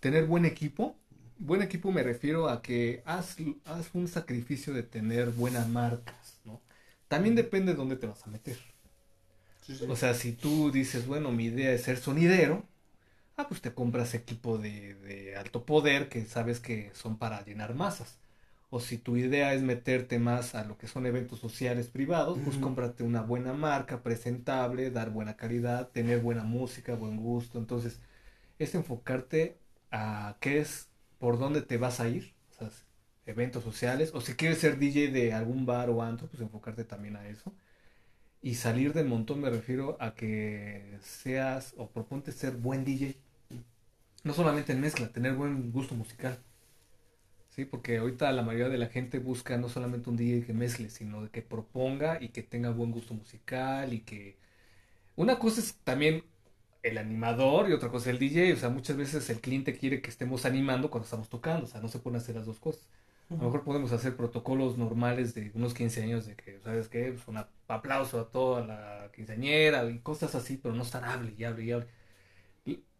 tener 0.00 0.26
buen 0.26 0.44
equipo. 0.46 0.96
Buen 1.38 1.62
equipo 1.62 1.92
me 1.92 2.02
refiero 2.04 2.48
a 2.48 2.62
que 2.62 3.02
haz, 3.06 3.36
haz 3.66 3.90
un 3.94 4.08
sacrificio 4.08 4.74
de 4.74 4.84
tener 4.84 5.30
buenas 5.30 5.68
marcas, 5.68 6.40
¿no? 6.44 6.62
También 7.08 7.36
depende 7.36 7.72
de 7.72 7.78
dónde 7.78 7.96
te 7.96 8.06
vas 8.08 8.26
a 8.26 8.30
meter. 8.30 8.58
O 9.86 9.96
sea, 9.96 10.14
si 10.14 10.32
tú 10.32 10.70
dices, 10.70 11.06
bueno, 11.06 11.32
mi 11.32 11.46
idea 11.46 11.72
es 11.72 11.82
ser 11.82 11.98
sonidero, 11.98 12.64
ah, 13.36 13.48
pues 13.48 13.60
te 13.62 13.74
compras 13.74 14.14
equipo 14.14 14.58
de, 14.58 14.94
de 14.96 15.36
alto 15.36 15.66
poder 15.66 16.08
que 16.10 16.24
sabes 16.26 16.60
que 16.60 16.92
son 16.94 17.18
para 17.18 17.44
llenar 17.44 17.74
masas. 17.74 18.18
O 18.70 18.80
si 18.80 18.98
tu 18.98 19.16
idea 19.16 19.54
es 19.54 19.62
meterte 19.62 20.18
más 20.18 20.54
a 20.54 20.64
lo 20.64 20.76
que 20.76 20.88
son 20.88 21.06
eventos 21.06 21.38
sociales 21.38 21.88
privados, 21.88 22.38
pues 22.44 22.58
cómprate 22.58 23.02
una 23.02 23.22
buena 23.22 23.54
marca, 23.54 24.02
presentable, 24.02 24.90
dar 24.90 25.10
buena 25.10 25.36
calidad, 25.36 25.88
tener 25.88 26.20
buena 26.20 26.44
música, 26.44 26.94
buen 26.94 27.16
gusto. 27.16 27.58
Entonces, 27.58 28.00
es 28.58 28.74
enfocarte 28.74 29.58
a 29.90 30.36
qué 30.40 30.58
es, 30.60 30.88
por 31.18 31.38
dónde 31.38 31.62
te 31.62 31.78
vas 31.78 32.00
a 32.00 32.08
ir, 32.08 32.34
o 32.50 32.54
sea, 32.58 32.70
eventos 33.26 33.64
sociales, 33.64 34.10
o 34.14 34.20
si 34.20 34.34
quieres 34.34 34.58
ser 34.58 34.78
DJ 34.78 35.08
de 35.12 35.32
algún 35.32 35.64
bar 35.66 35.90
o 35.90 36.02
antro, 36.02 36.28
pues 36.28 36.42
enfocarte 36.42 36.84
también 36.84 37.16
a 37.16 37.26
eso. 37.28 37.54
Y 38.42 38.54
salir 38.56 38.92
del 38.92 39.06
montón 39.06 39.40
me 39.40 39.50
refiero 39.50 39.96
a 40.00 40.14
que 40.14 40.98
seas 41.02 41.74
o 41.76 41.88
proponte 41.90 42.32
ser 42.32 42.52
buen 42.56 42.84
DJ. 42.84 43.16
No 44.24 44.34
solamente 44.34 44.72
en 44.72 44.80
mezcla, 44.80 45.08
tener 45.08 45.34
buen 45.34 45.72
gusto 45.72 45.94
musical. 45.94 46.38
Sí, 47.58 47.64
porque 47.64 47.98
ahorita 47.98 48.30
la 48.32 48.42
mayoría 48.42 48.68
de 48.68 48.78
la 48.78 48.86
gente 48.86 49.18
busca 49.18 49.56
no 49.58 49.68
solamente 49.68 50.08
un 50.10 50.16
DJ 50.16 50.46
que 50.46 50.52
mezcle, 50.52 50.90
sino 50.90 51.28
que 51.32 51.42
proponga 51.42 52.18
y 52.22 52.28
que 52.28 52.42
tenga 52.44 52.70
buen 52.70 52.92
gusto 52.92 53.14
musical 53.14 53.92
y 53.92 54.02
que... 54.02 54.38
Una 55.16 55.38
cosa 55.38 55.60
es 55.60 55.76
también 55.84 56.24
el 56.82 56.98
animador 56.98 57.70
y 57.70 57.74
otra 57.74 57.90
cosa 57.90 58.10
el 58.10 58.18
DJ. 58.20 58.54
O 58.54 58.56
sea, 58.56 58.70
muchas 58.70 58.96
veces 58.96 59.30
el 59.30 59.40
cliente 59.40 59.76
quiere 59.78 60.02
que 60.02 60.10
estemos 60.10 60.46
animando 60.46 60.90
cuando 60.90 61.04
estamos 61.06 61.28
tocando. 61.30 61.66
O 61.66 61.68
sea, 61.68 61.80
no 61.82 61.88
se 61.88 62.00
pueden 62.00 62.18
hacer 62.18 62.36
las 62.36 62.46
dos 62.46 62.60
cosas. 62.60 62.88
A 63.38 63.42
lo 63.44 63.50
mejor 63.50 63.64
podemos 63.64 63.92
hacer 63.92 64.16
protocolos 64.16 64.78
normales 64.78 65.34
de 65.34 65.52
unos 65.54 65.74
15 65.74 66.02
años 66.04 66.26
de 66.26 66.36
que, 66.36 66.60
¿sabes 66.60 66.88
qué? 66.88 67.12
Pues 67.12 67.28
un 67.28 67.38
aplauso 67.68 68.20
a 68.20 68.30
toda 68.30 68.66
la 68.66 69.10
quinceañera 69.14 69.88
y 69.90 70.00
cosas 70.00 70.34
así, 70.36 70.58
pero 70.58 70.74
no 70.74 70.82
estar 70.84 71.04
hable 71.04 71.34
y 71.38 71.44
hable 71.44 71.64
y 71.64 71.72
hable. 71.72 71.88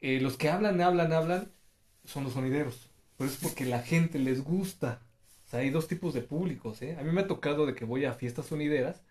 Eh, 0.01 0.21
los 0.21 0.37
que 0.37 0.49
hablan, 0.51 0.81
hablan, 0.81 1.13
hablan 1.13 1.53
son 2.05 2.25
los 2.25 2.33
sonideros. 2.33 2.88
Pero 3.19 3.29
es 3.29 3.37
porque 3.37 3.67
la 3.67 3.83
gente 3.83 4.19
les 4.19 4.43
gusta. 4.43 5.03
O 5.47 5.51
sea, 5.51 5.61
hay 5.61 5.71
dos 5.71 5.89
tipos 5.89 6.15
de 6.15 6.23
públicos, 6.23 6.81
¿eh? 6.83 6.97
A 6.99 7.03
mí 7.03 7.13
me 7.13 7.23
ha 7.23 7.27
tocado 7.27 7.67
de 7.67 7.75
que 7.75 7.85
voy 7.85 8.05
a 8.05 8.15
fiestas 8.15 8.47
sonideras 8.47 9.03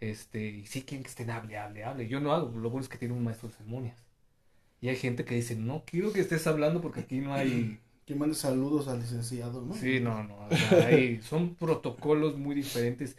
este, 0.00 0.46
y 0.48 0.66
sí 0.66 0.82
quieren 0.82 1.02
que 1.02 1.10
estén 1.10 1.30
hable, 1.30 1.58
hable, 1.58 1.84
hable. 1.84 2.08
Yo 2.08 2.20
no 2.20 2.32
hago, 2.32 2.56
lo 2.58 2.70
bueno 2.70 2.82
es 2.82 2.88
que 2.88 2.98
tiene 2.98 3.14
un 3.14 3.24
maestro 3.24 3.48
de 3.48 3.54
ceremonias. 3.54 3.96
Y 4.80 4.88
hay 4.88 4.96
gente 4.96 5.24
que 5.24 5.34
dice, 5.34 5.56
no 5.56 5.84
quiero 5.84 6.12
que 6.12 6.20
estés 6.20 6.46
hablando 6.46 6.80
porque 6.80 7.00
aquí 7.00 7.18
no 7.18 7.34
hay 7.34 7.80
que 8.06 8.14
mande 8.14 8.34
saludos 8.34 8.88
al 8.88 9.00
licenciado, 9.00 9.60
¿no? 9.62 9.74
Sí, 9.74 10.00
no, 10.00 10.22
no. 10.22 10.46
O 10.46 10.56
sea, 10.56 10.86
hay, 10.86 11.20
son 11.20 11.56
protocolos 11.56 12.38
muy 12.38 12.54
diferentes 12.54 13.16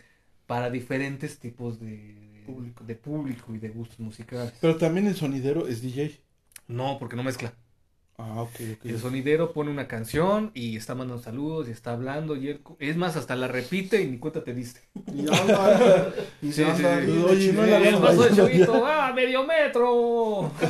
para 0.47 0.71
diferentes 0.71 1.37
tipos 1.37 1.79
de 1.79 2.43
Público. 2.45 2.83
de 2.83 2.95
público 2.95 3.53
y 3.53 3.59
de 3.59 3.69
gustos 3.69 3.99
musicales. 3.99 4.53
Pero 4.59 4.77
también 4.77 5.05
el 5.05 5.15
sonidero 5.15 5.67
es 5.67 5.81
DJ. 5.81 6.19
No, 6.67 6.97
porque 6.97 7.15
no 7.15 7.23
mezcla. 7.23 7.53
Ah, 8.21 8.41
ok, 8.41 8.51
ok. 8.73 8.85
El 8.85 8.99
sonidero 8.99 9.53
pone 9.53 9.71
una 9.71 9.87
canción 9.87 10.51
y 10.53 10.75
está 10.75 10.93
mandando 10.93 11.23
saludos 11.23 11.69
y 11.69 11.71
está 11.71 11.93
hablando 11.93 12.35
y 12.35 12.49
él, 12.49 12.61
es 12.79 12.97
más, 12.97 13.15
hasta 13.15 13.33
la 13.37 13.47
repite 13.47 14.01
y 14.01 14.07
ni 14.07 14.17
cuenta 14.17 14.43
te 14.43 14.53
diste. 14.53 14.81
Y 15.15 15.21
anda, 15.21 16.13
y 16.41 16.51
Sí, 16.51 16.63
anda 16.63 17.01
sí. 17.01 17.11
Oye, 17.11 17.49
el 17.51 17.55
de 17.55 18.67
¡ah, 18.85 19.13
medio 19.15 19.45
metro! 19.45 20.51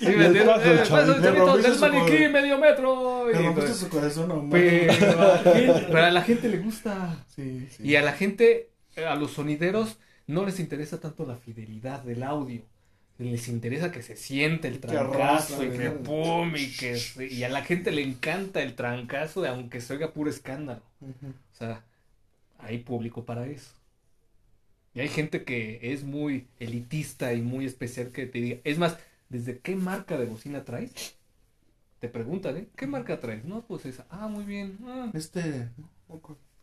Sí, 0.00 0.06
me 0.06 0.30
del 0.30 0.36
El 0.36 0.46
paso 0.88 1.20
chavito, 1.20 1.56
del 1.58 1.78
maniquí, 1.78 2.28
medio 2.28 2.58
metro. 2.58 3.30
Y 3.30 3.34
rompiste 3.34 3.68
pues, 3.70 3.76
su 3.76 3.88
corazón, 3.90 4.28
no 4.28 4.48
pero, 4.50 4.92
a 4.92 5.26
la 5.26 5.38
gente, 5.38 5.86
pero 5.88 6.04
a 6.04 6.10
la 6.10 6.22
gente 6.22 6.48
le 6.48 6.58
gusta. 6.58 7.24
Sí, 7.34 7.68
sí. 7.70 7.82
Y 7.82 7.96
a 7.96 8.02
la 8.02 8.12
gente, 8.12 8.70
a 8.96 9.14
los 9.14 9.32
sonideros, 9.32 9.98
no 10.26 10.46
les 10.46 10.58
interesa 10.58 11.00
tanto 11.00 11.26
la 11.26 11.36
fidelidad 11.36 12.02
del 12.02 12.22
audio. 12.22 12.62
Les 13.18 13.48
interesa 13.48 13.90
que 13.92 14.02
se 14.02 14.14
siente 14.16 14.68
el 14.68 14.78
trancazo 14.80 15.64
y 15.64 15.70
que 15.70 15.90
pum 15.90 16.54
y 16.54 16.70
que 16.72 16.98
y 17.30 17.42
a 17.44 17.48
la 17.48 17.62
gente 17.64 17.90
le 17.90 18.02
encanta 18.02 18.62
el 18.62 18.74
trancazo 18.74 19.46
aunque 19.46 19.80
se 19.80 19.94
oiga 19.94 20.12
puro 20.12 20.28
escándalo. 20.28 20.82
O 21.54 21.56
sea, 21.56 21.82
hay 22.58 22.78
público 22.78 23.24
para 23.24 23.46
eso. 23.46 23.72
Y 24.94 25.00
hay 25.00 25.08
gente 25.08 25.44
que 25.44 25.78
es 25.82 26.04
muy 26.04 26.46
elitista 26.58 27.34
y 27.34 27.42
muy 27.42 27.66
especial 27.66 28.12
que 28.12 28.26
te 28.26 28.40
diga, 28.40 28.58
es 28.64 28.78
más, 28.78 28.96
¿desde 29.28 29.58
qué 29.58 29.76
marca 29.76 30.16
de 30.16 30.26
bocina 30.26 30.64
traes? 30.64 31.16
Te 32.00 32.08
preguntan, 32.08 32.56
¿eh? 32.56 32.68
¿Qué 32.76 32.86
marca 32.86 33.20
traes? 33.20 33.44
No, 33.44 33.62
pues 33.66 33.86
esa. 33.86 34.06
Ah, 34.10 34.28
muy 34.28 34.44
bien. 34.44 34.78
Ah, 34.86 35.10
Este. 35.12 35.68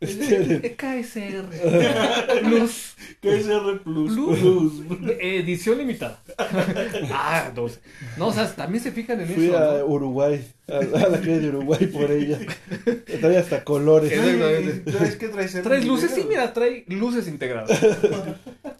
KSR. 0.00 1.48
Plus. 2.42 2.94
KSR 3.22 3.82
Plus. 3.82 4.12
Plus. 4.14 4.72
Edición 5.20 5.78
limitada. 5.78 6.22
ah, 7.12 7.50
12. 7.54 7.80
No, 8.18 8.28
o 8.28 8.32
sea, 8.32 8.54
también 8.54 8.82
se 8.82 8.92
fijan 8.92 9.20
en 9.20 9.28
Fui 9.28 9.46
eso. 9.46 9.58
a 9.58 9.78
¿no? 9.78 9.86
Uruguay, 9.86 10.46
a, 10.68 10.76
a 10.76 11.08
la 11.08 11.18
calle 11.20 11.40
de 11.40 11.48
Uruguay 11.48 11.86
por 11.86 12.10
ella. 12.10 12.38
Trae 13.20 13.38
hasta 13.38 13.64
colores. 13.64 14.12
¿Traes 14.84 15.16
qué 15.16 15.28
traes? 15.28 15.62
¿Traes 15.62 15.86
luces? 15.86 16.10
Sí, 16.14 16.24
mira, 16.28 16.52
trae 16.52 16.84
luces 16.88 17.26
integradas. 17.28 17.80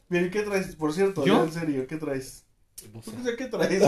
Bien, 0.09 0.31
¿qué 0.31 0.43
traes? 0.43 0.77
Por 0.77 0.93
cierto, 0.93 1.25
en 1.27 1.53
serio, 1.53 1.87
¿qué 1.87 1.97
traes? 1.97 2.45
No 2.93 3.01
sé 3.03 3.37
qué 3.37 3.47
traes. 3.47 3.83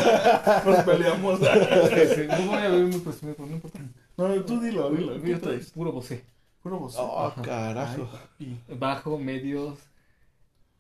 Nos 0.64 0.84
peleamos. 0.84 1.40
No 1.40 2.46
voy 2.46 2.58
a 2.58 2.68
ver 2.68 2.84
muy 2.86 3.00
presumido, 3.00 3.36
pero 3.36 3.46
no 3.48 3.54
importa. 3.56 3.80
No, 4.16 4.34
tú 4.44 4.60
dilo, 4.60 4.90
dilo. 4.90 5.22
¿Qué 5.22 5.34
traes? 5.36 5.70
puro 5.70 5.92
Bose. 5.92 6.24
Puro 6.66 6.80
voz. 6.80 6.96
Oh, 6.98 7.32
carajo. 7.44 8.08
Y 8.40 8.56
Bajo, 8.74 9.18
medios. 9.20 9.78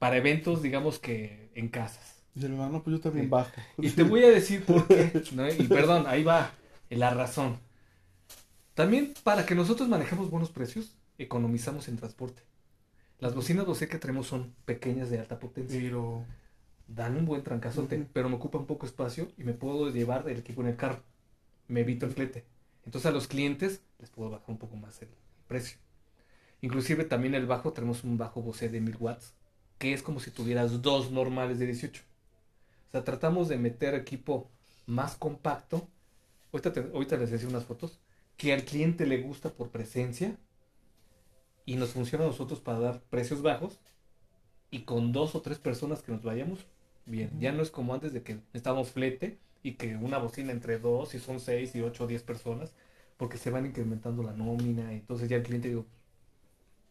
Para 0.00 0.16
eventos, 0.16 0.60
digamos 0.60 0.98
que 0.98 1.52
en 1.54 1.68
casas. 1.68 2.24
El 2.34 2.42
hermano, 2.46 2.82
pues 2.82 2.96
yo 2.96 3.00
también 3.00 3.26
Sí. 3.26 3.30
bajo. 3.30 3.52
Y 3.78 3.90
te 3.90 4.02
voy 4.02 4.24
a 4.24 4.30
decir 4.30 4.64
por 4.64 4.88
qué. 4.88 5.22
¿no? 5.32 5.48
Y 5.48 5.62
perdón, 5.68 6.06
ahí 6.08 6.24
va 6.24 6.50
la 6.90 7.10
razón. 7.14 7.60
También 8.74 9.14
para 9.22 9.46
que 9.46 9.54
nosotros 9.54 9.88
manejemos 9.88 10.28
buenos 10.28 10.50
precios, 10.50 10.96
economizamos 11.18 11.86
en 11.86 11.98
transporte. 11.98 12.42
Las 13.20 13.36
bocinas 13.36 13.64
Bose 13.64 13.86
que 13.86 14.00
traemos 14.00 14.26
son 14.26 14.52
pequeñas 14.64 15.08
de 15.08 15.20
alta 15.20 15.38
potencia. 15.38 15.78
Pero. 15.80 16.24
Dan 16.88 17.16
un 17.16 17.26
buen 17.26 17.44
trancazote, 17.44 18.08
pero 18.12 18.28
me 18.28 18.34
ocupan 18.34 18.66
poco 18.66 18.86
espacio 18.86 19.28
y 19.38 19.44
me 19.44 19.52
puedo 19.52 19.88
llevar 19.90 20.28
el 20.28 20.38
equipo 20.38 20.62
en 20.62 20.66
el 20.66 20.76
carro. 20.76 20.98
Me 21.68 21.82
evito 21.82 22.06
el 22.06 22.12
flete. 22.12 22.44
Entonces 22.84 23.08
a 23.08 23.12
los 23.12 23.28
clientes 23.28 23.82
les 24.00 24.10
puedo 24.10 24.30
bajar 24.30 24.50
un 24.50 24.58
poco 24.58 24.74
más 24.76 25.00
el 25.00 25.10
precio. 25.46 25.78
Inclusive 26.60 27.04
también 27.04 27.34
el 27.34 27.46
bajo, 27.46 27.72
tenemos 27.72 28.04
un 28.04 28.18
bajo 28.18 28.42
Bose 28.42 28.68
de 28.68 28.80
1000 28.80 28.96
watts, 28.98 29.34
que 29.78 29.92
es 29.92 30.02
como 30.02 30.20
si 30.20 30.30
tuvieras 30.30 30.82
dos 30.82 31.10
normales 31.10 31.58
de 31.58 31.66
18. 31.66 32.02
O 32.88 32.92
sea, 32.92 33.04
tratamos 33.04 33.48
de 33.48 33.58
meter 33.58 33.94
equipo 33.94 34.50
más 34.86 35.16
compacto. 35.16 35.88
Ahorita, 36.52 36.72
te- 36.72 36.90
ahorita 36.94 37.16
les 37.18 37.30
decía 37.30 37.48
unas 37.48 37.64
fotos. 37.66 38.00
Que 38.38 38.52
al 38.54 38.64
cliente 38.64 39.06
le 39.06 39.18
gusta 39.22 39.50
por 39.50 39.70
presencia. 39.70 40.36
Y 41.66 41.76
nos 41.76 41.90
funciona 41.90 42.24
a 42.24 42.28
nosotros 42.28 42.60
para 42.60 42.78
dar 42.78 43.02
precios 43.02 43.42
bajos. 43.42 43.80
Y 44.70 44.80
con 44.84 45.12
dos 45.12 45.34
o 45.34 45.42
tres 45.42 45.58
personas 45.58 46.02
que 46.02 46.12
nos 46.12 46.22
vayamos, 46.22 46.66
bien. 47.06 47.32
Ya 47.40 47.52
no 47.52 47.62
es 47.62 47.70
como 47.70 47.94
antes 47.94 48.12
de 48.12 48.22
que 48.22 48.36
necesitábamos 48.36 48.90
flete 48.92 49.38
y 49.62 49.74
que 49.74 49.96
una 49.96 50.18
bocina 50.18 50.52
entre 50.52 50.78
dos 50.78 51.14
y 51.14 51.20
son 51.20 51.40
seis 51.40 51.74
y 51.76 51.82
ocho 51.82 52.04
o 52.04 52.06
diez 52.06 52.22
personas. 52.22 52.72
Porque 53.16 53.38
se 53.38 53.50
van 53.50 53.66
incrementando 53.66 54.22
la 54.22 54.32
nómina. 54.32 54.92
Entonces 54.92 55.28
ya 55.28 55.36
el 55.36 55.42
cliente 55.42 55.68
digo, 55.68 55.86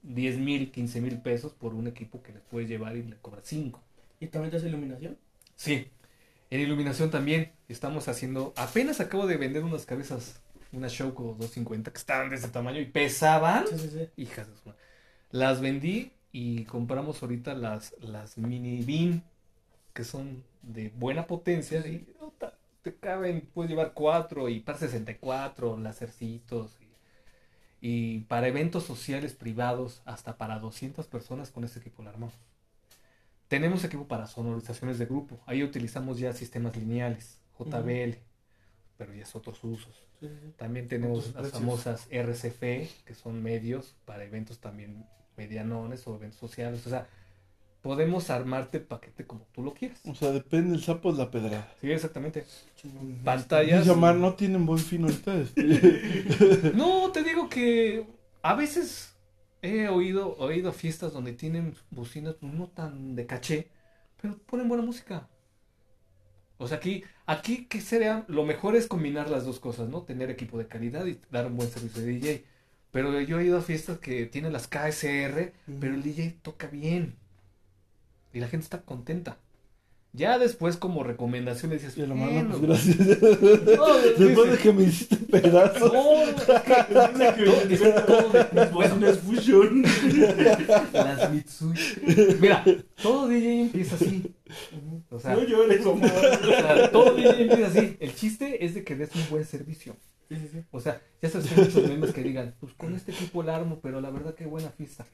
10 0.03 0.37
mil, 0.37 0.71
15 0.71 1.01
mil 1.01 1.19
pesos 1.19 1.53
por 1.53 1.73
un 1.73 1.87
equipo 1.87 2.21
que 2.21 2.33
les 2.33 2.41
puedes 2.43 2.69
llevar 2.69 2.95
y 2.95 3.03
le 3.03 3.17
cobra 3.17 3.41
5. 3.43 3.81
¿Y 4.19 4.27
también 4.27 4.51
te 4.51 4.57
hace 4.57 4.67
iluminación? 4.67 5.17
Sí. 5.55 5.87
En 6.49 6.61
iluminación 6.61 7.09
también 7.09 7.51
estamos 7.67 8.07
haciendo. 8.07 8.53
Apenas 8.55 8.99
acabo 8.99 9.27
de 9.27 9.37
vender 9.37 9.63
unas 9.63 9.85
cabezas, 9.85 10.41
unas 10.71 10.91
Showco 10.91 11.35
250 11.39 11.91
que 11.91 11.97
estaban 11.97 12.29
de 12.29 12.35
ese 12.35 12.49
tamaño 12.49 12.79
y 12.79 12.85
pesaban. 12.85 13.67
Sí, 13.67 13.79
sí, 13.79 13.89
sí. 13.89 14.09
Hijas 14.17 14.47
de 14.47 14.55
su 14.55 14.69
madre. 14.69 14.81
Las 15.31 15.59
vendí 15.59 16.11
y 16.31 16.65
compramos 16.65 17.21
ahorita 17.21 17.55
las, 17.55 17.95
las 18.01 18.37
mini 18.37 18.83
beam 18.83 19.23
que 19.93 20.03
son 20.03 20.43
de 20.61 20.89
buena 20.89 21.25
potencia. 21.25 21.79
Y, 21.79 22.07
te 22.85 22.95
caben, 22.95 23.49
puedes 23.51 23.71
llevar 23.71 23.93
cuatro 23.93 24.47
y 24.47 24.59
par 24.59 24.77
64, 24.77 25.77
lacercitos. 25.77 26.77
Y, 26.79 26.85
y 27.81 28.19
para 28.25 28.47
eventos 28.47 28.83
sociales 28.83 29.33
privados, 29.33 30.03
hasta 30.05 30.37
para 30.37 30.59
200 30.59 31.07
personas 31.07 31.49
con 31.49 31.63
ese 31.63 31.79
equipo 31.79 32.03
lo 32.03 32.09
armamos. 32.09 32.35
Tenemos 33.47 33.83
equipo 33.83 34.07
para 34.07 34.27
sonorizaciones 34.27 34.99
de 34.99 35.07
grupo. 35.07 35.39
Ahí 35.47 35.63
utilizamos 35.63 36.19
ya 36.19 36.31
sistemas 36.33 36.77
lineales, 36.77 37.41
JBL, 37.57 38.19
pero 38.97 39.13
ya 39.15 39.23
es 39.23 39.35
otros 39.35 39.63
usos. 39.63 40.07
Sí, 40.19 40.27
sí, 40.27 40.35
sí. 40.43 40.53
También 40.55 40.87
tenemos 40.87 41.33
las 41.33 41.51
famosas 41.51 42.07
RCF, 42.11 43.03
que 43.03 43.15
son 43.15 43.41
medios 43.41 43.95
para 44.05 44.23
eventos 44.25 44.59
también 44.59 45.07
medianones 45.37 46.05
o 46.05 46.15
eventos 46.15 46.39
sociales. 46.39 46.85
O 46.85 46.89
sea, 46.91 47.07
podemos 47.85 48.31
armarte 48.31 48.79
el 48.79 48.83
paquete 48.83 49.27
como 49.27 49.45
tú 49.53 49.61
lo 49.61 49.75
quieras. 49.75 50.01
O 50.05 50.15
sea, 50.15 50.31
depende 50.31 50.73
el 50.73 50.81
sapo 50.81 51.11
de 51.11 51.19
la 51.19 51.29
pedrada. 51.29 51.71
Sí, 51.79 51.91
exactamente. 51.91 52.43
Pantallas. 53.23 53.87
Omar, 53.87 54.15
no 54.15 54.33
tienen 54.33 54.65
buen 54.65 54.79
fin 54.79 55.03
ahorita. 55.03 55.35
este. 55.35 56.71
No, 56.73 57.11
te 57.11 57.21
digo 57.21 57.47
que 57.47 58.07
a 58.41 58.55
veces 58.55 59.13
he 59.61 59.87
oído, 59.87 60.35
oído 60.37 60.73
fiestas 60.73 61.13
donde 61.13 61.33
tienen 61.33 61.75
bocinas 61.91 62.37
no 62.41 62.69
tan 62.69 63.15
de 63.15 63.27
caché, 63.27 63.67
pero 64.19 64.35
ponen 64.35 64.67
buena 64.67 64.83
música. 64.83 65.29
O 66.57 66.67
sea, 66.67 66.77
aquí, 66.77 67.03
aquí 67.27 67.67
que 67.67 67.81
sería, 67.81 68.25
lo 68.27 68.45
mejor 68.45 68.75
es 68.75 68.87
combinar 68.87 69.29
las 69.29 69.45
dos 69.45 69.59
cosas, 69.59 69.89
¿no? 69.89 70.01
Tener 70.01 70.31
equipo 70.31 70.57
de 70.57 70.67
calidad 70.67 71.05
y 71.05 71.19
dar 71.29 71.45
un 71.45 71.55
buen 71.55 71.69
servicio 71.69 72.01
de 72.01 72.07
DJ. 72.07 72.45
Pero 72.91 73.21
yo 73.21 73.39
he 73.39 73.45
ido 73.45 73.59
a 73.59 73.61
fiestas 73.61 73.99
que 73.99 74.25
tienen 74.25 74.53
las 74.53 74.67
KSR, 74.67 75.53
pero 75.79 75.93
el 75.93 76.01
DJ 76.01 76.39
toca 76.41 76.65
bien. 76.65 77.23
Y 78.35 78.39
la 78.41 78.47
gente 78.47 78.65
está 78.65 78.81
contenta. 78.81 79.37
Ya 80.13 80.37
después, 80.39 80.77
como 80.77 81.03
recomendación, 81.03 81.71
le 81.71 81.79
mano, 82.15 82.57
pues 82.57 82.61
gracias. 82.61 82.97
no, 82.97 83.93
Después 84.17 84.51
de 84.51 84.57
que 84.57 84.71
me 84.71 84.83
hiciste 84.83 85.17
pedazo. 85.17 85.91
no, 85.91 86.21
es 86.23 86.35
que- 86.35 87.73
es 87.73 87.81
que 87.81 87.91
todo 88.07 88.29
de- 88.29 88.65
bueno, 88.71 88.95
las 90.93 91.31
Mitsui. 91.31 91.73
Mira, 92.39 92.63
todo 93.01 93.27
DJ 93.27 93.61
empieza 93.63 93.95
así. 93.95 94.33
O 95.09 95.19
sea, 95.19 95.33
No 95.35 95.43
llores, 95.43 95.85
Omar. 95.85 96.11
o 96.13 96.45
sea, 96.47 96.91
todo 96.91 97.13
DJ 97.15 97.41
empieza 97.41 97.67
así. 97.67 97.97
El 97.99 98.15
chiste 98.15 98.63
es 98.65 98.73
de 98.73 98.83
que 98.85 98.95
des 98.95 99.13
un 99.15 99.29
buen 99.29 99.43
servicio. 99.45 99.97
Sí, 100.29 100.37
sí, 100.37 100.49
sí. 100.51 100.59
O 100.71 100.79
sea, 100.79 101.01
ya 101.21 101.29
sabes 101.29 101.47
que 101.49 101.61
muchos 101.61 101.87
memes 101.89 102.11
que 102.13 102.23
digan, 102.23 102.55
pues 102.59 102.73
con 102.73 102.95
este 102.95 103.11
equipo 103.11 103.43
la 103.43 103.55
armo, 103.57 103.79
pero 103.81 103.99
la 104.01 104.09
verdad 104.11 104.33
que 104.33 104.45
buena 104.45 104.69
fiesta. 104.69 105.05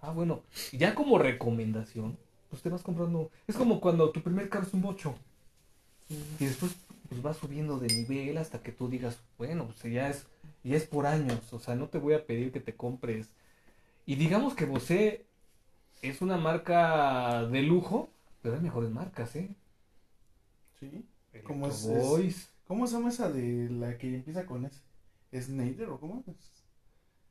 Ah, 0.00 0.12
bueno, 0.12 0.44
ya 0.72 0.94
como 0.94 1.18
recomendación, 1.18 2.16
pues 2.50 2.62
te 2.62 2.68
vas 2.68 2.82
comprando. 2.82 3.30
Es 3.46 3.56
como 3.56 3.80
cuando 3.80 4.10
tu 4.10 4.22
primer 4.22 4.48
carro 4.48 4.66
es 4.66 4.74
un 4.74 4.82
bocho. 4.82 5.14
Y 6.38 6.44
después 6.46 6.76
pues 7.08 7.22
vas 7.22 7.36
subiendo 7.36 7.78
de 7.78 7.88
nivel 7.88 8.38
hasta 8.38 8.62
que 8.62 8.72
tú 8.72 8.88
digas, 8.88 9.18
bueno, 9.38 9.66
pues 9.66 9.92
ya 9.92 10.08
es, 10.08 10.26
ya 10.64 10.76
es 10.76 10.84
por 10.86 11.06
años. 11.06 11.52
O 11.52 11.58
sea, 11.58 11.74
no 11.74 11.88
te 11.88 11.98
voy 11.98 12.14
a 12.14 12.26
pedir 12.26 12.52
que 12.52 12.60
te 12.60 12.74
compres. 12.74 13.28
Y 14.06 14.16
digamos 14.16 14.54
que 14.54 14.66
Bose 14.66 15.24
es 16.02 16.22
una 16.22 16.36
marca 16.36 17.44
de 17.46 17.62
lujo, 17.62 18.08
pero 18.42 18.56
hay 18.56 18.60
mejores 18.60 18.90
marcas, 18.90 19.34
¿eh? 19.36 19.48
Sí. 20.78 21.04
¿Cómo 21.44 21.68
es- 21.68 21.86
Boys, 21.86 22.50
¿Cómo 22.66 22.86
se 22.86 22.94
llama 22.94 23.10
esa 23.10 23.30
de 23.30 23.68
la 23.70 23.96
que 23.96 24.16
empieza 24.16 24.44
con 24.44 24.64
S? 24.64 24.80
¿Snyder 25.32 25.88
o 25.90 26.00
cómo? 26.00 26.24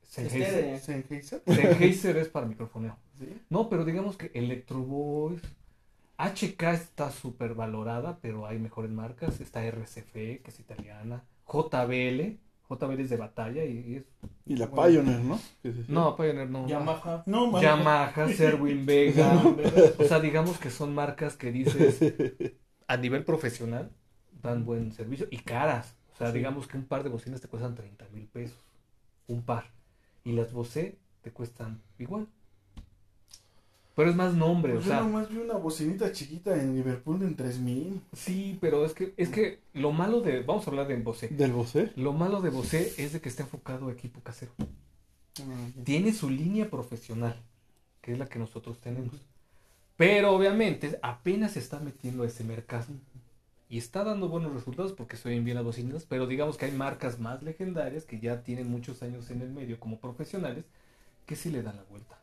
Sennheiser. 0.06 0.78
¿Sennheiser? 0.80 1.42
Sennheiser 1.46 2.16
es 2.16 2.28
para 2.28 2.46
microfoneo. 2.46 2.96
Sí. 3.18 3.28
No, 3.50 3.68
pero 3.68 3.84
digamos 3.84 4.16
que 4.16 4.30
Electro 4.34 4.80
Boys, 4.80 5.42
HK 6.18 6.62
está 6.72 7.10
súper 7.10 7.54
valorada, 7.54 8.18
pero 8.22 8.46
hay 8.46 8.58
mejores 8.58 8.90
marcas. 8.90 9.40
Está 9.40 9.64
RCF, 9.64 10.12
que 10.12 10.42
es 10.46 10.60
italiana. 10.60 11.24
JBL, 11.46 12.38
JBL 12.68 13.00
es 13.00 13.10
de 13.10 13.16
batalla 13.16 13.64
y, 13.64 13.78
y 13.78 13.96
es... 13.96 14.04
Y 14.46 14.56
la 14.56 14.66
Bueno. 14.66 15.02
Pioneer, 15.02 15.20
¿no? 15.20 15.40
No, 15.88 16.16
Pioneer 16.16 16.48
no. 16.50 16.66
Yamaha. 16.66 17.22
No, 17.26 17.50
man. 17.50 17.62
Yamaha, 17.62 18.28
Serwin 18.32 18.86
Vega. 18.86 19.42
o 19.98 20.04
sea, 20.04 20.20
digamos 20.20 20.58
que 20.58 20.70
son 20.70 20.94
marcas 20.94 21.36
que 21.36 21.52
dices 21.52 22.00
a 22.88 22.96
nivel 22.96 23.24
profesional 23.24 23.90
dan 24.42 24.64
buen 24.64 24.92
servicio 24.92 25.26
y 25.30 25.38
caras. 25.38 25.96
O 26.14 26.16
sea, 26.16 26.28
Sí. 26.30 26.38
digamos 26.38 26.66
que 26.66 26.76
un 26.78 26.84
par 26.86 27.02
de 27.02 27.08
bocinas 27.10 27.40
te 27.40 27.48
cuestan 27.48 27.74
30 27.74 28.08
mil 28.12 28.26
pesos. 28.28 28.58
Un 29.26 29.42
par. 29.42 29.72
Y 30.26 30.32
las 30.32 30.52
Bose 30.52 30.98
te 31.22 31.30
cuestan 31.30 31.80
igual. 31.98 32.26
Pero 33.94 34.10
es 34.10 34.16
más 34.16 34.34
nombre, 34.34 34.74
Pues 34.74 34.84
o 34.84 34.88
yo 34.88 34.94
sea. 34.94 35.02
nomás 35.04 35.30
vi 35.30 35.38
una 35.38 35.54
bocinita 35.54 36.12
chiquita 36.12 36.60
en 36.60 36.74
Liverpool 36.74 37.22
en 37.22 37.34
3000. 37.34 38.02
Sí, 38.12 38.58
pero 38.60 38.84
es 38.84 38.92
que, 38.92 39.14
es 39.16 39.30
que 39.30 39.60
lo 39.72 39.92
malo 39.92 40.20
de. 40.20 40.42
Vamos 40.42 40.66
a 40.66 40.70
hablar 40.70 40.86
de 40.88 40.96
Bose. 40.96 41.28
¿Del 41.28 41.52
Bose? 41.52 41.92
Lo 41.96 42.12
malo 42.12 42.42
de 42.42 42.50
Bose 42.50 42.92
es 42.98 43.14
de 43.14 43.20
que 43.22 43.30
está 43.30 43.44
enfocado 43.44 43.88
a 43.88 43.92
equipo 43.92 44.20
casero. 44.20 44.52
Tiene 45.84 46.12
su 46.12 46.28
línea 46.28 46.68
profesional, 46.68 47.40
que 48.02 48.12
es 48.12 48.18
la 48.18 48.26
que 48.26 48.38
nosotros 48.38 48.78
tenemos. 48.80 49.14
Pero 49.96 50.32
obviamente 50.32 50.98
apenas 51.02 51.52
se 51.52 51.60
está 51.60 51.78
metiendo 51.80 52.24
a 52.24 52.26
ese 52.26 52.44
mercado. 52.44 52.86
Y 53.68 53.78
está 53.78 54.04
dando 54.04 54.28
buenos 54.28 54.52
resultados 54.52 54.92
porque 54.92 55.16
se 55.16 55.28
oyen 55.28 55.44
bien 55.44 55.56
las 55.56 55.64
bocinas, 55.64 56.04
pero 56.06 56.26
digamos 56.26 56.56
que 56.56 56.66
hay 56.66 56.72
marcas 56.72 57.18
más 57.18 57.42
legendarias 57.42 58.04
que 58.04 58.20
ya 58.20 58.42
tienen 58.42 58.70
muchos 58.70 59.02
años 59.02 59.30
en 59.30 59.42
el 59.42 59.50
medio 59.50 59.80
como 59.80 59.98
profesionales 60.00 60.64
que 61.26 61.36
sí 61.36 61.50
le 61.50 61.62
dan 61.62 61.76
la 61.76 61.84
vuelta. 61.84 62.18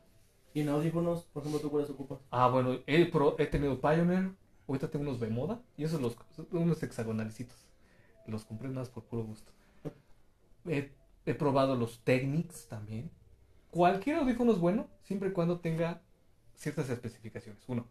Y 0.54 0.62
en 0.62 0.70
audífonos, 0.70 1.26
por 1.34 1.44
ejemplo, 1.44 1.62
¿tú 1.62 1.72
cuáles 1.72 1.90
ocupas? 1.90 2.20
Ah, 2.32 2.48
bueno, 2.50 2.80
he, 2.88 3.06
pro- 3.06 3.36
he 3.40 3.48
tenido 3.48 3.82
Pioneer, 3.82 4.32
ahorita 4.68 4.90
tengo 4.90 5.04
unos 5.04 5.20
Bemoda 5.20 5.62
y 5.78 5.84
esos 5.84 6.02
los 6.02 6.16
unos 6.52 6.82
hexagonalicitos. 6.84 7.58
Los 8.28 8.46
compré 8.46 8.70
más 8.70 8.90
por 8.90 9.04
puro 9.04 9.24
gusto. 9.24 9.52
He, 10.66 10.92
he 11.26 11.34
probado 11.34 11.76
los 11.76 12.00
Technics 12.04 12.68
también. 12.68 13.12
Cualquier 13.72 14.18
audífono 14.18 14.52
es 14.54 14.60
bueno, 14.60 14.88
siempre 15.04 15.30
y 15.30 15.32
cuando 15.34 15.60
tenga 15.60 16.02
ciertas 16.56 16.90
especificaciones. 16.90 17.64
Uno, 17.68 17.88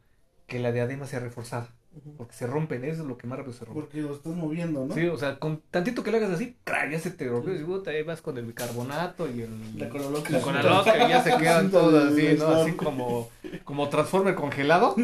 que 0.46 0.58
la 0.58 0.72
diadema 0.72 1.06
sea 1.06 1.20
reforzada, 1.20 1.68
porque 2.16 2.34
se 2.34 2.46
rompen, 2.46 2.84
eso 2.84 3.02
es 3.02 3.08
lo 3.08 3.18
que 3.18 3.26
más 3.26 3.38
rápido 3.38 3.52
se 3.54 3.64
rompe. 3.66 3.80
Porque 3.82 4.00
lo 4.00 4.14
estás 4.14 4.32
moviendo, 4.34 4.86
¿no? 4.86 4.94
Sí, 4.94 5.06
o 5.08 5.16
sea, 5.18 5.38
con 5.38 5.60
tantito 5.70 6.02
que 6.02 6.10
le 6.10 6.16
hagas 6.18 6.30
así, 6.30 6.56
¡crack! 6.64 6.90
ya 6.90 6.98
se 6.98 7.10
te 7.10 7.28
rompió. 7.28 7.54
Y 7.54 7.64
puta, 7.64 7.90
ahí 7.90 8.02
vas 8.02 8.22
con 8.22 8.38
el 8.38 8.46
bicarbonato 8.46 9.28
y 9.30 9.42
el. 9.42 9.78
La 9.78 9.88
Coroloca. 9.90 10.30
la 10.30 11.06
y 11.06 11.10
ya 11.10 11.22
se 11.22 11.36
quedan 11.36 11.70
todas 11.70 12.12
así, 12.12 12.28
¿no? 12.38 12.46
Así 12.48 12.72
como, 12.72 13.28
como 13.64 13.88
Transformer 13.90 14.34
congelado. 14.34 14.96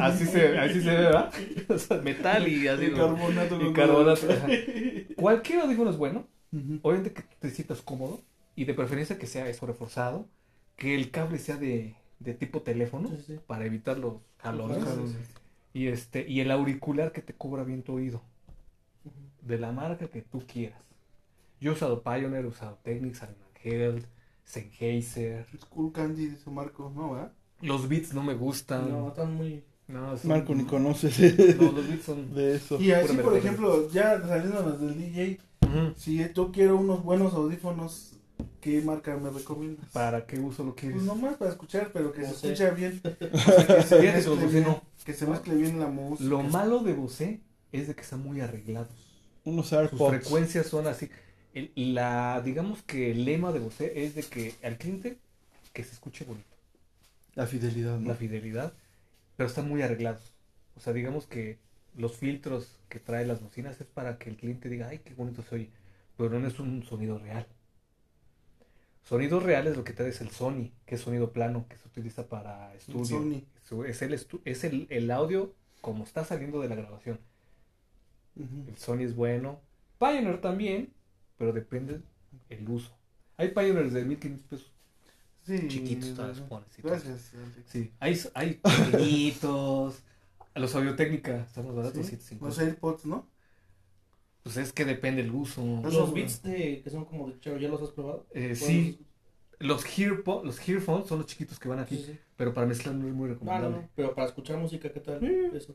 Así 0.00 0.24
se, 0.24 0.56
así 0.58 0.80
se 0.82 0.90
ve, 0.90 0.96
¿verdad? 0.96 1.32
O 1.68 1.78
sea, 1.78 1.96
metal 1.98 2.46
y 2.48 2.68
así. 2.68 2.84
Y 2.86 2.90
¿no? 2.90 2.96
carbonato. 3.16 3.56
Y 3.56 3.64
con- 3.64 3.72
carbonato. 3.72 4.26
ajá. 4.32 4.46
Cualquier 5.16 5.60
audífono 5.60 5.90
es 5.90 5.96
bueno. 5.96 6.26
Ujú. 6.52 6.78
Obviamente 6.82 7.12
que 7.12 7.22
te 7.40 7.50
sientas 7.50 7.82
cómodo. 7.82 8.20
Y 8.54 8.64
de 8.64 8.74
preferencia 8.74 9.18
que 9.18 9.26
sea 9.26 9.48
eso 9.48 9.66
reforzado. 9.66 10.28
Que 10.76 10.94
el 10.94 11.10
cable 11.10 11.38
sea 11.38 11.56
de, 11.56 11.94
de 12.20 12.34
tipo 12.34 12.62
teléfono. 12.62 13.08
Sí, 13.08 13.24
sí. 13.26 13.38
Para 13.46 13.64
evitar 13.66 13.98
los 13.98 14.14
jalones. 14.46 15.16
Y 15.72 15.88
este, 15.88 16.26
y 16.28 16.40
el 16.40 16.50
auricular 16.50 17.12
que 17.12 17.22
te 17.22 17.34
cubra 17.34 17.62
bien 17.64 17.82
tu 17.82 17.94
oído. 17.94 18.22
De 19.42 19.58
la 19.58 19.72
marca 19.72 20.08
que 20.08 20.22
tú 20.22 20.42
quieras. 20.46 20.80
Yo 21.60 21.70
he 21.70 21.74
usado 21.74 22.02
Pioneer, 22.02 22.44
he 22.44 22.48
usado 22.48 22.78
Technics, 22.82 23.22
Held, 23.62 24.04
Sennheiser. 24.44 25.46
School 25.58 25.92
Candy, 25.92 26.36
Marco, 26.46 26.92
¿no, 26.94 27.12
verdad? 27.12 27.32
Los 27.60 27.88
beats 27.88 28.12
no 28.14 28.22
me 28.22 28.34
gustan. 28.34 28.90
No, 28.90 29.08
están 29.08 29.34
muy. 29.34 29.64
No, 29.88 30.16
son- 30.16 30.30
Marco 30.30 30.54
ni 30.54 30.64
conoces 30.64 31.18
No, 31.58 31.72
los 31.72 31.88
beats 31.88 32.04
son. 32.04 32.34
de 32.34 32.56
eso. 32.56 32.80
Y 32.80 32.90
así, 32.92 33.16
por 33.16 33.36
ejemplo, 33.36 33.88
ya 33.90 34.20
saliéndonos 34.20 34.80
del 34.80 34.98
DJ, 34.98 35.38
si 35.96 36.26
yo 36.34 36.50
quiero 36.52 36.76
unos 36.76 37.02
buenos 37.02 37.34
audífonos, 37.34 38.15
¿qué 38.60 38.80
marca 38.82 39.16
me 39.16 39.30
recomiendas? 39.30 39.88
¿Para 39.92 40.26
qué 40.26 40.38
uso 40.38 40.64
lo 40.64 40.74
quieres? 40.74 40.96
Pues 40.96 41.06
nomás 41.06 41.36
para 41.36 41.50
escuchar, 41.50 41.90
pero 41.92 42.12
que 42.12 42.24
se 42.24 42.32
escuche 42.32 42.70
bien. 42.72 43.00
O 43.32 43.38
sea, 43.38 43.66
que 43.66 43.82
se 43.82 44.30
mezcle 44.30 44.46
bien, 44.46 44.64
no. 44.64 44.82
que 45.04 45.12
se 45.14 45.26
mezcle 45.26 45.54
bien 45.54 45.78
la 45.80 45.88
música. 45.88 46.28
Lo 46.28 46.42
malo 46.42 46.80
de 46.80 46.92
Bose 46.94 47.40
es 47.72 47.88
de 47.88 47.94
que 47.94 48.02
están 48.02 48.22
muy 48.22 48.40
arreglados. 48.40 48.88
Unos 49.44 49.72
Sus 49.90 50.02
AirPods. 50.02 50.08
frecuencias 50.08 50.66
son 50.66 50.86
así. 50.86 51.10
El- 51.54 51.72
la, 51.94 52.40
digamos 52.44 52.82
que 52.82 53.10
el 53.10 53.24
lema 53.24 53.52
de 53.52 53.60
Bose 53.60 54.04
es 54.04 54.14
de 54.14 54.22
que 54.24 54.54
al 54.62 54.78
cliente 54.78 55.18
que 55.72 55.84
se 55.84 55.92
escuche 55.92 56.24
bonito, 56.24 56.46
La 57.36 57.46
fidelidad, 57.46 58.00
la 58.02 58.14
¿no? 58.14 58.14
fidelidad, 58.14 58.72
pero 59.36 59.48
están 59.48 59.68
muy 59.68 59.82
arreglados. 59.82 60.32
O 60.76 60.80
sea, 60.80 60.92
digamos 60.92 61.26
que 61.26 61.58
los 61.96 62.16
filtros 62.16 62.80
que 62.88 63.00
trae 63.00 63.26
las 63.26 63.42
bocinas 63.42 63.80
es 63.80 63.86
para 63.86 64.18
que 64.18 64.30
el 64.30 64.36
cliente 64.36 64.68
diga, 64.68 64.88
ay, 64.88 65.00
qué 65.04 65.14
bonito 65.14 65.42
se 65.42 65.54
oye, 65.56 65.70
pero 66.16 66.38
no 66.40 66.48
es 66.48 66.58
un 66.60 66.82
sonido 66.84 67.18
real. 67.18 67.46
Sonido 69.08 69.38
real 69.40 69.66
es 69.68 69.76
lo 69.76 69.84
que 69.84 69.92
te 69.92 70.02
da 70.02 70.08
es 70.08 70.20
el 70.20 70.30
Sony, 70.30 70.72
que 70.84 70.96
es 70.96 71.00
sonido 71.00 71.32
plano, 71.32 71.66
que 71.68 71.76
se 71.76 71.86
utiliza 71.86 72.26
para 72.28 72.74
estudio. 72.74 73.04
Sony. 73.04 73.42
Su- 73.62 73.84
Es, 73.84 74.02
el, 74.02 74.12
estu- 74.12 74.40
es 74.44 74.64
el, 74.64 74.86
el 74.90 75.10
audio 75.10 75.54
como 75.80 76.02
está 76.04 76.24
saliendo 76.24 76.60
de 76.60 76.68
la 76.68 76.74
grabación. 76.74 77.20
Ujú. 78.36 78.64
El 78.68 78.76
Sony 78.76 79.02
es 79.02 79.14
bueno. 79.14 79.60
Pioneer 79.98 80.40
también, 80.40 80.92
pero 81.38 81.52
depende 81.52 82.00
el 82.50 82.68
uso. 82.68 82.92
Hay 83.36 83.48
Pioneers 83.50 83.92
de 83.92 84.04
1500 84.04 84.46
pesos 84.48 84.72
Sí. 85.44 85.68
chiquitos, 85.68 86.12
todas 86.14 86.38
las 86.38 86.48
pones 86.48 86.76
y. 86.76 86.82
Gracias. 86.82 87.30
Sí, 87.66 87.92
hay, 88.00 88.20
hay 88.34 88.54
pequeñitos. 88.90 90.02
Los 90.56 90.74
Audio-Técnica 90.74 91.42
están 91.42 91.66
más 91.66 91.76
baratos, 91.76 92.04
Sí, 92.06 92.16
750. 92.16 92.46
Los 92.46 92.58
AirPods, 92.58 93.06
¿no? 93.06 93.26
Pues 94.46 94.58
es 94.58 94.72
que 94.72 94.84
depende 94.84 95.22
el 95.22 95.32
uso. 95.32 95.80
Los 95.82 95.92
Los 95.92 96.14
beats 96.14 96.40
de, 96.44 96.80
que 96.80 96.88
son 96.88 97.04
como 97.04 97.26
de 97.28 97.40
chero, 97.40 97.58
¿ya 97.58 97.68
los 97.68 97.82
has 97.82 97.90
probado? 97.90 98.24
Eh, 98.32 98.54
sí, 98.54 99.04
los, 99.58 99.84
earpo- 99.98 100.44
los 100.44 100.68
earphones 100.68 101.08
son 101.08 101.18
los 101.18 101.26
chiquitos 101.26 101.58
que 101.58 101.68
van 101.68 101.80
aquí, 101.80 101.96
Sí, 101.96 102.04
sí. 102.12 102.18
pero 102.36 102.54
para 102.54 102.64
mezclar 102.68 102.94
no 102.94 103.08
es 103.08 103.12
muy 103.12 103.28
Ah, 103.28 103.32
recomendable. 103.32 103.76
no, 103.78 103.88
pero 103.96 104.14
para 104.14 104.28
escuchar 104.28 104.56
música, 104.58 104.92
¿qué 104.92 105.00
tal? 105.00 105.24
Esos. 105.52 105.74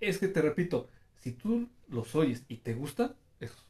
Es 0.00 0.18
que 0.18 0.26
te 0.26 0.42
repito, 0.42 0.88
si 1.20 1.30
tú 1.30 1.68
los 1.86 2.12
oyes 2.16 2.42
y 2.48 2.56
te 2.56 2.74
gusta, 2.74 3.14
esos. 3.38 3.64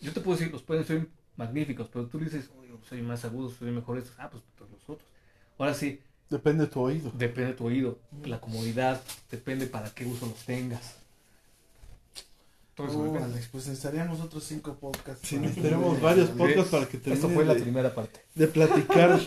Yo 0.00 0.12
te 0.12 0.20
puedo 0.20 0.38
decir, 0.38 0.52
los 0.52 0.62
pueden 0.62 0.84
ser 0.84 1.08
magníficos, 1.36 1.88
pero 1.88 2.06
tú 2.06 2.20
dices, 2.20 2.52
"Oye, 2.60 2.70
soy 2.88 3.02
más 3.02 3.24
agudo, 3.24 3.50
soy 3.50 3.72
mejor 3.72 3.98
estos. 3.98 4.14
Ah, 4.16 4.30
pues, 4.30 4.44
pues 4.56 4.70
los 4.70 4.88
otros. 4.88 5.08
Ahora 5.58 5.74
sí, 5.74 5.98
Depende 6.30 6.66
de 6.66 6.70
tu 6.70 6.80
oído. 6.82 7.10
depende 7.18 7.50
de 7.50 7.56
tu 7.56 7.66
oído, 7.66 7.98
la 8.24 8.40
comodidad, 8.40 9.02
depende 9.28 9.66
para 9.66 9.90
qué 9.92 10.06
uso 10.06 10.26
los 10.26 10.44
tengas. 10.46 11.01
Alex, 12.78 13.48
pues 13.52 13.66
necesitaríamos 13.68 14.20
otros 14.20 14.44
cinco 14.44 14.74
podcasts. 14.78 15.28
Sí, 15.28 15.36
necesitaremos 15.36 16.00
varios 16.00 16.30
podcasts 16.30 16.70
para 16.70 16.86
que 16.86 16.96
Esto 16.96 17.10
termine 17.10 17.34
fue 17.34 17.44
la 17.44 17.54
de, 17.54 17.60
primera 17.60 17.94
parte. 17.94 18.20
de 18.34 18.46
platicar 18.48 19.20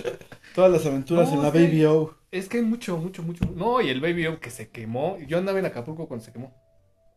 todas 0.56 0.72
las 0.72 0.86
aventuras 0.86 1.30
No, 1.30 1.36
en 1.36 1.44
la 1.44 1.52
que- 1.52 1.60
Baby 1.64 1.86
O. 1.86 2.16
Es 2.32 2.50
que 2.50 2.58
hay 2.58 2.64
mucho, 2.64 2.98
mucho, 2.98 3.22
mucho. 3.24 3.46
No, 3.56 3.80
y 3.82 3.90
el 3.90 4.02
Baby 4.02 4.28
O 4.28 4.40
que 4.40 4.50
se 4.50 4.70
quemó. 4.70 5.18
Yo 5.28 5.38
andaba 5.38 5.60
en 5.60 5.66
Acapulco 5.68 6.08
cuando 6.08 6.26
se 6.26 6.32
quemó. 6.34 6.54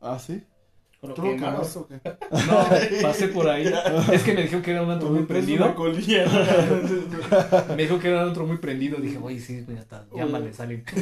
Ah, 0.01 0.19
sí. 0.19 0.43
Con 1.01 1.11
lo 1.11 1.15
¿Tú 1.15 1.23
que 1.23 1.29
lo 1.31 1.35
quemaste 1.37 1.79
o 1.79 1.87
qué? 1.87 2.01
No, 2.05 2.67
pasé 3.03 3.29
por 3.29 3.49
ahí. 3.49 3.73
Es 4.13 4.23
que 4.25 4.33
me 4.35 4.43
dijeron 4.43 4.63
que 4.63 4.73
era 4.73 4.83
un 4.83 4.91
antro 4.91 5.11
muy 5.11 5.23
prendido. 5.25 5.65
Me 7.77 7.83
dijo 7.85 7.99
que 8.01 8.09
era 8.09 8.23
un 8.23 8.29
antro 8.29 8.47
muy 8.47 8.59
prendido. 8.59 8.99
Dije, 8.99 9.17
oye, 9.23 9.39
sí, 9.41 9.65
mira, 9.69 9.81
hasta 9.83 10.07
llamas 10.15 10.43
le 10.43 10.53
salen. 10.53 10.85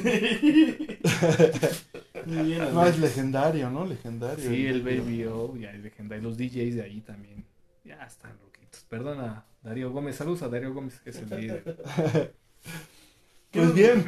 No, 2.27 2.87
es 2.87 2.99
legendario, 2.99 3.71
¿no? 3.71 3.85
Legendario. 3.85 4.49
Sí, 4.51 4.67
el 4.67 4.83
Baby 4.83 5.25
O, 5.25 5.57
ya 5.57 5.71
es 5.73 5.81
legendario. 5.81 6.25
Los 6.25 6.37
DJs 6.37 6.75
de 6.77 6.83
ahí 6.83 7.01
también. 7.01 7.45
Ya 7.85 8.05
están 8.05 8.33
loquitos. 8.43 8.85
Perdona, 8.89 9.45
Darío 9.63 9.91
Gómez. 9.93 10.17
Saludos 10.17 10.43
a 10.43 10.49
Darío 10.49 10.75
Gómez, 10.75 11.01
que 11.01 11.11
es 11.11 11.17
el 11.17 11.31
líder. 11.31 12.35
Pues 13.53 13.73
bien. 13.75 14.05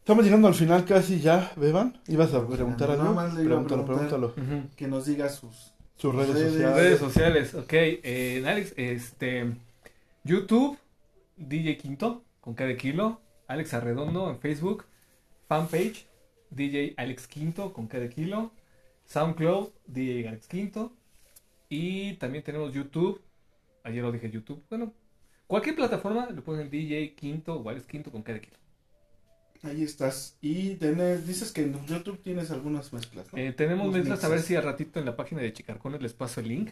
Estamos 0.00 0.24
llegando 0.24 0.48
al 0.48 0.54
final 0.54 0.84
casi 0.84 1.20
ya, 1.20 1.52
Beban. 1.56 1.98
¿Ibas 2.06 2.34
a 2.34 2.46
preguntar 2.46 2.90
algo? 2.90 3.14
más 3.14 3.34
le 3.34 3.44
iba 3.44 3.50
Pregúntalo, 3.64 3.84
pregúntalo. 3.86 4.34
Que 4.76 4.88
nos 4.88 5.06
diga 5.06 5.28
sus. 5.28 5.72
Sus 5.96 6.14
redes 6.14 6.34
Redes. 6.34 6.52
sociales. 6.52 6.76
Redes 6.76 6.98
sociales, 6.98 7.54
ok. 7.54 7.72
Eh, 7.72 8.44
Alex, 8.46 8.74
este. 8.76 9.52
YouTube, 10.24 10.78
DJ 11.36 11.78
Quinto, 11.78 12.24
con 12.40 12.54
cada 12.54 12.76
kilo. 12.76 13.20
Alex 13.46 13.72
Arredondo 13.74 14.28
en 14.30 14.38
Facebook. 14.38 14.84
Fanpage, 15.48 16.06
DJ 16.50 16.94
Alex 16.96 17.26
Quinto, 17.26 17.72
con 17.72 17.86
cada 17.86 18.08
kilo. 18.08 18.52
SoundCloud, 19.06 19.70
DJ 19.86 20.28
Alex 20.28 20.46
Quinto. 20.48 20.92
Y 21.68 22.14
también 22.14 22.44
tenemos 22.44 22.72
YouTube. 22.72 23.20
Ayer 23.84 24.02
lo 24.02 24.12
dije 24.12 24.30
YouTube. 24.30 24.62
Bueno, 24.68 24.92
cualquier 25.46 25.76
plataforma 25.76 26.28
le 26.30 26.40
ponen 26.42 26.70
DJ 26.70 27.14
Quinto 27.14 27.54
o 27.56 27.68
Alex 27.68 27.86
Quinto 27.86 28.10
con 28.10 28.22
cada 28.22 28.38
kilo. 28.40 28.56
Ahí 29.62 29.82
estás. 29.82 30.36
Y 30.40 30.76
tenés, 30.76 31.26
dices 31.26 31.50
que 31.52 31.62
en 31.62 31.84
YouTube 31.86 32.22
tienes 32.22 32.50
algunas 32.52 32.92
mezclas, 32.92 33.32
¿no? 33.32 33.38
Eh, 33.38 33.52
tenemos 33.52 33.86
Los 33.86 33.96
mezclas, 33.96 34.22
a 34.24 34.28
ver 34.28 34.40
si 34.40 34.54
al 34.54 34.62
ratito 34.62 35.00
en 35.00 35.04
la 35.06 35.16
página 35.16 35.40
de 35.42 35.52
Chicarcones 35.52 36.00
les 36.00 36.12
paso 36.12 36.40
el 36.40 36.48
link. 36.48 36.70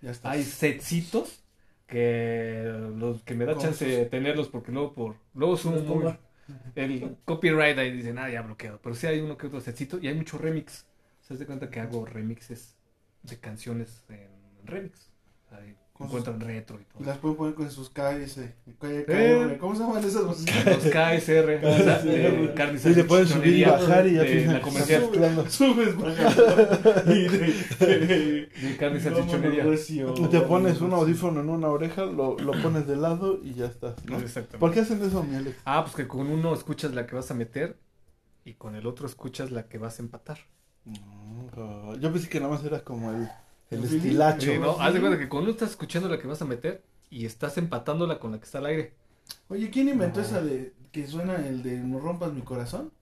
Ya 0.00 0.12
estás. 0.12 0.32
Hay 0.32 0.44
setcitos 0.44 1.42
que 1.88 2.62
los 2.96 3.22
que 3.22 3.34
me 3.34 3.44
da 3.46 3.54
Con 3.54 3.62
chance 3.62 3.84
sus- 3.84 3.94
de 3.96 4.06
tenerlos 4.06 4.48
porque 4.48 4.70
luego 4.70 4.92
por 4.92 5.16
luego 5.34 5.56
subo 5.56 5.80
muy. 5.80 6.14
El 6.74 7.16
copyright 7.24 7.78
ahí 7.78 7.92
dicen 7.92 8.18
ah 8.18 8.30
ya 8.30 8.42
bloqueado 8.42 8.80
pero 8.82 8.94
sí 8.94 9.06
hay 9.06 9.20
uno 9.20 9.36
que 9.36 9.46
otro 9.46 9.60
setcito 9.60 9.98
y 9.98 10.08
hay 10.08 10.14
mucho 10.14 10.38
remix. 10.38 10.86
Se 11.20 11.36
de 11.36 11.46
cuenta 11.46 11.70
que 11.70 11.80
hago 11.80 12.04
remixes 12.04 12.76
de 13.22 13.38
canciones 13.38 14.04
en 14.08 14.30
remix. 14.66 15.10
Ahí 15.50 15.76
Con 16.00 16.06
encuentran 16.08 16.40
retro 16.40 16.78
y 16.78 16.82
Y 16.82 16.84
todo 16.86 17.04
las 17.04 17.18
pueden 17.18 17.36
poner 17.36 17.54
con 17.54 17.70
sus 17.70 17.90
KS. 17.90 18.40
K- 18.80 18.88
Eh. 18.90 19.56
¿Cómo 19.60 19.74
se 19.74 19.82
llaman 19.82 20.02
esas 20.04 20.24
voces? 20.24 20.46
los 20.66 20.84
KSR 20.84 22.54
carne 22.54 22.78
Sí, 22.78 22.94
le 22.94 23.04
pueden 23.04 23.26
subir 23.28 23.56
y 23.56 23.64
bajar 23.64 24.06
y 24.06 24.14
ya 24.14 24.22
de 24.22 24.30
tienen 24.30 24.52
la 24.54 24.60
comercial. 24.62 25.02
Subes, 25.50 25.96
bajas. 25.96 26.36
Y 27.06 27.28
de- 27.28 28.48
de 28.48 28.76
carne 28.78 28.98
y. 28.98 30.00
Y 30.24 30.28
te 30.28 30.40
pones 30.40 30.80
un 30.80 30.92
audífono 30.92 31.40
en 31.40 31.48
una 31.50 31.68
oreja, 31.68 32.04
lo, 32.06 32.38
lo 32.38 32.52
pones 32.62 32.86
de 32.86 32.96
lado 32.96 33.38
y 33.42 33.54
ya 33.54 33.66
estás, 33.66 33.94
¿no? 34.06 34.16
Exactamente. 34.18 34.58
¿Por 34.58 34.72
qué 34.72 34.80
hacen 34.80 35.02
eso, 35.02 35.22
mi 35.22 35.36
Alex? 35.36 35.56
ah 35.64 35.82
pues 35.84 35.94
que 35.96 36.08
con 36.08 36.26
uno 36.28 36.54
escuchas 36.54 36.92
la 36.94 37.06
que 37.06 37.14
vas 37.14 37.30
a 37.30 37.34
meter 37.34 37.78
y 38.44 38.54
con 38.54 38.74
el 38.74 38.86
otro 38.86 39.06
escuchas 39.06 39.50
la 39.50 39.68
que 39.68 39.78
vas 39.78 39.98
a 39.98 40.02
empatar 40.02 40.38
No, 40.86 41.94
yo 41.96 42.12
pensé 42.12 42.28
que 42.28 42.40
nada 42.40 42.52
más 42.52 42.64
era 42.64 42.80
como 42.82 43.10
el, 43.10 43.28
el 43.70 43.84
estilacho. 43.84 44.52
Sí, 44.52 44.58
no, 44.58 44.80
haz 44.80 44.94
de 44.94 45.00
cuenta 45.00 45.18
que 45.18 45.28
cuando 45.28 45.50
estás 45.50 45.70
escuchando 45.70 46.08
la 46.08 46.18
que 46.18 46.26
vas 46.26 46.42
a 46.42 46.44
meter 46.44 46.82
y 47.10 47.26
estás 47.26 47.56
empatándola 47.58 48.18
con 48.18 48.32
la 48.32 48.38
que 48.38 48.44
está 48.44 48.58
al 48.58 48.66
aire. 48.66 48.92
Oye, 49.48 49.70
¿quién 49.70 49.88
inventó 49.88 50.20
esa 50.20 50.42
de 50.42 50.72
que 50.92 51.06
suena 51.06 51.46
el 51.46 51.62
de 51.62 51.78
no 51.78 52.00
rompas 52.00 52.32
mi 52.32 52.42
corazón? 52.42 52.92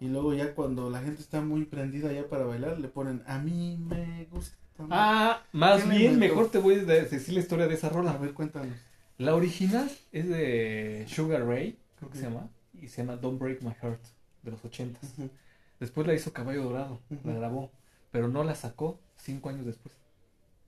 Y 0.00 0.08
luego 0.08 0.34
ya 0.34 0.54
cuando 0.54 0.90
la 0.90 1.00
gente 1.00 1.20
está 1.22 1.40
muy 1.40 1.64
prendida 1.64 2.12
ya 2.12 2.28
para 2.28 2.44
bailar, 2.44 2.78
le 2.78 2.88
ponen 2.88 3.22
a 3.26 3.38
mí 3.38 3.76
me 3.78 4.26
gusta. 4.30 4.56
Ah, 4.90 5.42
más 5.52 5.76
¿Quién 5.82 5.88
la 5.88 5.94
bien, 5.94 6.18
mejor 6.18 6.50
te 6.50 6.58
voy 6.58 6.74
a 6.74 6.84
decir 6.84 7.32
la 7.32 7.40
historia 7.40 7.66
de 7.68 7.74
esa 7.74 7.86
A 7.86 7.90
rola. 7.90 8.12
ver, 8.18 8.34
cuéntanos. 8.34 8.76
La 9.18 9.34
original 9.34 9.90
es 10.10 10.28
de 10.28 11.04
Sugar 11.08 11.46
Ray, 11.46 11.78
creo 11.96 12.10
que 12.10 12.18
se 12.18 12.24
llama, 12.24 12.48
y 12.82 12.88
se 12.88 13.02
llama 13.02 13.16
Don't 13.16 13.38
Break 13.40 13.62
My 13.62 13.72
Heart, 13.80 14.00
de 14.42 14.50
los 14.50 14.64
ochentas. 14.64 15.12
Ujú. 15.16 15.30
Después 15.78 16.06
la 16.06 16.14
hizo 16.14 16.32
Caballo 16.32 16.64
Dorado, 16.64 17.00
la 17.24 17.34
grabó, 17.34 17.70
pero 18.10 18.26
no 18.28 18.42
la 18.42 18.54
sacó 18.56 18.98
cinco 19.16 19.48
años 19.48 19.64
después. 19.64 19.94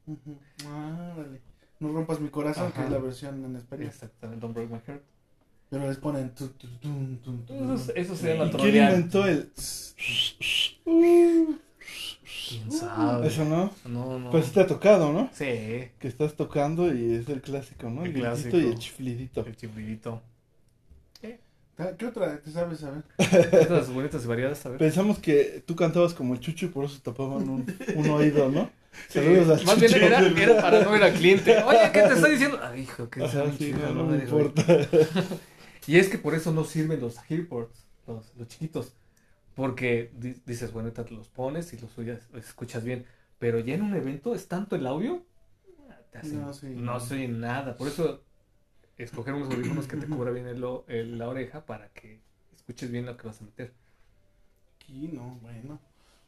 Ujú. 0.07 0.39
Ah, 0.67 1.15
dale. 1.17 1.41
No 1.79 1.93
rompas 1.93 2.21
mi 2.21 2.29
corazón, 2.29 2.73
que 2.73 2.83
es 2.83 2.91
la 2.91 2.99
versión 2.99 3.45
en 3.45 3.57
español. 3.57 3.87
Exactamente, 3.87 4.41
Don't 4.41 4.55
Break 4.55 4.71
My 4.71 4.81
Heart. 4.87 5.03
Pero 5.69 5.89
les 5.89 5.97
ponen 5.99 6.35
tu. 6.35 6.51
Eso, 7.75 7.93
eso 7.95 8.17
se 8.17 8.35
llama 8.35 8.47
¿Y 8.47 8.51
quién 8.51 8.77
inventó 8.77 9.27
el...? 9.27 9.51
¿Quién 12.49 12.71
sabe? 12.71 13.27
Eso 13.27 13.45
no. 13.45 13.73
No, 13.85 14.19
no. 14.19 14.31
Pues 14.31 14.53
te 14.53 14.61
ha 14.61 14.67
tocado, 14.67 15.13
¿no? 15.13 15.29
Sí, 15.33 15.45
Que 15.99 16.09
estás 16.09 16.35
tocando 16.35 16.93
y 16.95 17.15
es 17.15 17.29
el 17.29 17.43
clásico, 17.43 17.91
¿no? 17.91 18.05
El 18.05 18.13
El, 18.13 18.21
clásico. 18.21 18.57
y 18.59 18.67
el 18.67 18.79
chiflidito. 18.79 19.45
el 19.45 19.57
chiflidito. 19.57 20.23
Ah, 21.79 21.91
¿Qué 21.99 22.07
otra 22.07 22.41
te 22.41 22.51
sabes 22.51 22.79
saber? 22.81 23.03
Estas 23.19 23.93
bonitas 23.93 24.25
y 24.25 24.27
variadas, 24.27 24.65
a 24.65 24.71
ver. 24.71 24.79
Pensamos 24.79 25.19
que 25.19 25.63
tú 25.67 25.77
cantabas 25.77 26.15
como 26.15 26.33
el 26.33 26.41
chucho 26.41 26.65
y 26.65 26.69
por 26.71 26.87
eso 26.87 26.99
tapaban 27.03 27.47
un, 27.51 27.67
un 27.97 28.09
oído, 28.11 28.49
¿no? 28.49 28.71
Sí, 29.09 29.19
Saludos 29.21 29.61
al 29.61 29.67
Más 29.67 29.81
bien 29.81 29.95
era, 29.95 30.19
era 30.21 30.61
para 30.63 30.81
no 30.85 30.91
ver 30.91 31.03
al 31.05 31.13
cliente. 31.15 31.57
Oye, 31.65 31.91
¿qué 31.93 32.03
te 32.03 32.13
está 32.15 32.29
diciendo? 32.29 32.59
Ay, 32.63 32.83
hijo, 32.83 33.09
que 33.09 33.25
Ajá, 33.25 33.45
sí, 33.59 33.73
no, 33.73 33.93
no 33.93 34.05
me 34.07 34.19
importa. 34.19 34.65
Y 35.89 35.99
es 35.99 36.09
que 36.09 36.19
por 36.19 36.35
eso 36.35 36.51
no 36.53 36.65
sirven 36.65 37.01
los 37.01 37.17
earpods, 37.31 37.87
los, 38.09 38.35
los 38.35 38.49
chiquitos. 38.49 38.93
Porque 39.55 40.11
di- 40.17 40.35
dices, 40.45 40.73
bueno, 40.73 40.91
te 40.93 41.09
los 41.13 41.29
pones 41.29 41.73
y 41.73 41.79
los 41.79 41.97
los 41.97 42.45
escuchas 42.45 42.83
bien. 42.83 43.07
Pero 43.39 43.61
ya 43.61 43.75
en 43.75 43.83
un 43.83 43.95
evento 43.95 44.35
es 44.35 44.49
tanto 44.49 44.75
el 44.75 44.87
audio, 44.87 45.25
te 46.11 46.19
hacen- 46.19 46.41
No, 46.41 46.53
sí. 46.53 46.67
no 46.75 46.99
se 47.01 47.15
oye 47.15 47.29
nada. 47.29 47.77
Por 47.77 47.87
eso 47.89 48.25
escoger 48.99 49.35
unos 49.35 49.55
audífonos 49.55 49.87
que 49.87 49.97
te 49.97 50.07
cubra 50.07 50.33
bien 50.33 50.47
el- 50.49 51.19
la 51.19 51.29
oreja 51.29 51.65
para 51.65 51.89
que 51.91 52.21
escuches 52.57 52.91
bien 52.91 53.07
lo 53.07 53.17
que 53.17 53.29
vas 53.29 53.41
a 53.41 53.45
meter. 53.45 53.73
Aquí 54.75 55.09
no, 55.13 55.39
bueno. 55.41 55.79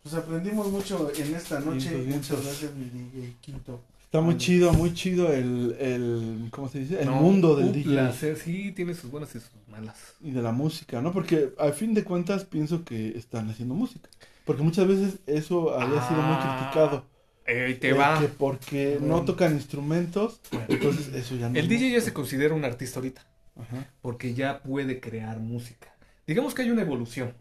Pues 0.03 0.15
aprendimos 0.15 0.71
mucho 0.71 1.11
en 1.17 1.35
esta 1.35 1.61
noche. 1.61 1.91
Vientos. 1.97 2.31
Muchas 2.31 2.45
gracias, 2.45 2.75
mi 2.75 2.85
DJ 2.87 3.37
Quinto. 3.41 3.83
Está 4.05 4.23
muy 4.23 4.39
chido, 4.39 4.73
muy 4.73 4.95
chido 4.95 5.31
el, 5.33 5.77
el 5.79 6.49
¿cómo 6.51 6.69
se 6.71 6.79
dice? 6.79 6.99
El 7.01 7.07
No, 7.07 7.17
mundo 7.17 7.57
del 7.57 7.73
DJ 7.73 7.93
placer. 7.93 8.37
Sí, 8.39 8.73
tiene 8.73 8.95
sus 8.95 9.11
buenas 9.11 9.35
y 9.35 9.41
sus 9.41 9.51
malas. 9.71 10.15
y 10.23 10.31
de 10.31 10.41
la 10.41 10.53
música, 10.53 11.03
¿no? 11.03 11.13
Porque 11.13 11.51
al 11.59 11.75
fin 11.75 11.93
de 11.93 12.05
cuentas 12.05 12.45
pienso 12.45 12.85
que 12.85 13.11
están 13.19 13.51
haciendo 13.51 13.75
música. 13.75 14.09
Porque 14.47 14.63
muchas 14.63 14.89
veces 14.89 15.19
eso 15.27 15.75
había 15.79 16.01
sido 16.09 16.23
muy 16.23 16.37
Ah, 16.39 16.59
criticado. 16.71 17.05
Eh, 17.47 17.77
te 17.79 17.91
Eh, 17.91 17.93
va. 17.93 18.19
Que 18.19 18.29
porque 18.29 18.99
no 19.01 19.25
tocan 19.27 19.53
instrumentos, 19.55 20.41
entonces 20.69 21.09
eso 21.15 21.37
ya 21.37 21.51
no 21.51 21.59
El 21.59 21.69
DJ 21.69 21.91
ya 21.93 22.01
se 22.01 22.15
considera 22.15 22.55
un 22.55 22.65
artista 22.65 23.01
ahorita. 23.01 23.27
Ajá. 23.61 23.89
porque 24.01 24.35
ya 24.35 24.63
puede 24.63 25.01
crear 25.01 25.41
música. 25.41 25.93
Digamos 26.29 26.55
que 26.55 26.63
hay 26.63 26.71
una 26.71 26.83
evolución. 26.83 27.35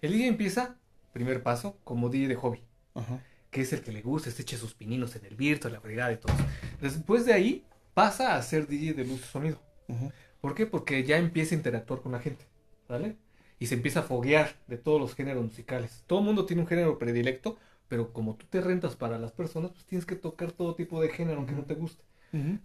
El 0.00 0.12
DJ 0.12 0.28
empieza, 0.28 0.76
primer 1.18 1.42
paso, 1.42 1.76
como 1.84 2.08
DJ 2.08 2.28
de 2.28 2.34
hobby, 2.36 2.62
Ajá. 2.94 3.20
que 3.50 3.60
es 3.60 3.72
el 3.72 3.82
que 3.82 3.92
le 3.92 4.02
gusta, 4.02 4.30
se 4.30 4.42
eche 4.42 4.56
sus 4.56 4.74
pininos 4.74 5.14
en 5.16 5.24
el 5.26 5.36
virtual, 5.36 5.72
la 5.74 5.80
brigada 5.80 6.12
y 6.12 6.16
todo. 6.16 6.34
Después 6.80 7.26
de 7.26 7.32
ahí, 7.32 7.64
pasa 7.94 8.36
a 8.36 8.42
ser 8.42 8.66
DJ 8.66 8.94
de 8.94 9.04
luz 9.04 9.20
y 9.20 9.24
sonido. 9.24 9.60
Ajá. 9.88 10.12
¿Por 10.40 10.54
qué? 10.54 10.66
Porque 10.66 11.02
ya 11.04 11.18
empieza 11.18 11.54
a 11.54 11.58
interactuar 11.58 12.00
con 12.00 12.12
la 12.12 12.20
gente, 12.20 12.44
¿vale? 12.88 13.16
Y 13.58 13.66
se 13.66 13.74
empieza 13.74 14.00
a 14.00 14.02
foguear 14.04 14.54
de 14.68 14.76
todos 14.78 15.00
los 15.00 15.14
géneros 15.14 15.44
musicales. 15.44 16.04
Todo 16.06 16.20
el 16.20 16.24
mundo 16.26 16.46
tiene 16.46 16.62
un 16.62 16.68
género 16.68 16.96
predilecto, 16.98 17.58
pero 17.88 18.12
como 18.12 18.36
tú 18.36 18.46
te 18.48 18.60
rentas 18.60 18.94
para 18.94 19.18
las 19.18 19.32
personas, 19.32 19.72
pues 19.72 19.84
tienes 19.84 20.06
que 20.06 20.14
tocar 20.14 20.52
todo 20.52 20.74
tipo 20.76 21.00
de 21.02 21.08
género, 21.08 21.38
aunque 21.38 21.54
no 21.54 21.64
te 21.64 21.74
guste. 21.74 22.04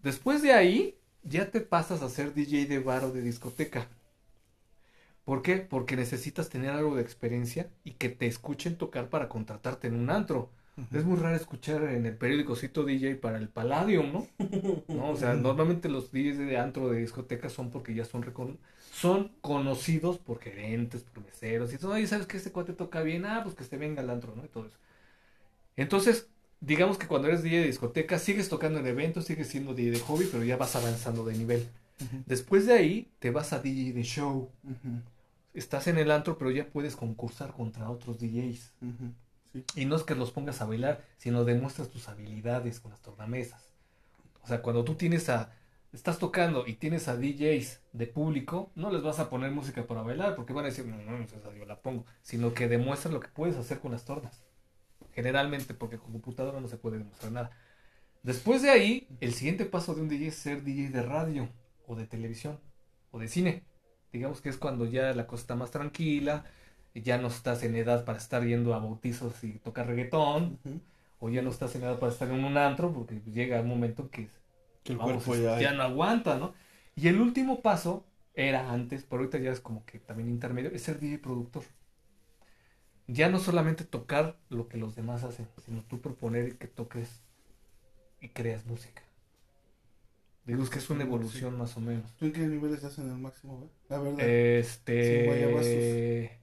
Después 0.04 0.42
de 0.44 0.54
ahí, 0.54 0.98
ya 1.24 1.50
te 1.50 1.62
pasas 1.62 2.02
a 2.04 2.10
ser 2.10 2.34
DJ 2.34 2.66
de 2.68 2.80
bar 2.80 3.06
o 3.06 3.12
de 3.12 3.22
discoteca. 3.22 3.88
¿Por 5.26 5.42
qué? 5.42 5.58
Porque 5.58 5.96
necesitas 5.96 6.50
tener 6.50 6.72
algo 6.72 6.96
de 6.96 7.02
experiencia 7.02 7.70
y 7.84 7.92
que 7.94 8.10
te 8.10 8.28
escuchen 8.28 8.78
tocar 8.78 9.10
para 9.10 9.30
contratarte 9.30 9.88
en 9.88 9.96
un 9.96 10.10
antro. 10.10 10.50
Es 10.92 11.06
muy 11.06 11.18
raro 11.18 11.36
escuchar 11.36 11.84
en 11.86 12.06
el 12.06 12.16
periódicocito 12.18 12.84
DJ 12.84 13.22
para 13.22 13.38
el 13.38 13.50
Palladium, 13.50 14.12
¿no? 14.12 14.28
¿No? 14.92 15.10
O 15.12 15.16
sea, 15.16 15.34
normalmente 15.36 15.90
los 15.90 16.12
DJs 16.12 16.38
de 16.40 16.58
antro 16.58 16.90
de 16.90 17.00
discoteca 17.00 17.50
son 17.50 17.72
porque 17.72 17.96
ya 17.96 18.06
son 18.06 18.22
recon- 18.24 18.58
son 18.92 19.32
conocidos 19.42 20.20
por 20.20 20.40
gerentes, 20.40 21.04
por 21.04 21.24
meseros 21.24 21.74
y 21.74 21.78
todo. 21.78 21.94
Ay, 21.94 22.06
¿sabes 22.08 22.28
que 22.28 22.38
este 22.38 22.52
cuate 22.52 22.74
toca 22.74 23.02
bien? 23.02 23.26
Ah, 23.26 23.42
pues 23.44 23.56
que 23.56 23.64
se 23.64 23.78
venga 23.78 24.02
al 24.02 24.10
antro, 24.10 24.36
¿no? 24.36 24.46
Y 24.46 24.50
todo 24.50 24.68
eso. 24.68 24.78
Entonces, 25.76 26.28
digamos 26.62 26.98
que 26.98 27.08
cuando 27.08 27.28
eres 27.28 27.44
DJ 27.44 27.58
de 27.62 27.68
discoteca, 27.68 28.20
sigues 28.20 28.50
tocando 28.50 28.80
en 28.80 28.88
eventos, 28.88 29.26
sigues 29.26 29.48
siendo 29.48 29.74
DJ 29.74 29.92
de 29.92 30.00
hobby, 30.00 30.28
pero 30.32 30.44
ya 30.44 30.58
vas 30.58 30.76
avanzando 30.76 31.26
de 31.26 31.38
nivel. 31.38 31.68
Después 32.26 32.66
de 32.66 32.74
ahí, 32.74 33.12
te 33.20 33.32
vas 33.32 33.54
a 33.54 33.60
DJ 33.60 33.94
de 33.96 34.04
show. 34.04 34.50
Ujú, 34.64 35.02
Estás 35.54 35.88
en 35.88 35.98
el 35.98 36.12
antro, 36.12 36.38
pero 36.38 36.52
ya 36.52 36.68
puedes 36.68 36.96
concursar 36.96 37.54
contra 37.54 37.90
otros 37.90 38.20
DJs. 38.20 38.74
Sí. 39.52 39.66
Y 39.76 39.86
no 39.86 39.96
es 39.96 40.04
que 40.04 40.16
los 40.16 40.32
pongas 40.32 40.62
a 40.62 40.66
bailar, 40.66 41.04
sino 41.18 41.46
demuestras 41.46 41.90
tus 41.90 42.10
habilidades 42.10 42.80
con 42.80 42.92
las 42.92 43.02
tornamesas. 43.02 43.74
O 44.44 44.48
sea, 44.48 44.62
cuando 44.62 44.84
tú 44.84 44.96
tienes 44.96 45.30
a, 45.30 45.52
estás 45.94 46.18
tocando 46.18 46.66
y 46.68 46.74
tienes 46.74 47.08
a 47.08 47.16
DJs 47.16 47.80
de 47.94 48.08
público, 48.08 48.72
no 48.76 48.92
les 48.92 49.04
vas 49.04 49.20
a 49.20 49.30
poner 49.30 49.52
música 49.52 49.86
para 49.86 50.02
bailar 50.02 50.36
porque 50.36 50.54
van 50.54 50.66
a 50.66 50.70
decir, 50.70 50.86
no, 50.86 50.98
no, 50.98 51.18
no, 51.18 51.54
yo 51.54 51.66
la 51.66 51.82
pongo, 51.82 52.06
sino 52.22 52.54
que 52.54 52.68
demuestras 52.68 53.14
lo 53.14 53.20
que 53.20 53.30
puedes 53.30 53.56
hacer 53.56 53.80
con 53.80 53.92
las 53.92 54.06
tornas. 54.06 54.44
Generalmente, 55.14 55.76
porque 55.76 56.00
con 56.00 56.12
computadora 56.12 56.60
no 56.60 56.68
se 56.68 56.78
puede 56.78 56.98
demostrar 56.98 57.32
nada. 57.32 57.52
Después 58.24 58.62
de 58.62 58.72
ahí, 58.72 59.08
el 59.22 59.34
siguiente 59.34 59.66
paso 59.66 59.94
de 59.94 60.02
un 60.02 60.10
DJ 60.10 60.28
es 60.28 60.36
ser 60.36 60.64
DJ 60.64 60.90
de 60.90 61.04
radio 61.04 61.50
o 61.86 61.96
de 61.96 62.08
televisión 62.08 62.60
o 63.12 63.20
de 63.20 63.28
cine. 63.28 63.64
Digamos 64.14 64.42
que 64.42 64.50
es 64.50 64.58
cuando 64.58 64.86
ya 64.86 65.14
la 65.16 65.28
cosa 65.28 65.42
está 65.44 65.56
más 65.56 65.72
tranquila, 65.72 66.46
ya 66.96 67.18
no 67.20 67.30
estás 67.30 67.64
en 67.64 67.76
edad 67.76 68.06
para 68.06 68.20
estar 68.20 68.46
yendo 68.46 68.76
a 68.76 68.80
bautizos 68.80 69.44
y 69.44 69.60
tocar 69.60 69.88
reggaetón, 69.88 70.60
o 71.20 71.30
ya 71.30 71.42
no 71.44 71.50
estás 71.52 71.76
en 71.76 71.84
edad 71.84 72.00
para 72.00 72.12
estar 72.14 72.30
en 72.32 72.44
un 72.46 72.58
antro, 72.58 72.94
porque 72.94 73.22
llega 73.32 73.62
un 73.62 73.68
momento 73.70 74.10
que 74.12 74.30
Que 74.84 74.94
el 74.94 75.00
vamos, 75.00 75.26
cuerpo 75.26 75.36
ya... 75.36 75.60
ya 75.60 75.74
no 75.74 75.84
aguanta, 75.84 76.38
¿no? 76.38 76.54
Y 76.96 77.08
el 77.10 77.22
último 77.22 77.62
paso 77.62 78.06
era 78.36 78.72
antes, 78.72 79.04
pero 79.06 79.22
ahorita 79.22 79.40
ya 79.40 79.52
es 79.52 79.62
como 79.62 79.86
que 79.86 80.00
también 80.00 80.30
intermedio, 80.30 80.72
es 80.72 80.84
ser 80.84 81.00
DJ 81.00 81.20
productor. 81.20 81.64
Ya 83.08 83.30
no 83.30 83.40
solamente 83.40 83.86
tocar 83.86 84.38
lo 84.50 84.68
que 84.68 84.78
los 84.78 84.94
demás 84.96 85.24
hacen, 85.24 85.48
sino 85.66 85.84
tú 85.84 86.02
proponer 86.02 86.58
que 86.58 86.68
toques 86.68 87.22
y 88.22 88.30
creas 88.30 88.66
música. 88.66 89.04
Digo, 90.46 90.64
es 90.64 90.70
que 90.70 90.80
es 90.80 90.90
una 90.90 91.04
evolución 91.04 91.58
más 91.58 91.78
o 91.78 91.80
menos. 91.80 92.12
¿Tú 92.18 92.26
en 92.26 92.34
qué 92.34 92.40
nivel 92.42 92.74
estás 92.74 92.98
en 92.98 93.10
el 93.10 93.18
máximo, 93.18 93.58
güey? 93.58 93.70
La 93.90 94.00
verdad. 94.00 94.20
Este. 94.20 96.40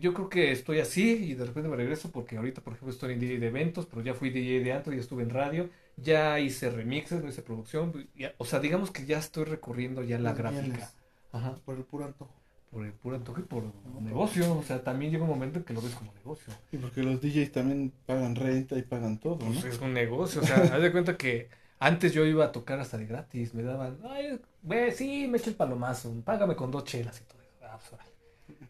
Yo 0.00 0.14
creo 0.14 0.28
que 0.30 0.50
estoy 0.50 0.80
así 0.80 1.10
y 1.12 1.34
de 1.34 1.44
repente 1.44 1.68
me 1.68 1.76
regreso 1.76 2.10
porque 2.10 2.36
ahorita, 2.38 2.62
por 2.62 2.72
ejemplo, 2.72 2.90
estoy 2.92 3.12
en 3.14 3.20
DJ 3.20 3.38
de 3.38 3.48
eventos, 3.48 3.84
pero 3.86 4.00
ya 4.02 4.14
fui 4.14 4.30
DJ 4.30 4.60
de 4.64 4.72
antro 4.72 4.94
y 4.94 4.98
estuve 4.98 5.22
en 5.24 5.30
radio, 5.30 5.68
ya 5.98 6.40
hice 6.40 6.70
remixes, 6.70 7.22
no 7.22 7.28
hice 7.28 7.42
producción, 7.42 8.08
ya- 8.16 8.32
o 8.38 8.46
sea, 8.46 8.60
digamos 8.60 8.90
que 8.90 9.04
ya 9.04 9.18
estoy 9.18 9.44
recorriendo 9.44 10.02
ya 10.02 10.18
la 10.18 10.32
gráfica. 10.32 10.90
Ajá, 11.32 11.58
Por 11.66 11.76
el 11.76 11.84
puro 11.84 12.06
antojo. 12.06 12.32
por 12.70 12.86
el 12.86 12.92
puro 12.92 13.16
antojo 13.16 13.40
y 13.40 13.44
por 13.44 13.64
negocio, 14.02 14.56
o 14.56 14.62
sea, 14.62 14.82
también 14.82 15.12
llega 15.12 15.24
un 15.24 15.30
momento 15.30 15.58
en 15.58 15.64
que 15.66 15.74
lo 15.74 15.82
ves 15.82 15.94
como 15.94 16.12
negocio. 16.14 16.52
Y 16.72 16.78
porque 16.78 17.02
los 17.02 17.20
DJs 17.20 17.52
también 17.52 17.92
pagan 18.06 18.34
renta 18.36 18.78
y 18.78 18.82
pagan 18.82 19.18
todo, 19.20 19.36
¿no? 19.44 19.52
Pues 19.52 19.64
es 19.66 19.78
un 19.80 19.92
negocio, 19.92 20.40
o 20.40 20.44
sea, 20.44 20.56
haz 20.74 20.80
de 20.82 20.92
cuenta 20.92 21.16
que 21.18 21.48
antes 21.78 22.12
yo 22.12 22.24
iba 22.24 22.44
a 22.46 22.52
tocar 22.52 22.80
hasta 22.80 22.96
de 22.98 23.06
gratis, 23.06 23.54
me 23.54 23.62
daban, 23.62 23.98
ay, 24.08 24.40
ve, 24.62 24.92
sí, 24.92 25.26
me 25.28 25.38
eché 25.38 25.50
el 25.50 25.56
palomazo, 25.56 26.14
págame 26.24 26.56
con 26.56 26.70
dos 26.70 26.84
chelas 26.84 27.20
y 27.20 27.24
todo 27.24 27.42
eso. 27.42 27.50
Ah, 27.62 27.78
pues, 27.78 27.92
órale. 27.92 28.10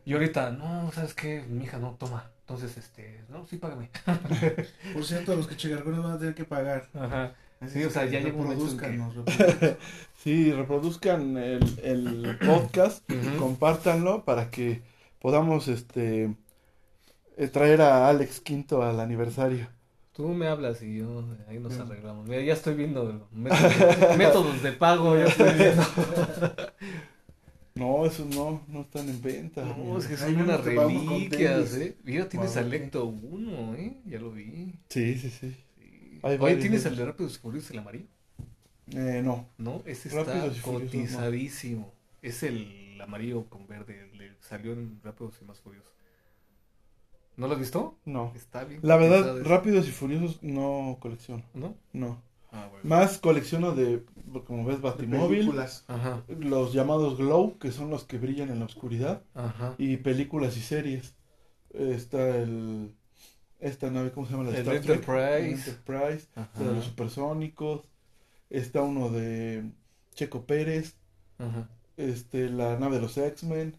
Y 0.05 0.13
ahorita, 0.13 0.51
no, 0.51 0.91
¿sabes 0.93 1.15
qué? 1.15 1.43
Mi 1.49 1.65
hija 1.65 1.79
no 1.79 1.93
toma. 1.99 2.31
Entonces, 2.41 2.77
este, 2.77 3.23
no, 3.31 3.47
sí, 3.47 3.57
págame. 3.57 3.91
Por 4.93 5.05
cierto, 5.05 5.35
los 5.35 5.47
que 5.47 5.57
chegargones 5.57 6.03
van 6.03 6.13
a 6.13 6.19
tener 6.19 6.35
que 6.35 6.45
pagar. 6.45 6.89
Ajá. 6.95 7.35
Así 7.61 7.79
Sí, 7.81 7.85
o 7.85 7.91
sea, 7.91 8.05
ya 8.05 8.21
llega 8.21 8.37
un 8.37 8.43
momento 8.45 8.69
en 8.69 8.77
que- 8.79 8.87
reproduzcan. 8.89 9.77
Sí, 10.23 10.53
reproduzcan 10.53 11.37
el, 11.39 11.79
el 11.83 12.39
podcast, 12.47 13.11
Ujú. 13.11 13.39
compártanlo 13.39 14.25
para 14.25 14.51
que 14.51 14.83
podamos 15.21 15.69
este 15.69 16.35
eh, 17.37 17.49
traer 17.49 17.81
a 17.81 18.09
Alex 18.09 18.41
Quinto 18.41 18.83
al 18.83 19.01
aniversario. 19.01 19.69
Tú 20.15 20.29
me 20.29 20.47
hablas 20.47 20.81
y 20.81 20.99
yo, 20.99 21.25
ahí 21.49 21.59
nos 21.59 21.77
arreglamos. 21.77 22.29
Mira, 22.29 22.41
ya 22.41 22.53
estoy 22.53 22.75
viendo 22.75 23.29
métodos, 23.33 24.17
métodos 24.17 24.63
de 24.63 24.73
pago, 24.73 25.17
ya 25.17 25.25
estoy 25.25 25.53
viendo. 25.55 25.83
No, 27.77 28.07
esos 28.07 28.29
no, 28.29 28.65
no 28.69 28.83
están 28.83 29.09
en 29.09 29.21
venta. 29.21 29.65
No, 29.65 29.99
es 29.99 30.07
que 30.07 30.17
son 30.17 30.37
unas 30.37 30.65
reliquias. 30.65 31.75
¿eh? 31.75 31.97
Mira, 32.05 32.29
tienes 32.29 32.53
Guau, 32.53 32.65
Alecto 32.65 33.07
1, 33.07 33.75
¿eh? 33.75 34.01
Ya 34.07 34.21
lo 34.21 34.31
vi. 34.31 34.75
Sí, 34.89 35.19
sí, 35.19 35.29
sí. 35.29 35.57
Sí. 35.81 36.21
Oye, 36.23 36.57
¿tienes 36.59 36.87
el 36.87 36.95
de. 36.95 37.05
Rápidos 37.05 37.35
y 37.35 37.39
Furiosos, 37.41 37.73
el 37.73 37.79
amarillo? 37.81 38.07
Eh, 38.93 39.23
no. 39.25 39.49
No, 39.59 39.83
ese 39.87 40.09
está 40.09 40.23
Rápidos 40.23 40.59
no. 40.59 40.73
cotizadísimo. 40.75 41.93
Es 42.23 42.45
el 42.45 43.01
amarillo 43.01 43.49
con 43.51 43.67
verde. 43.67 44.09
Le 44.15 44.37
salió 44.41 44.73
en 44.73 45.01
Rápidos 45.03 45.35
y 45.43 45.45
más 45.45 45.59
Furiosos. 45.61 45.94
¿No 47.37 47.49
lo 47.49 47.55
has 47.55 47.61
visto? 47.61 47.99
No. 48.05 48.33
Está 48.35 48.65
bien. 48.65 48.81
La 48.83 48.97
verdad. 48.97 49.43
Rápidos 49.45 49.89
y 49.89 49.91
Furiosos 49.91 50.43
no 50.43 50.99
colecciono. 51.01 51.43
¿No? 51.55 51.77
No. 51.93 52.23
Ah, 52.53 52.69
bueno. 52.71 52.89
Más 52.89 53.19
colecciono 53.19 53.75
de, 53.75 54.05
como 54.47 54.65
ves, 54.65 54.77
De 54.77 54.83
Batimóvil, 54.83 55.39
películas. 55.39 55.85
Ajá, 55.89 56.23
los 56.29 56.73
llamados 56.73 57.19
Glow, 57.19 57.59
que 57.59 57.73
son 57.73 57.91
los 57.91 58.05
que 58.05 58.17
brillan 58.19 58.49
en 58.51 58.61
la 58.61 58.67
oscuridad, 58.67 59.25
ajá. 59.35 59.75
y 59.77 59.97
películas 59.97 60.57
y 60.57 60.61
series. 60.61 61.17
Está 61.71 62.37
el... 62.37 62.95
Esta 63.59 63.91
nave, 63.91 64.13
¿cómo 64.13 64.27
se 64.27 64.33
llama? 64.33 64.45
La 64.45 64.51
El 64.51 64.57
Star 64.59 64.81
Trek. 64.81 64.99
Enterprise. 64.99 65.39
El 65.39 65.53
Enterprise. 65.55 66.29
Ajá. 66.37 66.63
de 66.63 66.75
los 66.75 66.85
supersónicos. 66.85 67.89
Está 68.51 68.83
uno 68.83 69.09
de 69.09 69.73
Checo 70.15 70.45
Pérez. 70.47 70.97
Ajá. 71.39 71.69
Este, 71.97 72.51
la 72.51 72.79
nave 72.79 72.97
de 72.97 73.03
los 73.03 73.17
X-Men. 73.17 73.77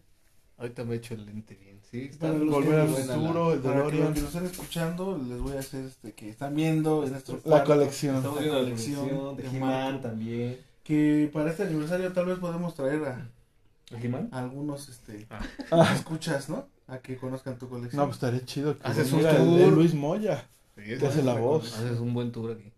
Ahorita 0.58 0.84
me 0.84 0.94
he 0.94 0.96
hecho 0.98 1.14
el 1.14 1.24
lente. 1.24 1.58
Sí, 1.90 2.08
está 2.10 2.26
Para 2.32 2.38
Volver 2.40 2.80
al 2.80 2.88
futuro, 2.88 3.52
el 3.52 3.60
Para 3.60 3.86
que 3.86 3.96
los 3.98 4.12
que 4.14 4.20
nos 4.20 4.28
están 4.28 4.46
escuchando, 4.46 5.18
les 5.28 5.38
voy 5.40 5.56
a 5.56 5.60
hacer 5.60 5.84
este 5.84 6.12
que 6.12 6.28
están 6.30 6.54
viendo 6.54 7.04
en 7.04 7.12
nuestro 7.12 7.36
La 7.36 7.42
cuarto, 7.42 7.66
colección. 7.74 8.16
Estamos 8.16 8.36
la 8.36 8.42
viendo 8.42 8.58
la 8.58 8.64
colección 8.64 9.36
de 9.36 9.42
de 9.42 9.56
He-Man 9.56 10.02
también. 10.02 10.58
Que 10.82 11.30
para 11.32 11.50
este 11.50 11.62
aniversario 11.64 12.12
tal 12.12 12.26
vez 12.26 12.38
podemos 12.38 12.74
traer 12.74 13.02
a, 13.04 13.28
a 14.32 14.38
algunos 14.38 14.88
este 14.88 15.26
Ah. 15.70 15.92
escuchas, 15.94 16.48
¿no? 16.48 16.66
A 16.88 16.98
que 16.98 17.16
conozcan 17.16 17.58
tu 17.58 17.68
colección. 17.68 17.98
No, 18.00 18.06
pues 18.06 18.16
estaría 18.16 18.44
chido 18.44 18.76
que 18.78 18.86
Haces 18.86 19.12
un 19.12 19.20
tour. 19.20 19.30
el 19.30 19.70
Luis 19.74 19.94
Moya. 19.94 20.46
Sí, 20.76 20.96
Te 20.98 21.06
hace 21.06 21.22
la 21.22 21.34
voz. 21.34 21.72
Haces 21.78 21.98
un 21.98 22.12
buen 22.14 22.30
tour 22.32 22.52
aquí. 22.52 22.70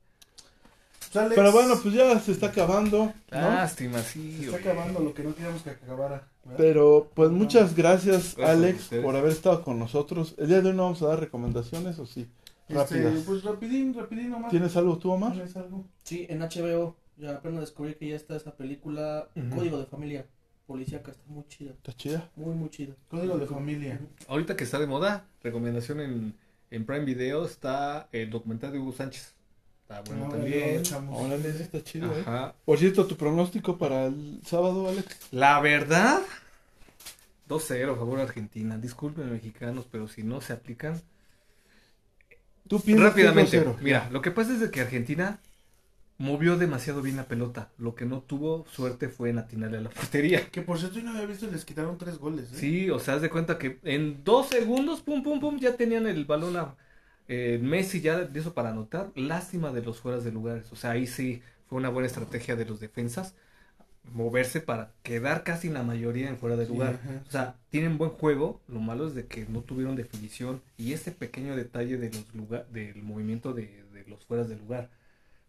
Pues, 0.99 1.17
Alex, 1.17 1.35
Pero 1.37 1.53
bueno, 1.53 1.75
pues 1.83 1.95
ya 1.95 2.19
se 2.21 2.33
está 2.33 2.47
acabando, 2.49 3.07
¿no? 3.31 3.41
Lástima, 3.41 3.99
sí. 4.01 4.37
se 4.39 4.45
está 4.45 4.57
oye. 4.57 4.71
acabando 4.71 5.01
lo 5.01 5.15
que 5.15 5.25
no 5.25 5.35
queríamos 5.35 5.63
que 5.63 5.71
acabara. 5.71 6.29
Pero 6.57 7.11
pues 7.15 7.31
muchas 7.31 7.77
gracias, 7.77 8.37
Alex 8.39 8.91
por 9.03 9.17
haber 9.17 9.33
estado 9.33 9.63
con 9.63 9.79
nosotros. 9.79 10.35
El 10.39 10.49
día 10.49 10.61
de 10.61 10.71
hoy 10.71 10.77
no 10.77 10.85
vamos 10.85 11.03
a 11.03 11.09
dar 11.09 11.21
recomendaciones, 11.21 11.99
¿o 11.99 12.07
sí? 12.07 12.29
Este, 12.69 12.75
Rápidas. 12.75 13.25
pues 13.27 13.45
rapidín, 13.45 13.95
rapidín 13.95 14.31
nomás. 14.31 14.51
¿Tienes 14.51 14.77
algo 14.77 14.99
tú, 14.99 15.11
Omar? 15.11 15.33
¿Tienes 15.33 15.57
algo? 15.57 15.85
Sí, 16.03 16.27
en 16.29 16.41
HBO. 16.41 16.97
Ya 17.17 17.33
apenas 17.37 17.61
descubrí 17.61 17.95
que 17.95 18.09
ya 18.09 18.17
está 18.17 18.37
esa 18.37 18.57
película. 18.57 19.29
Código 19.55 19.79
de 19.79 19.87
Familia. 19.87 20.27
Policíaca, 20.67 21.13
está 21.13 21.25
muy 21.29 21.45
chida. 21.49 21.71
¿Está 21.71 21.95
chida? 21.95 22.31
Muy, 22.37 22.55
muy 22.55 22.69
chida. 22.69 22.95
Código 23.09 23.39
de 23.39 23.47
familia. 23.47 24.01
Ahorita 24.29 24.55
que 24.55 24.65
está 24.65 24.79
de 24.79 24.87
moda, 24.87 25.27
recomendación 25.43 26.01
en, 26.01 26.35
en 26.71 26.85
Prime 26.85 27.07
Video 27.07 27.47
está 27.47 28.11
el 28.13 28.29
documental 28.29 28.73
de 28.73 28.79
Hugo 28.79 28.93
Sánchez. 28.93 29.35
Está 29.89 30.03
bueno 30.03 30.27
lo 30.27 30.33
también. 30.33 30.83
Órale, 31.11 31.49
está 31.49 31.83
chido, 31.83 32.13
¿eh? 32.15 32.53
Por 32.67 32.79
cierto, 32.79 33.07
tu 33.07 33.17
pronóstico 33.17 33.79
para 33.79 34.07
el 34.07 34.41
sábado, 34.45 34.87
Alex. 34.87 35.17
La 35.31 35.59
verdad, 35.61 36.21
2-0 37.49 37.93
a 37.95 37.97
favor 37.97 38.19
de 38.19 38.25
Argentina. 38.25 38.77
Disculpen 38.77 39.33
mexicanos, 39.33 39.87
pero 39.91 40.07
si 40.07 40.23
no 40.23 40.43
se 40.43 40.53
aplican. 40.53 41.01
Tú 42.69 42.81
piensas 42.81 43.15
que 43.15 43.23
Rápidamente, 43.23 43.65
2-0. 43.65 43.79
mira, 43.81 44.11
lo 44.13 44.21
que 44.21 44.31
pasa 44.31 44.53
es 44.53 44.61
de 44.61 44.71
que 44.71 44.83
Argentina 44.83 45.41
movió 46.19 46.59
demasiado 46.59 47.01
bien 47.01 47.17
la 47.17 47.25
pelota. 47.25 47.71
Lo 47.79 47.95
que 47.95 48.05
no 48.05 48.21
tuvo 48.21 48.67
suerte 48.71 49.09
fue 49.09 49.31
en 49.31 49.39
atinarle 49.39 49.79
a 49.79 49.81
la 49.81 49.89
portería. 49.99 50.51
Que 50.51 50.61
por 50.61 50.79
cierto 50.79 50.99
yo 50.99 51.05
no 51.07 51.13
había 51.13 51.25
visto 51.25 51.47
y 51.47 51.51
les 51.51 51.65
quitaron 51.65 51.97
tres 51.97 52.19
goles. 52.19 52.53
¿eh? 52.53 52.57
Sí, 52.57 52.91
o 52.91 52.99
sea, 52.99 53.15
haz 53.15 53.23
de 53.23 53.31
cuenta 53.31 53.57
que 53.57 53.79
en 53.85 54.23
dos 54.23 54.49
segundos, 54.51 55.01
pum, 55.01 55.23
pum, 55.23 55.41
pum, 55.41 55.59
ya 55.59 55.77
tenían 55.77 56.07
el 56.07 56.27
balón 56.27 56.59
a 56.59 56.75
eh, 57.29 57.59
Messi 57.63 58.01
ya 58.01 58.19
de 58.21 58.41
eso 58.41 58.55
para 58.55 58.71
anotar. 58.71 59.13
Lástima 59.15 59.73
de 59.73 59.83
los 59.83 60.01
fueras 60.01 60.25
de 60.25 60.33
lugares. 60.33 60.73
O 60.73 60.77
sea, 60.77 60.93
ahí 60.93 61.07
sí 61.07 61.43
fue 61.67 61.79
una 61.79 61.91
buena 61.91 62.07
estrategia 62.09 62.57
de 62.57 62.65
los 62.67 62.81
defensas. 62.81 63.37
Moverse 64.05 64.61
para 64.61 64.95
quedar 65.03 65.45
casi 65.45 65.69
la 65.71 65.83
mayoría 65.83 66.29
en 66.29 66.39
fuera 66.39 66.57
de 66.57 66.67
lugar. 66.67 67.01
O 67.29 67.31
sea, 67.31 67.59
tienen 67.71 67.99
buen 67.99 68.11
juego. 68.11 68.63
Lo 68.69 68.81
malo 68.81 69.07
es 69.07 69.15
de 69.15 69.27
que 69.29 69.47
no 69.47 69.63
tuvieron 69.63 69.97
definición. 69.97 70.63
Y 70.79 70.93
ese 70.95 71.13
pequeño 71.13 71.57
detalle 71.57 71.99
de 71.99 72.11
los 72.11 72.35
lugar, 72.35 72.69
del 72.71 73.03
movimiento 73.03 73.53
de, 73.55 73.85
de 73.93 74.05
los 74.09 74.25
fueras 74.27 74.49
de 74.49 74.57
lugar. 74.57 74.91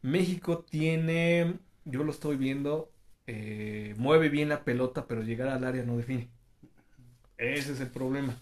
México 0.02 0.66
tiene, 0.70 1.60
yo 1.86 2.04
lo 2.04 2.12
estoy 2.12 2.38
viendo, 2.38 2.92
eh, 3.28 3.96
mueve 3.98 4.30
bien 4.30 4.50
la 4.50 4.64
pelota, 4.66 5.08
pero 5.08 5.24
llegar 5.24 5.50
al 5.50 5.64
área 5.66 5.84
no 5.84 5.98
define. 5.98 6.30
Ese 7.38 7.74
es 7.74 7.80
el 7.80 7.90
problema. 7.90 8.38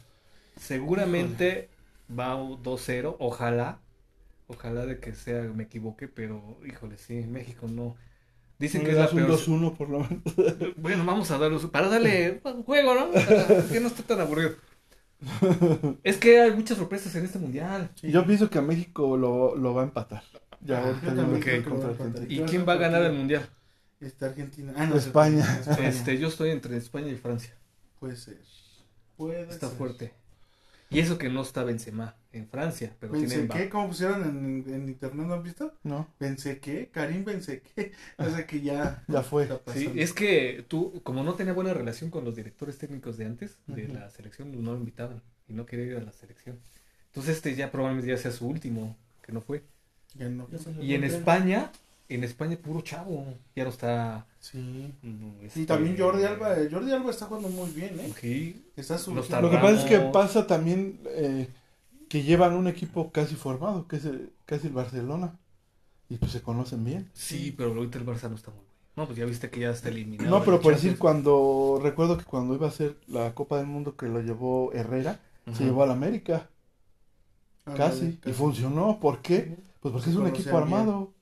Seguramente 0.59 1.69
va 2.09 2.35
2-0, 2.37 3.15
ojalá. 3.19 3.81
Ojalá 4.47 4.85
de 4.85 4.99
que 4.99 5.13
sea, 5.13 5.41
me 5.43 5.63
equivoque, 5.63 6.07
pero 6.07 6.59
híjole, 6.65 6.97
sí, 6.97 7.15
México 7.27 7.67
no. 7.67 7.95
Dicen 8.59 8.83
que 8.83 8.91
es 8.91 8.97
la 8.97 9.03
das 9.03 9.13
un 9.13 9.25
peor. 9.25 9.31
2-1 9.31 9.77
por 9.77 9.89
lo 9.89 9.99
menos. 9.99 10.23
Bueno, 10.77 11.05
vamos 11.05 11.29
a 11.31 11.37
darle 11.37 11.59
para 11.67 11.89
darle 11.89 12.41
un 12.43 12.63
juego, 12.63 12.95
¿no? 12.95 13.11
Para 13.11 13.63
que 13.71 13.79
no 13.79 13.87
esté 13.87 14.03
tan 14.03 14.19
aburrido. 14.21 14.55
Es 16.03 16.17
que 16.17 16.39
hay 16.41 16.51
muchas 16.51 16.77
sorpresas 16.77 17.13
en 17.15 17.25
este 17.25 17.39
mundial. 17.39 17.89
Sí. 17.95 18.11
Yo 18.11 18.25
pienso 18.25 18.49
que 18.49 18.59
a 18.59 18.61
México 18.61 19.17
lo, 19.17 19.55
lo 19.55 19.73
va 19.73 19.81
a 19.81 19.85
empatar. 19.85 20.23
Ya, 20.61 20.79
Ah, 20.79 20.87
ahorita 20.87 21.07
yo 21.07 21.15
también 21.15 21.63
contra. 21.63 21.89
Argentina. 21.89 22.25
¿Y 22.29 22.39
quién 22.49 22.67
va 22.67 22.73
a 22.73 22.77
ganar 22.77 23.03
el 23.03 23.13
mundial? 23.13 23.49
Este 23.99 24.25
Argentina. 24.25 24.73
Ah, 24.75 24.85
no, 24.85 24.95
España. 24.95 25.45
España. 25.59 25.87
Este, 25.89 26.17
yo 26.17 26.27
estoy 26.27 26.51
entre 26.51 26.77
España 26.77 27.07
y 27.09 27.15
Francia. 27.15 27.53
Puede 27.99 28.15
ser. 28.15 28.37
Puede 29.15 29.41
Está 29.41 29.67
ser. 29.69 29.77
fuerte. 29.77 30.13
Y 30.89 30.99
eso 30.99 31.17
que 31.17 31.29
no 31.29 31.41
está 31.41 31.63
Benzema 31.63 32.15
en 32.31 32.47
Francia, 32.47 32.95
pero 32.99 33.13
tiene 33.13 33.39
Mbappé. 33.39 33.63
que, 33.63 33.69
¿cómo 33.69 33.87
pusieron 33.89 34.23
en, 34.23 34.73
en 34.73 34.87
internet? 34.89 35.27
¿No 35.27 35.33
han 35.33 35.43
visto? 35.43 35.73
No, 35.83 36.07
Pensé 36.17 36.59
que, 36.59 36.89
Karim 36.89 37.23
pensé 37.25 37.61
que. 37.61 37.91
O 38.17 38.29
sea 38.29 38.45
que 38.47 38.61
ya. 38.61 39.03
ya 39.07 39.21
fue. 39.21 39.49
Sí, 39.73 39.91
es 39.95 40.13
que 40.13 40.65
tú, 40.67 41.01
como 41.03 41.23
no 41.23 41.35
tenía 41.35 41.53
buena 41.53 41.73
relación 41.73 42.09
con 42.09 42.23
los 42.23 42.35
directores 42.35 42.77
técnicos 42.77 43.17
de 43.17 43.25
antes, 43.25 43.57
de 43.67 43.87
la 43.89 44.09
selección, 44.09 44.51
no 44.63 44.71
lo 44.71 44.77
invitaban 44.77 45.21
y 45.47 45.53
no 45.53 45.65
quería 45.65 45.85
ir 45.85 45.97
a 45.97 46.01
la 46.01 46.13
selección. 46.13 46.59
Entonces 47.07 47.37
este 47.37 47.55
ya 47.55 47.71
probablemente 47.71 48.09
ya 48.09 48.17
sea 48.17 48.31
su 48.31 48.47
último, 48.47 48.95
que 49.21 49.31
no 49.31 49.41
fue. 49.41 49.63
Ya 50.15 50.29
no. 50.29 50.47
Ya 50.49 50.59
Y 50.81 50.93
en. 50.93 51.03
España, 51.03 51.71
en 52.09 52.23
España 52.23 52.57
puro 52.57 52.81
chavo, 52.81 53.25
ya 53.55 53.63
no 53.63 53.69
está... 53.69 54.25
Sí. 54.39 54.93
mm, 55.01 55.41
Y 55.41 55.45
este, 55.45 55.65
también 55.65 55.97
Jordi 55.97 56.23
Alba. 56.23 56.57
eh, 56.57 56.69
Jordi 56.71 56.91
Alba 56.91 57.11
está 57.11 57.25
jugando 57.25 57.49
muy 57.49 57.69
bien, 57.71 57.99
¿eh? 57.99 58.13
Sí, 58.19 58.65
Está 58.75 58.97
su. 58.97 59.13
Lo 59.13 59.21
que 59.23 59.57
pasa 59.57 59.73
es 59.73 59.83
que 59.83 59.99
pasa 59.99 60.47
también 60.47 60.99
eh, 61.07 61.49
que 62.07 62.23
llevan 62.23 62.53
un 62.53 62.67
equipo 62.67 63.11
casi 63.11 63.35
formado, 63.35 63.87
que 63.87 63.97
es 63.97 64.05
el, 64.05 64.31
casi 64.45 64.67
el 64.67 64.73
Barcelona. 64.73 65.37
Y 66.09 66.15
pues 66.15 66.31
se 66.31 66.41
conocen 66.41 66.85
bien. 66.85 67.09
sí, 67.13 67.53
pero 67.57 67.73
ahorita 67.73 67.97
el 67.97 68.05
Barça 68.05 68.29
no 68.29 68.35
está 68.35 68.51
muy 68.51 68.59
bueno. 68.59 68.67
No, 68.95 69.05
pues 69.05 69.17
ya 69.19 69.25
viste 69.25 69.49
que 69.49 69.59
ya 69.59 69.71
está 69.71 69.89
eliminado. 69.89 70.29
No, 70.29 70.43
pero 70.45 70.61
por 70.61 70.73
decir, 70.73 70.97
cuando 70.97 71.79
recuerdo 71.83 72.17
que 72.17 72.23
cuando 72.23 72.55
iba 72.55 72.67
a 72.67 72.71
ser 72.71 72.97
la 73.07 73.35
Copa 73.35 73.57
del 73.57 73.67
Mundo 73.67 73.95
que 73.97 74.07
lo 74.07 74.21
llevó 74.21 74.71
Herrera, 74.73 75.19
se 75.53 75.65
llevó 75.65 75.83
al 75.83 75.91
América, 75.91 76.49
casi, 77.75 78.19
y 78.25 78.31
funcionó. 78.31 78.99
¿Por 78.99 79.21
qué? 79.21 79.57
Pues 79.81 79.91
porque 79.91 80.05
Se 80.05 80.11
es 80.11 80.15
un 80.15 80.27
equipo 80.27 80.57
armado. 80.57 81.13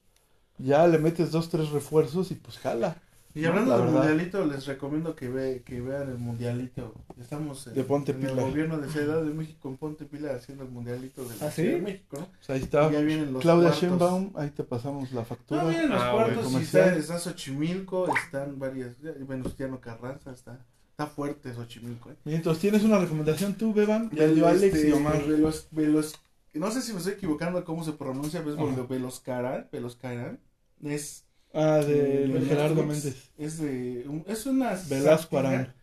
Ya 0.57 0.88
le 0.88 0.98
metes 0.99 1.32
dos, 1.32 1.49
tres 1.49 1.69
refuerzos 1.69 2.32
y 2.32 2.36
pues 2.36 2.57
jala. 2.60 2.98
Y 3.34 3.41
No, 3.41 3.49
hablando 3.49 3.72
la 3.72 3.77
del 3.77 3.86
verdad. 3.88 3.99
mundialito, 4.07 4.45
les 4.45 4.65
recomiendo 4.65 5.14
que, 5.14 5.27
ve, 5.27 5.61
que 5.65 5.82
vean 5.82 6.07
el 6.10 6.18
mundialito. 6.18 6.94
Estamos 7.19 7.68
en, 7.68 7.73
De 7.73 7.84
Ponte 7.84 8.14
en 8.14 8.19
Pila. 8.22 8.32
el 8.32 8.40
gobierno 8.40 8.77
de 8.77 8.90
Ciudad 8.90 9.22
de 9.23 9.34
México 9.34 9.68
en 9.68 9.76
Ponte 9.76 10.06
Pila 10.06 10.34
haciendo 10.34 10.64
el 10.64 10.69
mundialito 10.69 11.22
de 11.26 11.36
la 11.36 11.48
¿Ah, 11.48 11.52
sí? 11.52 11.64
Ciudad 11.64 11.76
de 11.76 11.82
México, 11.82 12.18
¿no? 12.22 12.27
Pues 12.27 12.49
ahí 12.49 12.61
está. 12.61 12.90
Y 12.90 12.94
ya 12.94 13.02
vienen 13.02 13.34
los 13.34 13.41
Claudia 13.41 13.69
cuartos. 13.72 13.82
Sheinbaum, 13.90 14.32
ahí 14.36 14.52
te 14.52 14.64
pasamos 14.64 15.11
la 15.11 15.26
factura. 15.26 15.64
No, 15.64 15.68
vienen 15.69 15.90
los 15.90 16.02
Ah, 16.02 16.11
cuartos 16.14 16.44
bueno. 16.45 16.60
está, 16.60 16.95
está 16.95 17.19
Xochimilco, 17.19 18.07
están 18.15 18.57
varias, 18.57 18.95
Venustiano 19.02 19.82
Carranza, 19.82 20.32
está, 20.32 20.57
está 20.91 21.06
fuerte 21.07 21.53
Xochimilco, 21.53 22.11
¿eh? 22.11 22.15
Y 22.23 22.36
entonces, 22.36 22.61
¿tienes 22.61 22.84
una 22.84 22.99
recomendación 22.99 23.56
tú, 23.56 23.73
Beban? 23.73 24.10
Ya 24.11 24.27
dio 24.27 24.48
Alex 24.48 24.73
Este, 24.76 24.88
y 24.88 24.91
Omar. 24.94 25.22
Velos, 25.27 25.68
Velos- 25.72 26.15
no 26.53 26.72
sé 26.72 26.82
si 26.82 26.94
me 26.94 26.99
estoy 26.99 27.15
equivocando 27.15 27.65
cómo 27.65 27.84
se 27.84 27.91
pronuncia, 27.91 28.41
pero 28.45 28.69
es. 28.69 28.88
Veloscarán, 28.88 29.68
Veloscarán, 29.73 30.40
es 30.84 31.23
Ah, 31.53 31.77
de 31.77 32.27
de 32.27 32.41
Gerardo 32.41 32.84
Netflix. 32.85 33.03
Méndez. 33.06 33.31
Es 33.38 33.57
de, 33.60 34.06
es 34.27 34.45
una 34.45 34.73
Velasco 34.89 35.38
Arán. 35.38 35.73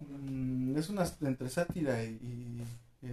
mm, 0.00 0.76
es 0.76 0.88
una 0.90 1.04
entre 1.22 1.48
sátira 1.48 2.04
y, 2.04 2.18
y- 2.22 2.64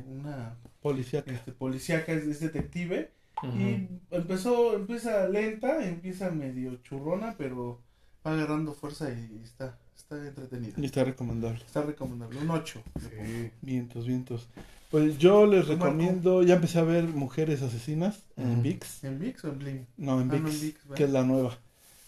una 0.10 0.56
Policíaca. 0.82 1.32
este, 1.32 1.52
policíaca, 1.52 2.14
es, 2.14 2.24
es 2.26 2.40
detective, 2.40 3.12
y 3.44 3.88
empezó, 4.10 4.74
empieza 4.76 5.28
lenta, 5.28 5.86
empieza 5.86 6.30
medio 6.32 6.78
churrona, 6.78 7.36
pero 7.38 7.82
va 8.26 8.34
agarrando 8.34 8.74
fuerza 8.74 9.10
y 9.12 9.42
está, 9.44 9.78
está 9.98 10.16
entretenida. 10.26 10.74
Y 10.78 10.86
está 10.86 11.04
recomendable. 11.04 11.60
Está 11.66 11.82
recomendable, 11.82 12.40
un 12.40 12.52
8. 12.52 12.82
Sí. 13.00 13.52
Vientos, 13.62 14.06
vientos. 14.08 14.48
Pues 14.92 15.18
yo 15.18 15.46
les 15.46 15.68
recomiendo, 15.68 16.44
ya 16.44 16.56
empecé 16.56 16.80
a 16.80 16.84
ver 16.84 17.06
Mujeres 17.06 17.62
Asesinas 17.62 18.24
en. 18.38 18.62
VIX. 18.62 19.04
¿En 19.06 19.20
VIX 19.20 19.46
o 19.46 19.48
en 19.50 19.60
Blim? 19.60 19.86
No, 19.98 20.22
en 20.22 20.30
Ah, 20.32 20.36
no, 20.38 20.50
VIX, 20.50 20.56
en 20.56 20.62
VIX, 20.62 20.80
que 20.96 21.04
es 21.06 21.10
la 21.12 21.24
nueva. 21.24 21.58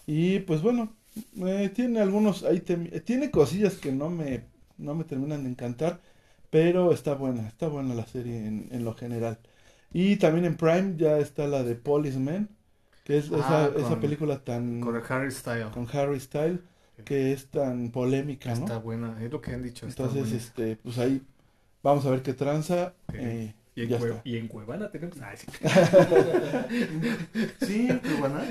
Y 0.06 0.40
pues 0.40 0.60
bueno, 0.62 0.92
eh, 1.46 1.70
tiene 1.74 2.00
algunos, 2.00 2.42
ahí 2.44 2.62
eh, 2.68 3.00
tiene 3.00 3.30
cosillas 3.30 3.74
que 3.76 3.90
no 3.92 4.10
me, 4.10 4.44
no 4.76 4.94
me 4.94 5.04
terminan 5.04 5.44
de 5.44 5.50
encantar, 5.50 6.00
pero 6.50 6.92
está 6.92 7.14
buena, 7.14 7.48
está 7.48 7.68
buena 7.68 7.94
la 7.94 8.06
serie 8.06 8.46
en, 8.46 8.68
en 8.70 8.84
lo 8.84 8.94
general. 8.94 9.38
Y 9.92 10.16
también 10.16 10.44
en 10.44 10.56
Prime 10.56 10.94
ya 10.98 11.18
está 11.18 11.46
la 11.46 11.62
de 11.62 11.74
Policeman, 11.76 12.50
que 13.04 13.16
es 13.18 13.26
esa, 13.26 13.64
Ah, 13.66 13.70
con- 13.72 13.82
esa 13.82 14.00
película 14.00 14.44
tan 14.44 14.80
Con 14.80 14.96
Harry 15.08 15.30
Styles. 15.30 15.70
con 15.72 15.88
Harry 15.92 16.20
Style 16.20 16.60
que 17.04 17.32
es 17.32 17.46
tan 17.48 17.90
polémica, 17.90 18.50
¿no? 18.54 18.60
Está 18.60 18.78
buena, 18.78 19.16
es 19.22 19.30
lo 19.32 19.40
que 19.40 19.52
han 19.52 19.62
dicho. 19.62 19.86
está 19.86 20.04
Entonces, 20.04 20.22
buena. 20.30 20.36
este, 20.44 20.76
pues 20.76 20.98
ahí 20.98 21.22
vamos 21.84 22.04
a 22.06 22.10
ver 22.10 22.22
qué 22.22 22.32
tranza. 22.34 22.94
Eh, 23.12 23.54
y, 23.76 23.82
en 23.82 23.88
ya 23.88 23.98
Cue- 24.00 24.08
está. 24.08 24.20
y 24.24 24.36
en 24.38 24.48
Cuevana 24.48 24.90
tenemos. 24.90 25.16
Ah, 25.22 25.34
sí. 25.36 25.46
Sí, 27.60 27.88
Cuevana. 28.02 28.44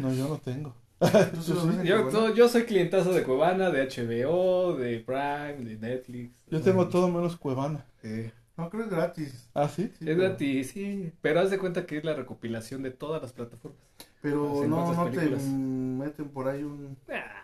No, 0.00 0.12
yo 0.12 0.28
no 0.28 0.36
tengo. 0.38 0.74
¿Tú 0.98 1.06
sí 1.42 1.52
lo 1.54 1.66
ves 1.66 1.76
en 1.78 2.34
Yo, 2.34 2.48
soy 2.48 2.64
clientazo 2.64 3.12
de 3.12 3.22
Cuevana, 3.22 3.70
de 3.70 3.86
HBO, 3.88 4.74
de 4.76 4.98
Prime, 5.00 5.64
de 5.68 5.76
Netflix. 5.78 6.32
Yo 6.50 6.60
tengo 6.60 6.88
todo 6.88 7.08
menos 7.08 7.36
Cuevana. 7.36 7.84
Sí. 8.02 8.30
No, 8.56 8.68
creo 8.70 8.82
que 8.82 8.88
es 8.88 8.96
gratis. 8.96 9.48
¿Ah, 9.54 9.68
sí? 9.68 9.82
Sí, 9.84 9.88
Es 9.90 9.96
pero- 10.00 10.18
gratis, 10.22 10.70
sí. 10.70 11.12
Pero 11.20 11.40
haz 11.40 11.50
de 11.50 11.58
cuenta 11.58 11.86
que 11.86 11.98
es 11.98 12.04
la 12.04 12.14
recopilación 12.14 12.82
de 12.82 12.90
todas 12.90 13.22
las 13.22 13.32
plataformas. 13.32 13.78
Pero 14.20 14.64
no, 14.66 14.92
no 14.92 15.04
te 15.10 15.16
películas. 15.16 15.44
meten 15.44 16.28
por 16.30 16.48
ahí 16.48 16.64
un, 16.64 16.96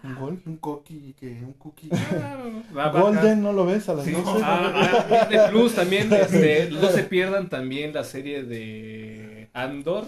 ¿Un 0.05 0.15
gol? 0.17 0.39
un 0.47 0.57
cookie, 0.59 1.15
que, 1.19 1.27
un 1.43 1.55
cookie. 1.55 1.89
va- 1.89 2.91
baja. 2.91 3.01
Golden, 3.01 3.43
¿no 3.43 3.53
lo 3.53 3.65
ves 3.67 3.89
a 3.89 3.95
las 3.95 4.05
Sí. 4.05 4.13
12? 4.13 4.31
Ah, 4.45 4.73
ah, 4.75 5.27
Disney 5.31 5.49
Plus 5.51 5.75
también, 5.75 6.13
este, 6.13 6.69
no 6.71 6.89
se 6.91 7.05
pierdan 7.05 7.49
también 7.49 7.93
la 7.95 8.05
serie 8.05 8.43
de 8.43 9.49
Andor, 9.55 10.05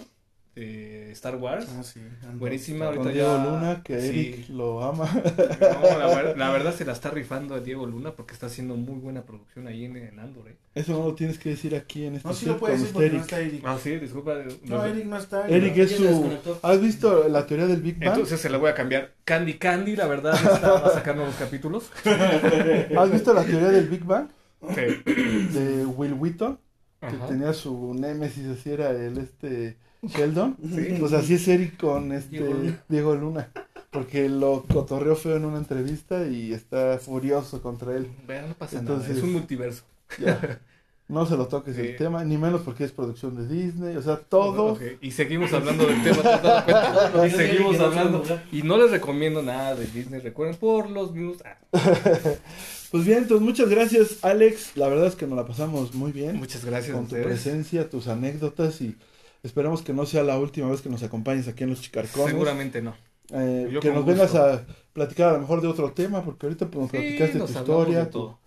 de 0.59 1.11
Star 1.11 1.35
Wars. 1.35 1.67
Ah, 1.77 1.83
sí, 1.83 1.99
ando. 2.23 2.39
Buenísima, 2.39 2.85
ahorita 2.87 3.05
ya. 3.05 3.11
Diego 3.11 3.37
Luna, 3.37 3.81
que 3.83 4.01
sí. 4.01 4.07
Eric 4.07 4.49
lo 4.49 4.83
ama. 4.83 5.09
No, 5.13 5.99
la, 5.99 6.07
ver- 6.07 6.37
la 6.37 6.49
verdad 6.51 6.73
se 6.75 6.85
la 6.85 6.93
está 6.93 7.09
rifando 7.11 7.55
a 7.55 7.59
Diego 7.59 7.85
Luna 7.85 8.11
porque 8.11 8.33
está 8.33 8.47
haciendo 8.47 8.75
muy 8.75 8.99
buena 8.99 9.23
producción 9.23 9.67
ahí 9.67 9.85
en, 9.85 9.97
en 9.97 10.19
Andor, 10.19 10.49
¿eh? 10.49 10.55
Eso 10.75 10.91
no 10.93 11.05
lo 11.05 11.15
tienes 11.15 11.39
que 11.39 11.49
decir 11.49 11.75
aquí 11.75 12.05
en 12.05 12.15
este 12.15 12.27
No, 12.27 12.33
sí 12.33 12.45
lo 12.45 12.57
puede 12.57 12.73
con 12.73 12.81
decir 12.81 12.93
porque 12.93 13.09
no 13.09 13.13
Eric. 13.15 13.21
está 13.23 13.39
Eric. 13.39 13.61
Ah, 13.65 13.77
sí, 13.81 13.95
disculpa. 13.97 14.35
No, 14.63 14.85
Eric 14.85 15.05
no 15.05 15.17
está. 15.17 15.47
Eric 15.47 15.73
Ya 15.75 15.83
es 15.83 15.91
su... 15.95 16.37
¿Has 16.61 16.81
visto 16.81 17.27
la 17.29 17.45
teoría 17.47 17.67
del 17.67 17.81
Big 17.81 17.97
Bang? 17.99 18.09
Entonces 18.09 18.39
se 18.39 18.49
la 18.49 18.57
voy 18.57 18.69
a 18.69 18.75
cambiar. 18.75 19.13
Candy 19.25 19.55
Candy, 19.55 19.95
la 19.95 20.07
verdad, 20.07 20.33
está, 20.35 20.73
va 20.73 20.87
a 20.87 20.91
sacar 20.93 21.15
nuevos 21.15 21.35
capítulos. 21.35 21.91
¿Has 22.97 23.11
visto 23.11 23.33
la 23.33 23.43
teoría 23.43 23.69
del 23.69 23.87
Big 23.87 24.03
Bang? 24.03 24.29
Sí. 24.69 25.03
De 25.53 25.85
Will 25.85 26.13
Wheaton, 26.13 26.59
que 26.99 27.05
Ajá. 27.07 27.27
tenía 27.27 27.53
su 27.53 27.93
némesis, 27.93 28.47
así 28.47 28.71
era 28.71 28.89
el 28.91 29.17
este 29.19 29.77
Sheldon. 30.03 30.57
Sí. 30.73 30.95
Pues 30.99 31.13
así 31.13 31.35
es 31.35 31.47
Eric 31.47 31.77
con 31.77 32.11
este 32.11 32.37
Diego 32.37 32.53
Luna. 32.53 32.83
Diego 32.87 33.15
Luna. 33.15 33.47
Porque 33.91 34.29
lo 34.29 34.65
cotorreó 34.71 35.15
feo 35.15 35.37
en 35.37 35.45
una 35.45 35.57
entrevista 35.57 36.27
y 36.27 36.53
está 36.53 36.97
furioso 36.99 37.61
contra 37.61 37.95
él. 37.95 38.07
Vean, 38.27 38.49
no 38.49 38.53
pasa 38.55 38.79
Entonces- 38.79 39.07
nada. 39.09 39.19
Es 39.19 39.23
un 39.23 39.33
multiverso. 39.33 39.83
Ya. 40.19 40.59
No 41.09 41.25
se 41.25 41.37
lo 41.37 41.47
toques 41.47 41.73
Sí. 41.77 41.81
el 41.83 41.95
tema, 41.95 42.25
ni 42.25 42.37
menos 42.37 42.59
porque 42.63 42.83
es 42.83 42.91
producción 42.91 43.33
de 43.37 43.47
Disney, 43.47 43.95
o 43.95 44.01
sea, 44.01 44.17
todo. 44.17 44.77
Y 44.99 45.11
seguimos 45.11 45.53
hablando 45.53 45.85
del 45.87 46.03
tema. 46.03 46.21
¿te? 47.13 47.27
Y 47.27 47.31
seguimos 47.31 47.79
hablando. 47.79 48.21
Y 48.51 48.63
no 48.63 48.77
les 48.77 48.91
recomiendo 48.91 49.41
nada 49.41 49.73
de 49.75 49.85
Disney. 49.87 50.19
Recuerden 50.19 50.57
por 50.57 50.89
los 50.89 51.13
views. 51.13 51.37
Ah, 51.45 51.55
Pues 52.91 53.05
bien, 53.05 53.19
entonces 53.19 53.45
muchas 53.45 53.69
gracias, 53.69 54.17
Alex. 54.21 54.75
La 54.75 54.89
verdad 54.89 55.07
es 55.07 55.15
que 55.15 55.27
nos 55.27 55.37
la 55.37 55.45
pasamos 55.45 55.93
muy 55.95 56.11
bien 56.11 56.35
muchas 56.35 56.65
gracias 56.65 56.91
con 56.93 57.05
tu 57.07 57.15
ustedes. 57.15 57.25
presencia, 57.25 57.89
tus 57.89 58.09
anécdotas 58.09 58.81
y 58.81 58.97
esperemos 59.43 59.81
que 59.81 59.93
no 59.93 60.05
sea 60.05 60.23
la 60.23 60.37
última 60.39 60.69
vez 60.69 60.81
que 60.81 60.89
nos 60.89 61.03
acompañes 61.03 61.47
aquí 61.47 61.63
en 61.63 61.69
los 61.71 61.81
Chicarcones. 61.81 62.31
Seguramente 62.31 62.81
no. 62.81 62.95
Eh, 63.31 63.77
que 63.81 63.91
nos 63.91 64.05
vengas 64.05 64.33
a 64.35 64.65
platicar 64.93 65.29
a 65.29 65.33
lo 65.33 65.39
mejor 65.39 65.61
de 65.61 65.67
otro 65.67 65.91
tema, 65.91 66.23
porque 66.23 66.45
ahorita 66.45 66.67
pues, 66.67 66.81
nos 66.83 66.91
Sí, 66.91 66.97
platicaste 66.97 67.37
nos 67.39 67.51
tu 67.51 67.59
historia, 67.59 68.09
todo. 68.09 68.39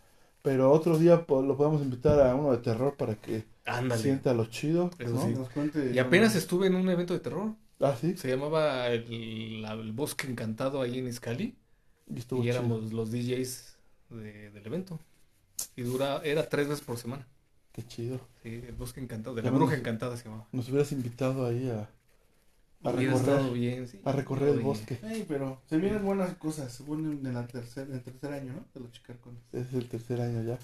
pero 0.43 0.73
otro 0.73 0.99
día 0.99 1.27
pues, 1.27 1.45
lo 1.47 1.57
podemos 1.57 1.83
invitar 1.83 2.19
a 2.21 2.35
uno 2.35 2.53
de 2.53 2.59
terror 2.59 2.97
para 2.97 3.15
que 3.15 3.45
Ándale. 3.67 4.01
sienta 4.03 4.33
lo 4.33 4.47
chido, 4.47 4.91
Eso 4.99 5.13
¿no? 5.15 5.27
sí. 5.27 5.35
Nos 5.35 5.51
cuente- 5.51 5.93
Y 5.95 5.99
apenas 5.99 6.35
estuve 6.35 6.67
en 6.69 6.75
un 6.77 6.89
evento 6.89 7.13
de 7.13 7.21
terror. 7.21 7.53
Ah, 7.79 7.95
sí, 8.01 8.17
Se 8.17 8.29
llamaba 8.29 8.89
el, 8.89 9.63
la- 9.63 9.73
el 9.73 9.93
Bosque 9.93 10.27
Encantado 10.27 10.81
ahí 10.83 10.99
en 10.99 11.09
Iscali. 11.09 11.57
y 12.43 12.49
éramos 12.49 12.93
los 12.93 13.11
DJs 13.11 13.77
de- 14.11 14.51
del 14.51 14.67
evento. 14.67 14.99
Y 15.77 15.83
dura, 15.83 16.21
era 16.25 16.49
tres 16.49 16.69
veces 16.69 16.85
por 16.85 16.97
semana. 16.97 17.27
Qué 17.83 17.89
chido. 17.89 18.21
Sí, 18.43 18.63
el 18.67 18.75
Bosque 18.75 19.01
Encantado, 19.01 19.35
de 19.37 19.43
la. 19.43 19.51
Bruja 19.51 19.77
Encantada 19.77 20.17
se 20.17 20.25
llamaba. 20.25 20.47
Nos 20.53 20.69
hubieras 20.69 20.93
invitado 20.93 21.47
ahí 21.47 21.69
a, 21.71 21.89
a 22.89 22.93
recorrer, 22.93 23.53
bien, 23.53 23.87
sí. 23.89 24.01
a 24.05 24.13
recorrer 24.13 24.49
el 24.51 24.61
bosque. 24.61 24.99
Ey, 25.03 25.25
pero 25.29 25.61
se 25.69 25.77
vienen 25.79 26.05
buenas 26.05 26.35
cosas, 26.37 26.73
se 26.73 26.83
vienen 26.85 27.25
en, 27.27 27.35
la 27.35 27.47
tercer, 27.47 27.89
en 27.89 27.95
el 27.95 28.03
tercer 28.03 28.33
año, 28.33 28.53
¿no? 28.55 28.65
De 28.75 28.81
los 28.81 28.93
chicarcones. 28.93 29.41
Es 29.53 29.73
el 29.75 29.89
tercer 29.89 30.21
año 30.21 30.43
ya. 30.43 30.59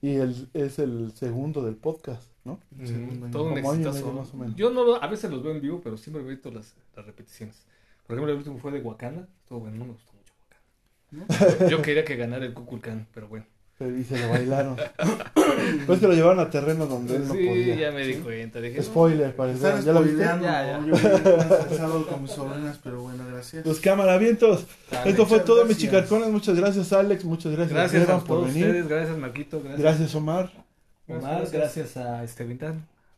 Y 0.00 0.16
el, 0.16 0.48
es 0.54 0.78
el 0.80 1.12
segundo 1.14 1.64
del 1.64 1.76
podcast, 1.76 2.28
¿no? 2.44 2.58
Segundo 2.84 3.26
año. 3.26 3.32
Todo 3.32 3.44
un 3.52 3.58
exitazo. 3.58 4.12
más 4.12 4.34
o 4.34 4.36
menos. 4.36 4.56
Yo 4.56 4.70
no 4.70 4.84
lo- 4.84 5.02
a 5.02 5.06
veces 5.06 5.30
los 5.30 5.42
veo 5.42 5.52
en 5.52 5.60
vivo, 5.60 5.80
pero 5.82 5.96
siempre 5.96 6.22
he 6.22 6.26
visto 6.26 6.50
las, 6.50 6.74
las 6.96 7.06
repeticiones. 7.06 7.62
Por 8.06 8.16
ejemplo, 8.16 8.32
el 8.32 8.38
último 8.38 8.58
fue 8.58 8.72
de 8.72 8.80
Wakanda. 8.80 9.28
Estuvo 9.42 9.60
bueno, 9.60 9.76
no 9.76 9.84
me 9.84 9.92
gustó 9.92 10.12
mucho 10.12 10.32
Wakanda. 11.30 11.68
Yo 11.68 11.82
quería 11.82 12.04
que 12.04 12.16
ganara 12.16 12.44
el 12.44 12.52
Kukulkan, 12.52 13.06
pero 13.14 13.28
bueno 13.28 13.46
y 13.88 14.04
se 14.04 14.18
lo 14.18 14.30
bailaron. 14.30 14.76
pues 15.86 16.00
que 16.00 16.06
lo 16.06 16.14
llevaron 16.14 16.40
a 16.40 16.50
terreno 16.50 16.86
donde 16.86 17.16
él 17.16 17.22
no 17.22 17.34
podía. 17.34 17.74
Sí, 17.74 17.80
ya 17.80 17.90
me 17.90 18.06
di 18.06 18.14
cuenta. 18.14 18.60
Dije, 18.60 18.82
Spoiler, 18.82 19.34
parece. 19.34 19.82
¿Ya 19.84 19.92
lo 19.92 20.02
viste? 20.02 20.20
Ya, 20.20 20.40
ya. 20.40 20.80
Yo 20.86 22.06
con 22.06 22.22
mis 22.22 22.32
sobrinas, 22.32 22.78
pero 22.82 23.02
bueno, 23.02 23.24
gracias. 23.30 23.66
Los 23.66 23.80
camaravientos. 23.80 24.66
Esto 25.04 25.26
fue 25.26 25.40
todo, 25.40 25.64
mis 25.64 25.78
chicarcones. 25.78 26.28
Muchas 26.28 26.56
gracias, 26.56 26.92
Alex. 26.92 27.24
Muchas 27.24 27.52
gracias, 27.52 27.74
gracias 27.74 28.08
a 28.08 28.20
por 28.20 28.46
venir. 28.46 28.86
Gracias, 28.88 29.16
Marquito. 29.16 29.60
Gracias, 29.60 29.80
gracias 29.80 30.14
Omar. 30.14 30.50
Omar, 31.08 31.46
gracias, 31.50 31.96
a 31.96 32.24
este 32.24 32.44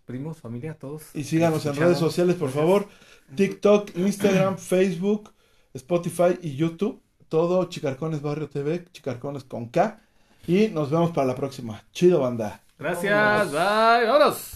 primos, 0.05 0.39
familia, 0.39 0.75
todos. 0.75 1.03
Y 1.15 1.25
síganos 1.25 1.65
en 1.67 1.77
redes 1.77 1.99
sociales, 1.99 2.37
por 2.37 2.51
favor. 2.51 2.87
TikTok, 3.35 3.91
Instagram, 3.97 4.59
Facebook, 4.59 5.33
Spotify 5.73 6.39
y 6.43 6.57
YouTube. 6.57 7.01
Todo 7.29 7.65
Chicarcones 7.69 8.23
Barrio 8.23 8.49
TV, 8.49 8.85
Chicarcones 8.93 9.45
con 9.45 9.69
K. 9.69 10.01
Y 10.47 10.69
nos 10.69 10.91
vemos 10.91 11.11
para 11.11 11.27
la 11.27 11.35
próxima. 11.35 11.83
Chido, 11.93 12.21
banda. 12.21 12.61
Gracias, 12.79 13.51
bye, 13.51 14.07
vámonos. 14.07 14.53